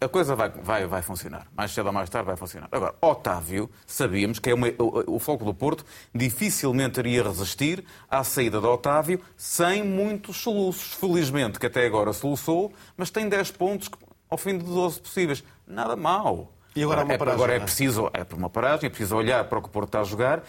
a 0.00 0.08
coisa 0.08 0.34
vai, 0.34 0.50
vai, 0.50 0.86
vai 0.86 1.02
funcionar. 1.02 1.46
Mais 1.56 1.70
cedo 1.70 1.86
ou 1.86 1.92
mais 1.92 2.10
tarde 2.10 2.26
vai 2.26 2.36
funcionar. 2.36 2.68
Agora, 2.72 2.94
Otávio, 3.00 3.70
sabíamos 3.86 4.38
que 4.38 4.50
é 4.50 4.54
uma, 4.54 4.68
o, 4.78 5.14
o 5.16 5.18
Foco 5.18 5.44
do 5.44 5.54
Porto 5.54 5.84
dificilmente 6.12 6.98
iria 6.98 7.22
resistir 7.22 7.84
à 8.10 8.24
saída 8.24 8.60
de 8.60 8.66
Otávio 8.66 9.20
sem 9.36 9.84
muitos 9.84 10.36
soluços. 10.38 10.94
Felizmente, 10.94 11.60
que 11.60 11.66
até 11.66 11.86
agora 11.86 12.12
soluçou, 12.12 12.72
mas 12.96 13.10
tem 13.10 13.28
10 13.28 13.52
pontos 13.52 13.88
ao 14.28 14.36
fim 14.36 14.58
de 14.58 14.64
12 14.64 15.00
possíveis. 15.00 15.44
Nada 15.66 15.94
mal. 15.94 16.52
E 16.78 16.82
agora, 16.82 17.00
agora, 17.00 17.14
é, 17.14 17.18
paragem, 17.18 17.34
agora 17.34 17.52
é, 17.54 17.56
é 17.56 17.60
preciso 17.60 18.10
é 18.12 18.34
uma 18.34 18.48
paragem, 18.50 18.86
é 18.86 18.88
preciso 18.88 19.16
olhar 19.16 19.44
para 19.44 19.58
o 19.58 19.62
que 19.62 19.68
o 19.68 19.70
Porto 19.70 19.88
está 19.88 20.00
a 20.00 20.04
jogar 20.04 20.44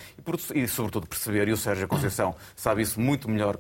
e, 0.54 0.64
e 0.64 0.68
sobretudo, 0.68 1.08
perceber, 1.08 1.48
e 1.48 1.52
o 1.52 1.58
Sérgio 1.58 1.88
Conceição 1.88 2.36
sabe 2.56 2.84
isso 2.84 3.00
muito 3.00 3.30
melhor 3.30 3.58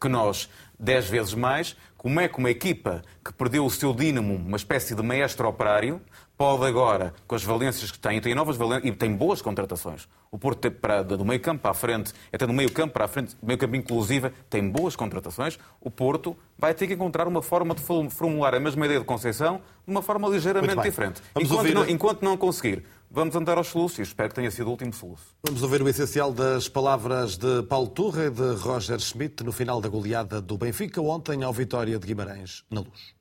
que 0.00 0.08
nós, 0.08 0.48
dez 0.78 1.08
vezes 1.08 1.34
mais, 1.34 1.76
como 1.96 2.20
é 2.20 2.28
que 2.28 2.38
uma 2.38 2.50
equipa 2.50 3.02
que 3.24 3.32
perdeu 3.32 3.64
o 3.64 3.70
seu 3.70 3.92
dínamo, 3.92 4.34
uma 4.34 4.56
espécie 4.56 4.94
de 4.94 5.02
maestro 5.02 5.48
operário, 5.48 6.00
pode 6.36 6.64
agora, 6.66 7.14
com 7.26 7.34
as 7.34 7.42
valências 7.42 7.90
que 7.90 7.98
tem, 7.98 8.20
tem 8.20 8.34
novas 8.34 8.56
valências 8.56 8.92
e 8.92 8.92
tem 8.92 9.14
boas 9.14 9.40
contratações. 9.40 10.06
O 10.30 10.38
Porto 10.38 10.58
tem 10.58 10.70
para, 10.70 11.02
do 11.02 11.24
meio 11.24 11.40
campo 11.40 11.62
para 11.62 11.70
a 11.70 11.74
frente, 11.74 12.12
até 12.32 12.46
do 12.46 12.52
meio 12.52 12.70
campo 12.70 12.92
para 12.92 13.06
a 13.06 13.08
frente, 13.08 13.34
meio 13.42 13.58
campo 13.58 13.74
inclusive, 13.74 14.30
tem 14.50 14.68
boas 14.68 14.94
contratações. 14.94 15.58
O 15.80 15.90
Porto 15.90 16.36
vai 16.58 16.74
ter 16.74 16.86
que 16.86 16.92
encontrar 16.92 17.26
uma 17.26 17.42
forma 17.42 17.74
de 17.74 17.80
formular 17.82 18.54
a 18.54 18.60
mesma 18.60 18.84
ideia 18.84 19.00
de 19.00 19.06
Conceição 19.06 19.60
de 19.86 19.90
uma 19.90 20.02
forma 20.02 20.28
ligeiramente 20.28 20.82
diferente. 20.82 21.22
Enquanto 21.40 21.72
não, 21.72 21.88
enquanto 21.88 22.22
não 22.22 22.36
conseguir 22.36 22.84
Vamos 23.16 23.34
andar 23.34 23.56
aos 23.56 23.68
soluços 23.68 23.98
e 23.98 24.02
espero 24.02 24.28
que 24.28 24.34
tenha 24.34 24.50
sido 24.50 24.66
o 24.66 24.70
último 24.72 24.92
soluço. 24.92 25.34
Vamos 25.42 25.62
ouvir 25.62 25.80
o 25.80 25.88
essencial 25.88 26.34
das 26.34 26.68
palavras 26.68 27.38
de 27.38 27.62
Paulo 27.62 27.88
Turra 27.88 28.26
e 28.26 28.30
de 28.30 28.56
Roger 28.56 29.00
Schmidt 29.00 29.42
no 29.42 29.52
final 29.52 29.80
da 29.80 29.88
goleada 29.88 30.38
do 30.38 30.58
Benfica 30.58 31.00
ontem 31.00 31.42
ao 31.42 31.50
Vitória 31.50 31.98
de 31.98 32.06
Guimarães, 32.06 32.62
na 32.70 32.80
Luz. 32.80 33.15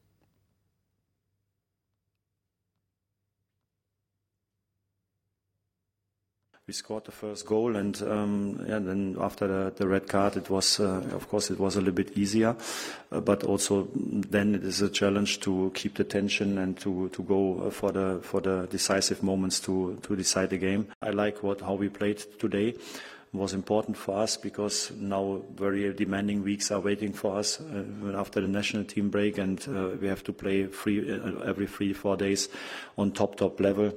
We 6.67 6.73
scored 6.73 7.05
the 7.05 7.11
first 7.11 7.45
goal, 7.45 7.75
and 7.75 8.01
um, 8.01 8.65
yeah, 8.67 8.79
then 8.79 9.15
after 9.19 9.47
the, 9.47 9.73
the, 9.75 9.87
red 9.87 10.07
card, 10.07 10.35
it 10.35 10.49
was, 10.49 10.79
uh, 10.79 11.03
of 11.13 11.29
course, 11.29 11.51
it 11.51 11.59
was 11.59 11.75
a 11.75 11.79
little 11.79 11.93
bit 11.93 12.17
easier, 12.17 12.55
uh, 13.11 13.19
but 13.19 13.43
also 13.43 13.87
then 13.93 14.55
it 14.55 14.63
is 14.63 14.81
a 14.81 14.89
challenge 14.89 15.41
to 15.41 15.71
keep 15.75 15.93
the 15.93 16.03
tension 16.03 16.57
and 16.57 16.75
to, 16.79 17.09
to 17.09 17.21
go 17.21 17.69
for 17.69 17.91
the 17.91 18.19
for 18.23 18.41
the 18.41 18.67
decisive 18.71 19.21
moments 19.21 19.59
to 19.59 19.99
to 20.01 20.15
decide 20.15 20.49
the 20.49 20.57
game. 20.57 20.87
I 21.03 21.11
like 21.11 21.43
what 21.43 21.61
how 21.61 21.75
we 21.75 21.89
played 21.89 22.17
today. 22.39 22.73
Was 23.31 23.53
important 23.53 23.97
for 23.97 24.17
us 24.19 24.37
because 24.37 24.91
now 24.91 25.41
very 25.55 25.93
demanding 25.93 26.41
weeks 26.41 26.71
are 26.71 26.79
waiting 26.79 27.11
for 27.11 27.37
us 27.37 27.59
uh, 27.59 28.17
after 28.17 28.39
the 28.39 28.47
national 28.47 28.85
team 28.85 29.09
break, 29.09 29.37
and 29.37 29.59
uh, 29.67 29.89
we 29.99 30.07
have 30.07 30.23
to 30.23 30.31
play 30.31 30.67
free, 30.67 31.11
uh, 31.11 31.39
every 31.41 31.67
three 31.67 31.91
four 31.91 32.15
days 32.15 32.47
on 32.97 33.11
top 33.11 33.35
top 33.35 33.59
level 33.59 33.93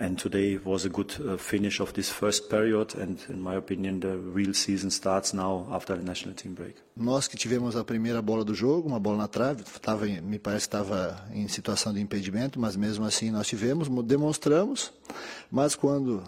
And 0.00 0.16
today 0.16 0.58
was 0.64 0.86
a 0.86 0.88
good 0.88 1.14
uh, 1.20 1.36
finish 1.36 1.78
of 1.78 1.92
this 1.92 2.08
first 2.08 2.48
period, 2.48 2.94
and 2.94 3.18
in 3.28 3.38
my 3.38 3.56
opinion, 3.56 4.00
the 4.00 4.16
real 4.16 4.54
season 4.54 4.90
starts 4.90 5.34
now 5.34 5.68
after 5.70 5.94
the 5.94 6.02
national 6.02 6.34
team 6.34 6.54
break. 6.54 6.76
Nós 6.96 7.28
que 7.28 7.36
tivemos 7.36 7.76
a 7.76 7.84
primeira 7.84 8.22
bola 8.22 8.42
do 8.42 8.54
jogo, 8.54 8.88
uma 8.88 8.98
bola 8.98 9.18
na 9.18 9.28
trave, 9.28 9.62
tava, 9.82 10.06
me 10.06 10.38
parece 10.38 10.64
estava 10.64 11.22
em 11.34 11.46
situação 11.48 11.92
de 11.92 12.00
impedimento, 12.00 12.58
mas 12.58 12.76
mesmo 12.76 13.04
assim 13.04 13.30
nós 13.30 13.46
tivemos, 13.46 13.88
demonstramos, 14.06 14.90
mas 15.50 15.74
quando 15.74 16.22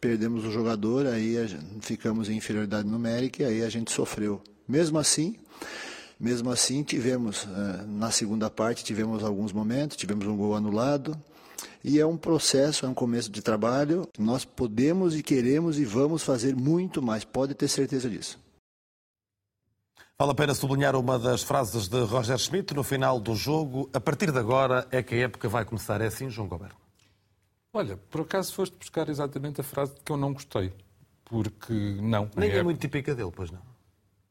perdemos 0.00 0.44
o 0.44 0.52
jogador, 0.52 1.08
aí 1.08 1.34
ficamos 1.80 2.28
em 2.28 2.36
inferioridade 2.36 2.86
numérica 2.86 3.42
e 3.42 3.46
aí 3.46 3.62
a 3.64 3.68
gente 3.68 3.90
sofreu. 3.90 4.40
Mesmo 4.68 5.00
assim, 5.00 5.34
mesmo 6.20 6.48
assim 6.48 6.84
tivemos 6.84 7.42
uh, 7.42 7.84
na 7.88 8.12
segunda 8.12 8.48
parte 8.48 8.84
tivemos 8.84 9.24
alguns 9.24 9.52
momentos, 9.52 9.96
tivemos 9.96 10.28
um 10.28 10.36
gol 10.36 10.54
anulado. 10.54 11.20
E 11.88 12.00
é 12.00 12.04
um 12.04 12.16
processo, 12.16 12.84
é 12.84 12.88
um 12.88 12.94
começo 12.94 13.30
de 13.30 13.40
trabalho. 13.40 14.08
Nós 14.18 14.44
podemos 14.44 15.14
e 15.14 15.22
queremos 15.22 15.78
e 15.78 15.84
vamos 15.84 16.24
fazer 16.24 16.56
muito 16.56 17.00
mais, 17.00 17.24
pode 17.24 17.54
ter 17.54 17.68
certeza 17.68 18.10
disso. 18.10 18.40
Vale 20.18 20.32
a 20.32 20.34
pena 20.34 20.52
sublinhar 20.52 20.96
uma 20.96 21.16
das 21.16 21.44
frases 21.44 21.86
de 21.86 22.00
Roger 22.00 22.38
Schmidt 22.38 22.74
no 22.74 22.82
final 22.82 23.20
do 23.20 23.36
jogo. 23.36 23.88
A 23.94 24.00
partir 24.00 24.32
de 24.32 24.38
agora 24.38 24.88
é 24.90 25.00
que 25.00 25.14
a 25.14 25.18
época 25.18 25.48
vai 25.48 25.64
começar. 25.64 26.00
É 26.00 26.06
assim, 26.06 26.28
João 26.28 26.48
Goberto? 26.48 26.74
Olha, 27.72 27.96
por 28.10 28.22
acaso 28.22 28.52
foste 28.52 28.74
buscar 28.76 29.08
exatamente 29.08 29.60
a 29.60 29.64
frase 29.64 29.94
que 30.04 30.10
eu 30.10 30.16
não 30.16 30.32
gostei. 30.32 30.72
Porque 31.24 31.72
não. 32.02 32.28
Nem 32.34 32.50
é 32.50 32.64
muito 32.64 32.80
típica 32.80 33.14
dele, 33.14 33.30
pois 33.32 33.52
não. 33.52 33.62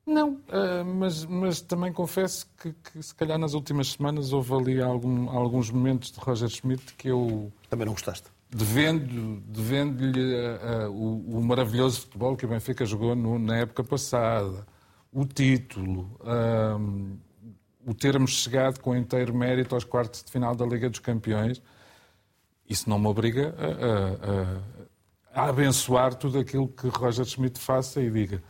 Não, 0.05 0.33
uh, 0.33 0.85
mas, 0.85 1.25
mas 1.25 1.61
também 1.61 1.91
confesso 1.91 2.47
que, 2.61 2.73
que, 2.73 3.01
se 3.01 3.15
calhar 3.15 3.39
nas 3.39 3.55
últimas 3.55 3.87
semanas 3.87 4.33
houve 4.33 4.53
ali 4.53 4.81
algum, 4.81 5.27
alguns 5.29 5.71
momentos 5.71 6.11
de 6.11 6.19
Roger 6.19 6.47
Schmidt 6.47 6.93
que 6.93 7.07
eu. 7.07 7.51
Também 7.69 7.87
não 7.87 7.93
gostaste? 7.93 8.29
Devendo-lhe 8.47 9.41
devendo 9.47 10.01
uh, 10.01 10.87
uh, 10.87 10.91
o, 10.91 11.39
o, 11.39 11.43
maravilhoso 11.43 12.01
futebol 12.01 12.37
que 12.37 12.45
o 12.45 12.47
Benfica 12.47 12.85
jogou 12.85 13.15
no, 13.15 13.39
na 13.39 13.57
época 13.57 13.83
passada, 13.83 14.67
o 15.11 15.25
título, 15.25 16.19
o 17.85 17.93
termos 17.93 18.31
chegado 18.31 18.79
com 18.81 18.95
inteiro 18.95 19.33
mérito 19.33 19.73
aos 19.73 19.83
quartos 19.83 20.23
de 20.23 20.31
final 20.31 20.53
da 20.55 20.65
Liga 20.65 20.89
dos 20.89 20.99
Campeões, 20.99 21.61
isso 22.69 22.89
não 22.89 22.99
me 22.99 23.07
obriga 23.07 23.55
a, 23.57 25.39
a, 25.39 25.41
a, 25.41 25.45
a 25.45 25.49
abençoar 25.49 26.13
tudo 26.13 26.37
aquilo 26.37 26.67
que 26.67 26.87
Roger 26.89 27.25
Schmidt 27.25 27.59
faça 27.59 28.01
e 28.01 28.11
diga. 28.11 28.43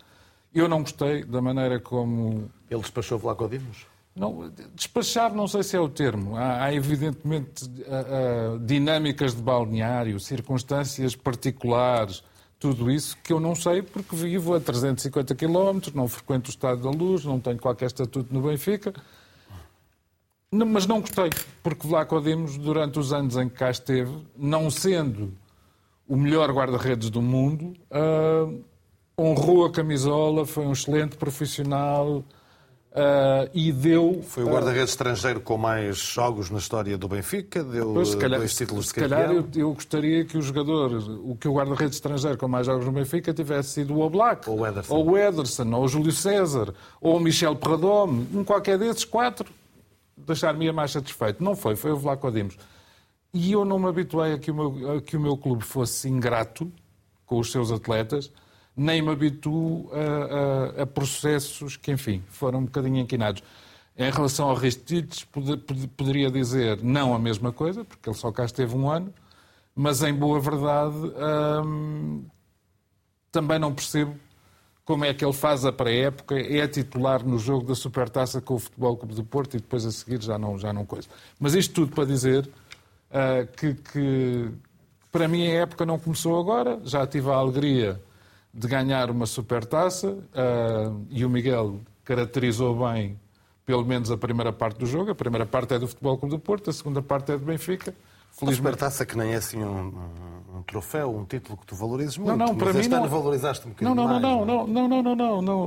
Eu 0.55 0.69
não 0.69 0.79
gostei 0.79 1.25
da 1.25 1.41
maneira 1.41 1.81
como. 1.81 2.49
Ele 2.71 2.81
despachou 2.81 3.19
Vlaco 3.19 3.47
Dimos? 3.49 3.85
Não, 4.15 4.49
despachar 4.73 5.35
não 5.35 5.45
sei 5.45 5.61
se 5.61 5.75
é 5.75 5.79
o 5.79 5.89
termo. 5.89 6.37
Há, 6.37 6.63
há 6.63 6.73
evidentemente 6.73 7.69
dinâmicas 8.61 9.35
de 9.35 9.41
balneário, 9.41 10.17
circunstâncias 10.17 11.13
particulares, 11.13 12.23
tudo 12.57 12.89
isso 12.89 13.17
que 13.21 13.33
eu 13.33 13.41
não 13.41 13.53
sei 13.53 13.81
porque 13.81 14.15
vivo 14.15 14.55
a 14.55 14.59
350 14.61 15.35
km, 15.35 15.91
não 15.93 16.07
frequento 16.07 16.49
o 16.49 16.51
Estado 16.51 16.81
da 16.81 16.89
Luz, 16.89 17.25
não 17.25 17.41
tenho 17.41 17.59
qualquer 17.59 17.87
estatuto 17.87 18.33
no 18.33 18.41
Benfica. 18.41 18.93
Não, 20.49 20.65
mas 20.65 20.87
não 20.87 21.01
gostei, 21.01 21.29
porque 21.61 21.85
Vlaco 21.85 22.21
Dimos, 22.21 22.57
durante 22.57 22.97
os 22.97 23.11
anos 23.11 23.35
em 23.35 23.49
que 23.49 23.55
cá 23.55 23.69
esteve, 23.69 24.25
não 24.37 24.71
sendo 24.71 25.33
o 26.07 26.15
melhor 26.15 26.49
guarda-redes 26.51 27.09
do 27.09 27.21
mundo, 27.21 27.75
uh, 27.91 28.63
honrou 29.17 29.65
a 29.65 29.71
camisola, 29.71 30.45
foi 30.45 30.65
um 30.65 30.73
excelente 30.73 31.15
profissional. 31.17 32.23
Uh, 32.95 33.51
e 33.53 33.73
deu. 33.73 34.23
Foi 34.23 34.45
o 34.45 34.47
guarda-redes 34.47 34.91
uh, 34.91 34.93
estrangeiro 34.93 35.41
com 35.41 35.57
mais 35.57 35.97
jogos 35.97 36.49
na 36.49 36.59
história 36.59 36.97
do 36.97 37.09
Benfica, 37.09 37.61
deu 37.61 37.93
pois, 37.93 38.15
calhar, 38.15 38.39
dois 38.39 38.55
títulos 38.55 38.87
se 38.87 38.93
de 38.93 39.01
campeão. 39.01 39.19
Se 39.19 39.25
calhar 39.25 39.35
eu, 39.35 39.61
eu, 39.61 39.73
gostaria 39.73 40.23
que 40.23 40.37
o 40.37 40.41
jogador, 40.41 40.93
o 41.25 41.35
que 41.35 41.45
o 41.45 41.53
guarda-redes 41.53 41.95
estrangeiro 41.95 42.37
com 42.37 42.47
mais 42.47 42.65
jogos 42.65 42.85
no 42.85 42.93
Benfica 42.93 43.33
tivesse 43.33 43.71
sido 43.71 43.95
o 43.95 43.99
Oblak, 43.99 44.49
ou 44.49 44.61
o 44.61 44.65
Ederson, 44.65 44.95
ou 44.95 45.09
o, 45.09 45.17
Ederson, 45.17 45.73
ou 45.73 45.83
o 45.83 45.87
Júlio 45.89 46.13
César, 46.13 46.73
ou 47.01 47.17
o 47.17 47.19
Michel 47.19 47.57
Perradome, 47.57 48.29
um 48.33 48.45
qualquer 48.45 48.77
desses 48.77 49.03
quatro. 49.03 49.51
deixar-me 50.15 50.71
mais 50.71 50.91
satisfeito. 50.91 51.43
Não 51.43 51.53
foi, 51.53 51.75
foi 51.75 51.91
o 51.91 51.97
Vlaco 51.97 52.31
Dimos. 52.31 52.57
E 53.33 53.51
eu 53.51 53.65
não 53.65 53.77
me 53.77 53.89
habituei 53.89 54.31
a 54.31 54.37
que 54.37 54.51
o 54.51 54.55
meu, 54.55 54.91
a 54.93 55.01
que 55.01 55.17
o 55.17 55.19
meu 55.19 55.35
clube 55.35 55.65
fosse 55.65 56.07
ingrato 56.07 56.71
com 57.25 57.39
os 57.39 57.51
seus 57.51 57.73
atletas, 57.73 58.31
nem 58.75 59.01
me 59.01 59.09
habituo 59.09 59.89
a, 59.93 60.79
a, 60.79 60.83
a 60.83 60.85
processos 60.85 61.77
que, 61.77 61.91
enfim, 61.91 62.21
foram 62.27 62.59
um 62.59 62.65
bocadinho 62.65 62.97
inquinados. 62.97 63.41
Em 63.97 64.11
relação 64.11 64.49
ao 64.49 64.55
Ristites, 64.55 65.23
pod, 65.23 65.57
pod, 65.57 65.87
poderia 65.89 66.29
dizer 66.29 66.83
não 66.83 67.13
a 67.13 67.19
mesma 67.19 67.53
coisa, 67.53 67.85
porque 67.85 68.09
ele 68.09 68.17
só 68.17 68.31
cá 68.31 68.43
esteve 68.43 68.75
um 68.75 68.89
ano, 68.89 69.13
mas 69.73 70.03
em 70.03 70.13
boa 70.13 70.39
verdade 70.39 70.95
hum, 71.65 72.25
também 73.31 73.57
não 73.57 73.73
percebo 73.73 74.15
como 74.85 75.03
é 75.03 75.13
que 75.13 75.25
ele 75.25 75.33
faz 75.33 75.65
a 75.65 75.71
pré-época, 75.71 76.35
é 76.35 76.67
titular 76.67 77.25
no 77.25 77.39
jogo 77.39 77.65
da 77.65 77.73
Supertaça 77.73 78.39
com 78.39 78.53
o 78.53 78.59
Futebol 78.59 78.95
Clube 78.95 79.15
de 79.15 79.23
Porto 79.23 79.55
e 79.55 79.59
depois 79.59 79.83
a 79.83 79.91
seguir 79.91 80.21
já 80.21 80.37
não, 80.37 80.59
já 80.59 80.71
não 80.71 80.85
coisa. 80.85 81.07
Mas 81.39 81.55
isto 81.55 81.73
tudo 81.73 81.95
para 81.95 82.05
dizer 82.05 82.47
uh, 83.09 83.47
que, 83.57 83.73
que, 83.73 84.51
para 85.11 85.27
mim 85.27 85.47
a 85.47 85.61
época 85.61 85.85
não 85.87 85.97
começou 85.97 86.39
agora, 86.39 86.79
já 86.83 87.05
tive 87.07 87.31
a 87.31 87.33
alegria 87.33 87.99
de 88.55 88.67
ganhar 88.69 89.11
uma 89.11 89.25
Supertaça 89.25 90.11
uh, 90.11 91.05
e 91.09 91.25
o 91.25 91.29
Miguel 91.29 91.81
caracterizou 92.05 92.87
bem 92.87 93.19
pelo 93.65 93.83
menos 93.83 94.09
a 94.11 94.17
primeira 94.17 94.53
parte 94.53 94.77
do 94.77 94.85
jogo. 94.85 95.11
A 95.11 95.15
primeira 95.15 95.45
parte 95.45 95.73
é 95.73 95.79
do 95.79 95.87
Futebol 95.87 96.17
Clube 96.17 96.35
do 96.35 96.39
Porto, 96.39 96.69
a 96.69 96.73
segunda 96.73 97.01
parte 97.01 97.33
é 97.33 97.37
do 97.37 97.43
Benfica. 97.43 97.93
Felizmente... 98.31 98.43
Uma 98.43 98.53
supertaça 98.53 99.05
que 99.05 99.17
nem 99.17 99.33
é 99.33 99.35
assim 99.35 99.61
um, 99.63 99.87
um, 99.87 100.57
um, 100.57 100.63
troféu, 100.63 101.13
um 101.15 101.25
título 101.25 101.57
que 101.57 101.65
tu 101.65 101.75
valorizes 101.75 102.17
muito. 102.17 102.37
Não, 102.37 102.47
não, 102.47 102.55
para 102.55 102.67
mas 102.67 102.75
mim 102.75 102.81
este 102.81 102.91
não. 102.91 102.99
ano 102.99 103.09
valorizaste 103.09 103.67
um 103.67 103.71
bocadinho 103.71 103.95
não, 103.95 104.03
não, 104.03 104.11
mais. 104.11 104.21
Não, 104.21 104.45
não, 104.45 104.67
não, 104.67 104.87
não, 104.87 105.03
não, 105.03 105.15
não, 105.15 105.41
não. 105.41 105.59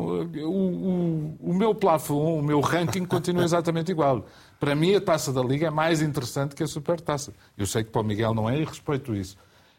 O, 0.46 1.36
o, 1.40 1.50
o 1.50 1.54
meu 1.54 1.74
plafond, 1.74 2.40
o 2.40 2.42
meu 2.42 2.60
ranking 2.60 3.04
continua 3.06 3.44
exatamente 3.44 3.90
igual. 3.90 4.24
Para 4.60 4.74
mim 4.74 4.94
a 4.94 5.00
Taça 5.00 5.32
da 5.32 5.42
Liga 5.42 5.66
é 5.66 5.70
mais 5.70 6.00
interessante 6.00 6.54
que 6.54 6.62
a 6.62 6.66
Supertaça. 6.66 7.34
Eu 7.56 7.66
sei 7.66 7.84
que 7.84 7.90
para 7.90 8.00
o 8.00 8.04
Miguel 8.04 8.34
não 8.34 8.48
é 8.48 8.58
e 8.58 8.64
respeito 8.64 9.14
isso. 9.14 9.36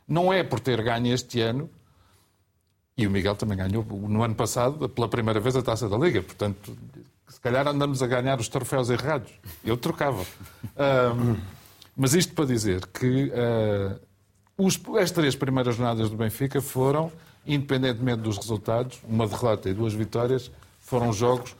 Não 0.08 0.34
é 0.34 0.44
por 0.44 0.60
ter 0.60 0.82
ganho 0.82 1.14
este 1.14 1.40
ano, 1.42 1.70
e 3.00 3.08
o 3.08 3.12
Miguel 3.12 3.36
também 3.36 3.58
ganhou 3.58 3.84
no 3.84 4.22
ano 4.24 4.36
passado, 4.36 4.90
pela 4.90 5.08
primeira 5.08 5.40
vez, 5.40 5.56
a 5.56 5.62
Taça 5.62 5.88
da 5.88 5.98
Liga. 5.98 6.22
Portanto, 6.22 6.78
se 7.30 7.40
calhar 7.40 7.66
andamos 7.66 8.04
a 8.04 8.08
ganhar 8.08 8.40
os 8.40 8.50
troféus 8.50 8.90
errados. 8.90 9.32
Eu 9.64 9.78
trocava. 9.78 10.26
Um, 10.76 11.38
mas 11.96 12.14
isto 12.14 12.34
para 12.34 12.46
dizer 12.46 12.86
que 12.88 13.32
uh, 13.32 14.00
os, 14.58 14.80
as 15.02 15.12
três 15.12 15.36
primeiras 15.36 15.76
jornadas 15.76 16.10
do 16.10 16.18
Benfica 16.18 16.62
foram, 16.62 17.10
independentemente 17.48 18.22
dos 18.22 18.38
resultados, 18.38 19.00
uma 19.08 19.26
derrota 19.26 19.70
e 19.70 19.74
duas 19.74 19.94
vitórias, 19.94 20.52
foram 20.82 21.14
jogos, 21.14 21.56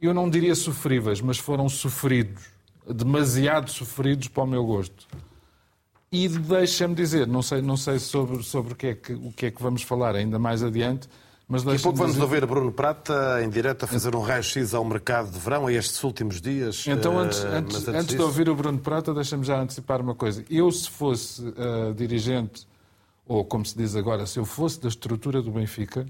eu 0.00 0.14
não 0.14 0.30
diria 0.30 0.54
sofríveis, 0.54 1.20
mas 1.20 1.38
foram 1.38 1.68
sofridos. 1.68 2.44
Demasiado 2.86 3.70
sofridos 3.70 4.28
para 4.28 4.44
o 4.44 4.46
meu 4.46 4.64
gosto. 4.64 5.08
E 6.14 6.28
deixa-me 6.28 6.94
dizer, 6.94 7.26
não 7.26 7.42
sei, 7.42 7.60
não 7.60 7.76
sei 7.76 7.98
sobre, 7.98 8.42
sobre 8.44 8.72
o, 8.74 8.76
que 8.76 8.86
é 8.86 8.94
que, 8.94 9.12
o 9.14 9.32
que 9.32 9.46
é 9.46 9.50
que 9.50 9.60
vamos 9.60 9.82
falar 9.82 10.14
ainda 10.14 10.38
mais 10.38 10.62
adiante, 10.62 11.08
mas 11.48 11.64
Daqui 11.64 11.78
a 11.78 11.82
pouco 11.82 11.98
vamos 11.98 12.12
dizer... 12.12 12.22
ouvir 12.24 12.46
Bruno 12.46 12.70
Prata 12.72 13.42
em 13.44 13.50
direto 13.50 13.84
a 13.84 13.86
fazer 13.88 14.14
um 14.14 14.20
raio-x 14.22 14.72
ao 14.74 14.84
mercado 14.84 15.30
de 15.30 15.38
verão 15.38 15.66
a 15.66 15.72
estes 15.72 16.02
últimos 16.04 16.40
dias. 16.40 16.86
Então, 16.86 17.20
eh, 17.20 17.24
antes, 17.24 17.44
antes, 17.44 17.88
antes 17.88 18.06
de 18.06 18.12
disso- 18.12 18.22
ouvir 18.22 18.48
o 18.48 18.54
Bruno 18.54 18.78
Prata, 18.78 19.12
deixa-me 19.12 19.44
já 19.44 19.60
antecipar 19.60 20.00
uma 20.00 20.14
coisa. 20.14 20.44
Eu, 20.48 20.70
se 20.70 20.88
fosse 20.88 21.42
eh, 21.56 21.92
dirigente, 21.96 22.66
ou 23.26 23.44
como 23.44 23.66
se 23.66 23.76
diz 23.76 23.96
agora, 23.96 24.24
se 24.26 24.38
eu 24.38 24.44
fosse 24.44 24.80
da 24.80 24.88
estrutura 24.88 25.42
do 25.42 25.50
Benfica, 25.50 26.06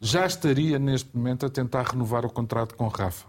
já 0.00 0.24
estaria 0.26 0.78
neste 0.78 1.14
momento 1.16 1.44
a 1.44 1.50
tentar 1.50 1.82
renovar 1.82 2.24
o 2.24 2.30
contrato 2.30 2.74
com 2.74 2.88
Rafa. 2.88 3.26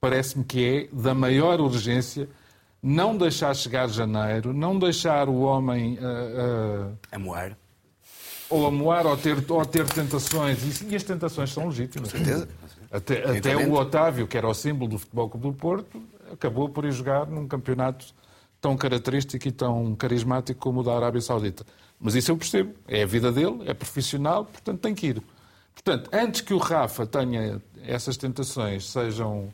Parece-me 0.00 0.42
que 0.44 0.64
é 0.64 0.88
da 0.96 1.14
maior 1.14 1.60
urgência 1.60 2.28
não 2.82 3.16
deixar 3.16 3.54
chegar 3.54 3.88
janeiro, 3.88 4.52
não 4.52 4.78
deixar 4.78 5.28
o 5.28 5.40
homem 5.40 5.98
eh, 6.00 6.86
A 7.12 7.18
moar. 7.18 7.56
ou 8.48 8.66
a 8.66 8.70
moar 8.70 9.06
ou 9.06 9.16
ter, 9.16 9.44
ou 9.50 9.64
ter 9.66 9.86
tentações. 9.88 10.80
E, 10.80 10.86
e 10.92 10.96
as 10.96 11.02
tentações 11.02 11.52
são 11.52 11.66
legítimas. 11.68 12.10
Com 12.12 12.18
certeza. 12.18 12.48
Até, 12.90 13.38
até 13.38 13.56
o 13.56 13.72
Otávio, 13.74 14.26
que 14.26 14.36
era 14.36 14.48
o 14.48 14.54
símbolo 14.54 14.90
do 14.92 14.98
Futebol 14.98 15.28
Clube 15.30 15.46
do 15.48 15.52
Porto, 15.54 16.02
acabou 16.32 16.68
por 16.68 16.84
ir 16.84 16.92
jogar 16.92 17.26
num 17.26 17.46
campeonato 17.46 18.06
tão 18.60 18.76
característico 18.76 19.46
e 19.46 19.52
tão 19.52 19.94
carismático 19.94 20.58
como 20.58 20.80
o 20.80 20.82
da 20.82 20.94
Arábia 20.96 21.20
Saudita. 21.20 21.64
Mas 22.00 22.14
isso 22.14 22.32
eu 22.32 22.36
percebo. 22.36 22.74
É 22.88 23.02
a 23.02 23.06
vida 23.06 23.30
dele, 23.30 23.60
é 23.66 23.74
profissional, 23.74 24.44
portanto 24.44 24.80
tem 24.80 24.94
que 24.94 25.06
ir. 25.08 25.22
Portanto, 25.74 26.10
antes 26.12 26.40
que 26.40 26.52
o 26.52 26.58
Rafa 26.58 27.06
tenha 27.06 27.60
essas 27.86 28.16
tentações, 28.16 28.88
sejam, 28.90 29.48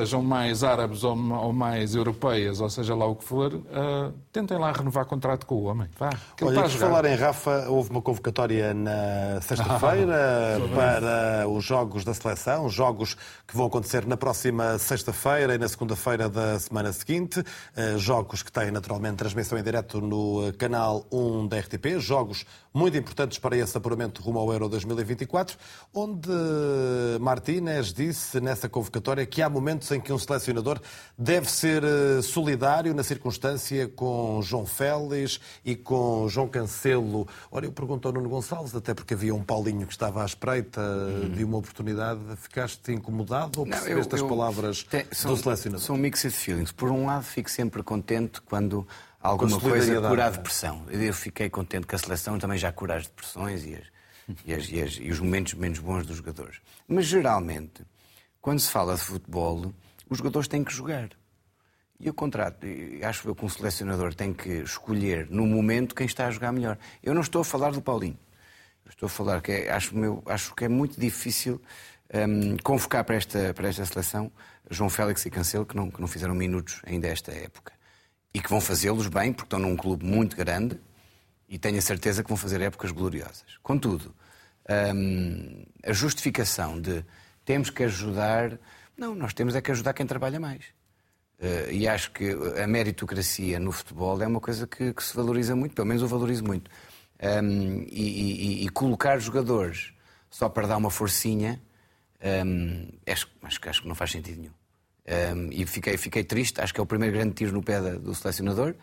sejam 0.00 0.22
mais 0.22 0.62
árabes 0.62 1.02
ou, 1.04 1.16
ou 1.16 1.52
mais 1.52 1.94
europeias, 1.94 2.60
ou 2.60 2.68
seja 2.68 2.94
lá 2.94 3.06
o 3.06 3.16
que 3.16 3.24
for, 3.24 3.60
ah, 3.72 4.10
tentem 4.32 4.58
lá 4.58 4.72
renovar 4.72 5.06
contrato 5.06 5.46
com 5.46 5.54
o 5.54 5.64
homem. 5.64 5.88
Vá, 5.98 6.10
Olha, 6.42 6.62
por 6.62 6.68
jogar. 6.68 6.86
falar 6.86 7.04
em 7.06 7.16
Rafa, 7.16 7.66
houve 7.68 7.90
uma 7.90 8.02
convocatória 8.02 8.74
na 8.74 9.40
sexta-feira 9.40 10.60
para 10.74 11.48
os 11.48 11.64
jogos 11.64 12.04
da 12.04 12.12
seleção, 12.12 12.68
jogos 12.68 13.16
que 13.46 13.56
vão 13.56 13.66
acontecer 13.66 14.06
na 14.06 14.16
próxima 14.16 14.78
sexta-feira 14.78 15.54
e 15.54 15.58
na 15.58 15.68
segunda-feira 15.68 16.28
da 16.28 16.58
semana 16.58 16.92
seguinte, 16.92 17.42
Eh, 17.76 17.98
jogos 17.98 18.42
que 18.42 18.50
têm 18.50 18.70
naturalmente 18.70 19.16
transmissão 19.16 19.58
em 19.58 19.62
direto 19.62 20.00
no 20.00 20.48
eh, 20.48 20.52
canal 20.52 21.06
1 21.12 21.46
da 21.46 21.58
RTP, 21.58 21.98
jogos 21.98 22.44
muito 22.72 22.96
importantes 22.96 23.38
para 23.38 23.56
esse 23.56 23.76
apuramento 23.76 24.22
rumo 24.22 24.38
ao 24.38 24.52
Euro 24.52 24.68
2024, 24.68 25.56
onde 25.94 26.28
Martínez 27.20 27.92
disse 27.92 28.40
nessa 28.40 28.68
convocatória 28.68 29.24
que 29.24 29.40
há 29.40 29.48
momentos 29.48 29.85
em 29.94 30.00
que 30.00 30.12
um 30.12 30.18
selecionador 30.18 30.80
deve 31.16 31.50
ser 31.50 31.82
eh, 31.84 32.22
solidário 32.22 32.94
na 32.94 33.02
circunstância 33.02 33.88
com 33.88 34.40
João 34.42 34.66
Félix 34.66 35.40
e 35.64 35.74
com 35.76 36.28
João 36.28 36.48
Cancelo. 36.48 37.26
Ora, 37.50 37.64
eu 37.66 37.72
pergunto 37.72 38.08
ao 38.08 38.14
Nuno 38.14 38.28
Gonçalves, 38.28 38.74
até 38.74 38.94
porque 38.94 39.14
havia 39.14 39.34
um 39.34 39.42
Paulinho 39.42 39.86
que 39.86 39.92
estava 39.92 40.22
à 40.22 40.26
espreita 40.26 40.80
de 41.34 41.44
uma 41.44 41.58
oportunidade, 41.58 42.20
ficaste 42.36 42.92
incomodado 42.92 43.60
ou 43.60 43.66
Não, 43.66 43.72
percebeste 43.76 44.12
eu- 44.12 44.16
as 44.16 44.20
eu- 44.22 44.28
palavras 44.28 44.86
são, 45.12 45.32
do 45.34 45.36
selecionador? 45.36 45.84
São 45.84 45.96
mixed 45.96 46.30
feelings. 46.32 46.72
Por 46.72 46.90
um 46.90 47.06
lado, 47.06 47.24
fico 47.24 47.50
sempre 47.50 47.82
contente 47.82 48.40
quando 48.40 48.86
alguma 49.20 49.58
coisa 49.60 49.94
cura 49.96 50.08
a 50.08 50.16
não 50.16 50.22
é? 50.22 50.30
depressão. 50.30 50.82
Eu 50.88 51.12
fiquei 51.14 51.48
contente 51.50 51.86
que 51.86 51.94
a 51.94 51.98
seleção 51.98 52.38
também 52.38 52.58
já 52.58 52.70
cura 52.72 52.96
as 52.96 53.04
depressões 53.06 53.64
e, 53.64 53.74
as- 53.74 53.82
e 54.46 54.54
as- 54.54 54.68
e 54.68 54.82
as- 54.82 54.98
e 55.00 55.10
os 55.10 55.20
momentos 55.20 55.54
menos 55.54 55.78
bons 55.78 56.06
dos 56.06 56.16
jogadores. 56.18 56.58
Mas, 56.88 57.06
geralmente, 57.06 57.82
quando 58.46 58.60
se 58.60 58.70
fala 58.70 58.94
de 58.94 59.00
futebol, 59.00 59.74
os 60.08 60.18
jogadores 60.18 60.46
têm 60.46 60.62
que 60.62 60.72
jogar. 60.72 61.10
E 61.98 62.08
o 62.08 62.14
contrato, 62.14 62.64
acho 63.02 63.26
eu 63.26 63.34
que 63.34 63.44
um 63.44 63.48
selecionador 63.48 64.14
tem 64.14 64.32
que 64.32 64.48
escolher 64.60 65.26
no 65.28 65.44
momento 65.44 65.96
quem 65.96 66.06
está 66.06 66.28
a 66.28 66.30
jogar 66.30 66.52
melhor. 66.52 66.78
Eu 67.02 67.12
não 67.12 67.22
estou 67.22 67.40
a 67.40 67.44
falar 67.44 67.72
do 67.72 67.82
Paulinho. 67.82 68.16
Eu 68.84 68.90
estou 68.90 69.08
a 69.08 69.10
falar 69.10 69.42
que 69.42 69.50
é- 69.50 69.72
acho, 69.72 69.96
meu, 69.96 70.22
acho 70.26 70.54
que 70.54 70.64
é 70.64 70.68
muito 70.68 71.00
difícil 71.00 71.60
hum, 72.14 72.56
convocar 72.62 73.02
para 73.02 73.16
esta, 73.16 73.52
para 73.52 73.66
esta 73.66 73.84
seleção 73.84 74.30
João 74.70 74.88
Félix 74.88 75.26
e 75.26 75.30
Cancelo, 75.30 75.66
que 75.66 75.74
não, 75.74 75.90
que 75.90 76.00
não 76.00 76.06
fizeram 76.06 76.32
minutos 76.32 76.80
ainda 76.86 77.08
esta 77.08 77.32
época. 77.32 77.72
E 78.32 78.38
que 78.40 78.48
vão 78.48 78.60
fazê-los 78.60 79.08
bem, 79.08 79.32
porque 79.32 79.46
estão 79.46 79.58
num 79.58 79.74
clube 79.74 80.06
muito 80.06 80.36
grande 80.36 80.78
e 81.48 81.58
tenho 81.58 81.78
a 81.78 81.82
certeza 81.82 82.22
que 82.22 82.28
vão 82.28 82.36
fazer 82.36 82.60
épocas 82.60 82.92
gloriosas. 82.92 83.58
Contudo, 83.60 84.14
hum, 84.94 85.64
a 85.84 85.92
justificação 85.92 86.80
de 86.80 87.04
temos 87.46 87.70
que 87.70 87.82
ajudar. 87.84 88.58
Não, 88.98 89.14
nós 89.14 89.32
temos 89.32 89.54
é 89.54 89.62
que 89.62 89.70
ajudar 89.70 89.94
quem 89.94 90.04
trabalha 90.06 90.38
mais. 90.38 90.64
Eh, 91.38 91.68
e 91.72 91.88
acho 91.88 92.10
que 92.12 92.30
a 92.62 92.66
meritocracia 92.66 93.58
no 93.58 93.72
futebol 93.72 94.20
é 94.22 94.26
uma 94.26 94.40
coisa 94.40 94.66
que, 94.66 94.92
que 94.92 95.02
se 95.02 95.14
valoriza 95.16 95.54
muito, 95.56 95.74
pelo 95.74 95.86
menos 95.88 96.02
eu 96.02 96.08
valorizo 96.08 96.44
muito. 96.44 96.70
Um, 97.22 97.82
e, 97.88 98.62
e- 98.62 98.66
e 98.66 98.68
colocar 98.68 99.18
jogadores 99.18 99.92
só 100.30 100.48
para 100.50 100.66
dar 100.66 100.76
uma 100.76 100.90
forcinha, 100.90 101.58
um, 102.44 102.88
acho, 103.10 103.26
acho, 103.42 103.60
acho 103.68 103.82
que 103.82 103.88
não 103.88 103.94
faz 103.94 104.10
sentido 104.10 104.38
nenhum. 104.40 104.52
Um, 105.36 105.48
e 105.52 105.64
fiquei, 105.66 105.96
fiquei 105.96 106.24
triste, 106.24 106.60
acho 106.60 106.74
que 106.74 106.80
é 106.80 106.82
o 106.82 106.86
primeiro 106.86 107.14
grande 107.16 107.32
tiro 107.34 107.52
no 107.52 107.62
pé 107.62 107.80
da- 107.80 107.94
do 107.96 108.14
selecionador. 108.14 108.74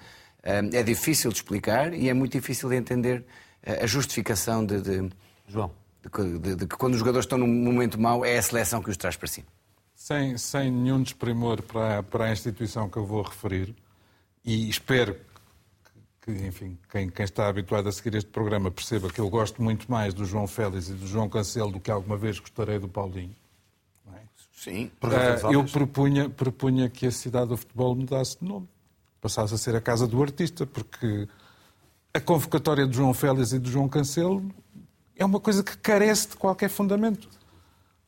É 0.42 0.84
difícil 0.84 1.32
de 1.32 1.38
explicar 1.38 1.94
e 1.94 2.10
é 2.10 2.14
muito 2.14 2.34
difícil 2.34 2.68
de 2.70 2.76
entender 2.76 3.24
eh, 3.62 3.84
a 3.84 3.88
justificação 3.88 4.66
de, 4.66 4.82
de- 4.82 5.10
João. 5.48 5.72
De 6.04 6.10
que- 6.10 6.38
de- 6.40 6.56
de 6.56 6.68
que 6.68 6.76
quando 6.76 6.94
os 6.94 7.00
jogadores 7.00 7.26
estão 7.26 7.38
num 7.38 7.48
momento 7.48 8.00
mau 8.00 8.24
é 8.26 8.38
a 8.38 8.42
seleção 8.42 8.82
que 8.84 8.90
os 8.90 8.98
traz 8.98 9.16
para 9.16 9.28
cima. 9.28 9.48
sem, 9.96 10.38
sem 10.38 10.70
nenhum 10.70 11.02
desprimor 11.02 11.62
para, 11.62 12.04
para 12.04 12.26
a 12.26 12.32
instituição 12.34 12.90
que 12.90 12.98
eu 12.98 13.06
vou 13.06 13.22
referir, 13.22 13.74
e 14.44 14.68
espero 14.70 15.16
que, 16.22 16.34
que, 16.34 16.46
enfim, 16.46 16.78
quem, 16.92 17.10
quem 17.10 17.24
está 17.24 17.48
habituado 17.48 17.88
a 17.88 17.92
seguir 17.92 18.18
este 18.18 18.30
programa 18.30 18.70
perceba 18.70 19.10
que 19.10 19.22
eu 19.22 19.30
gosto 19.30 19.62
muito 19.64 19.90
mais 19.90 20.14
do 20.14 20.26
João 20.26 20.46
Félix 20.46 20.90
e 20.90 20.94
do 20.94 21.08
João 21.08 21.30
Cancelo 21.30 21.72
do 21.72 21.80
que 21.80 21.90
alguma 21.90 22.18
vez 22.18 22.38
gostarei 22.38 22.80
do 22.80 22.90
Paulinho. 22.90 23.34
Sim. 24.52 24.90
Ah, 25.02 25.52
eu 25.52 25.64
propunha, 25.66 26.30
propunha 26.30 26.90
que 26.90 27.06
a 27.08 27.12
cidade 27.12 27.50
do 27.50 27.58
futebol 27.58 27.96
mudasse 27.96 28.38
de 28.42 28.46
nome, 28.48 28.68
passasse 29.22 29.54
a 29.54 29.58
ser 29.58 29.76
a 29.76 29.82
casa 29.82 30.08
do 30.08 30.22
artista, 30.22 30.66
porque 30.66 31.28
a 32.14 32.20
convocatória 32.22 32.86
de 32.88 32.96
João 32.96 33.14
Félix 33.14 33.52
e 33.54 33.60
de 33.60 33.70
João 33.72 33.88
Cancelo 33.90 34.50
é 35.18 35.26
uma 35.26 35.40
coisa 35.40 35.64
que 35.64 35.78
carece 35.78 36.30
de 36.30 36.38
qualquer 36.38 36.70
fundamento. 36.70 37.28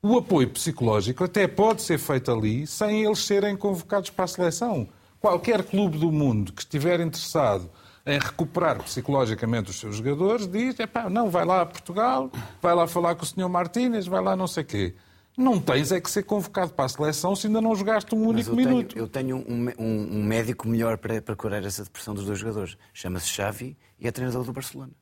o 0.02 0.18
apoio 0.18 0.50
psicológico 0.50 1.24
até 1.24 1.48
pode 1.48 1.82
ser 1.82 1.98
feito 1.98 2.32
ali 2.32 2.68
sem 2.68 3.04
eles 3.04 3.20
serem 3.20 3.56
convocados 3.58 4.10
para 4.10 4.26
a 4.26 4.28
seleção. 4.28 4.88
Qualquer 5.20 5.64
clube 5.64 5.98
do 5.98 6.12
mundo 6.12 6.54
que 6.54 6.62
estiver 6.62 7.00
interessado 7.00 7.70
em 8.06 8.20
recuperar 8.20 8.84
psicologicamente 8.84 9.72
os 9.72 9.80
seus 9.80 9.96
jogadores 9.96 10.48
diz, 10.48 10.80
epá, 10.80 11.10
não, 11.10 11.30
vai 11.32 11.44
lá 11.44 11.62
a 11.62 11.66
Portugal, 11.66 12.30
vai 12.62 12.76
lá 12.76 12.86
falar 12.86 13.16
com 13.16 13.24
o 13.24 13.26
Sr. 13.26 13.50
Martínez, 13.50 14.06
vai 14.06 14.22
lá 14.22 14.36
não 14.36 14.48
sei 14.48 14.64
quê. 14.64 14.94
Não 15.38 15.60
tens 15.60 15.92
é 15.92 16.00
que 16.00 16.10
ser 16.10 16.24
convocado 16.24 16.72
para 16.74 16.86
a 16.86 16.90
seleção 16.90 17.36
se 17.36 17.48
ainda 17.48 17.60
não 17.60 17.76
jogaste 17.76 18.14
um 18.16 18.26
único 18.26 18.52
eu 18.52 18.56
minuto. 18.56 18.94
Tenho, 18.94 19.04
eu 19.04 19.08
tenho 19.08 19.38
um, 19.38 19.70
um, 19.78 20.20
um, 20.20 20.24
médico 20.24 20.68
melhor 20.68 20.98
para, 20.98 21.22
para 21.22 21.36
curar 21.36 21.64
essa 21.66 21.84
depressão 21.84 22.14
dos 22.14 22.26
dois 22.26 22.40
jogadores. 22.40 22.78
Chama-se 22.94 23.28
Xavi 23.28 23.76
e 24.00 24.08
é 24.08 24.12
treinador 24.12 24.46
do 24.46 24.54
Barcelona. 24.54 24.94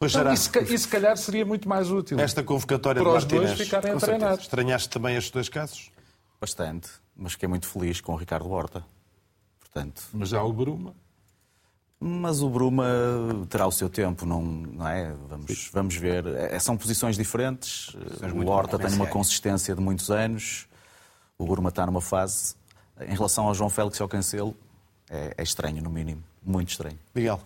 Pois 0.00 0.14
então, 0.14 0.32
isso, 0.32 0.50
e 0.58 0.78
se 0.78 0.88
calhar 0.88 1.14
seria 1.18 1.44
muito 1.44 1.68
mais 1.68 1.90
útil. 1.90 2.18
Esta 2.18 2.42
convocatória 2.42 3.02
para 3.02 3.12
de 3.12 3.18
os 3.18 3.24
dois 3.26 3.42
Martínez, 3.42 3.68
ficarem 3.68 3.98
treinados. 3.98 4.44
Estranhaste 4.46 4.88
também 4.88 5.14
estes 5.14 5.30
dois 5.30 5.50
casos? 5.50 5.90
Bastante, 6.40 6.88
mas 7.14 7.32
fiquei 7.32 7.46
muito 7.46 7.66
feliz 7.66 8.00
com 8.00 8.14
o 8.14 8.16
Ricardo 8.16 8.50
Horta. 8.50 8.82
Portanto, 9.60 10.02
mas 10.14 10.30
já 10.30 10.42
o 10.42 10.50
Bruma. 10.54 10.94
Mas 12.00 12.40
o 12.40 12.48
Bruma 12.48 12.86
terá 13.50 13.66
o 13.66 13.70
seu 13.70 13.90
tempo, 13.90 14.24
não, 14.24 14.40
não 14.40 14.88
é? 14.88 15.12
Vamos, 15.28 15.70
vamos 15.70 15.96
ver. 15.96 16.26
É, 16.28 16.58
são 16.58 16.78
posições 16.78 17.14
diferentes. 17.14 17.94
o 18.34 18.48
Horta 18.48 18.78
tem 18.78 18.94
uma 18.94 19.06
consistência 19.06 19.74
de 19.74 19.82
muitos 19.82 20.10
anos. 20.10 20.66
O 21.36 21.44
Bruma 21.44 21.68
está 21.68 21.84
numa 21.84 22.00
fase. 22.00 22.54
Em 23.02 23.14
relação 23.14 23.46
ao 23.46 23.54
João 23.54 23.68
Félix 23.68 23.98
e 23.98 24.02
ao 24.02 24.08
Cancelo, 24.08 24.56
é, 25.10 25.34
é 25.36 25.42
estranho, 25.42 25.82
no 25.82 25.90
mínimo. 25.90 26.24
Muito 26.42 26.70
estranho. 26.70 26.98
Miguel. 27.14 27.38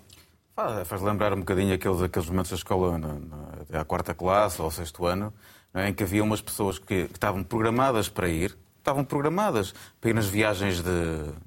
Faz 0.84 1.02
lembrar 1.02 1.32
um 1.32 1.40
bocadinho 1.40 1.74
aqueles, 1.74 2.00
aqueles 2.00 2.28
momentos 2.28 2.52
da 2.52 2.56
escola, 2.56 2.96
na, 2.96 3.14
na, 3.14 3.80
à 3.80 3.84
quarta 3.84 4.14
classe 4.14 4.60
ou 4.60 4.66
ao 4.66 4.70
sexto 4.70 5.04
ano, 5.04 5.34
é? 5.74 5.88
em 5.88 5.92
que 5.92 6.04
havia 6.04 6.22
umas 6.22 6.40
pessoas 6.40 6.78
que, 6.78 7.08
que, 7.08 7.12
estavam 7.12 7.42
programadas 7.42 8.08
para 8.08 8.28
ir, 8.28 8.56
estavam 8.78 9.04
programadas 9.04 9.74
para 10.00 10.10
ir 10.10 10.12
nas 10.12 10.28
viagens 10.28 10.76
de, 10.76 10.82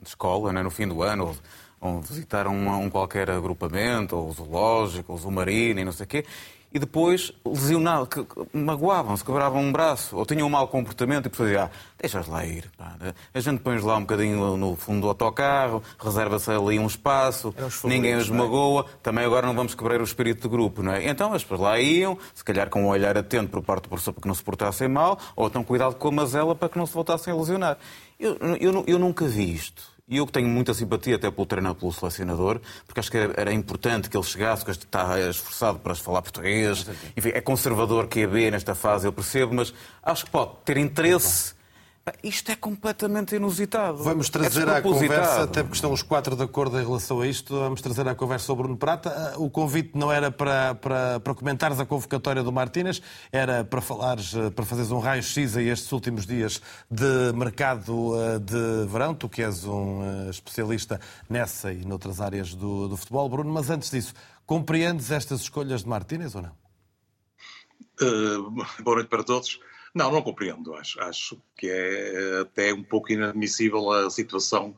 de 0.01 0.09
escola, 0.09 0.51
é? 0.51 0.61
no 0.61 0.69
fim 0.69 0.85
do 0.85 1.01
ano, 1.03 1.27
ou, 1.27 1.35
ou 1.79 2.01
visitar 2.01 2.47
um, 2.47 2.69
um, 2.69 2.89
qualquer 2.89 3.31
agrupamento, 3.31 4.13
ou 4.17 4.33
zoológico, 4.33 5.13
ou 5.13 5.17
zoomarino 5.17 5.79
e 5.79 5.85
não 5.85 5.93
sei 5.93 6.03
o 6.03 6.07
quê, 6.07 6.25
e 6.73 6.79
depois 6.79 7.31
lesionavam, 7.45 8.07
magoavam-se, 8.53 9.23
quebravam 9.23 9.61
um 9.61 9.71
braço, 9.71 10.15
ou 10.17 10.25
tinham 10.25 10.47
um 10.47 10.49
mau 10.49 10.67
comportamento 10.67 11.27
e 11.27 11.29
depois 11.29 11.55
ah, 11.55 11.69
deixas 11.97 12.27
lá 12.27 12.45
ir. 12.45 12.69
Pá. 12.77 12.95
A 13.33 13.39
gente 13.39 13.61
põe-os 13.61 13.83
lá 13.83 13.97
um 13.97 14.01
bocadinho 14.01 14.57
no 14.57 14.75
fundo 14.75 15.01
do 15.01 15.07
autocarro, 15.07 15.81
reserva-se 15.99 16.51
ali 16.51 16.77
um 16.77 16.87
espaço, 16.87 17.53
ninguém 17.83 18.15
os 18.15 18.29
é? 18.29 18.33
magoa, 18.33 18.85
também 19.01 19.25
agora 19.25 19.47
não 19.47 19.55
vamos 19.55 19.73
quebrar 19.73 20.01
o 20.01 20.03
espírito 20.03 20.43
do 20.43 20.49
grupo, 20.49 20.83
não 20.83 20.91
é? 20.91 21.07
Então 21.07 21.33
as 21.33 21.43
pessoas 21.43 21.61
lá 21.61 21.79
iam, 21.79 22.17
se 22.33 22.43
calhar 22.43 22.69
com 22.69 22.83
um 22.83 22.87
olhar 22.87 23.17
atento 23.17 23.49
por 23.49 23.61
parte 23.61 23.83
do 23.83 23.89
professor 23.89 24.13
para 24.13 24.21
que 24.21 24.27
não 24.27 24.35
se 24.35 24.43
portassem 24.43 24.87
mal, 24.87 25.17
ou 25.35 25.47
então 25.47 25.63
cuidado 25.63 25.95
com 25.95 26.09
a 26.09 26.11
mazela 26.11 26.55
para 26.55 26.69
que 26.69 26.77
não 26.77 26.85
se 26.85 26.93
voltassem 26.93 27.33
a 27.33 27.35
lesionar. 27.35 27.77
Eu, 28.19 28.35
eu, 28.59 28.83
eu 28.87 28.99
nunca 28.99 29.25
vi 29.25 29.53
isto. 29.53 29.96
E 30.09 30.17
eu 30.17 30.25
que 30.25 30.31
tenho 30.31 30.47
muita 30.47 30.73
simpatia 30.73 31.17
até 31.17 31.29
pelo 31.29 31.45
treinador, 31.45 31.77
pelo 31.77 31.91
selecionador, 31.91 32.61
porque 32.85 33.01
acho 33.01 33.11
que 33.11 33.17
era, 33.17 33.51
importante 33.51 34.09
que 34.09 34.15
ele 34.15 34.23
chegasse, 34.23 34.63
que 34.63 34.71
está 34.71 35.19
esforçado 35.29 35.79
para 35.79 35.93
falar 35.95 36.21
português. 36.21 36.87
Enfim, 37.17 37.31
é 37.33 37.41
conservador 37.41 38.07
que 38.07 38.21
é 38.21 38.27
B 38.27 38.49
nesta 38.49 38.73
fase, 38.73 39.05
eu 39.05 39.11
percebo, 39.11 39.53
mas 39.53 39.73
acho 40.01 40.23
que 40.23 40.31
pode 40.31 40.51
ter 40.63 40.77
interesse 40.77 41.56
isto 42.23 42.51
é 42.51 42.55
completamente 42.55 43.35
inusitado. 43.35 44.03
Vamos 44.03 44.29
trazer 44.29 44.67
é 44.67 44.77
à 44.77 44.81
conversa, 44.81 45.43
até 45.43 45.63
porque 45.63 45.75
estão 45.75 45.91
os 45.91 46.01
quatro 46.01 46.35
de 46.35 46.43
acordo 46.43 46.79
em 46.79 46.85
relação 46.85 47.21
a 47.21 47.27
isto, 47.27 47.53
vamos 47.57 47.81
trazer 47.81 48.07
à 48.07 48.15
conversa 48.15 48.51
o 48.51 48.55
Bruno 48.55 48.77
Prata. 48.77 49.09
Ah, 49.09 49.39
o 49.39 49.49
convite 49.49 49.91
não 49.95 50.11
era 50.11 50.31
para, 50.31 50.75
para, 50.75 51.19
para 51.19 51.33
comentares 51.33 51.79
a 51.79 51.85
convocatória 51.85 52.43
do 52.43 52.51
Martínez, 52.51 53.01
era 53.31 53.63
para 53.63 53.81
falares, 53.81 54.35
ah, 54.35 54.51
para 54.51 54.65
fazeres 54.65 54.91
um 54.91 54.99
raio-x 54.99 55.57
a 55.57 55.61
estes 55.61 55.91
últimos 55.91 56.25
dias 56.25 56.61
de 56.89 57.33
mercado 57.33 58.13
ah, 58.15 58.39
de 58.39 58.87
verão. 58.91 59.13
Tu 59.13 59.27
que 59.29 59.43
és 59.43 59.65
um 59.65 60.29
especialista 60.29 60.99
nessa 61.29 61.71
e 61.71 61.85
noutras 61.85 62.21
áreas 62.21 62.53
do, 62.53 62.87
do 62.87 62.97
futebol, 62.97 63.29
Bruno, 63.29 63.51
mas 63.51 63.69
antes 63.69 63.89
disso, 63.89 64.13
compreendes 64.45 65.11
estas 65.11 65.41
escolhas 65.41 65.83
de 65.83 65.89
Martínez 65.89 66.35
ou 66.35 66.41
não? 66.41 66.67
Uh, 67.99 68.51
boa 68.83 68.97
noite 68.97 69.09
para 69.09 69.23
todos. 69.23 69.59
Não, 69.97 70.11
não 70.11 70.21
compreendo. 70.21 70.75
Acho, 70.75 71.01
acho 71.01 71.41
que 71.55 71.67
é 71.67 72.41
até 72.41 72.71
um 72.71 72.83
pouco 72.83 73.11
inadmissível 73.11 73.91
a 73.91 74.11
situação 74.11 74.75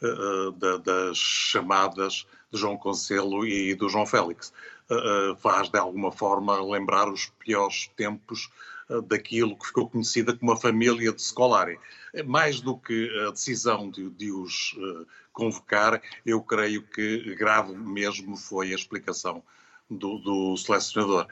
uh, 0.00 0.50
da, 0.52 0.78
das 0.78 1.18
chamadas 1.18 2.26
de 2.50 2.58
João 2.58 2.78
Cancelo 2.78 3.46
e 3.46 3.74
do 3.74 3.90
João 3.90 4.06
Félix. 4.06 4.54
Uh, 4.90 5.36
faz, 5.36 5.68
de 5.68 5.78
alguma 5.78 6.10
forma, 6.10 6.58
lembrar 6.58 7.06
os 7.06 7.26
piores 7.38 7.88
tempos 7.98 8.50
uh, 8.88 9.02
daquilo 9.02 9.58
que 9.58 9.66
ficou 9.66 9.90
conhecida 9.90 10.34
como 10.34 10.52
a 10.52 10.56
família 10.56 11.12
de 11.12 11.20
Scolari. 11.20 11.78
Mais 12.24 12.58
do 12.58 12.78
que 12.78 13.10
a 13.28 13.32
decisão 13.32 13.90
de, 13.90 14.08
de 14.08 14.32
os 14.32 14.74
convocar, 15.34 16.00
eu 16.24 16.40
creio 16.42 16.82
que 16.82 17.34
grave 17.34 17.74
mesmo 17.76 18.38
foi 18.38 18.72
a 18.72 18.74
explicação 18.74 19.42
do, 19.90 20.16
do 20.16 20.56
selecionador. 20.56 21.26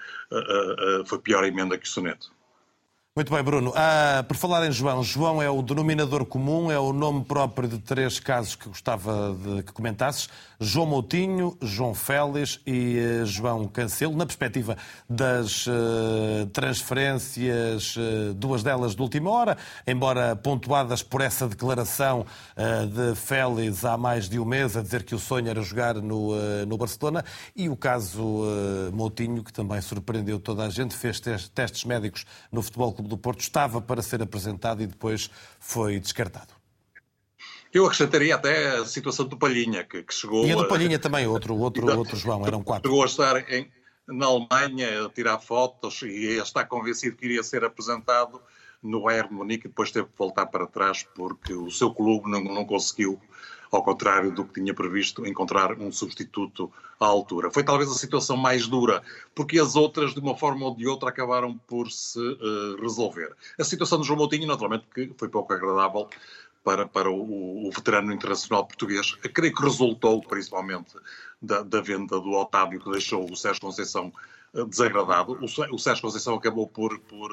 foi 1.07 1.19
pior 1.21 1.43
a 1.43 1.49
emenda 1.49 1.79
que 1.79 1.89
o 1.89 1.91
soneto. 1.91 2.31
Muito 3.17 3.33
bem, 3.33 3.45
Bruno. 3.45 3.73
Ah, 3.77 4.25
por 4.27 4.37
falar 4.37 4.67
em 4.67 4.73
João, 4.73 5.01
João 5.05 5.41
é 5.41 5.49
o 5.49 5.63
denominador 5.63 6.27
comum, 6.27 6.69
é 6.69 6.81
o 6.81 6.93
nome 6.93 7.25
próprio 7.25 7.69
de 7.69 7.79
três 7.79 8.19
casos 8.19 8.57
que 8.57 8.69
gostava 8.69 9.37
de 9.41 9.63
que 9.63 9.73
comentasses. 9.73 10.29
João 10.59 10.87
Moutinho, 10.87 11.57
João 11.61 11.95
Félix 11.95 12.61
e 12.67 12.99
uh, 12.99 13.27
João 13.27 13.69
Cancelo, 13.69 14.17
na 14.17 14.25
perspectiva 14.25 14.77
das 15.09 15.67
uh, 15.67 16.47
transferências, 16.53 17.97
uh, 17.97 18.35
duas 18.35 18.63
delas 18.63 18.97
de 18.97 19.03
última 19.03 19.31
hora, 19.31 19.59
embora 19.87 20.35
pontuadas 20.35 21.03
por 21.03 21.21
essa 21.21 21.47
declaração 21.47 22.27
de 22.57 23.15
Félix 23.15 23.85
há 23.85 23.97
mais 23.97 24.29
de 24.29 24.39
um 24.39 24.45
mês, 24.45 24.77
a 24.77 24.83
dizer 24.83 25.03
que 25.05 25.15
o 25.15 25.19
sonho 25.19 25.49
era 25.49 25.61
jogar 25.63 25.95
no, 25.97 26.35
no 26.67 26.77
Barcelona, 26.77 27.25
e 27.55 27.69
o 27.69 27.77
caso 27.77 28.45
Moutinho, 28.93 29.43
que 29.43 29.53
também 29.53 29.81
surpreendeu 29.81 30.39
toda 30.39 30.65
a 30.65 30.71
gente, 30.71 30.95
fez 30.95 31.21
testes 31.21 31.85
médicos 31.85 32.25
no 32.51 32.63
Futebol 32.63 32.93
do 33.09 33.19
Porto, 33.19 33.41
estava 33.41 33.81
para 33.81 34.03
ser 34.03 34.23
apresentado 34.23 34.83
e 34.83 34.87
depois 34.87 35.31
foi 35.59 35.99
descartado. 35.99 36.53
Eu 37.73 37.87
acrescentaria 37.87 38.37
até 38.37 38.77
a 38.77 38.85
situação 38.85 39.27
do 39.27 39.37
Palhinha, 39.37 39.83
que, 39.83 40.03
que 40.05 40.15
chegou. 40.15 40.47
E 40.47 40.53
a 40.53 40.57
do 40.57 40.69
Palhinha 40.69 40.97
a... 40.97 41.01
também, 41.01 41.27
outro, 41.27 41.57
outro, 41.57 41.87
outro 41.99 42.17
João, 42.17 42.47
eram 42.47 42.63
quatro. 42.63 42.89
Chegou 42.89 43.03
a 43.03 43.07
estar 43.07 43.53
em, 43.53 43.69
na 44.07 44.27
Alemanha 44.27 45.07
a 45.07 45.11
tirar 45.11 45.39
fotos 45.41 46.03
e 46.03 46.39
a 46.39 46.43
estar 46.43 46.67
convencido 46.67 47.17
que 47.17 47.25
iria 47.25 47.43
ser 47.43 47.65
apresentado 47.65 48.41
no 48.81 49.03
Bayern 49.03 49.35
Munique 49.35 49.67
e 49.67 49.69
depois 49.69 49.91
teve 49.91 50.07
que 50.07 50.17
voltar 50.17 50.47
para 50.47 50.67
trás 50.67 51.05
porque 51.15 51.53
o 51.53 51.71
seu 51.71 51.93
clube 51.93 52.31
não, 52.31 52.45
não 52.45 52.65
conseguiu, 52.65 53.21
ao 53.75 53.83
contrário 53.83 54.31
do 54.31 54.45
que 54.45 54.61
tinha 54.61 54.73
previsto, 54.73 55.27
encontrar 55.27 55.73
um 55.79 55.91
substituto 55.91 56.73
à 57.01 57.07
altura. 57.07 57.51
Foi 57.51 57.65
talvez 57.65 57.91
a 57.91 57.95
situação 57.95 58.37
mais 58.37 58.69
dura, 58.69 59.03
porque 59.35 59.59
as 59.59 59.75
outras, 59.75 60.15
de 60.15 60.21
uma 60.21 60.37
forma 60.37 60.67
ou 60.67 60.77
de 60.77 60.87
outra, 60.87 61.09
acabaram 61.09 61.59
por 61.67 61.91
se 61.91 62.19
uh, 62.19 62.81
resolver. 62.81 63.35
A 63.59 63.65
situação 63.65 63.99
do 63.99 64.05
João 64.05 64.19
Moutinho, 64.19 64.47
naturalmente, 64.47 64.87
que 64.95 65.13
foi 65.19 65.29
pouco 65.29 65.53
agradável, 65.53 66.09
para, 66.63 66.87
para 66.87 67.11
o, 67.11 67.67
o, 67.67 67.71
veterano 67.71 68.11
internacional 68.11 68.65
português. 68.65 69.15
Creio 69.17 69.55
que 69.55 69.63
resultou 69.63 70.23
principalmente 70.23 70.95
da, 71.43 71.63
da, 71.63 71.83
venda 71.83 72.19
do 72.19 72.31
Otávio, 72.33 72.81
que 72.81 72.91
deixou 72.91 73.31
o 73.31 73.37
Sérgio 73.37 73.61
Conceição 73.61 74.11
uh, 74.55 74.65
desagradado. 74.65 75.33
O, 75.33 75.75
o 75.75 75.79
Sérgio 75.79 76.03
Conceição 76.03 76.35
acabou 76.35 76.67
por, 76.67 76.99
por 77.01 77.31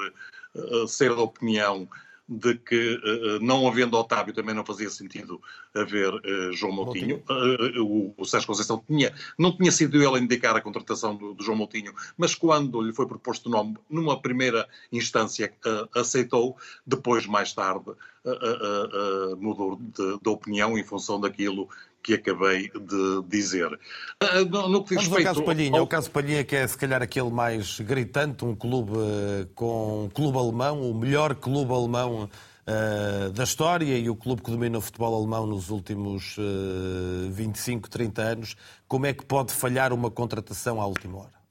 uh, 0.53 0.87
ser 0.87 1.15
da 1.15 1.21
opinião 1.21 1.87
de 2.31 2.55
que, 2.55 2.95
uh, 2.95 3.43
não 3.43 3.67
havendo 3.67 3.97
Otávio, 3.97 4.33
também 4.33 4.55
não 4.55 4.63
fazia 4.63 4.89
sentido 4.89 5.41
haver 5.75 6.13
uh, 6.13 6.53
João 6.53 6.71
Moutinho. 6.71 7.21
Uh, 7.29 7.83
o, 7.83 8.13
o 8.17 8.25
Sérgio 8.25 8.47
Conceição 8.47 8.81
tinha, 8.87 9.13
não 9.37 9.51
tinha 9.51 9.69
sido 9.69 10.01
ele 10.01 10.15
a 10.15 10.19
indicar 10.19 10.55
a 10.55 10.61
contratação 10.61 11.13
do, 11.13 11.33
do 11.33 11.43
João 11.43 11.57
Moutinho, 11.57 11.93
mas 12.17 12.33
quando 12.33 12.81
lhe 12.81 12.93
foi 12.93 13.05
proposto 13.05 13.47
o 13.47 13.49
nome, 13.49 13.75
numa 13.89 14.21
primeira 14.21 14.65
instância 14.93 15.53
aceitou, 15.93 16.55
depois, 16.87 17.25
mais 17.25 17.51
tarde, 17.51 17.91
mudou 19.37 19.75
de, 19.75 20.19
de 20.21 20.29
opinião 20.29 20.77
em 20.77 20.83
função 20.83 21.19
daquilo 21.19 21.67
que 22.03 22.13
acabei 22.13 22.69
de 22.69 23.21
dizer. 23.27 23.69
No, 24.49 24.69
no 24.69 24.83
que 24.83 24.95
diz 24.95 25.07
respeito... 25.07 25.27
ao 25.27 25.33
caso 25.33 25.43
Palhinha, 25.43 25.77
ao... 25.77 25.83
o 25.83 25.87
caso 25.87 26.11
Palhinha 26.11 26.43
que 26.43 26.55
é 26.55 26.67
se 26.67 26.77
calhar 26.77 27.01
aquele 27.01 27.29
mais 27.29 27.79
gritante, 27.79 28.45
um 28.45 28.55
clube 28.55 28.93
com 29.55 30.05
um 30.05 30.09
clube 30.09 30.37
alemão, 30.37 30.89
o 30.89 30.93
melhor 30.93 31.35
clube 31.35 31.73
alemão 31.73 32.29
uh, 32.67 33.31
da 33.31 33.43
história 33.43 33.97
e 33.97 34.09
o 34.09 34.15
clube 34.15 34.41
que 34.41 34.51
domina 34.51 34.77
o 34.77 34.81
futebol 34.81 35.15
alemão 35.15 35.45
nos 35.45 35.69
últimos 35.69 36.37
uh, 36.37 37.31
25, 37.31 37.89
30 37.89 38.21
anos. 38.21 38.55
Como 38.87 39.05
é 39.05 39.13
que 39.13 39.25
pode 39.25 39.53
falhar 39.53 39.93
uma 39.93 40.11
contratação 40.11 40.81
à 40.81 40.85
última 40.85 41.19
hora? 41.19 41.41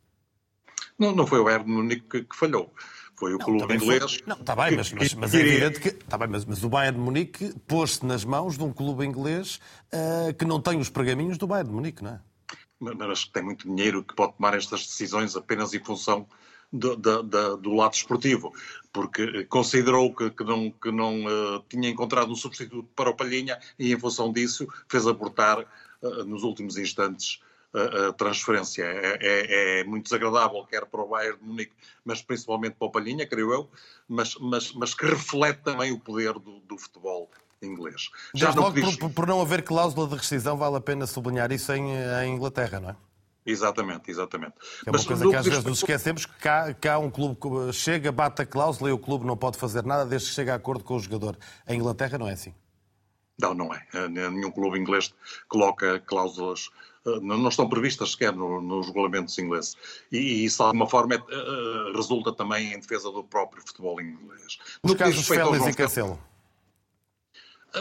Não, 0.98 1.14
não 1.14 1.26
foi 1.26 1.40
o 1.40 1.44
Bayern 1.44 1.70
Munique 1.70 2.06
que, 2.08 2.22
que 2.24 2.36
falhou. 2.36 2.72
Foi 3.20 3.34
o 3.34 3.38
não, 3.38 3.44
clube 3.44 3.74
inglês. 3.74 4.14
Foi... 4.14 4.22
Não, 4.26 4.36
está 4.36 4.56
bem, 4.56 4.74
mas, 4.74 4.90
mas, 4.94 5.12
mas, 5.12 5.34
é 5.34 5.40
evidente 5.40 5.78
que. 5.78 5.88
Está 5.88 6.16
bem, 6.16 6.26
mas, 6.26 6.42
mas 6.46 6.64
o 6.64 6.70
Bayern 6.70 6.96
de 6.96 7.04
Munique 7.04 7.54
pôs-se 7.68 8.04
nas 8.06 8.24
mãos 8.24 8.56
de 8.56 8.64
um 8.64 8.72
clube 8.72 9.04
inglês 9.04 9.60
uh, 9.92 10.32
que 10.32 10.46
não 10.46 10.58
tem 10.58 10.78
os 10.78 10.88
pergaminhos 10.88 11.36
do 11.36 11.46
Bayern 11.46 11.68
de 11.68 11.76
Munique, 11.76 12.02
não 12.02 12.12
é? 12.12 12.20
Mas 12.80 13.24
que 13.24 13.32
tem 13.32 13.42
muito 13.42 13.68
dinheiro 13.68 14.02
que 14.02 14.14
pode 14.14 14.32
tomar 14.38 14.54
estas 14.54 14.86
decisões 14.86 15.36
apenas 15.36 15.74
em 15.74 15.84
função 15.84 16.26
do, 16.72 16.96
do, 16.96 17.22
do, 17.22 17.56
do 17.58 17.74
lado 17.74 17.92
esportivo, 17.92 18.54
porque 18.90 19.44
considerou 19.44 20.14
que, 20.14 20.30
que 20.30 20.42
não, 20.42 20.70
que 20.70 20.90
não 20.90 21.26
uh, 21.26 21.62
tinha 21.68 21.90
encontrado 21.90 22.32
um 22.32 22.36
substituto 22.36 22.88
para 22.96 23.10
o 23.10 23.14
Palhinha 23.14 23.58
e, 23.78 23.92
em 23.92 24.00
função 24.00 24.32
disso, 24.32 24.66
fez 24.88 25.06
abortar 25.06 25.60
uh, 26.00 26.24
nos 26.24 26.42
últimos 26.42 26.78
instantes 26.78 27.38
a, 27.74 28.12
transferência. 28.12 28.84
É, 28.84 29.18
é, 29.20 29.80
é, 29.80 29.84
muito 29.84 30.04
desagradável, 30.04 30.64
quer 30.64 30.86
para 30.86 31.00
o 31.00 31.08
Bayern 31.08 31.38
de 31.38 31.44
Munique, 31.44 31.72
mas 32.04 32.22
principalmente 32.22 32.74
para 32.74 32.88
o 32.88 32.90
Palhinha, 32.90 33.26
creio 33.26 33.52
eu, 33.52 33.70
mas, 34.08 34.34
mas, 34.36 34.72
mas 34.72 34.94
que 34.94 35.06
reflete 35.06 35.60
também 35.62 35.92
o 35.92 35.98
poder 35.98 36.34
do, 36.34 36.60
do 36.60 36.78
futebol 36.78 37.30
inglês. 37.62 38.10
Já 38.34 38.50
logo, 38.52 38.80
por, 38.98 39.10
por, 39.10 39.26
não 39.26 39.40
haver 39.40 39.62
cláusula 39.62 40.08
de 40.08 40.16
rescisão, 40.16 40.56
vale 40.56 40.76
a 40.76 40.80
pena 40.80 41.06
sublinhar 41.06 41.52
isso 41.52 41.72
em, 41.72 41.92
em 42.24 42.34
Inglaterra, 42.34 42.80
não 42.80 42.90
é? 42.90 42.96
Exatamente, 43.44 44.10
exatamente. 44.10 44.54
É 44.86 44.90
uma 44.90 44.98
Mas, 44.98 45.06
coisa 45.06 45.28
que 45.28 45.34
às 45.34 45.46
vezes 45.46 45.64
nos 45.64 45.78
esquecemos 45.78 46.26
que 46.26 46.34
cá, 46.34 46.74
cá 46.74 46.98
um 46.98 47.10
clube 47.10 47.38
chega, 47.72 48.12
bate 48.12 48.42
a 48.42 48.46
cláusula 48.46 48.90
e 48.90 48.92
o 48.92 48.98
clube 48.98 49.24
não 49.24 49.36
pode 49.36 49.58
fazer 49.58 49.84
nada 49.84 50.04
desde 50.04 50.28
que 50.28 50.34
chegue 50.34 50.50
a 50.50 50.54
acordo 50.54 50.84
com 50.84 50.94
o 50.94 51.00
jogador. 51.00 51.38
Em 51.66 51.78
Inglaterra 51.78 52.18
não 52.18 52.28
é 52.28 52.32
assim. 52.32 52.54
Não, 53.40 53.54
não 53.54 53.72
é. 53.72 53.86
Eh, 53.94 54.08
nenhum 54.08 54.50
clube 54.50 54.78
inglês 54.78 55.14
coloca 55.48 55.98
cláusulas 56.00 56.68
não 57.04 57.48
estão 57.48 57.68
previstas 57.68 58.12
sequer 58.12 58.32
nos 58.34 58.86
regulamentos 58.88 59.38
ingleses. 59.38 59.76
E 60.12 60.44
isso, 60.44 60.58
de 60.58 60.62
alguma 60.64 60.86
forma, 60.86 61.14
é, 61.14 61.18
eh, 61.18 61.92
resulta 61.94 62.32
também 62.32 62.72
em 62.72 62.80
defesa 62.80 63.10
do 63.10 63.24
próprio 63.24 63.62
futebol 63.66 64.00
inglês. 64.00 64.58
Os 64.82 64.92
no 64.92 64.96
casos 64.96 65.26
Félix 65.26 65.66
e 65.66 65.72
Cancelo. 65.72 66.18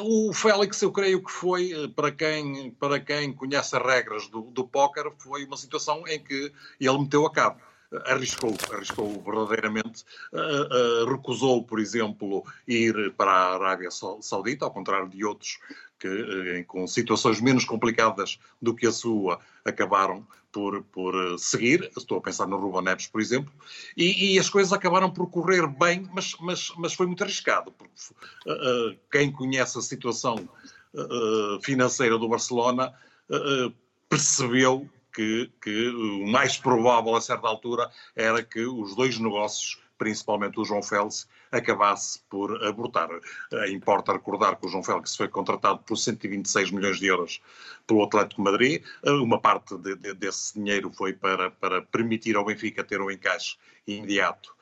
O 0.01 0.31
Félix, 0.33 0.81
eu 0.81 0.91
creio 0.91 1.23
que 1.23 1.31
foi, 1.31 1.73
eh, 1.73 1.87
para 1.87 2.11
quem, 2.11 2.71
para 2.71 2.99
quem 2.99 3.33
conhece 3.33 3.75
as 3.75 3.83
regras 3.83 4.27
do, 4.29 4.41
do 4.43 4.65
póquer, 4.67 5.11
foi 5.17 5.45
uma 5.45 5.57
situação 5.57 6.07
em 6.07 6.23
que 6.23 6.53
ele 6.79 6.99
meteu 6.99 7.25
a 7.25 7.31
cabo. 7.31 7.59
Arriscou, 8.05 8.55
arriscou 8.71 9.21
verdadeiramente, 9.23 10.05
uh, 10.31 11.05
uh, 11.05 11.11
recusou, 11.11 11.63
por 11.63 11.79
exemplo, 11.79 12.43
ir 12.67 13.11
para 13.13 13.31
a 13.31 13.53
Arábia 13.55 13.89
Saudita, 14.21 14.65
ao 14.65 14.71
contrário 14.71 15.09
de 15.09 15.25
outros 15.25 15.57
que, 15.99 16.07
uh, 16.07 16.65
com 16.67 16.85
situações 16.85 17.41
menos 17.41 17.65
complicadas 17.65 18.39
do 18.61 18.75
que 18.75 18.85
a 18.85 18.91
sua, 18.91 19.39
acabaram 19.65 20.25
por, 20.51 20.83
por 20.85 21.15
eh, 21.15 21.37
seguir. 21.37 21.91
Estou 21.95 22.17
a 22.17 22.21
pensar 22.21 22.47
no 22.47 22.57
Ruben 22.57 22.81
Neves, 22.83 23.07
por 23.07 23.21
exemplo, 23.21 23.51
e, 23.95 24.33
e, 24.33 24.39
as 24.39 24.49
coisas 24.49 24.73
acabaram 24.73 25.11
por 25.11 25.29
correr 25.29 25.67
bem, 25.67 26.09
mas, 26.13 26.35
mas, 26.39 26.71
mas 26.77 26.93
foi 26.93 27.05
muito 27.05 27.23
arriscado, 27.23 27.71
porque 27.71 27.93
uh, 28.47 28.97
quem 29.11 29.31
conhece 29.31 29.77
a 29.77 29.81
situação 29.81 30.49
uh, 30.93 31.61
financeira 31.61 32.17
do 32.17 32.27
Barcelona 32.27 32.93
percebeu 34.09 34.89
que, 35.13 35.51
que 35.61 35.89
o 35.89 36.27
mais 36.27 36.57
provável 36.57 37.15
a 37.15 37.21
certa 37.21 37.47
altura 37.47 37.89
era 38.15 38.43
que 38.43 38.65
os 38.65 38.95
dois 38.95 39.17
negócios 39.17 39.79
principalmente 39.99 40.57
o 40.59 40.65
João 40.65 40.81
Félix, 40.81 41.27
acabasse 41.51 42.21
por 42.29 42.63
abortar. 42.63 43.09
Eh, 43.51 43.69
importa 43.69 44.13
recordar 44.13 44.55
que 44.55 44.65
o 44.65 44.69
João 44.69 44.81
Félix 44.81 45.15
foi 45.15 45.27
contratado 45.27 45.79
por 45.79 45.97
126 45.97 46.71
milhões 46.71 46.97
de 46.97 47.07
euros 47.07 47.41
pelo 47.85 48.03
Atlético 48.03 48.41
Madrid. 48.41 48.81
Eh, 49.03 49.11
uma 49.11 49.39
parte 49.39 49.77
de, 49.77 49.95
de, 49.95 50.13
desse 50.13 50.53
dinheiro 50.53 50.89
foi 50.89 51.13
para, 51.13 51.51
para 51.51 51.81
permitir 51.81 52.37
ao 52.37 52.45
Benfica 52.45 52.83
ter 52.83 53.01
um 53.01 53.11
encaixe 53.11 53.57
imediato 53.85 54.57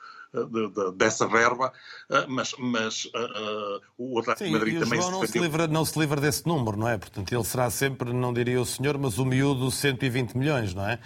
de, 0.46 0.70
de, 0.70 0.92
dessa 0.96 1.28
verba, 1.28 1.72
eh, 2.10 2.26
mas, 2.28 2.54
mas 2.58 3.06
uh, 3.06 3.82
o 3.98 4.20
Atlético 4.20 4.46
Sim, 4.46 4.54
Madrid 4.54 4.80
também 4.80 5.02
João 5.02 5.14
se, 5.14 5.20
não 5.20 5.28
se, 5.28 5.40
livra, 5.40 5.68
não 5.68 5.86
se 5.86 6.00
livra 6.00 6.22
desse 6.22 6.48
número, 6.48 6.78
não 6.78 6.88
é? 6.88 6.98
Portanto, 6.98 7.34
ele 7.34 7.44
será 7.44 7.70
sempre, 7.70 8.14
não 8.14 8.34
diria 8.34 8.62
o 8.62 8.66
senhor, 8.66 8.98
mas 8.98 9.18
o 9.18 9.26
miúdo 9.26 9.70
120 9.72 10.38
milhões, 10.38 10.74
não 10.74 10.88
é? 10.88 11.00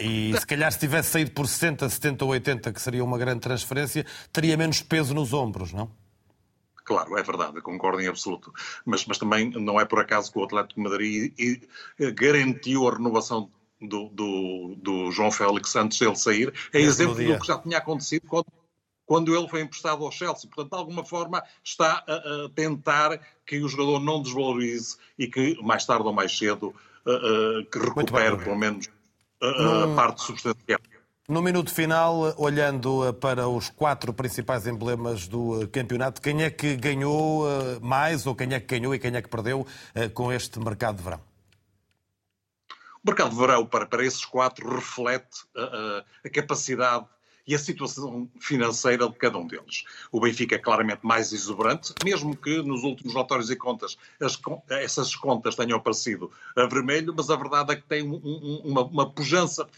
E 0.00 0.34
se 0.38 0.46
calhar 0.46 0.70
se 0.72 0.78
tivesse 0.78 1.10
saído 1.10 1.30
por 1.30 1.46
60, 1.46 1.88
70 1.88 2.24
ou 2.24 2.30
80, 2.32 2.72
que 2.72 2.80
seria 2.80 3.04
uma 3.04 3.18
grande 3.18 3.40
transferência, 3.40 4.04
teria 4.32 4.56
menos 4.56 4.82
peso 4.82 5.14
nos 5.14 5.32
ombros, 5.32 5.72
não? 5.72 5.90
Claro, 6.84 7.16
é 7.16 7.22
verdade, 7.22 7.60
concordo 7.62 8.00
em 8.00 8.08
absoluto. 8.08 8.52
Mas, 8.84 9.06
mas 9.06 9.16
também 9.16 9.50
não 9.50 9.80
é 9.80 9.86
por 9.86 10.00
acaso 10.00 10.30
que 10.30 10.38
o 10.38 10.44
Atlético 10.44 10.80
Madrid 10.82 11.32
garantiu 12.14 12.86
a 12.86 12.92
renovação 12.92 13.50
do, 13.80 14.08
do, 14.10 14.74
do 14.76 15.10
João 15.10 15.30
Félix 15.30 15.74
antes 15.76 15.98
de 15.98 16.04
ele 16.04 16.16
sair. 16.16 16.52
É 16.72 16.80
exemplo 16.80 17.14
do 17.14 17.38
que 17.38 17.46
já 17.46 17.58
tinha 17.58 17.78
acontecido 17.78 18.26
quando 18.26 18.46
quando 19.06 19.36
ele 19.36 19.48
foi 19.48 19.60
emprestado 19.60 20.04
ao 20.04 20.10
Chelsea. 20.10 20.48
Portanto, 20.48 20.72
de 20.72 20.78
alguma 20.78 21.04
forma, 21.04 21.42
está 21.62 22.04
a, 22.06 22.14
a 22.14 22.48
tentar 22.54 23.20
que 23.46 23.62
o 23.62 23.68
jogador 23.68 24.00
não 24.00 24.22
desvalorize 24.22 24.96
e 25.18 25.26
que, 25.26 25.60
mais 25.62 25.84
tarde 25.84 26.06
ou 26.06 26.12
mais 26.12 26.36
cedo, 26.36 26.74
uh, 27.06 27.64
que 27.70 27.78
recupere, 27.78 28.36
pelo 28.38 28.56
menos, 28.56 28.88
a, 29.42 29.84
a 29.84 29.94
parte 29.94 30.22
substancial. 30.22 30.80
No 31.26 31.40
minuto 31.40 31.72
final, 31.72 32.34
olhando 32.36 33.14
para 33.14 33.48
os 33.48 33.70
quatro 33.70 34.12
principais 34.12 34.66
emblemas 34.66 35.26
do 35.26 35.66
campeonato, 35.68 36.20
quem 36.20 36.42
é 36.42 36.50
que 36.50 36.76
ganhou 36.76 37.44
mais 37.80 38.26
ou 38.26 38.34
quem 38.34 38.52
é 38.52 38.60
que 38.60 38.66
ganhou 38.78 38.94
e 38.94 38.98
quem 38.98 39.16
é 39.16 39.22
que 39.22 39.28
perdeu 39.30 39.66
com 40.12 40.30
este 40.30 40.58
mercado 40.58 40.98
de 40.98 41.02
verão? 41.02 41.20
O 43.02 43.08
mercado 43.08 43.30
de 43.30 43.36
verão, 43.36 43.64
para, 43.64 43.86
para 43.86 44.04
esses 44.04 44.22
quatro, 44.22 44.68
reflete 44.74 45.46
a, 45.56 46.04
a 46.26 46.28
capacidade 46.28 47.06
e 47.46 47.54
a 47.54 47.58
situação 47.58 48.28
financeira 48.40 49.08
de 49.08 49.16
cada 49.16 49.38
um 49.38 49.46
deles. 49.46 49.84
O 50.10 50.20
Benfica 50.20 50.54
é 50.54 50.58
claramente 50.58 51.00
mais 51.02 51.32
exuberante, 51.32 51.94
mesmo 52.04 52.36
que 52.36 52.62
nos 52.62 52.82
últimos 52.82 53.12
relatórios 53.12 53.50
e 53.50 53.56
contas 53.56 53.96
as, 54.20 54.38
essas 54.70 55.14
contas 55.14 55.54
tenham 55.54 55.78
aparecido 55.78 56.30
a 56.56 56.66
vermelho, 56.66 57.14
mas 57.16 57.30
a 57.30 57.36
verdade 57.36 57.72
é 57.72 57.76
que 57.76 57.82
tem 57.82 58.02
um, 58.02 58.14
um, 58.16 58.62
uma, 58.64 58.82
uma 58.84 59.10
pujança 59.10 59.68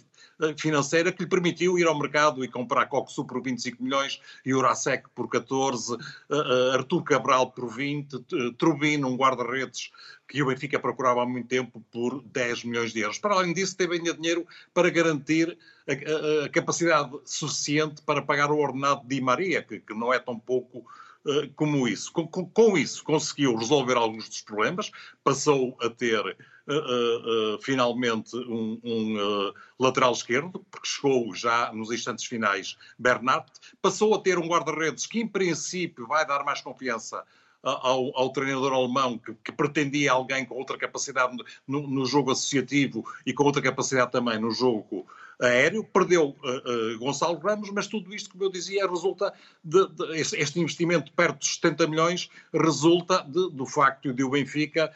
eh, 0.41 0.55
financeira 0.57 1.11
que 1.11 1.23
lhe 1.23 1.29
permitiu 1.29 1.79
ir 1.79 1.87
ao 1.87 1.99
mercado 1.99 2.45
e 2.45 2.49
comprar 2.49 2.87
Coxu 2.87 3.25
por 3.25 3.43
25 3.43 3.83
milhões, 3.83 4.21
Eurasec 4.45 5.09
por 5.15 5.29
14, 5.29 5.95
uh, 5.95 5.99
uh, 6.31 6.73
Artur 6.73 7.03
Cabral 7.03 7.51
por 7.51 7.75
20, 7.75 8.15
uh, 8.15 8.53
Trubino, 8.53 9.09
um 9.09 9.17
guarda-redes 9.17 9.91
que 10.29 10.43
o 10.43 10.47
Benfica 10.47 10.79
procurava 10.79 11.23
há 11.23 11.27
muito 11.27 11.49
tempo 11.49 11.83
por 11.91 12.23
10 12.23 12.65
milhões 12.65 12.93
de 12.93 13.01
euros. 13.01 13.19
Para 13.19 13.35
além 13.35 13.55
disso, 13.55 13.77
teve 13.77 13.97
ainda 13.97 14.13
dinheiro 14.13 14.47
para 14.75 14.91
garantir 14.91 15.57
a, 15.89 16.49
capacidade 16.49 17.17
suficiente 17.25 18.03
para 18.03 18.23
pagar 18.23 18.51
o 18.51 18.59
ordenado 18.59 19.03
de 19.03 19.17
Di 19.17 19.21
Maria, 19.21 19.63
que, 19.63 19.81
que 19.81 19.95
não 19.95 20.13
é 20.13 20.19
tão 20.19 20.39
pouco 20.39 20.79
uh, 21.25 21.49
como 21.55 21.87
isso. 21.87 22.13
Com, 22.13 22.27
com, 22.27 22.47
com, 22.47 22.77
isso, 22.77 23.05
conseguiu 23.05 23.55
resolver 23.57 23.97
alguns 23.97 24.29
dos 24.29 24.41
problemas, 24.41 24.91
passou 25.23 25.77
a 25.81 25.89
ter 25.89 26.21
uh, 26.21 27.55
uh, 27.55 27.63
finalmente 27.63 28.37
um, 28.37 28.81
um 28.83 29.53
lateral 29.79 30.13
esquerdo, 30.13 30.65
porque 30.71 30.89
chegou 30.89 31.35
já 31.35 31.73
nos 31.73 31.91
instantes 31.93 32.25
finais 32.25 32.77
Bernat, 32.99 33.47
passou 33.81 34.15
a 34.15 34.21
ter 34.21 34.39
um 34.39 34.49
guarda-redes 34.49 35.07
que, 35.07 35.21
em 35.21 35.29
princípio, 35.29 36.07
vai 36.07 36.27
dar 36.27 36.45
mais 36.45 36.61
confiança 36.61 37.25
ao, 37.63 38.17
ao 38.17 38.31
treinador 38.31 38.73
alemão 38.73 39.19
que, 39.19 39.35
que, 39.45 39.51
pretendia 39.51 40.13
alguém 40.13 40.45
com 40.45 40.55
outra 40.55 40.79
capacidade 40.79 41.37
no, 41.67 41.89
no, 41.89 42.07
jogo 42.07 42.31
associativo 42.31 43.05
e 43.25 43.33
com 43.33 43.43
outra 43.43 43.61
capacidade 43.61 44.13
também 44.13 44.39
no 44.39 44.53
jogo 44.53 45.05
aéreo. 45.41 45.85
Perdeu 45.85 46.37
uh, 46.43 46.95
uh, 46.95 46.99
Gonçalo 46.99 47.39
Ramos, 47.39 47.71
mas 47.71 47.87
tudo 47.87 48.15
isto, 48.15 48.31
como 48.31 48.45
eu 48.45 48.51
dizia, 48.51 48.89
resulta 48.89 49.33
de, 49.63 49.87
de 49.89 50.21
este 50.21 50.61
investimento 50.61 51.13
perto 51.13 51.39
dos 51.39 51.55
70 51.55 51.87
milhões 51.87 52.31
resulta 52.53 53.23
de, 53.23 53.51
do 53.51 53.67
facto 53.67 54.13
de 54.13 54.25
o 54.25 54.31
Benfica 54.31 54.93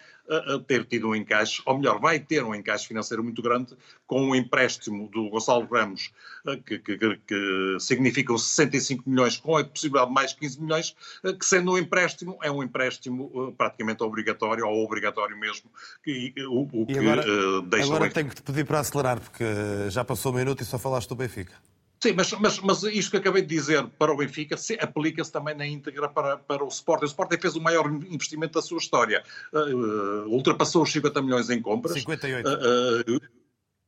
ter 0.67 0.85
tido 0.85 1.09
um 1.09 1.15
encaixe, 1.15 1.61
ou 1.67 1.79
melhor, 1.79 2.01
vai 2.01 2.19
ter 2.19 2.45
um 2.45 2.55
encaixe 2.55 2.87
financeiro 2.87 3.23
muito 3.23 3.43
grande 3.43 3.77
com 4.07 4.23
o 4.23 4.31
um 4.31 4.35
empréstimo 4.35 5.09
do 5.09 5.29
Gonçalo 5.29 5.67
Ramos, 5.67 6.13
eh, 6.47 6.57
que, 6.65 6.79
que, 6.79 7.17
que 7.27 7.77
significam 7.81 8.39
65 8.39 9.09
milhões, 9.09 9.37
com 9.37 9.57
a 9.57 9.65
possibilidade 9.65 10.09
de 10.09 10.15
mais 10.15 10.33
15 10.33 10.61
milhões, 10.61 10.97
eh, 11.25 11.33
que 11.33 11.45
sendo 11.45 11.73
um 11.73 11.79
empréstimo, 11.79 12.39
é 12.43 12.51
um 12.51 12.63
empréstimo 12.63 13.31
eh, 13.35 13.55
praticamente 13.57 14.03
obrigatório, 14.03 14.67
ou 14.67 14.85
obrigatório 14.85 15.37
mesmo, 15.37 15.71
que, 16.03 16.33
o, 16.49 16.83
o 16.83 16.87
que 16.87 16.99
agora, 16.99 17.23
deixa... 17.63 17.87
Agora 17.87 18.11
tenho 18.11 18.29
que 18.29 18.37
te 18.37 18.43
pedir 18.43 18.65
para 18.65 18.81
acelerar, 18.81 19.21
porque 19.21 19.45
já 19.91 20.05
passou 20.05 20.33
um 20.33 20.37
minuto 20.37 20.63
e 20.63 20.65
só 20.65 20.79
falaste 20.79 21.09
do 21.09 21.17
Benfica. 21.17 21.55
Sim, 22.03 22.15
mas, 22.15 22.33
mas, 22.33 22.59
mas 22.61 22.83
isto 22.85 23.11
que 23.11 23.19
acabei 23.19 23.43
de 23.43 23.49
dizer 23.49 23.87
para 23.99 24.11
o 24.11 24.17
Benfica 24.17 24.57
aplica-se 24.81 25.31
também 25.31 25.55
na 25.55 25.67
íntegra 25.67 26.09
para, 26.09 26.39
para 26.39 26.65
o 26.65 26.69
Sporting. 26.69 27.05
O 27.05 27.09
Sporting 27.09 27.39
fez 27.39 27.57
o 27.57 27.61
maior 27.61 27.87
investimento 27.87 28.55
da 28.55 28.63
sua 28.63 28.79
história. 28.79 29.23
Uh, 29.53 30.27
ultrapassou 30.29 30.83
os 30.83 30.91
50 30.91 31.21
milhões 31.21 31.51
em 31.51 31.61
compras. 31.61 31.93
58. 31.93 32.49
Uh, 32.49 33.17
uh, 33.17 33.40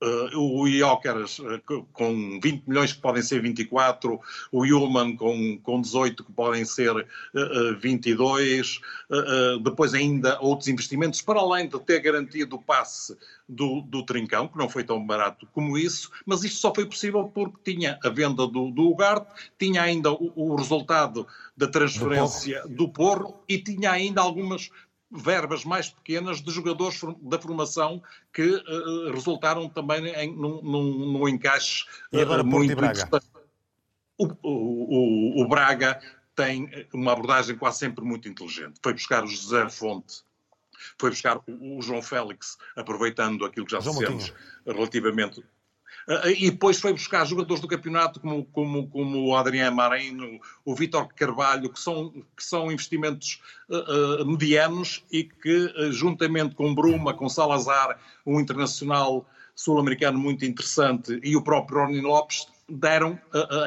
Uh, 0.02 0.36
o 0.36 0.66
Iócaras 0.66 1.38
uh, 1.38 1.60
com 1.92 2.40
20 2.42 2.64
milhões 2.66 2.92
que 2.92 3.00
podem 3.00 3.22
ser 3.22 3.40
24, 3.40 4.20
o 4.50 4.64
Human 4.64 5.14
com, 5.14 5.56
com 5.58 5.80
18 5.80 6.24
que 6.24 6.32
podem 6.32 6.64
ser 6.64 6.90
uh, 6.90 7.78
22, 7.78 8.80
depois 9.62 9.94
ainda 9.94 10.40
outros 10.40 10.68
investimentos, 10.68 11.22
para 11.22 11.38
além 11.38 11.68
de 11.68 11.78
ter 11.78 12.00
garantido 12.00 12.56
o 12.56 12.62
passe 12.62 13.16
do, 13.48 13.82
do 13.82 14.04
Trincão, 14.04 14.48
que 14.48 14.58
não 14.58 14.68
foi 14.68 14.82
tão 14.82 15.04
barato 15.04 15.46
como 15.52 15.78
isso, 15.78 16.10
mas 16.26 16.42
isto 16.42 16.58
só 16.58 16.74
foi 16.74 16.86
possível 16.86 17.24
porque 17.24 17.72
tinha 17.72 17.98
a 18.02 18.08
venda 18.08 18.46
do, 18.46 18.70
do 18.70 18.90
Ugarte, 18.90 19.30
tinha 19.58 19.82
ainda 19.82 20.10
o, 20.10 20.32
o 20.34 20.56
resultado 20.56 21.26
da 21.56 21.68
transferência 21.68 22.62
do 22.62 22.88
Porro. 22.88 23.18
do 23.18 23.28
Porro 23.28 23.44
e 23.48 23.58
tinha 23.58 23.92
ainda 23.92 24.20
algumas 24.20 24.70
verbas 25.12 25.64
mais 25.64 25.90
pequenas 25.90 26.40
de 26.40 26.50
jogadores 26.50 27.00
da 27.20 27.38
formação 27.38 28.02
que 28.32 28.42
uh, 28.42 29.12
resultaram 29.12 29.68
também 29.68 30.06
em, 30.06 30.34
num, 30.34 30.62
num, 30.62 31.12
num 31.12 31.28
encaixe 31.28 31.84
e 32.10 32.20
agora, 32.20 32.42
uh, 32.42 32.46
muito 32.46 32.74
Braga. 32.74 33.08
o, 34.18 34.26
o, 34.42 35.42
o 35.42 35.48
Braga 35.48 36.00
tem 36.34 36.68
uma 36.94 37.12
abordagem 37.12 37.56
quase 37.56 37.80
sempre 37.80 38.02
muito 38.04 38.28
inteligente. 38.28 38.80
Foi 38.82 38.94
buscar 38.94 39.22
o 39.22 39.26
José 39.26 39.68
Fonte, 39.68 40.22
foi 40.98 41.10
buscar 41.10 41.36
o, 41.38 41.78
o 41.78 41.82
João 41.82 42.00
Félix, 42.00 42.56
aproveitando 42.74 43.44
aquilo 43.44 43.66
que 43.66 43.72
já 43.72 43.80
João 43.80 43.98
dissemos 43.98 44.30
Moutinho. 44.30 44.74
relativamente. 44.74 45.44
Ah, 46.08 46.28
E 46.28 46.50
depois 46.50 46.80
foi 46.80 46.92
buscar 46.92 47.24
jogadores 47.26 47.60
do 47.60 47.68
campeonato 47.68 48.20
como, 48.20 48.44
como, 48.46 48.88
como 48.88 49.26
o 49.26 49.36
Adriano 49.36 49.76
Marinho, 49.76 50.40
o 50.64 50.74
Vítor 50.74 51.08
Carvalho, 51.14 51.70
que 51.70 51.80
são, 51.80 52.10
que 52.36 52.44
são 52.44 52.70
investimentos 52.70 53.40
ah, 53.70 53.84
ah, 54.20 54.24
medianos 54.24 55.04
e 55.10 55.24
que, 55.24 55.72
ah, 55.76 55.90
juntamente 55.90 56.54
com 56.54 56.74
Bruma, 56.74 57.14
com 57.14 57.28
Salazar, 57.28 57.98
um 58.26 58.40
internacional 58.40 59.26
sul-americano 59.54 60.18
muito 60.18 60.44
interessante, 60.44 61.20
e 61.22 61.36
o 61.36 61.42
próprio 61.42 61.80
Rony 61.80 62.00
Lopes, 62.00 62.46
deram 62.68 63.18
ah, 63.34 63.46
ah, 63.50 63.66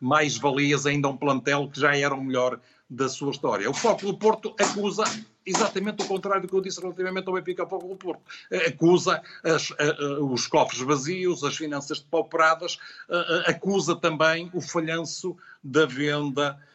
mais 0.00 0.36
valias 0.36 0.86
ainda 0.86 1.08
a 1.08 1.10
um 1.10 1.16
plantel 1.16 1.68
que 1.68 1.80
já 1.80 1.96
era 1.96 2.14
o 2.14 2.24
melhor 2.24 2.60
da 2.90 3.08
sua 3.08 3.30
história. 3.30 3.70
O 3.70 3.74
Foco 3.74 4.04
do 4.04 4.18
Porto 4.18 4.52
acusa 4.58 5.04
exatamente 5.46 6.02
o 6.02 6.06
contrário 6.08 6.42
do 6.42 6.48
que 6.48 6.54
eu 6.54 6.60
disse 6.60 6.80
relativamente 6.80 7.28
ao 7.28 7.34
Benfica 7.34 7.64
Foco 7.64 7.86
do 7.86 7.94
Porto. 7.96 8.20
Eh, 8.50 8.66
Acusa 8.68 9.22
as- 9.44 9.72
a- 9.78 9.84
a- 10.04 10.20
os 10.24 10.46
cofres 10.48 10.80
vazios, 10.82 11.44
as 11.44 11.56
finanças 11.56 12.00
depauperadas, 12.00 12.78
eh, 13.08 13.44
eh, 13.46 13.50
acusa 13.52 13.94
também 13.94 14.50
o 14.52 14.60
falhanço 14.60 15.36
da 15.62 15.86
venda 15.86 16.58
eh, 16.58 16.69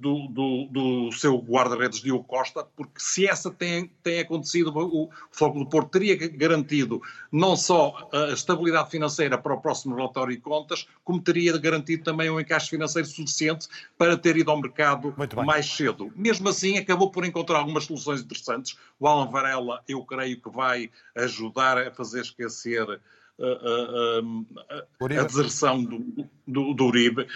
do, 0.00 0.26
do- 0.28 0.66
do 0.70 1.12
seu 1.12 1.38
guarda-redes 1.38 2.00
Diogo 2.00 2.24
Costa, 2.24 2.64
porque 2.76 2.98
se 2.98 3.26
essa 3.26 3.50
tem, 3.50 3.90
tem 4.02 4.20
acontecido, 4.20 4.72
o 4.76 5.08
Foco 5.30 5.60
do 5.60 5.66
Porto 5.66 5.90
teria 5.90 6.16
garantido 6.16 7.00
não 7.30 7.54
só 7.54 8.08
a 8.12 8.32
estabilidade 8.32 8.90
financeira 8.90 9.38
para 9.38 9.54
o 9.54 9.60
próximo 9.60 9.94
relatório 9.94 10.34
de 10.34 10.40
contas, 10.42 10.88
como 11.04 11.20
teria 11.20 11.56
garantido 11.56 12.02
também 12.02 12.28
um 12.28 12.40
encaixe 12.40 12.68
financeiro 12.68 13.06
suficiente 13.06 13.68
para 13.96 14.16
ter 14.16 14.36
ido 14.36 14.50
ao 14.50 14.60
mercado 14.60 15.14
mais 15.44 15.66
cedo. 15.66 16.12
Mesmo 16.16 16.48
assim, 16.48 16.76
acabou 16.76 17.10
por 17.10 17.24
encontrar 17.24 17.58
algumas 17.58 17.84
soluções 17.84 18.20
interessantes. 18.20 18.76
O 18.98 19.06
Alan 19.06 19.30
Varela, 19.30 19.82
eu 19.86 20.04
creio 20.04 20.40
que 20.40 20.50
vai 20.50 20.90
ajudar 21.16 21.78
a 21.78 21.92
fazer 21.92 22.22
esquecer 22.22 23.00
a, 23.40 25.22
deserção 25.24 25.82
do, 25.82 26.28
do, 26.46 26.74
do 26.74 26.84
Uribe. 26.86 27.26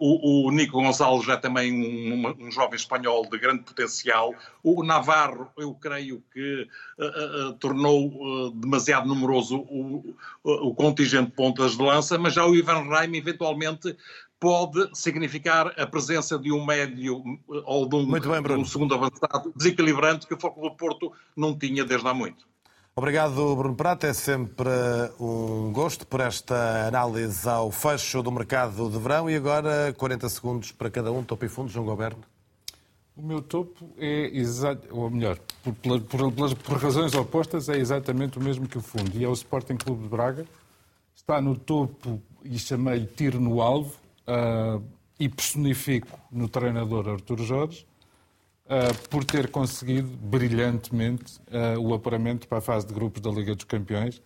O, 0.00 0.46
o 0.46 0.50
Nico 0.50 0.80
Gonçalves 0.80 1.28
é 1.28 1.36
também 1.36 1.72
um, 1.72 2.46
um 2.46 2.50
jovem 2.50 2.76
espanhol 2.76 3.28
de 3.28 3.38
grande 3.38 3.62
potencial. 3.62 4.34
O 4.62 4.82
Navarro, 4.82 5.50
eu 5.56 5.74
creio 5.74 6.22
que 6.32 6.68
tornou 7.58 8.52
demasiado 8.52 9.08
numeroso 9.08 9.58
o, 9.58 10.14
o, 10.42 10.74
contingente 10.74 11.30
de 11.30 11.36
pontas 11.36 11.76
de 11.76 11.82
lança, 11.82 12.18
mas 12.18 12.34
já 12.34 12.44
o 12.46 12.54
Ivan 12.54 12.88
Reim, 12.88 13.16
eventualmente, 13.16 13.96
pode 14.44 14.90
significar 14.92 15.72
a 15.80 15.86
presença 15.86 16.38
de 16.38 16.52
um 16.52 16.64
médio 16.66 17.18
uh, 17.48 17.62
ou 17.64 17.88
de 17.88 17.96
um, 17.96 18.20
de 18.20 18.52
um 18.52 18.64
segundo 18.64 18.94
avançado 18.94 19.52
desequilibrante 19.56 20.26
que 20.26 20.34
o 20.34 20.38
Foco 20.38 20.60
do 20.60 20.76
Porto 20.76 21.12
não 21.34 21.58
tinha 21.58 21.82
desde 21.82 22.06
há 22.06 22.12
muito. 22.12 22.46
Obrigado, 22.96 23.56
Bruno 23.56 23.74
Prata. 23.74 24.06
É 24.06 24.12
sempre 24.12 24.68
um 25.18 25.72
gosto 25.72 26.06
por 26.06 26.20
esta 26.20 26.86
análise 26.86 27.48
ao 27.48 27.70
fecho 27.72 28.22
do 28.22 28.30
mercado 28.30 28.88
de 28.88 28.98
verão. 28.98 29.28
E 29.28 29.34
agora, 29.34 29.92
40 29.96 30.28
segundos 30.28 30.72
para 30.72 30.90
cada 30.90 31.10
um, 31.10 31.24
topo 31.24 31.44
e 31.44 31.48
fundo, 31.48 31.68
João 31.70 31.86
Goberno. 31.86 32.22
O 33.16 33.22
meu 33.22 33.40
topo 33.40 33.90
é 33.96 34.26
exato, 34.36 34.88
ou 34.90 35.08
melhor, 35.08 35.38
por, 35.62 35.98
por- 36.00 36.32
pelas- 36.32 36.54
por 36.54 36.76
razões 36.78 37.14
opostas, 37.14 37.68
é 37.68 37.76
exatamente 37.76 38.38
o 38.38 38.42
mesmo 38.42 38.66
que 38.68 38.78
o 38.78 38.80
fundo. 38.80 39.10
E 39.16 39.24
é 39.24 39.28
o 39.28 39.32
Sporting 39.32 39.76
Clube 39.76 40.02
de 40.04 40.08
Braga. 40.08 40.44
Está 41.14 41.40
no 41.40 41.56
topo 41.56 42.20
e 42.44 42.58
chamei-lhe 42.58 43.06
tiro 43.06 43.40
no 43.40 43.60
alvo 43.62 43.94
ah, 44.26 44.80
e 45.18 45.28
personifico 45.28 46.18
no 46.30 46.48
treinador 46.48 47.08
Artur 47.08 47.38
Jorge 47.38 47.86
ah, 48.66 48.94
por 49.10 49.24
ter 49.24 49.50
conseguido 49.50 50.08
brilhantemente 50.08 51.40
ah, 51.50 51.78
o 51.78 51.92
apuramento 51.92 52.48
para 52.48 52.58
a 52.58 52.62
fase 52.62 52.86
de 52.86 52.94
grupos 52.94 53.20
da 53.20 53.30
Liga 53.30 53.54
dos 53.54 53.64
Campeões, 53.64 54.22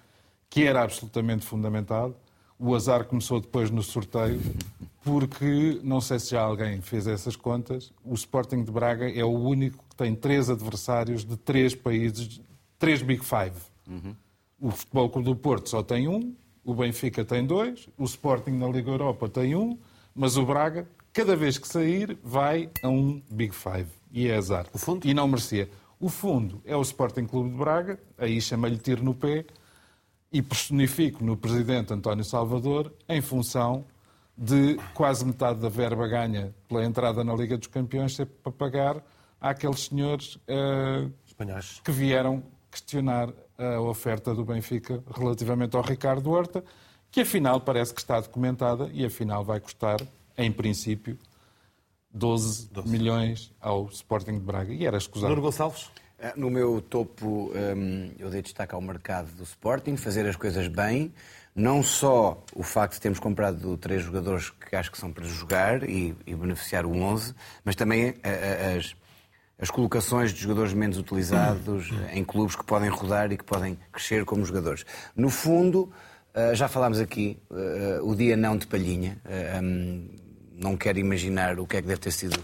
que 0.49 0.65
era 0.65 0.83
absolutamente 0.83 1.45
fundamental. 1.45 2.15
O 2.59 2.75
azar 2.75 3.05
começou 3.05 3.41
depois 3.41 3.71
no 3.71 3.83
sorteio, 3.83 4.41
porque 5.03 5.81
não 5.83 6.01
sei 6.01 6.19
se 6.19 6.31
já 6.31 6.43
alguém 6.43 6.81
fez 6.81 7.07
essas 7.07 7.37
contas. 7.37 7.93
O 8.05 8.15
Sporting 8.15 8.65
de 8.65 8.73
Braga 8.73 9.11
é 9.11 9.25
o 9.25 9.31
único 9.31 9.85
que 9.89 9.97
tem 9.97 10.15
três 10.15 10.51
adversários 10.51 11.25
de 11.25 11.37
três 11.37 11.75
países, 11.75 12.41
três 12.79 13.03
Big 13.03 13.25
Five. 13.25 13.57
O 14.61 14.71
Futebol 14.71 15.09
Clube 15.09 15.29
do 15.29 15.37
Porto 15.37 15.69
só 15.69 15.83
tem 15.83 16.09
um, 16.09 16.35
o 16.65 16.75
Benfica 16.75 17.25
tem 17.25 17.47
dois, 17.47 17.89
o 17.97 18.05
Sporting 18.05 18.51
na 18.51 18.69
Liga 18.69 18.91
Europa 18.91 19.29
tem 19.29 19.55
um, 19.55 19.79
mas 20.15 20.37
o 20.37 20.45
Braga, 20.45 20.89
cada 21.13 21.37
vez 21.37 21.59
que 21.59 21.69
sair, 21.69 22.19
vai 22.23 22.69
a 22.83 22.89
um 22.89 23.23
Big 23.31 23.55
Five. 23.55 23.98
E 24.11 24.29
é 24.29 24.37
azar. 24.37 24.67
O 24.73 24.79
fundo? 24.79 25.07
E 25.07 25.15
não 25.15 25.29
merecia. 25.29 25.69
O 26.01 26.09
fundo 26.09 26.63
é 26.65 26.77
o 26.77 26.83
Sporting 26.83 27.27
Clube 27.27 27.51
de 27.51 27.57
Braga, 27.57 27.99
aí 28.17 28.41
chama-lhe 28.41 28.77
tiro 28.77 29.03
no 29.03 29.15
pé, 29.15 29.45
e 30.33 30.43
personifico 30.43 31.25
no 31.25 31.37
presidente 31.37 31.93
António 31.93 32.25
Salvador 32.25 32.93
em 33.09 33.21
função 33.21 33.85
de 34.37 34.77
quase 34.95 35.25
metade 35.25 35.59
da 35.59 35.69
verba 35.69 36.07
ganha 36.07 36.55
pela 36.69 36.85
entrada 36.85 37.25
na 37.25 37.35
Liga 37.35 37.57
dos 37.57 37.67
Campeões 37.67 38.15
ser 38.15 38.27
para 38.27 38.53
pagar 38.53 39.05
àqueles 39.41 39.87
senhores 39.87 40.39
eh, 40.47 41.09
que 41.83 41.91
vieram 41.91 42.43
questionar 42.71 43.33
a 43.57 43.81
oferta 43.81 44.35
do 44.35 44.45
Benfica 44.45 45.03
relativamente 45.17 45.75
ao 45.77 45.83
Ricardo 45.83 46.31
Horta, 46.31 46.63
que 47.11 47.23
afinal 47.23 47.61
parece 47.61 47.95
que 47.95 48.01
está 48.01 48.21
documentada 48.21 48.89
e 48.93 49.05
afinal 49.05 49.45
vai 49.45 49.59
custar, 49.59 50.01
em 50.37 50.53
princípio, 50.53 51.19
12, 52.13 52.71
milhões 52.87 53.53
ao 53.61 53.87
Sporting 53.89 54.33
de 54.33 54.41
Braga. 54.45 54.73
E 54.73 54.87
era 54.87 54.97
escusado. 54.97 55.31
Nuno 55.31 55.43
Gonçalves? 55.43 55.91
Eh, 56.19 56.33
No 56.37 56.51
meu 56.51 56.81
topo, 56.81 57.53
hum, 57.55 58.11
eu 58.19 58.31
dei 58.31 58.43
destaque 58.43 58.75
ao 58.75 58.81
mercado 58.81 59.31
do 59.33 59.43
Sporting, 59.43 59.97
fazer 59.97 60.27
as 60.27 60.37
coisas 60.37 60.67
bem. 60.69 61.13
Não 61.55 61.83
só 61.83 62.43
o 62.55 62.63
facto 62.63 62.95
de 62.95 63.01
termos 63.01 63.19
comprado 63.19 63.77
três 63.77 64.03
jogadores 64.03 64.51
que 64.51 64.77
acho 64.77 64.93
que 64.93 64.99
são 64.99 65.13
para 65.13 65.25
jogar 65.25 65.83
e, 65.89 66.15
e 66.27 66.35
beneficiar 66.35 66.87
o 66.87 66.93
11, 66.97 67.35
mas 67.65 67.75
também 67.75 68.09
eh, 68.09 68.15
eh, 68.23 68.77
as, 68.79 68.95
as 69.59 69.71
colocações 69.71 70.33
de 70.33 70.41
jogadores 70.41 70.73
menos 70.73 70.97
utilizados 70.99 71.91
em 72.13 72.23
clubes 72.25 72.55
que 72.55 72.65
podem 72.65 72.89
rodar 72.89 73.33
e 73.33 73.37
que 73.37 73.45
podem 73.45 73.77
crescer 73.93 74.25
como 74.25 74.45
jogadores. 74.45 74.85
No 75.17 75.29
fundo, 75.31 75.91
já 76.55 76.69
falámos 76.69 77.01
aqui, 77.01 77.37
o 78.05 78.15
dia 78.15 78.37
não 78.37 78.57
de 78.57 78.69
palhinha. 78.69 79.21
Não 80.59 80.77
quero 80.77 80.99
imaginar 80.99 81.59
o 81.61 81.67
que 81.67 81.77
é 81.77 81.83
que 81.83 81.87
deve 81.89 82.01
ter 82.01 82.11
sido 82.11 82.39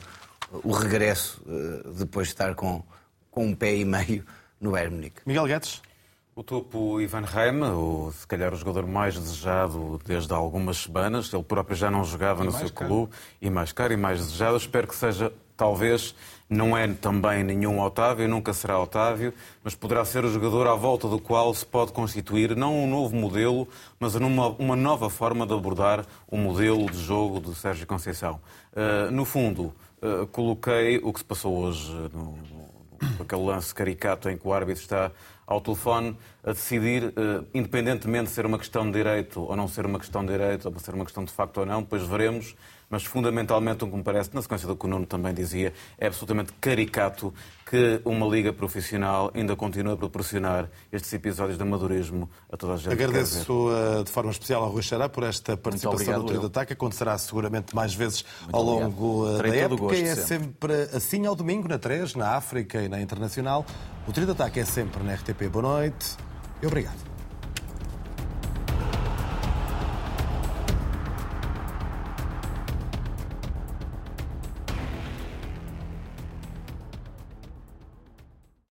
o 0.63 0.71
regresso 0.73 1.43
eh, 1.49 1.89
depois 1.99 2.29
de 2.29 2.35
estar 2.35 2.55
com, 2.55 2.83
com 3.31 3.47
um 3.47 3.55
pé 3.55 3.75
e 3.77 3.85
meio 3.85 4.25
no 4.61 4.71
Bayern 4.71 4.95
Munique. 4.95 5.21
Miguel 5.27 5.47
Guedes? 5.47 5.83
O 6.37 6.43
topo 6.43 7.01
Ivan 7.01 7.23
Reim, 7.23 7.61
o, 7.63 8.13
se 8.13 8.27
calhar 8.27 8.53
o 8.53 8.57
jogador 8.57 8.87
mais 8.87 9.15
desejado 9.19 10.01
desde 10.05 10.33
há 10.33 10.37
algumas 10.37 10.79
semanas. 10.79 11.33
Ele 11.33 11.43
próprio 11.45 11.77
já 11.77 11.91
não 11.91 12.03
jogava 12.05 12.43
E 12.43 12.47
no 12.47 12.53
seu 12.53 12.71
caro. 12.71 12.89
clube. 12.91 13.13
E 13.41 13.51
mais 13.51 13.73
caro 13.73 13.93
e 13.93 13.97
mais 13.97 14.19
desejado. 14.19 14.57
Espero 14.57 14.87
que 14.89 14.97
seja, 14.97 15.33
talvez, 15.57 16.15
não 16.55 16.77
é 16.77 16.87
também 16.89 17.43
nenhum 17.43 17.81
Otávio, 17.81 18.29
nunca 18.29 18.53
será 18.53 18.79
Otávio, 18.81 19.35
mas 19.63 19.75
poderá 19.75 20.05
ser 20.05 20.25
o 20.25 20.31
jogador 20.31 20.67
à 20.67 20.75
volta 20.75 21.09
do 21.09 21.19
qual 21.19 21.53
se 21.53 21.67
pode 21.67 21.93
constituir 21.93 22.55
não 22.57 22.85
um 22.85 22.89
novo 22.89 23.15
modelo, 23.17 23.69
mas 23.99 24.15
uma, 24.15 24.49
uma 24.51 24.77
nova 24.77 25.11
forma 25.11 25.47
de 25.47 25.53
abordar 25.53 26.05
o 26.29 26.37
modelo 26.37 26.91
de 26.91 26.99
jogo 26.99 27.41
de 27.41 27.55
Sérgio 27.55 27.87
Conceição. 27.87 28.41
Uh, 28.73 29.11
no 29.11 29.25
fundo, 29.25 29.75
uh, 30.03 30.27
coloquei 30.29 30.99
o 30.99 31.13
que 31.13 31.19
se 31.19 31.25
passou 31.25 31.57
hoje 31.59 31.93
no, 32.13 32.37
no- 32.37 32.75
aquele 33.21 33.43
lance 33.43 33.75
caricato 33.75 34.31
em 34.31 34.37
que 34.37 34.47
o 34.49 34.53
árbitro 34.53 34.83
está 34.83 35.11
ao 35.47 35.61
telefone 35.61 36.17
a 36.43 36.53
decidir, 36.53 37.13
eh, 37.17 37.45
independentemente 37.53 38.25
de 38.25 38.31
ser 38.31 38.47
uma 38.47 38.59
questão 38.59 38.87
de 38.87 38.93
direito 38.93 39.43
ou 39.43 39.55
não 39.55 39.69
ser 39.69 39.85
uma 39.85 39.99
questão 39.99 40.25
de 40.25 40.33
direito, 40.33 40.67
ou 40.73 40.79
ser 40.79 40.95
uma 40.95 41.05
questão 41.05 41.23
de 41.23 41.31
facto 41.31 41.59
ou 41.59 41.67
não, 41.67 41.83
depois 41.83 42.03
veremos, 42.03 42.55
mas 42.89 43.05
fundamentalmente 43.05 43.85
o 43.85 43.89
que 43.89 43.97
me 43.97 44.03
parece, 44.03 44.35
na 44.35 44.43
sequência 44.43 44.67
do 44.67 44.77
que 44.77 44.85
o 44.85 44.89
Nuno 44.89 45.07
também 45.07 45.33
dizia, 45.35 45.73
é 45.99 46.07
absolutamente 46.07 46.53
caricato 46.61 47.33
que 47.65 48.01
uma 48.05 48.27
liga 48.27 48.53
profissional 48.53 49.31
ainda 49.35 49.57
continue 49.57 49.95
a 49.95 49.97
proporcionar 49.97 50.69
estes 50.93 51.13
episódios 51.13 51.57
de 51.57 51.63
amadorismo 51.63 52.29
a 52.53 52.57
toda 52.57 52.75
a 52.75 52.77
gente. 52.77 52.93
Agradeço 52.93 53.69
uh, 53.69 54.05
de 54.05 54.11
forma 54.11 54.31
especial 54.31 54.63
ao 54.63 54.71
Rui 54.71 54.83
Xará 54.83 55.09
por 55.09 55.25
esta 55.25 55.57
participação 55.57 55.95
obrigado, 55.95 56.21
no 56.21 56.27
Trio 56.27 56.41
de. 56.41 56.47
Ataque. 56.47 56.73
Acontecerá 56.75 57.17
seguramente 57.19 57.75
mais 57.75 57.95
vezes 57.95 58.25
ao 58.53 58.61
obrigado. 58.61 58.91
longo 58.91 59.27
uh, 59.27 59.37
Terei 59.39 59.53
da 59.53 59.57
o 59.57 59.61
época. 59.61 59.83
gosto, 59.83 60.05
é 60.05 60.15
sempre. 60.15 60.75
sempre 60.77 60.97
assim 60.97 61.27
ao 61.27 61.35
domingo, 61.35 61.69
na 61.69 61.79
3, 61.79 62.15
na 62.15 62.37
África 62.37 62.83
e 62.83 62.89
na 62.89 63.01
Internacional. 63.01 63.65
O 64.07 64.13
Trio 64.13 64.27
de 64.27 64.33
Ataque 64.33 64.61
é 64.61 64.65
sempre 64.65 65.03
na 65.03 65.15
RTP. 65.15 65.49
Boa 65.51 65.63
noite 65.63 66.17
e 66.63 66.67
obrigado. 66.67 67.14